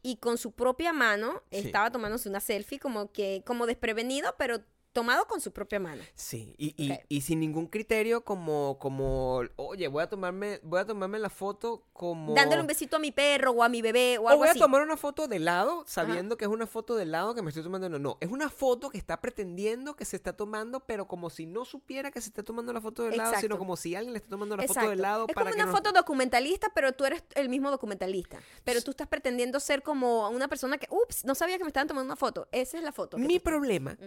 y 0.02 0.16
con 0.16 0.38
su 0.38 0.52
propia 0.52 0.92
mano 0.92 1.42
Sí. 1.50 1.58
estaba 1.66 1.90
tomándose 1.90 2.28
una 2.28 2.40
selfie 2.40 2.78
como 2.78 3.10
que 3.12 3.42
como 3.46 3.66
desprevenido, 3.66 4.34
pero 4.38 4.60
tomado 4.96 5.26
con 5.26 5.40
su 5.40 5.52
propia 5.52 5.78
mano. 5.78 6.02
Sí, 6.14 6.54
y, 6.58 6.74
y, 6.82 6.90
Ok. 6.92 7.00
y 7.08 7.20
sin 7.20 7.40
ningún 7.40 7.66
criterio 7.66 8.24
como, 8.24 8.78
como, 8.78 9.42
oye, 9.56 9.86
voy 9.88 10.02
a 10.02 10.08
tomarme, 10.08 10.58
voy 10.62 10.80
a 10.80 10.86
tomarme 10.86 11.18
la 11.18 11.28
foto 11.30 11.84
como... 11.92 12.34
Dándole 12.34 12.62
un 12.62 12.66
besito 12.66 12.96
a 12.96 12.98
mi 12.98 13.12
perro 13.12 13.50
o 13.52 13.62
a 13.62 13.68
mi 13.68 13.82
bebé 13.82 14.16
o 14.18 14.22
O 14.22 14.28
algo 14.28 14.38
voy 14.40 14.48
a 14.48 14.52
así. 14.52 14.60
tomar 14.60 14.80
una 14.82 14.96
foto 14.96 15.28
de 15.28 15.38
lado, 15.38 15.84
sabiendo 15.86 16.36
que 16.38 16.46
es 16.46 16.50
una 16.50 16.66
foto 16.66 16.96
de 16.96 17.04
lado 17.04 17.34
que 17.34 17.42
me 17.42 17.50
estoy 17.50 17.62
tomando. 17.62 17.88
No, 17.90 17.98
no. 17.98 18.16
Es 18.20 18.30
una 18.30 18.48
foto 18.48 18.88
que 18.90 18.96
está 18.98 19.20
pretendiendo 19.20 19.94
que 19.96 20.04
se 20.06 20.16
está 20.16 20.32
tomando, 20.34 20.80
pero 20.80 21.06
como 21.06 21.28
si 21.28 21.44
no 21.46 21.64
supiera 21.66 22.10
que 22.10 22.20
se 22.22 22.28
está 22.30 22.42
tomando 22.42 22.72
la 22.72 22.80
foto 22.80 23.02
de 23.04 23.16
lado, 23.16 23.34
sino 23.38 23.58
como 23.58 23.76
si 23.76 23.94
alguien 23.94 24.14
le 24.14 24.18
está 24.18 24.30
tomando 24.30 24.56
la 24.56 24.66
foto 24.66 24.88
de 24.88 24.96
lado 24.96 25.26
es 25.28 25.34
para 25.34 25.50
como 25.50 25.54
que 25.56 25.62
una 25.62 25.70
no- 25.70 25.76
foto 25.76 25.92
documentalista, 25.92 26.70
pero 26.74 26.92
tú 26.92 27.04
eres 27.04 27.22
el 27.34 27.48
mismo 27.48 27.70
documentalista. 27.70 28.38
Pero 28.64 28.80
tú 28.80 28.92
estás 28.92 29.06
pretendiendo 29.08 29.60
ser 29.60 29.82
como 29.82 30.28
una 30.30 30.48
persona 30.48 30.78
que, 30.78 30.86
ups, 30.90 31.24
no 31.26 31.34
sabía 31.34 31.58
que 31.58 31.64
me 31.64 31.68
estaban 31.68 31.86
tomando 31.88 32.06
una 32.06 32.16
foto. 32.16 32.48
Esa 32.52 32.78
es 32.78 32.82
la 32.84 32.92
foto. 32.92 33.18
Mi 33.18 33.38
problema 33.38 33.98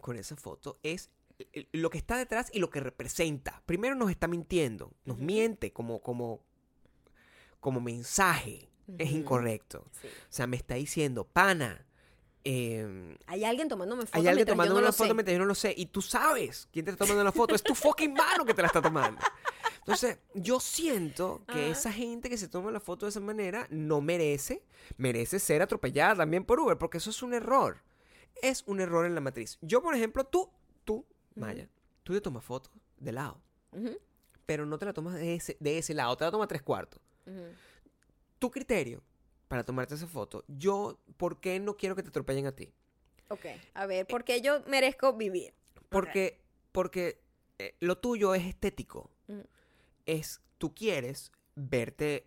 con 0.00 0.16
esa 0.18 0.33
foto 0.36 0.78
es 0.82 1.10
eh, 1.38 1.68
lo 1.72 1.90
que 1.90 1.98
está 1.98 2.16
detrás 2.16 2.50
y 2.52 2.58
lo 2.60 2.70
que 2.70 2.80
representa. 2.80 3.62
Primero 3.66 3.94
nos 3.94 4.10
está 4.10 4.28
mintiendo, 4.28 4.92
nos 5.04 5.18
miente 5.18 5.72
como, 5.72 6.00
como, 6.00 6.40
como 7.60 7.80
mensaje. 7.80 8.70
Es 8.98 9.12
incorrecto. 9.12 9.86
Sí. 10.00 10.08
O 10.08 10.32
sea, 10.32 10.46
me 10.46 10.56
está 10.56 10.74
diciendo, 10.74 11.24
pana, 11.24 11.86
em, 12.44 13.16
Hay 13.26 13.44
alguien 13.44 13.66
tomándome 13.66 14.02
fotos 14.02 14.14
Hay 14.20 14.28
alguien 14.28 14.46
yo 14.46 14.54
no 14.54 14.76
una 14.76 14.92
foto 14.92 15.08
sé. 15.08 15.14
mientras 15.14 15.32
yo 15.32 15.38
no 15.38 15.46
lo 15.46 15.54
sé. 15.54 15.74
Y 15.76 15.86
tú 15.86 16.02
sabes 16.02 16.68
quién 16.70 16.84
te 16.84 16.90
está 16.90 17.04
tomando 17.06 17.24
la 17.24 17.32
foto. 17.32 17.54
Es 17.54 17.62
tu 17.62 17.74
fucking 17.74 18.12
mano 18.12 18.44
que 18.44 18.52
te 18.52 18.60
la 18.60 18.66
está 18.68 18.82
tomando. 18.82 19.20
Entonces, 19.78 20.18
yo 20.34 20.60
siento 20.60 21.44
que 21.46 21.60
Ajá. 21.60 21.66
esa 21.66 21.92
gente 21.92 22.30
que 22.30 22.38
se 22.38 22.48
toma 22.48 22.70
la 22.70 22.80
foto 22.80 23.06
de 23.06 23.10
esa 23.10 23.20
manera 23.20 23.66
no 23.70 24.00
merece, 24.00 24.62
merece 24.96 25.38
ser 25.38 25.60
atropellada 25.60 26.16
también 26.16 26.44
por 26.44 26.58
Uber, 26.58 26.78
porque 26.78 26.98
eso 26.98 27.10
es 27.10 27.22
un 27.22 27.34
error. 27.34 27.82
Es 28.42 28.62
un 28.66 28.80
error 28.80 29.06
en 29.06 29.14
la 29.14 29.20
matriz. 29.20 29.58
Yo, 29.62 29.82
por 29.82 29.94
ejemplo, 29.94 30.24
tú, 30.24 30.50
tú, 30.84 31.06
Maya, 31.34 31.68
tú 32.02 32.12
te 32.12 32.20
tomas 32.20 32.44
fotos 32.44 32.72
de 32.98 33.12
lado, 33.12 33.40
pero 34.46 34.66
no 34.66 34.78
te 34.78 34.86
la 34.86 34.92
tomas 34.92 35.14
de 35.14 35.34
ese, 35.34 35.56
de 35.60 35.78
ese 35.78 35.94
lado, 35.94 36.16
te 36.16 36.24
la 36.24 36.30
tomas 36.30 36.48
tres 36.48 36.62
cuartos. 36.62 37.00
Tu 38.38 38.50
criterio 38.50 39.02
para 39.48 39.64
tomarte 39.64 39.94
esa 39.94 40.06
foto, 40.06 40.44
yo, 40.48 40.98
¿por 41.16 41.40
qué 41.40 41.60
no 41.60 41.76
quiero 41.76 41.94
que 41.94 42.02
te 42.02 42.08
atropellen 42.08 42.46
a 42.46 42.52
ti? 42.52 42.72
Ok, 43.28 43.46
a 43.74 43.86
ver, 43.86 44.06
porque 44.06 44.40
yo 44.40 44.62
merezco 44.66 45.14
vivir. 45.14 45.54
Porque, 45.88 46.42
porque 46.72 47.22
eh, 47.58 47.76
lo 47.80 47.98
tuyo 47.98 48.34
es 48.34 48.44
estético. 48.44 49.10
Es, 50.06 50.40
tú 50.58 50.74
quieres 50.74 51.32
verte 51.54 52.26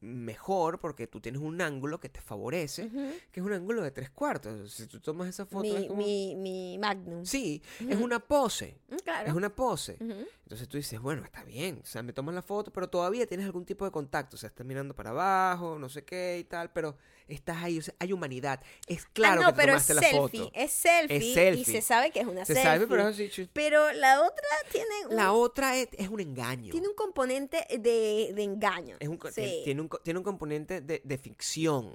mejor 0.00 0.78
porque 0.78 1.06
tú 1.06 1.20
tienes 1.20 1.40
un 1.40 1.60
ángulo 1.60 1.98
que 2.00 2.08
te 2.08 2.20
favorece, 2.20 2.88
que 3.32 3.40
es 3.40 3.46
un 3.46 3.52
ángulo 3.52 3.82
de 3.82 3.90
tres 3.90 4.10
cuartos. 4.10 4.72
Si 4.72 4.86
tú 4.86 5.00
tomas 5.00 5.28
esa 5.28 5.46
foto... 5.46 5.64
es 5.76 5.80
mi, 5.82 5.88
como- 5.88 6.02
mi, 6.02 6.34
mi 6.36 6.78
magnum. 6.78 7.24
Sí, 7.24 7.62
es 7.88 7.96
una 8.00 8.18
pose. 8.20 8.78
Mm, 8.88 8.96
Claro. 9.06 9.28
Es 9.28 9.34
una 9.34 9.54
pose. 9.54 9.96
Entonces 10.00 10.68
tú 10.68 10.76
dices, 10.76 11.00
bueno, 11.00 11.24
está 11.24 11.42
bien, 11.44 11.80
o 11.82 11.86
sea, 11.86 12.02
me 12.02 12.12
tomas 12.12 12.34
la 12.34 12.42
foto, 12.42 12.72
pero 12.72 12.88
todavía 12.88 13.26
tienes 13.26 13.46
algún 13.46 13.64
tipo 13.64 13.84
de 13.84 13.90
contacto, 13.90 14.36
o 14.36 14.38
sea, 14.38 14.48
estás 14.48 14.66
mirando 14.66 14.94
para 14.94 15.10
abajo, 15.10 15.78
no 15.78 15.88
sé 15.88 16.04
qué 16.04 16.38
y 16.40 16.44
tal, 16.44 16.72
pero 16.72 16.96
estás 17.28 17.56
ahí, 17.64 17.78
o 17.78 17.82
sea, 17.82 17.94
hay 17.98 18.12
humanidad. 18.12 18.60
Es 18.86 19.06
claro 19.06 19.40
ah, 19.40 19.44
no, 19.44 19.48
que 19.50 19.52
te 19.54 19.60
pero 19.66 19.76
es 19.76 19.86
tomaste 19.86 19.94
la 19.94 20.00
selfie, 20.02 20.40
foto. 20.40 20.52
es 20.54 20.72
selfie. 20.72 21.16
Es 21.16 21.22
Y 21.24 21.34
selfie. 21.34 21.64
se 21.64 21.82
sabe 21.82 22.10
que 22.12 22.20
es 22.20 22.26
una 22.26 22.44
Se 22.44 22.54
selfie. 22.54 22.62
sabe, 22.72 22.86
pero 22.86 23.08
es 23.08 23.14
así, 23.20 23.48
Pero 23.52 23.92
la 23.92 24.22
otra 24.22 24.44
tiene 24.70 25.06
un, 25.10 25.16
La 25.16 25.32
otra 25.32 25.76
es, 25.76 25.88
es 25.92 26.08
un 26.08 26.20
engaño. 26.20 26.70
tiene 26.72 26.88
un 26.88 26.94
componente 26.94 27.64
de, 27.70 28.32
de 28.34 28.42
engaño. 28.42 28.96
Es 29.00 29.08
un 29.08 29.16
co- 29.18 29.30
Sí, 29.56 29.62
tiene 29.64 29.80
un, 29.82 29.90
tiene 30.02 30.18
un 30.18 30.24
componente 30.24 30.80
de, 30.80 31.00
de 31.04 31.18
ficción, 31.18 31.92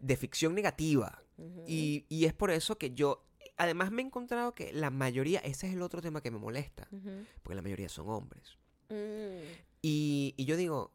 de 0.00 0.16
ficción 0.16 0.54
negativa. 0.54 1.22
Y, 1.66 2.06
y 2.08 2.24
es 2.24 2.32
por 2.32 2.50
eso 2.50 2.78
que 2.78 2.92
yo, 2.92 3.24
además 3.56 3.90
me 3.90 4.02
he 4.02 4.06
encontrado 4.06 4.54
que 4.54 4.72
la 4.72 4.90
mayoría, 4.90 5.40
ese 5.40 5.66
es 5.66 5.74
el 5.74 5.82
otro 5.82 6.00
tema 6.00 6.22
que 6.22 6.30
me 6.30 6.38
molesta, 6.38 6.88
porque 7.42 7.54
la 7.56 7.62
mayoría 7.62 7.88
son 7.88 8.08
hombres. 8.08 8.58
Mm. 8.88 9.42
Y, 9.82 10.34
y 10.36 10.44
yo 10.44 10.56
digo, 10.56 10.92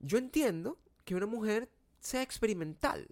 yo 0.00 0.18
entiendo 0.18 0.78
que 1.04 1.14
una 1.14 1.26
mujer 1.26 1.68
sea 2.00 2.22
experimental 2.22 3.08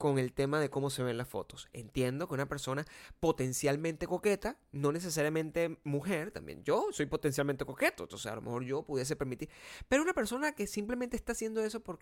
con 0.00 0.18
el 0.18 0.32
tema 0.32 0.58
de 0.60 0.70
cómo 0.70 0.88
se 0.88 1.02
ven 1.02 1.18
las 1.18 1.28
fotos. 1.28 1.68
Entiendo 1.74 2.26
que 2.26 2.32
una 2.32 2.48
persona 2.48 2.86
potencialmente 3.20 4.06
coqueta, 4.06 4.56
no 4.72 4.92
necesariamente 4.92 5.78
mujer, 5.84 6.30
también 6.30 6.64
yo 6.64 6.86
soy 6.90 7.04
potencialmente 7.04 7.66
coqueto, 7.66 8.04
entonces 8.04 8.32
a 8.32 8.34
lo 8.34 8.40
mejor 8.40 8.64
yo 8.64 8.82
pudiese 8.82 9.14
permitir, 9.14 9.50
pero 9.90 10.02
una 10.02 10.14
persona 10.14 10.52
que 10.52 10.66
simplemente 10.66 11.16
está 11.16 11.32
haciendo 11.32 11.62
eso 11.62 11.80
por, 11.80 11.98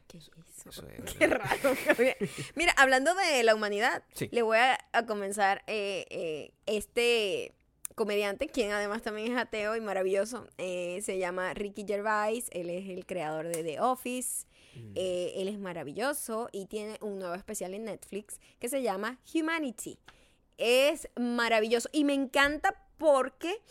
¿Qué 0.07 0.17
es 0.17 0.29
eso? 0.59 0.69
Eso 0.69 0.87
es- 0.87 1.13
Qué 1.13 1.27
raro. 1.27 1.75
Mira, 2.55 2.73
hablando 2.77 3.13
de 3.15 3.43
la 3.43 3.55
humanidad, 3.55 4.03
Sí. 4.13 4.29
le 4.31 4.41
voy 4.41 4.57
a, 4.57 4.77
a 4.91 5.05
comenzar 5.05 5.63
eh, 5.67 6.05
eh, 6.09 6.53
este 6.65 7.53
comediante, 7.95 8.47
quien 8.47 8.71
además 8.71 9.01
también 9.03 9.31
es 9.31 9.37
ateo 9.37 9.75
y 9.75 9.81
maravilloso, 9.81 10.47
eh, 10.57 10.99
se 11.03 11.17
llama 11.19 11.53
Ricky 11.53 11.85
Gervais, 11.87 12.47
él 12.51 12.69
es 12.71 12.89
el 12.89 13.05
creador 13.05 13.47
de 13.47 13.63
The 13.63 13.79
Office, 13.81 14.47
Mm. 14.75 14.91
eh, 14.95 15.33
él 15.35 15.47
es 15.47 15.59
maravilloso 15.59 16.49
y 16.51 16.65
tiene 16.65 16.97
un 17.01 17.19
nuevo 17.19 17.35
especial 17.35 17.73
en 17.73 17.85
Netflix 17.85 18.39
que 18.59 18.69
se 18.69 18.81
llama 18.81 19.19
Humanity. 19.33 19.99
Es 20.57 21.09
maravilloso 21.15 21.89
y 21.91 22.03
me 22.03 22.13
encanta 22.13 22.75
porque 22.97 23.61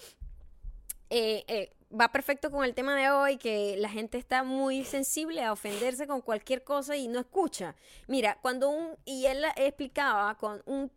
eh, 1.10 1.44
eh, 1.46 1.72
va 1.98 2.10
perfecto 2.10 2.50
con 2.50 2.64
el 2.64 2.74
tema 2.74 2.96
de 2.96 3.10
hoy, 3.10 3.36
que 3.36 3.76
la 3.76 3.88
gente 3.88 4.18
está 4.18 4.44
muy 4.44 4.84
sensible 4.84 5.42
a 5.42 5.52
ofenderse 5.52 6.06
con 6.06 6.22
cualquier 6.22 6.64
cosa 6.64 6.96
y 6.96 7.08
no 7.08 7.20
escucha. 7.20 7.74
Mira, 8.08 8.38
cuando 8.40 8.70
un, 8.70 8.96
y 9.04 9.26
él 9.26 9.44
explicaba 9.56 10.36
con 10.38 10.62
un, 10.64 10.90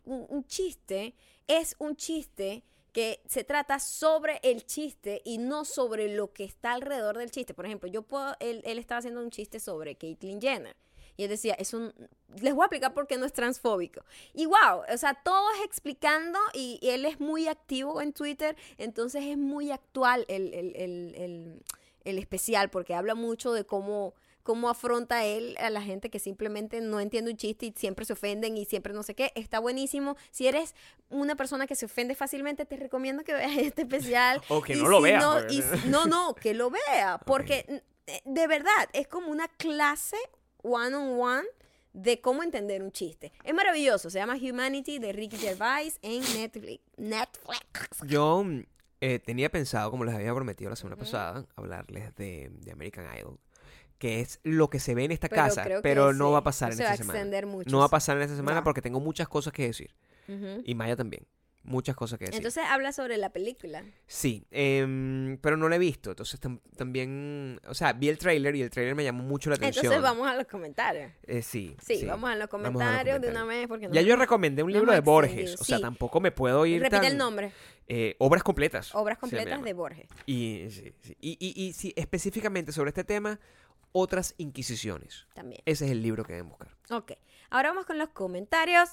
chiste, 0.48 1.16
es 1.48 1.76
un 1.80 1.96
chiste 1.96 2.64
que 2.96 3.20
se 3.28 3.44
trata 3.44 3.78
sobre 3.80 4.40
el 4.42 4.66
chiste 4.66 5.22
y 5.26 5.38
no 5.38 5.66
sobre 5.66 6.16
lo 6.16 6.32
que 6.32 6.46
está 6.46 6.72
alrededor 6.72 7.18
del 7.18 7.30
chiste. 7.30 7.54
Por 7.54 7.66
ejemplo, 7.66 7.90
yo 7.90 8.04
puedo, 8.04 8.34
él, 8.40 8.62
estaba 8.66 9.00
haciendo 9.00 9.22
un 9.22 9.32
chiste 9.32 9.60
sobre 9.60 9.96
Caitlyn 9.96 10.40
Jenner. 10.40 10.78
Y 11.18 11.24
él 11.24 11.30
decía, 11.30 11.56
es 11.56 11.74
un, 11.74 11.94
les 12.42 12.54
voy 12.54 12.64
a 12.64 12.68
explicar 12.68 12.94
por 12.94 13.06
qué 13.06 13.18
no 13.18 13.26
es 13.26 13.34
transfóbico. 13.34 14.06
Y 14.34 14.46
wow, 14.46 14.84
o 14.94 14.98
sea, 14.98 15.14
todo 15.14 15.52
es 15.56 15.66
explicando 15.66 16.40
y, 16.54 16.80
y 16.82 16.92
él 16.92 17.04
es 17.04 17.20
muy 17.20 17.50
activo 17.50 18.02
en 18.02 18.14
Twitter, 18.14 18.56
entonces 18.78 19.26
es 19.26 19.38
muy 19.38 19.72
actual 19.72 20.24
el- 20.30 20.54
el- 20.54 20.76
el- 20.78 21.64
el 22.06 22.18
especial, 22.18 22.70
porque 22.70 22.94
habla 22.94 23.14
mucho 23.14 23.52
de 23.52 23.66
cómo, 23.66 24.14
cómo 24.46 24.70
afronta 24.70 25.26
él 25.26 25.58
a 25.60 25.72
la 25.72 25.82
gente 25.82 26.12
que 26.12 26.20
simplemente 26.20 26.80
no 26.80 27.00
entiende 27.00 27.32
un 27.32 27.38
chiste 27.38 27.66
y 27.66 27.74
siempre 27.76 28.06
se 28.06 28.14
ofenden 28.14 28.56
y 28.58 28.66
siempre 28.66 28.94
no 28.94 29.02
sé 29.02 29.16
qué. 29.16 29.32
Está 29.36 29.58
buenísimo. 29.60 30.16
Si 30.30 30.46
eres 30.48 30.76
una 31.10 31.36
persona 31.36 31.66
que 31.66 31.76
se 31.76 31.88
ofende 31.88 32.14
fácilmente, 32.14 32.64
te 32.66 32.78
recomiendo 32.78 33.24
que 33.24 33.34
veas 33.34 33.58
este 33.58 33.82
especial. 33.82 34.42
O 34.50 34.62
que 34.62 34.74
Y 34.74 34.82
no 34.82 34.88
lo 34.88 35.02
veas, 35.02 35.22
No, 35.24 35.34
porque- 35.34 35.54
y 35.56 35.62
si- 35.64 35.90
no, 35.90 36.06
no, 36.06 36.36
que 36.36 36.54
lo 36.54 36.70
vea, 36.70 37.18
porque 37.26 37.82
eh, 38.06 38.22
de 38.24 38.46
verdad 38.48 38.88
es 38.94 39.08
como 39.08 39.32
una 39.32 39.48
clase 39.48 40.18
one 40.62 40.96
on 40.96 41.20
one 41.20 41.48
de 41.94 42.22
cómo 42.22 42.44
entender 42.44 42.84
un 42.84 42.92
chiste. 42.92 43.34
Es 43.44 43.54
maravilloso, 43.56 44.12
se 44.12 44.20
llama 44.20 44.36
Humanity 44.36 45.00
de 45.00 45.12
Ricky 45.12 45.38
Gervais 45.38 45.98
en 46.04 46.22
Netflix. 46.40 46.84
Netflix. 46.98 47.98
Yo 48.06 48.46
eh, 49.02 49.18
tenía 49.20 49.50
pensado, 49.50 49.90
como 49.90 50.06
les 50.06 50.14
había 50.14 50.36
prometido 50.36 50.70
la 50.70 50.76
semana 50.76 50.98
pasada, 50.98 51.46
hablarles 51.56 52.14
de, 52.16 52.52
de 52.52 52.72
American 52.72 53.06
Idol, 53.18 53.40
que 53.98 54.20
es 54.22 54.40
lo 54.44 54.70
que 54.70 54.80
se 54.80 54.94
ve 54.96 55.06
en 55.06 55.12
esta 55.12 55.30
Pero 55.30 55.42
casa, 55.42 55.66
pero 55.82 56.14
no 56.14 56.28
sí, 56.28 56.32
va 56.34 56.38
a 56.40 56.44
pasar 56.44 56.70
no 56.70 56.74
en 56.74 56.78
se 56.78 56.84
va 56.84 56.90
esta 56.92 57.04
a 57.04 57.14
semana. 57.16 57.42
No 57.68 57.80
va 57.80 57.86
a 57.86 57.90
pasar 57.90 58.18
en 58.18 58.24
esta 58.24 58.36
semana 58.36 58.60
No. 58.60 58.64
porque 58.64 58.82
tengo 58.82 59.00
muchas 59.00 59.28
cosas 59.28 59.54
que 59.54 59.68
decir. 59.68 59.94
Y 60.66 60.76
Maya 60.76 60.96
también. 60.96 61.26
Muchas 61.68 61.96
cosas 61.96 62.20
que 62.20 62.26
decir. 62.26 62.38
Entonces 62.38 62.64
habla 62.70 62.92
sobre 62.92 63.18
la 63.18 63.30
película. 63.32 63.84
sí, 64.06 64.46
em, 64.52 65.38
pero 65.42 65.58
no 65.58 65.68
la 65.68 65.78
he 65.78 65.80
visto. 65.80 66.12
Entonces 66.12 66.40
tam- 66.40 66.60
también, 66.78 67.60
o 67.68 67.74
sea, 67.74 67.92
vi 67.94 68.08
el 68.10 68.20
trailer 68.20 68.56
y 68.56 68.62
el 68.62 68.70
trailer 68.70 68.94
me 68.94 69.04
llamó 69.04 69.24
mucho 69.24 69.50
la 69.50 69.56
atención. 69.56 69.86
Entonces 69.86 70.04
vamos 70.04 70.28
a 70.28 70.36
los 70.36 70.46
comentarios. 70.46 71.12
Eh, 71.26 71.42
sí, 71.42 71.76
Sí, 71.82 72.06
vamos 72.06 72.30
a 72.30 72.36
los 72.36 72.50
comentarios 72.50 73.20
de 73.20 73.30
una 73.30 73.46
vez 73.46 73.68
porque 73.68 73.86
Ya 73.92 74.02
nos 74.02 74.06
yo 74.06 74.16
recomendé 74.16 74.62
un 74.62 74.72
libro 74.74 74.92
de 74.92 75.00
Borges. 75.00 75.60
O 75.60 75.64
sea, 75.64 75.80
tampoco 75.80 76.20
me 76.20 76.32
puedo 76.32 76.68
ir 76.68 76.82
Repite 76.84 76.98
tan- 76.98 77.06
el 77.12 77.18
nombre. 77.18 77.52
eh, 77.88 78.16
obras 78.20 78.44
completas. 78.44 78.94
Obras 78.94 79.18
completas 79.18 79.64
de 79.64 79.74
Borges. 79.74 80.08
Y, 80.28 80.68
sí. 80.70 80.94
Y, 81.20 81.38
y- 81.40 81.64
y 81.66 81.74
sí, 81.74 81.94
específicamente 81.96 82.72
sobre 82.74 82.90
este 82.90 83.04
tema, 83.04 83.40
otras 83.98 84.36
inquisiciones. 84.38 85.26
También. 85.34 85.62
Ese 85.66 85.86
es 85.86 85.92
el 85.92 86.02
libro 86.02 86.26
que 86.26 86.34
deben 86.34 86.50
buscar. 86.50 86.76
Ok. 86.90 87.14
Ahora 87.50 87.70
vamos 87.70 87.86
con 87.86 87.98
los 87.98 88.10
comentarios. 88.10 88.90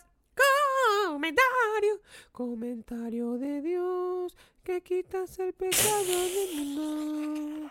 Comentario, 1.09 2.01
comentario 2.31 3.33
de 3.37 3.61
Dios, 3.61 4.37
que 4.63 4.81
quitas 4.81 5.39
el 5.41 5.53
pecado 5.53 6.05
del 6.07 6.67
mundo. 6.69 7.71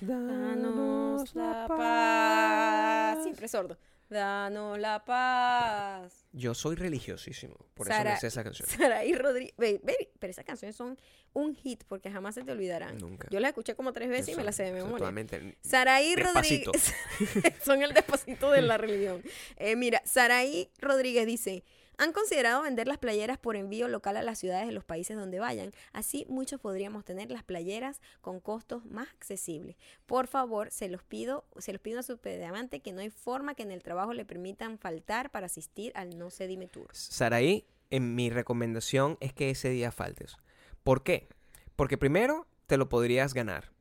Danos 0.00 1.34
la 1.34 1.66
paz. 1.68 3.22
Siempre 3.24 3.46
sordo. 3.46 3.76
Danos 4.10 4.76
la 4.78 5.04
paz. 5.04 6.26
Yo 6.32 6.52
soy 6.54 6.74
religiosísimo, 6.74 7.54
por 7.74 7.86
Sara- 7.86 8.10
eso 8.10 8.16
me 8.16 8.20
sé 8.20 8.26
esa 8.26 8.42
canción. 8.44 8.68
Saraí 8.68 9.14
Rodríguez. 9.14 9.54
Ve- 9.56 9.80
ve, 9.84 10.10
pero 10.18 10.32
esas 10.32 10.44
canciones 10.44 10.74
son 10.76 10.98
un 11.32 11.54
hit 11.54 11.84
porque 11.86 12.10
jamás 12.10 12.34
se 12.34 12.42
te 12.42 12.50
olvidarán. 12.50 12.98
Nunca. 12.98 13.28
Yo 13.30 13.38
las 13.38 13.50
escuché 13.50 13.76
como 13.76 13.92
tres 13.92 14.08
veces 14.08 14.34
y 14.34 14.36
me 14.36 14.42
las 14.42 14.56
sé 14.56 14.64
de 14.64 14.72
memoria. 14.72 14.98
Totalmente. 14.98 15.56
Saraí. 15.62 16.16
Rodríguez. 16.16 16.92
son 17.64 17.82
el 17.82 17.94
despacito 17.94 18.50
de 18.50 18.62
la 18.62 18.76
religión. 18.78 19.22
Eh, 19.56 19.76
mira, 19.76 20.02
Saraí 20.04 20.68
Rodríguez 20.80 21.24
dice: 21.26 21.62
¿Han 22.00 22.14
considerado 22.14 22.62
vender 22.62 22.88
las 22.88 22.96
playeras 22.96 23.36
por 23.36 23.56
envío 23.56 23.86
local 23.86 24.16
a 24.16 24.22
las 24.22 24.38
ciudades 24.38 24.66
de 24.66 24.72
los 24.72 24.86
países 24.86 25.18
donde 25.18 25.38
vayan? 25.38 25.70
Así 25.92 26.24
muchos 26.30 26.58
podríamos 26.58 27.04
tener 27.04 27.30
las 27.30 27.44
playeras 27.44 28.00
con 28.22 28.40
costos 28.40 28.86
más 28.86 29.08
accesibles. 29.08 29.76
Por 30.06 30.26
favor, 30.26 30.70
se 30.70 30.88
los 30.88 31.02
pido, 31.02 31.44
se 31.58 31.74
los 31.74 31.82
pido 31.82 32.00
a 32.00 32.02
su 32.02 32.16
pedamante 32.16 32.80
que 32.80 32.94
no 32.94 33.02
hay 33.02 33.10
forma 33.10 33.54
que 33.54 33.64
en 33.64 33.70
el 33.70 33.82
trabajo 33.82 34.14
le 34.14 34.24
permitan 34.24 34.78
faltar 34.78 35.30
para 35.30 35.44
asistir 35.44 35.92
al 35.94 36.16
No 36.16 36.30
Se 36.30 36.46
Dime 36.46 36.68
Tour. 36.68 36.88
Saraí, 36.94 37.66
en 37.90 38.14
mi 38.14 38.30
recomendación 38.30 39.18
es 39.20 39.34
que 39.34 39.50
ese 39.50 39.68
día 39.68 39.92
faltes. 39.92 40.38
¿Por 40.82 41.02
qué? 41.02 41.28
Porque 41.76 41.98
primero 41.98 42.46
te 42.66 42.78
lo 42.78 42.88
podrías 42.88 43.34
ganar. 43.34 43.72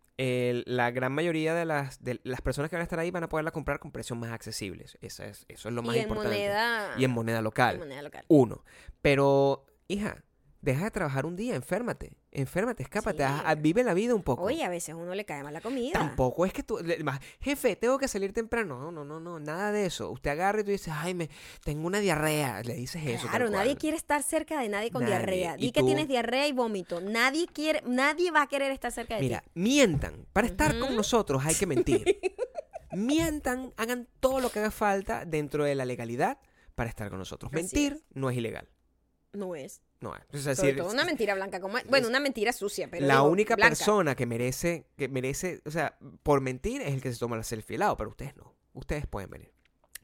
La 0.66 0.92
gran 0.92 1.14
mayoría 1.14 1.54
de 1.54 1.64
las, 1.64 2.04
de 2.04 2.20
las 2.24 2.42
personas 2.42 2.70
que 2.70 2.76
van 2.76 2.82
a 2.82 2.84
estar 2.84 3.00
ahí 3.00 3.10
van 3.10 3.24
a 3.24 3.30
poderla 3.30 3.52
comprar 3.52 3.80
con 3.80 3.92
precios 3.94 4.20
más 4.20 4.32
accesibles. 4.32 4.98
Esa 5.02 5.26
es, 5.28 5.46
eso 5.48 5.70
es 5.70 5.76
lo 5.76 5.82
más 5.82 5.96
y 5.96 6.00
en 6.00 6.04
importante. 6.04 6.36
moneda, 6.36 6.94
y 6.98 7.06
en 7.06 7.12
moneda 7.12 7.42
local. 7.42 7.76
en 7.76 7.80
moneda 7.80 8.02
local. 8.02 8.26
Uno. 8.28 8.66
Pero, 9.02 9.66
hija, 9.88 10.22
deja 10.62 10.86
de 10.86 10.92
trabajar 10.92 11.26
un 11.26 11.36
día, 11.36 11.56
enférmate. 11.56 12.18
Enférmate, 12.32 12.84
escápate, 12.84 13.24
Sí. 13.26 13.34
haz- 13.46 13.62
vive 13.62 13.84
la 13.84 13.94
vida 13.94 14.14
un 14.14 14.22
poco. 14.22 14.44
Oye, 14.44 14.64
a 14.64 14.70
veces 14.70 14.90
a 14.90 14.96
uno 14.96 15.16
le 15.16 15.26
cae 15.26 15.42
mal 15.44 15.54
la 15.54 15.62
comida. 15.62 15.94
Tampoco 15.94 16.46
es 16.46 16.54
que 16.54 16.62
tú, 16.64 16.78
le- 16.84 17.04
más, 17.04 17.20
jefe, 17.40 17.76
tengo 17.76 17.98
que 17.98 18.08
salir 18.08 18.34
temprano. 18.34 18.78
No, 18.80 18.92
no, 18.92 19.04
no, 19.04 19.20
no, 19.20 19.40
nada 19.40 19.72
de 19.72 19.86
eso. 19.86 20.12
Usted 20.12 20.30
agarra 20.32 20.62
y 20.62 20.64
tú 20.64 20.72
dices, 20.72 20.94
ay, 20.96 21.14
me, 21.14 21.30
tengo 21.64 21.88
una 21.88 22.00
diarrea. 22.00 22.62
Le 22.64 22.76
dices 22.76 23.02
eso. 23.06 23.28
Claro, 23.30 23.50
nadie 23.50 23.76
quiere 23.78 23.98
estar 23.98 24.22
cerca 24.22 24.60
de 24.62 24.70
nadie 24.70 24.92
con 24.92 25.02
Nadie. 25.04 25.16
diarrea. 25.16 25.58
Di 25.58 25.72
que 25.72 25.80
tú- 25.80 25.88
tienes 25.88 26.08
diarrea 26.08 26.48
y 26.48 26.52
vómito. 26.52 27.02
Nadie 27.02 27.48
quiere, 27.48 27.82
nadie 27.88 28.30
va 28.32 28.44
a 28.44 28.48
querer 28.48 28.72
estar 28.72 28.92
cerca 28.92 29.16
de 29.16 29.22
Mira, 29.22 29.42
ti. 29.42 29.50
mientan. 29.56 30.26
Para 30.34 30.46
estar 30.48 30.78
con 30.78 30.96
nosotros 30.96 31.44
hay 31.46 31.56
que 31.56 31.66
mentir. 31.66 32.04
mientan, 32.92 33.74
hagan 33.78 34.08
todo 34.20 34.40
lo 34.40 34.50
que 34.52 34.60
haga 34.60 34.72
falta 34.72 35.26
dentro 35.26 35.64
de 35.64 35.76
la 35.76 35.86
legalidad 35.86 36.38
para 36.76 36.90
estar 36.90 37.10
con 37.10 37.20
nosotros. 37.20 37.52
Mentir 37.52 37.94
es. 37.94 38.04
no 38.16 38.30
es 38.30 38.38
ilegal. 38.38 38.70
No 39.34 39.56
es. 39.56 39.82
No 40.02 40.16
es. 40.16 40.56
Todo 40.78 40.92
una 40.92 41.04
mentira 41.04 41.36
blanca 41.36 41.60
como 41.60 41.78
bueno, 41.90 42.08
una 42.08 42.20
mentira 42.22 42.54
sucia, 42.54 42.88
pero 42.90 43.06
la 43.06 43.16
digo, 43.16 43.28
única 43.28 43.56
blanca. 43.56 43.72
persona 43.72 44.16
que 44.16 44.26
merece, 44.26 44.86
que 44.98 45.10
merece, 45.10 45.62
o 45.66 45.72
sea, 45.72 45.98
por 46.24 46.40
mentir 46.42 46.82
es 46.82 46.94
el 46.94 47.02
que 47.02 47.12
se 47.12 47.20
toma 47.20 47.36
la 47.36 47.44
selfie 47.44 47.76
al 47.76 47.80
lado, 47.82 47.98
pero 47.98 48.10
ustedes 48.12 48.36
no. 48.38 48.56
Ustedes 48.74 49.06
pueden 49.08 49.30
venir. 49.30 49.52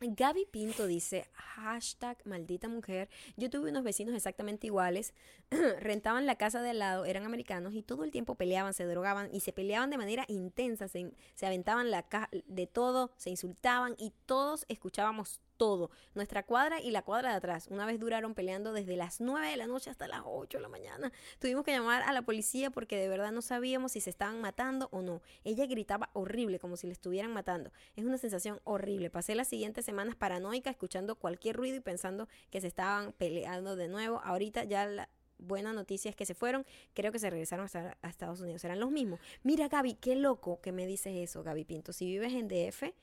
Gaby 0.01 0.47
Pinto 0.51 0.85
dice, 0.87 1.29
hashtag 1.33 2.17
maldita 2.25 2.67
mujer, 2.67 3.09
yo 3.37 3.49
tuve 3.49 3.69
unos 3.69 3.85
vecinos 3.85 4.13
exactamente 4.13 4.67
iguales, 4.67 5.13
rentaban 5.79 6.25
la 6.25 6.35
casa 6.35 6.61
de 6.61 6.71
al 6.71 6.79
lado, 6.79 7.05
eran 7.05 7.23
americanos 7.23 7.73
y 7.73 7.81
todo 7.81 8.03
el 8.03 8.11
tiempo 8.11 8.35
peleaban, 8.35 8.73
se 8.73 8.83
drogaban 8.83 9.29
y 9.33 9.39
se 9.39 9.53
peleaban 9.53 9.89
de 9.89 9.97
manera 9.97 10.25
intensa, 10.27 10.89
se, 10.89 11.13
se 11.35 11.45
aventaban 11.45 11.91
la 11.91 12.03
ca- 12.03 12.29
de 12.45 12.67
todo, 12.67 13.11
se 13.15 13.29
insultaban 13.29 13.95
y 13.97 14.11
todos 14.25 14.65
escuchábamos 14.67 15.39
todo, 15.57 15.89
nuestra 16.13 16.43
cuadra 16.43 16.79
y 16.81 16.91
la 16.91 17.01
cuadra 17.01 17.31
de 17.31 17.37
atrás. 17.37 17.67
Una 17.69 17.85
vez 17.85 17.99
duraron 17.99 18.33
peleando 18.33 18.73
desde 18.73 18.95
las 18.95 19.21
9 19.21 19.49
de 19.49 19.57
la 19.57 19.67
noche 19.67 19.89
hasta 19.89 20.07
las 20.07 20.21
8 20.25 20.57
de 20.57 20.61
la 20.61 20.69
mañana. 20.69 21.11
Tuvimos 21.39 21.63
que 21.63 21.71
llamar 21.71 22.03
a 22.03 22.13
la 22.13 22.21
policía 22.21 22.69
porque 22.69 22.97
de 22.97 23.07
verdad 23.07 23.31
no 23.31 23.41
sabíamos 23.41 23.93
si 23.93 24.01
se 24.01 24.09
estaban 24.09 24.41
matando 24.41 24.89
o 24.91 25.01
no. 25.01 25.21
Ella 25.43 25.65
gritaba 25.65 26.09
horrible, 26.13 26.59
como 26.59 26.77
si 26.77 26.87
le 26.87 26.93
estuvieran 26.93 27.33
matando. 27.33 27.71
Es 27.95 28.05
una 28.05 28.17
sensación 28.17 28.59
horrible. 28.63 29.09
Pasé 29.09 29.35
las 29.35 29.47
siguientes 29.47 29.85
semanas 29.85 30.15
paranoica, 30.15 30.69
escuchando 30.69 31.15
cualquier 31.15 31.55
ruido 31.55 31.77
y 31.77 31.81
pensando 31.81 32.27
que 32.49 32.61
se 32.61 32.67
estaban 32.67 33.13
peleando 33.13 33.75
de 33.75 33.87
nuevo. 33.87 34.21
Ahorita 34.23 34.63
ya 34.63 34.85
la 34.85 35.09
buena 35.37 35.73
noticia 35.73 36.09
es 36.09 36.15
que 36.15 36.25
se 36.25 36.33
fueron. 36.33 36.65
Creo 36.93 37.11
que 37.11 37.19
se 37.19 37.29
regresaron 37.29 37.67
a 38.01 38.09
Estados 38.09 38.41
Unidos. 38.41 38.61
Serán 38.61 38.79
los 38.79 38.91
mismos. 38.91 39.19
Mira, 39.43 39.67
Gaby, 39.67 39.95
qué 39.95 40.15
loco 40.15 40.61
que 40.61 40.71
me 40.71 40.87
dices 40.87 41.13
eso, 41.15 41.43
Gaby 41.43 41.65
Pinto. 41.65 41.93
Si 41.93 42.05
vives 42.05 42.33
en 42.33 42.47
DF, 42.47 42.93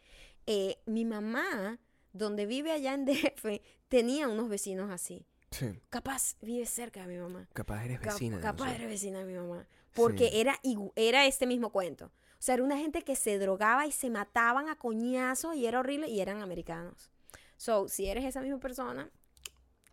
eh, 0.47 0.79
mi 0.87 1.05
mamá, 1.05 1.79
donde 2.13 2.47
vive 2.47 2.73
allá 2.73 2.95
en 2.95 3.05
DF, 3.07 3.61
tenía 3.89 4.29
unos 4.29 4.49
vecinos 4.49 4.91
así. 4.91 5.27
Sí. 5.51 5.67
Capaz 5.91 6.37
vive 6.41 6.65
cerca 6.67 7.03
de 7.07 7.09
mi 7.15 7.21
mamá. 7.21 7.49
Capaz 7.53 7.85
eres 7.85 8.01
Cap- 8.01 8.13
vecina. 8.15 8.37
de 8.39 8.43
capaz 8.43 8.75
era 8.75 8.87
vecina 8.87 9.19
de 9.19 9.25
mi 9.27 9.35
mamá. 9.35 9.67
Porque 9.95 10.29
Sí. 10.31 10.41
era, 10.41 10.59
era 10.97 11.27
este 11.27 11.47
mismo 11.47 11.71
cuento. 11.71 12.07
O 12.07 12.11
sea, 12.45 12.55
era 12.55 12.65
una 12.65 12.79
gente 12.79 13.03
que 13.03 13.15
se 13.17 13.39
drogaba 13.39 13.87
y 13.87 13.93
se 13.93 14.09
mataban 14.11 14.69
a 14.69 14.77
coñazos 14.77 15.55
y 15.55 15.67
era 15.67 15.79
horrible 15.81 16.09
y 16.09 16.21
eran 16.21 16.41
americanos. 16.43 17.11
So, 17.59 17.87
si 17.89 18.07
eres 18.07 18.25
esa 18.25 18.41
misma 18.41 18.59
persona, 18.59 19.11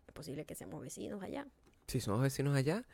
es 0.08 0.12
posible 0.14 0.44
que 0.46 0.54
seamos 0.54 0.80
vecinos 0.80 1.22
allá. 1.22 1.46
Si 1.86 2.00
somos 2.00 2.22
vecinos 2.22 2.56
allá, 2.56 2.84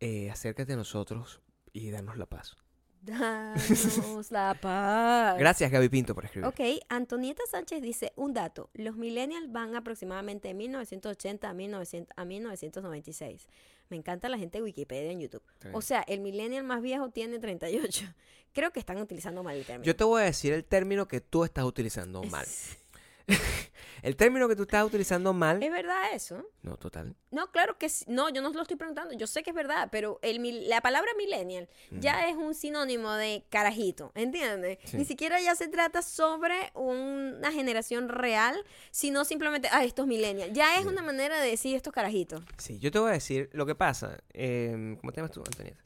eh, 0.00 0.30
acércate 0.30 0.72
a 0.72 0.76
nosotros 0.76 1.42
y 1.72 1.90
danos 1.90 2.16
la 2.16 2.26
paz. 2.26 2.56
Danos 3.04 4.30
la 4.30 4.54
paz. 4.60 5.38
Gracias, 5.38 5.70
Gaby 5.70 5.88
Pinto, 5.88 6.14
por 6.14 6.24
escribir. 6.24 6.48
Ok, 6.48 6.60
Antonieta 6.88 7.42
Sánchez 7.50 7.82
dice 7.82 8.12
un 8.16 8.32
dato. 8.32 8.70
Los 8.74 8.96
millennials 8.96 9.52
van 9.52 9.76
aproximadamente 9.76 10.48
de 10.48 10.54
1980 10.54 11.48
a, 11.48 11.52
1900 11.54 12.14
a 12.16 12.24
1996. 12.24 13.48
Me 13.90 13.96
encanta 13.96 14.28
la 14.28 14.38
gente 14.38 14.58
de 14.58 14.64
Wikipedia 14.64 15.10
en 15.10 15.20
YouTube. 15.20 15.42
O 15.72 15.82
sea, 15.82 16.00
el 16.02 16.20
millennial 16.20 16.64
más 16.64 16.80
viejo 16.80 17.10
tiene 17.10 17.38
38. 17.38 18.06
Creo 18.52 18.72
que 18.72 18.80
están 18.80 18.98
utilizando 18.98 19.42
mal 19.42 19.56
el 19.56 19.64
término. 19.64 19.84
Yo 19.84 19.94
te 19.94 20.04
voy 20.04 20.22
a 20.22 20.24
decir 20.24 20.52
el 20.52 20.64
término 20.64 21.06
que 21.06 21.20
tú 21.20 21.44
estás 21.44 21.64
utilizando 21.64 22.22
mal. 22.24 22.46
el 24.02 24.16
término 24.16 24.48
que 24.48 24.56
tú 24.56 24.62
estás 24.64 24.84
utilizando 24.84 25.32
mal. 25.32 25.62
¿Es 25.62 25.70
verdad 25.70 26.12
eso? 26.12 26.44
No, 26.62 26.76
total. 26.76 27.14
No, 27.30 27.50
claro 27.50 27.78
que 27.78 27.88
sí. 27.88 28.04
No, 28.08 28.28
yo 28.28 28.42
no 28.42 28.50
lo 28.50 28.62
estoy 28.62 28.76
preguntando. 28.76 29.14
Yo 29.14 29.26
sé 29.26 29.42
que 29.42 29.50
es 29.50 29.56
verdad, 29.56 29.88
pero 29.90 30.18
el, 30.22 30.68
la 30.68 30.80
palabra 30.80 31.10
millennial 31.16 31.68
ya 31.90 32.28
es 32.28 32.36
un 32.36 32.54
sinónimo 32.54 33.12
de 33.12 33.44
carajito, 33.48 34.12
¿entiendes? 34.14 34.78
Sí. 34.84 34.98
Ni 34.98 35.04
siquiera 35.04 35.40
ya 35.40 35.54
se 35.54 35.68
trata 35.68 36.02
sobre 36.02 36.70
una 36.74 37.50
generación 37.52 38.08
real, 38.08 38.62
sino 38.90 39.24
simplemente, 39.24 39.68
ah, 39.72 39.84
estos 39.84 40.06
millennials. 40.06 40.52
Ya 40.52 40.78
es 40.78 40.86
una 40.86 41.02
manera 41.02 41.40
de 41.40 41.48
decir 41.50 41.74
estos 41.74 41.92
carajitos. 41.92 42.42
Sí, 42.58 42.78
yo 42.78 42.90
te 42.90 42.98
voy 42.98 43.10
a 43.10 43.14
decir 43.14 43.48
lo 43.52 43.64
que 43.66 43.74
pasa. 43.74 44.18
eh, 44.32 44.96
¿Cómo 45.00 45.12
te 45.12 45.16
llamas 45.20 45.32
tú, 45.32 45.40
Antonieta? 45.40 45.82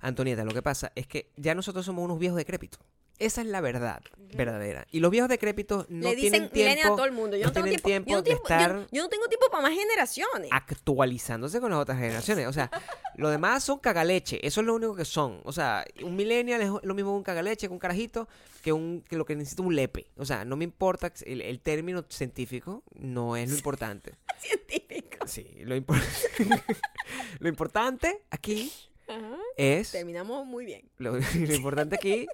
Antonieta, 0.00 0.44
lo 0.44 0.52
que 0.52 0.60
pasa 0.60 0.92
es 0.94 1.06
que 1.06 1.30
ya 1.36 1.54
nosotros 1.54 1.86
somos 1.86 2.04
unos 2.04 2.18
viejos 2.18 2.36
decrépitos. 2.36 2.78
Esa 3.18 3.40
es 3.42 3.46
la 3.46 3.60
verdad 3.60 4.00
verdadera. 4.34 4.84
Y 4.90 4.98
los 4.98 5.12
viejos 5.12 5.28
decrépitos 5.28 5.88
no 5.88 6.08
Le 6.08 6.16
dicen 6.16 6.50
tienen 6.50 6.50
millennial 6.52 6.78
a 6.78 6.80
tiempo, 6.82 6.96
todo 6.96 7.06
el 7.06 7.12
mundo. 7.12 7.36
Yo 7.36 7.46
no 7.46 7.52
tengo 7.52 7.64
tienen 7.66 7.82
tiempo, 7.82 8.10
yo, 8.10 8.16
no 8.16 8.22
tiempo 8.24 8.42
de 8.42 8.48
tiempo- 8.48 8.64
yo- 8.66 8.78
estar- 8.82 8.88
yo 8.90 9.02
no 9.04 9.08
tengo 9.08 9.28
tiempo 9.28 9.46
para 9.52 9.62
más 9.62 9.72
generaciones. 9.72 10.48
actualizándose 10.50 11.60
con 11.60 11.70
las 11.70 11.78
otras 11.78 11.98
generaciones. 11.98 12.48
O 12.48 12.52
sea, 12.52 12.68
lo 13.16 13.30
demás 13.30 13.62
son 13.62 13.78
cagaleche. 13.78 14.44
Eso 14.44 14.60
es 14.60 14.66
lo 14.66 14.74
único 14.74 14.96
que 14.96 15.04
son. 15.04 15.40
O 15.44 15.52
sea, 15.52 15.84
un 16.02 16.16
millennial 16.16 16.60
es 16.62 16.68
lo 16.82 16.94
mismo 16.94 17.12
que 17.12 17.16
un 17.18 17.22
cagaleche, 17.22 17.68
que 17.68 17.72
un 17.72 17.78
carajito, 17.78 18.28
que, 18.62 18.72
un, 18.72 19.02
que 19.08 19.16
lo 19.16 19.24
que 19.24 19.36
necesita 19.36 19.62
un 19.62 19.76
lepe. 19.76 20.08
O 20.16 20.24
sea, 20.24 20.44
no 20.44 20.56
me 20.56 20.64
importa, 20.64 21.12
el, 21.24 21.40
el 21.40 21.60
término 21.60 22.04
científico 22.08 22.82
no 22.96 23.36
es 23.36 23.50
lo 23.50 23.56
importante. 23.56 24.14
Científico. 24.40 25.26
Sí, 25.28 25.46
lo, 25.60 25.76
impor- 25.76 26.02
lo 27.38 27.48
importante 27.48 28.22
aquí 28.30 28.72
Ajá. 29.08 29.36
es... 29.56 29.92
Terminamos 29.92 30.44
muy 30.46 30.64
bien. 30.64 30.88
Lo, 30.98 31.12
lo 31.34 31.54
importante 31.54 31.94
aquí 31.96 32.26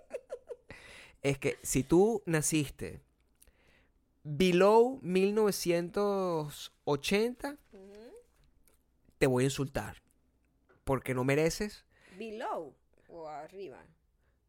es 1.23 1.39
que 1.39 1.57
si 1.63 1.83
tú 1.83 2.23
naciste 2.27 3.01
below 4.23 4.99
1980, 5.03 7.57
te 9.19 9.27
voy 9.27 9.45
a 9.45 9.47
insultar. 9.47 10.03
Porque 10.85 11.15
no 11.15 11.25
mereces. 11.25 11.85
Below 12.19 12.75
o 13.09 13.29
arriba. 13.29 13.83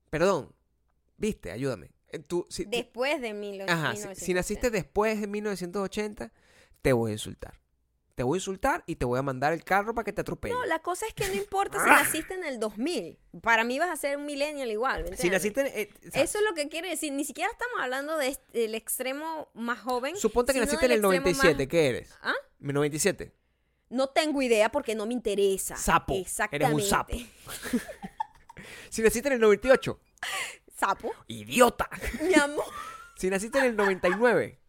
Perdón, 0.10 0.54
viste, 1.18 1.52
ayúdame. 1.52 1.92
Eh, 2.10 2.20
Tú, 2.20 2.46
si, 2.50 2.66
Después 2.66 3.22
de 3.22 3.34
mil, 3.34 3.62
ajá, 3.62 3.96
si- 3.96 4.14
si, 4.16 4.34
naciste 4.34 4.70
después 4.70 5.20
de 5.22 5.28
1980, 5.28 6.34
te 6.82 6.92
voy 6.94 7.12
a 7.12 7.14
insultar. 7.14 7.61
Te 8.22 8.26
voy 8.26 8.36
a 8.36 8.38
insultar 8.38 8.84
y 8.86 8.98
te 8.98 9.06
voy 9.06 9.18
a 9.18 9.24
mandar 9.24 9.52
el 9.52 9.64
carro 9.64 9.96
para 9.96 10.06
que 10.06 10.14
te 10.14 10.22
atropelle. 10.22 10.54
No, 10.54 10.64
la 10.66 10.78
cosa 10.78 11.08
es 11.08 11.14
que 11.16 11.28
no 11.28 11.34
importa 11.34 11.84
si 11.84 11.90
naciste 11.90 12.36
en 12.36 12.44
el 12.44 12.60
2000. 12.60 13.18
Para 13.42 13.64
mí 13.64 13.80
vas 13.80 13.90
a 13.90 13.96
ser 13.96 14.16
un 14.18 14.28
millennial 14.28 14.70
igual. 14.70 15.06
¿me 15.10 15.18
si 15.18 15.28
naciste. 15.32 15.82
eh, 15.82 15.90
o 16.08 16.12
sea, 16.12 16.22
Eso 16.22 16.38
es 16.38 16.44
lo 16.48 16.54
que 16.54 16.70
quiere 16.70 16.90
decir. 16.90 17.12
Ni 17.14 17.26
siquiera 17.26 17.50
estamos 17.50 17.80
hablando 17.82 18.16
de 18.20 18.28
este- 18.28 18.60
del 18.60 18.76
extremo 18.76 19.50
más 19.56 19.80
joven. 19.80 20.16
suponte 20.18 20.54
que 20.54 20.60
sino 20.60 20.66
naciste 20.66 20.86
en 20.86 20.90
del 20.92 21.00
el 21.00 21.04
extremo 21.06 21.24
97, 21.26 21.64
más- 21.64 21.68
¿qué 21.72 21.88
eres? 21.90 22.14
¿Ah? 22.22 22.36
97. 22.60 23.32
No 23.90 24.10
tengo 24.10 24.40
idea 24.44 24.72
porque 24.72 24.94
no 24.94 25.08
me 25.08 25.14
interesa. 25.14 25.76
Sapo. 25.78 26.14
Eres 26.14 26.28
Exactamente. 26.28 26.76
un 26.76 26.82
sapo. 26.84 27.18
Si 28.92 29.02
naciste 29.02 29.30
en 29.30 29.34
el 29.34 29.40
98, 29.42 30.00
Sapo. 30.78 31.12
idiota. 31.28 31.90
Mi 32.22 32.36
amor. 32.36 32.66
Si 33.18 33.32
naciste 33.32 33.58
en 33.58 33.66
el 33.66 33.76
99, 33.76 34.60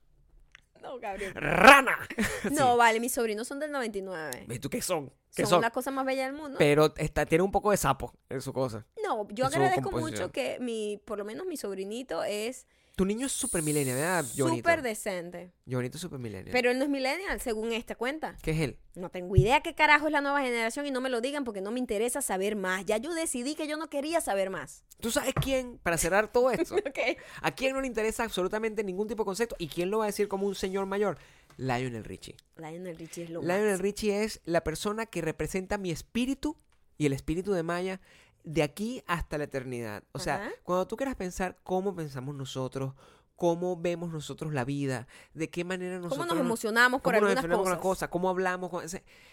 No, 0.93 0.99
Gabriel. 1.01 1.35
rana. 1.35 1.97
No, 2.53 2.77
vale, 2.77 3.01
mis 3.01 3.13
sobrinos 3.13 3.49
son 3.49 3.59
del 3.61 3.71
99. 3.73 4.45
¿Ves 4.47 4.61
tú 4.61 4.69
qué 4.69 4.83
son? 4.83 5.11
¿Qué 5.35 5.43
Son, 5.43 5.51
son? 5.51 5.61
la 5.63 5.71
cosa 5.71 5.91
más 5.91 6.05
bella 6.05 6.25
del 6.27 6.35
mundo. 6.35 6.57
Pero 6.59 6.93
está, 6.97 7.25
tiene 7.25 7.43
un 7.43 7.51
poco 7.51 7.71
de 7.71 7.79
sapo 7.79 8.13
en 8.29 8.43
su 8.43 8.53
cosa. 8.53 8.85
no, 9.03 9.27
yo 9.31 9.47
agradezco 9.47 9.91
mucho 9.91 10.31
que 10.31 10.59
mi, 10.61 11.01
por 11.05 11.17
lo 11.19 11.25
menos 11.25 11.47
mi 11.47 11.57
sobrinito 11.57 12.23
es 12.25 12.67
Tu 12.95 13.07
niño 13.07 13.27
es 13.27 13.33
super 13.33 13.63
millennial, 13.63 13.97
¿verdad? 13.97 14.25
Súper 14.25 14.83
decente. 14.83 15.51
Johnito 15.69 15.97
es 15.97 16.03
super 16.03 16.19
millennial. 16.19 16.51
Pero 16.53 16.71
él 16.71 16.79
no 16.79 16.85
es 16.85 16.91
millennial, 16.91 17.41
según 17.41 17.73
esta 17.73 17.95
cuenta. 17.95 18.37
¿Qué 18.43 18.51
es 18.51 18.61
él? 18.61 18.79
No 18.95 19.09
tengo 19.11 19.35
idea 19.35 19.63
qué 19.63 19.75
carajo 19.75 20.07
es 20.09 20.13
la 20.13 20.21
nueva 20.21 20.43
generación 20.43 20.87
y 20.87 20.91
no 20.91 21.01
me 21.01 21.09
lo 21.09 21.23
digan 21.23 21.45
porque 21.45 21.63
no 21.63 21.71
me 21.71 21.79
interesa 21.79 22.21
saber 22.21 22.55
más. 22.55 22.85
Ya 22.85 22.99
yo 22.99 23.15
decidí 23.15 23.55
que 23.55 23.67
yo 23.67 23.79
no 23.79 23.89
quería 23.89 24.21
saber 24.21 24.51
más. 24.51 24.85
¿Tú 25.01 25.11
sabes 25.11 25.33
quién, 25.43 25.79
para 25.83 25.97
cerrar 25.97 26.31
todo 26.31 26.51
esto, 26.51 26.75
Ok. 26.87 26.99
a 27.41 27.55
quién 27.55 27.73
no 27.73 27.81
le 27.81 27.87
interesa 27.87 28.25
absolutamente 28.25 28.85
ningún 28.85 29.09
tipo 29.09 29.23
de 29.23 29.27
concepto 29.27 29.57
y 29.59 29.69
quién 29.69 29.91
lo 29.91 29.99
va 29.99 30.05
a 30.05 30.09
decir 30.09 30.29
como 30.29 30.47
un 30.47 30.55
señor 30.55 30.85
mayor? 30.85 31.17
Lionel 31.57 32.05
Richie. 32.05 32.37
Lionel 32.57 32.97
Richie 32.99 33.25
es 33.25 33.31
lo 33.31 33.41
Lionel 33.41 33.71
más. 33.73 33.81
Richie 33.81 34.23
es 34.25 34.41
la 34.45 34.63
persona 34.65 35.07
que 35.07 35.23
representa 35.23 35.79
mi 35.79 35.91
espíritu 35.91 36.57
y 36.99 37.07
el 37.07 37.15
espíritu 37.15 37.53
de 37.53 37.63
Maya 37.63 38.01
de 38.45 38.63
aquí 38.63 39.03
hasta 39.07 39.39
la 39.39 39.45
eternidad. 39.45 40.03
O 40.13 40.19
sea, 40.19 40.37
Ajá. 40.37 40.51
cuando 40.65 40.87
tú 40.87 40.97
quieras 40.97 41.15
pensar 41.17 41.59
cómo 41.63 41.95
pensamos 41.95 42.35
nosotros, 42.35 42.95
cómo 43.37 43.77
vemos 43.77 44.11
nosotros 44.13 44.53
la 44.53 44.65
vida, 44.65 45.07
de 45.35 45.51
qué 45.51 45.65
manera 45.65 45.97
nosotros 45.97 46.19
¿Cómo 46.27 46.35
nos 46.35 46.45
emocionamos 46.45 47.01
por 47.01 47.15
cómo 47.15 47.27
nos 47.27 47.31
algunas 47.37 47.57
con 47.57 47.65
cosas? 47.65 47.73
las 47.75 47.83
cosas, 47.83 48.09
cómo 48.09 48.29
hablamos, 48.29 48.71
con 48.71 48.85
ese- 48.85 49.01
¿Cómo 49.01 49.32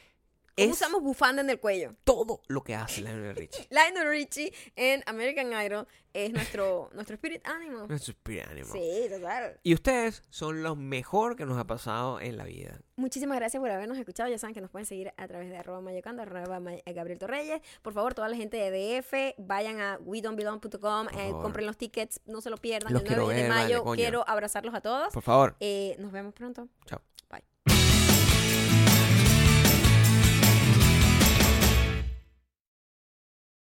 es 0.56 0.72
usamos 0.72 1.02
bufanda 1.02 1.42
en 1.42 1.50
el 1.50 1.60
cuello? 1.60 1.96
todo 2.04 2.42
lo 2.48 2.64
que 2.64 2.76
hace 2.76 3.02
Lionel 3.02 3.36
Richie. 3.36 3.68
Lionel 3.72 4.08
Richie 4.10 4.54
en 4.76 5.04
American 5.06 5.52
Idol 5.54 5.88
es 6.14 6.32
nuestro, 6.34 6.90
nuestro 6.96 7.14
spirit 7.16 7.46
animal. 7.48 7.88
Nuestro 7.88 8.12
spirit 8.12 8.46
animal. 8.48 8.72
Sí, 8.72 9.08
total. 9.10 9.60
Y 9.64 9.74
ustedes 9.74 10.24
son 10.30 10.64
lo 10.64 10.76
mejor 10.76 11.36
que 11.36 11.46
nos 11.46 11.58
ha 11.58 11.66
pasado 11.66 12.20
en 12.20 12.36
la 12.38 12.46
vida. 12.46 12.80
Muchísimas 12.96 13.38
gracias 13.38 13.62
por 13.62 13.70
habernos 13.70 13.98
escuchado. 13.98 14.30
Ya 14.30 14.38
saben 14.38 14.54
que 14.54 14.60
nos 14.62 14.70
pueden 14.72 14.86
seguir 14.86 15.14
a 15.16 15.28
través 15.28 15.50
de 15.50 15.58
arroba 15.58 15.80
mayocando, 15.82 16.22
arroba 16.24 16.60
may- 16.60 16.82
eh, 16.86 16.94
Gabriel 16.94 17.20
Torreyes. 17.20 17.62
Por 17.82 17.94
favor, 17.94 18.14
toda 18.14 18.28
la 18.28 18.36
gente 18.36 18.58
de 18.58 18.72
DF, 19.02 19.36
vayan 19.38 19.80
a 19.80 19.98
wedon'tbelong.com, 20.04 21.08
eh, 21.18 21.32
compren 21.32 21.66
los 21.66 21.78
tickets, 21.78 22.20
no 22.26 22.42
se 22.42 22.50
lo 22.50 22.58
pierdan. 22.58 22.92
Los 22.94 23.04
el 23.04 23.08
9 23.08 23.24
quiero 23.26 23.28
de 23.44 23.48
vale, 23.50 23.64
mayo 23.64 23.84
quiero 23.96 24.26
abrazarlos 24.28 24.74
a 24.76 24.82
todos. 24.82 25.14
Por 25.14 25.24
favor. 25.24 25.56
Eh, 25.60 25.96
nos 26.00 26.12
vemos 26.12 26.34
pronto. 26.34 26.68
Chao. 26.86 27.02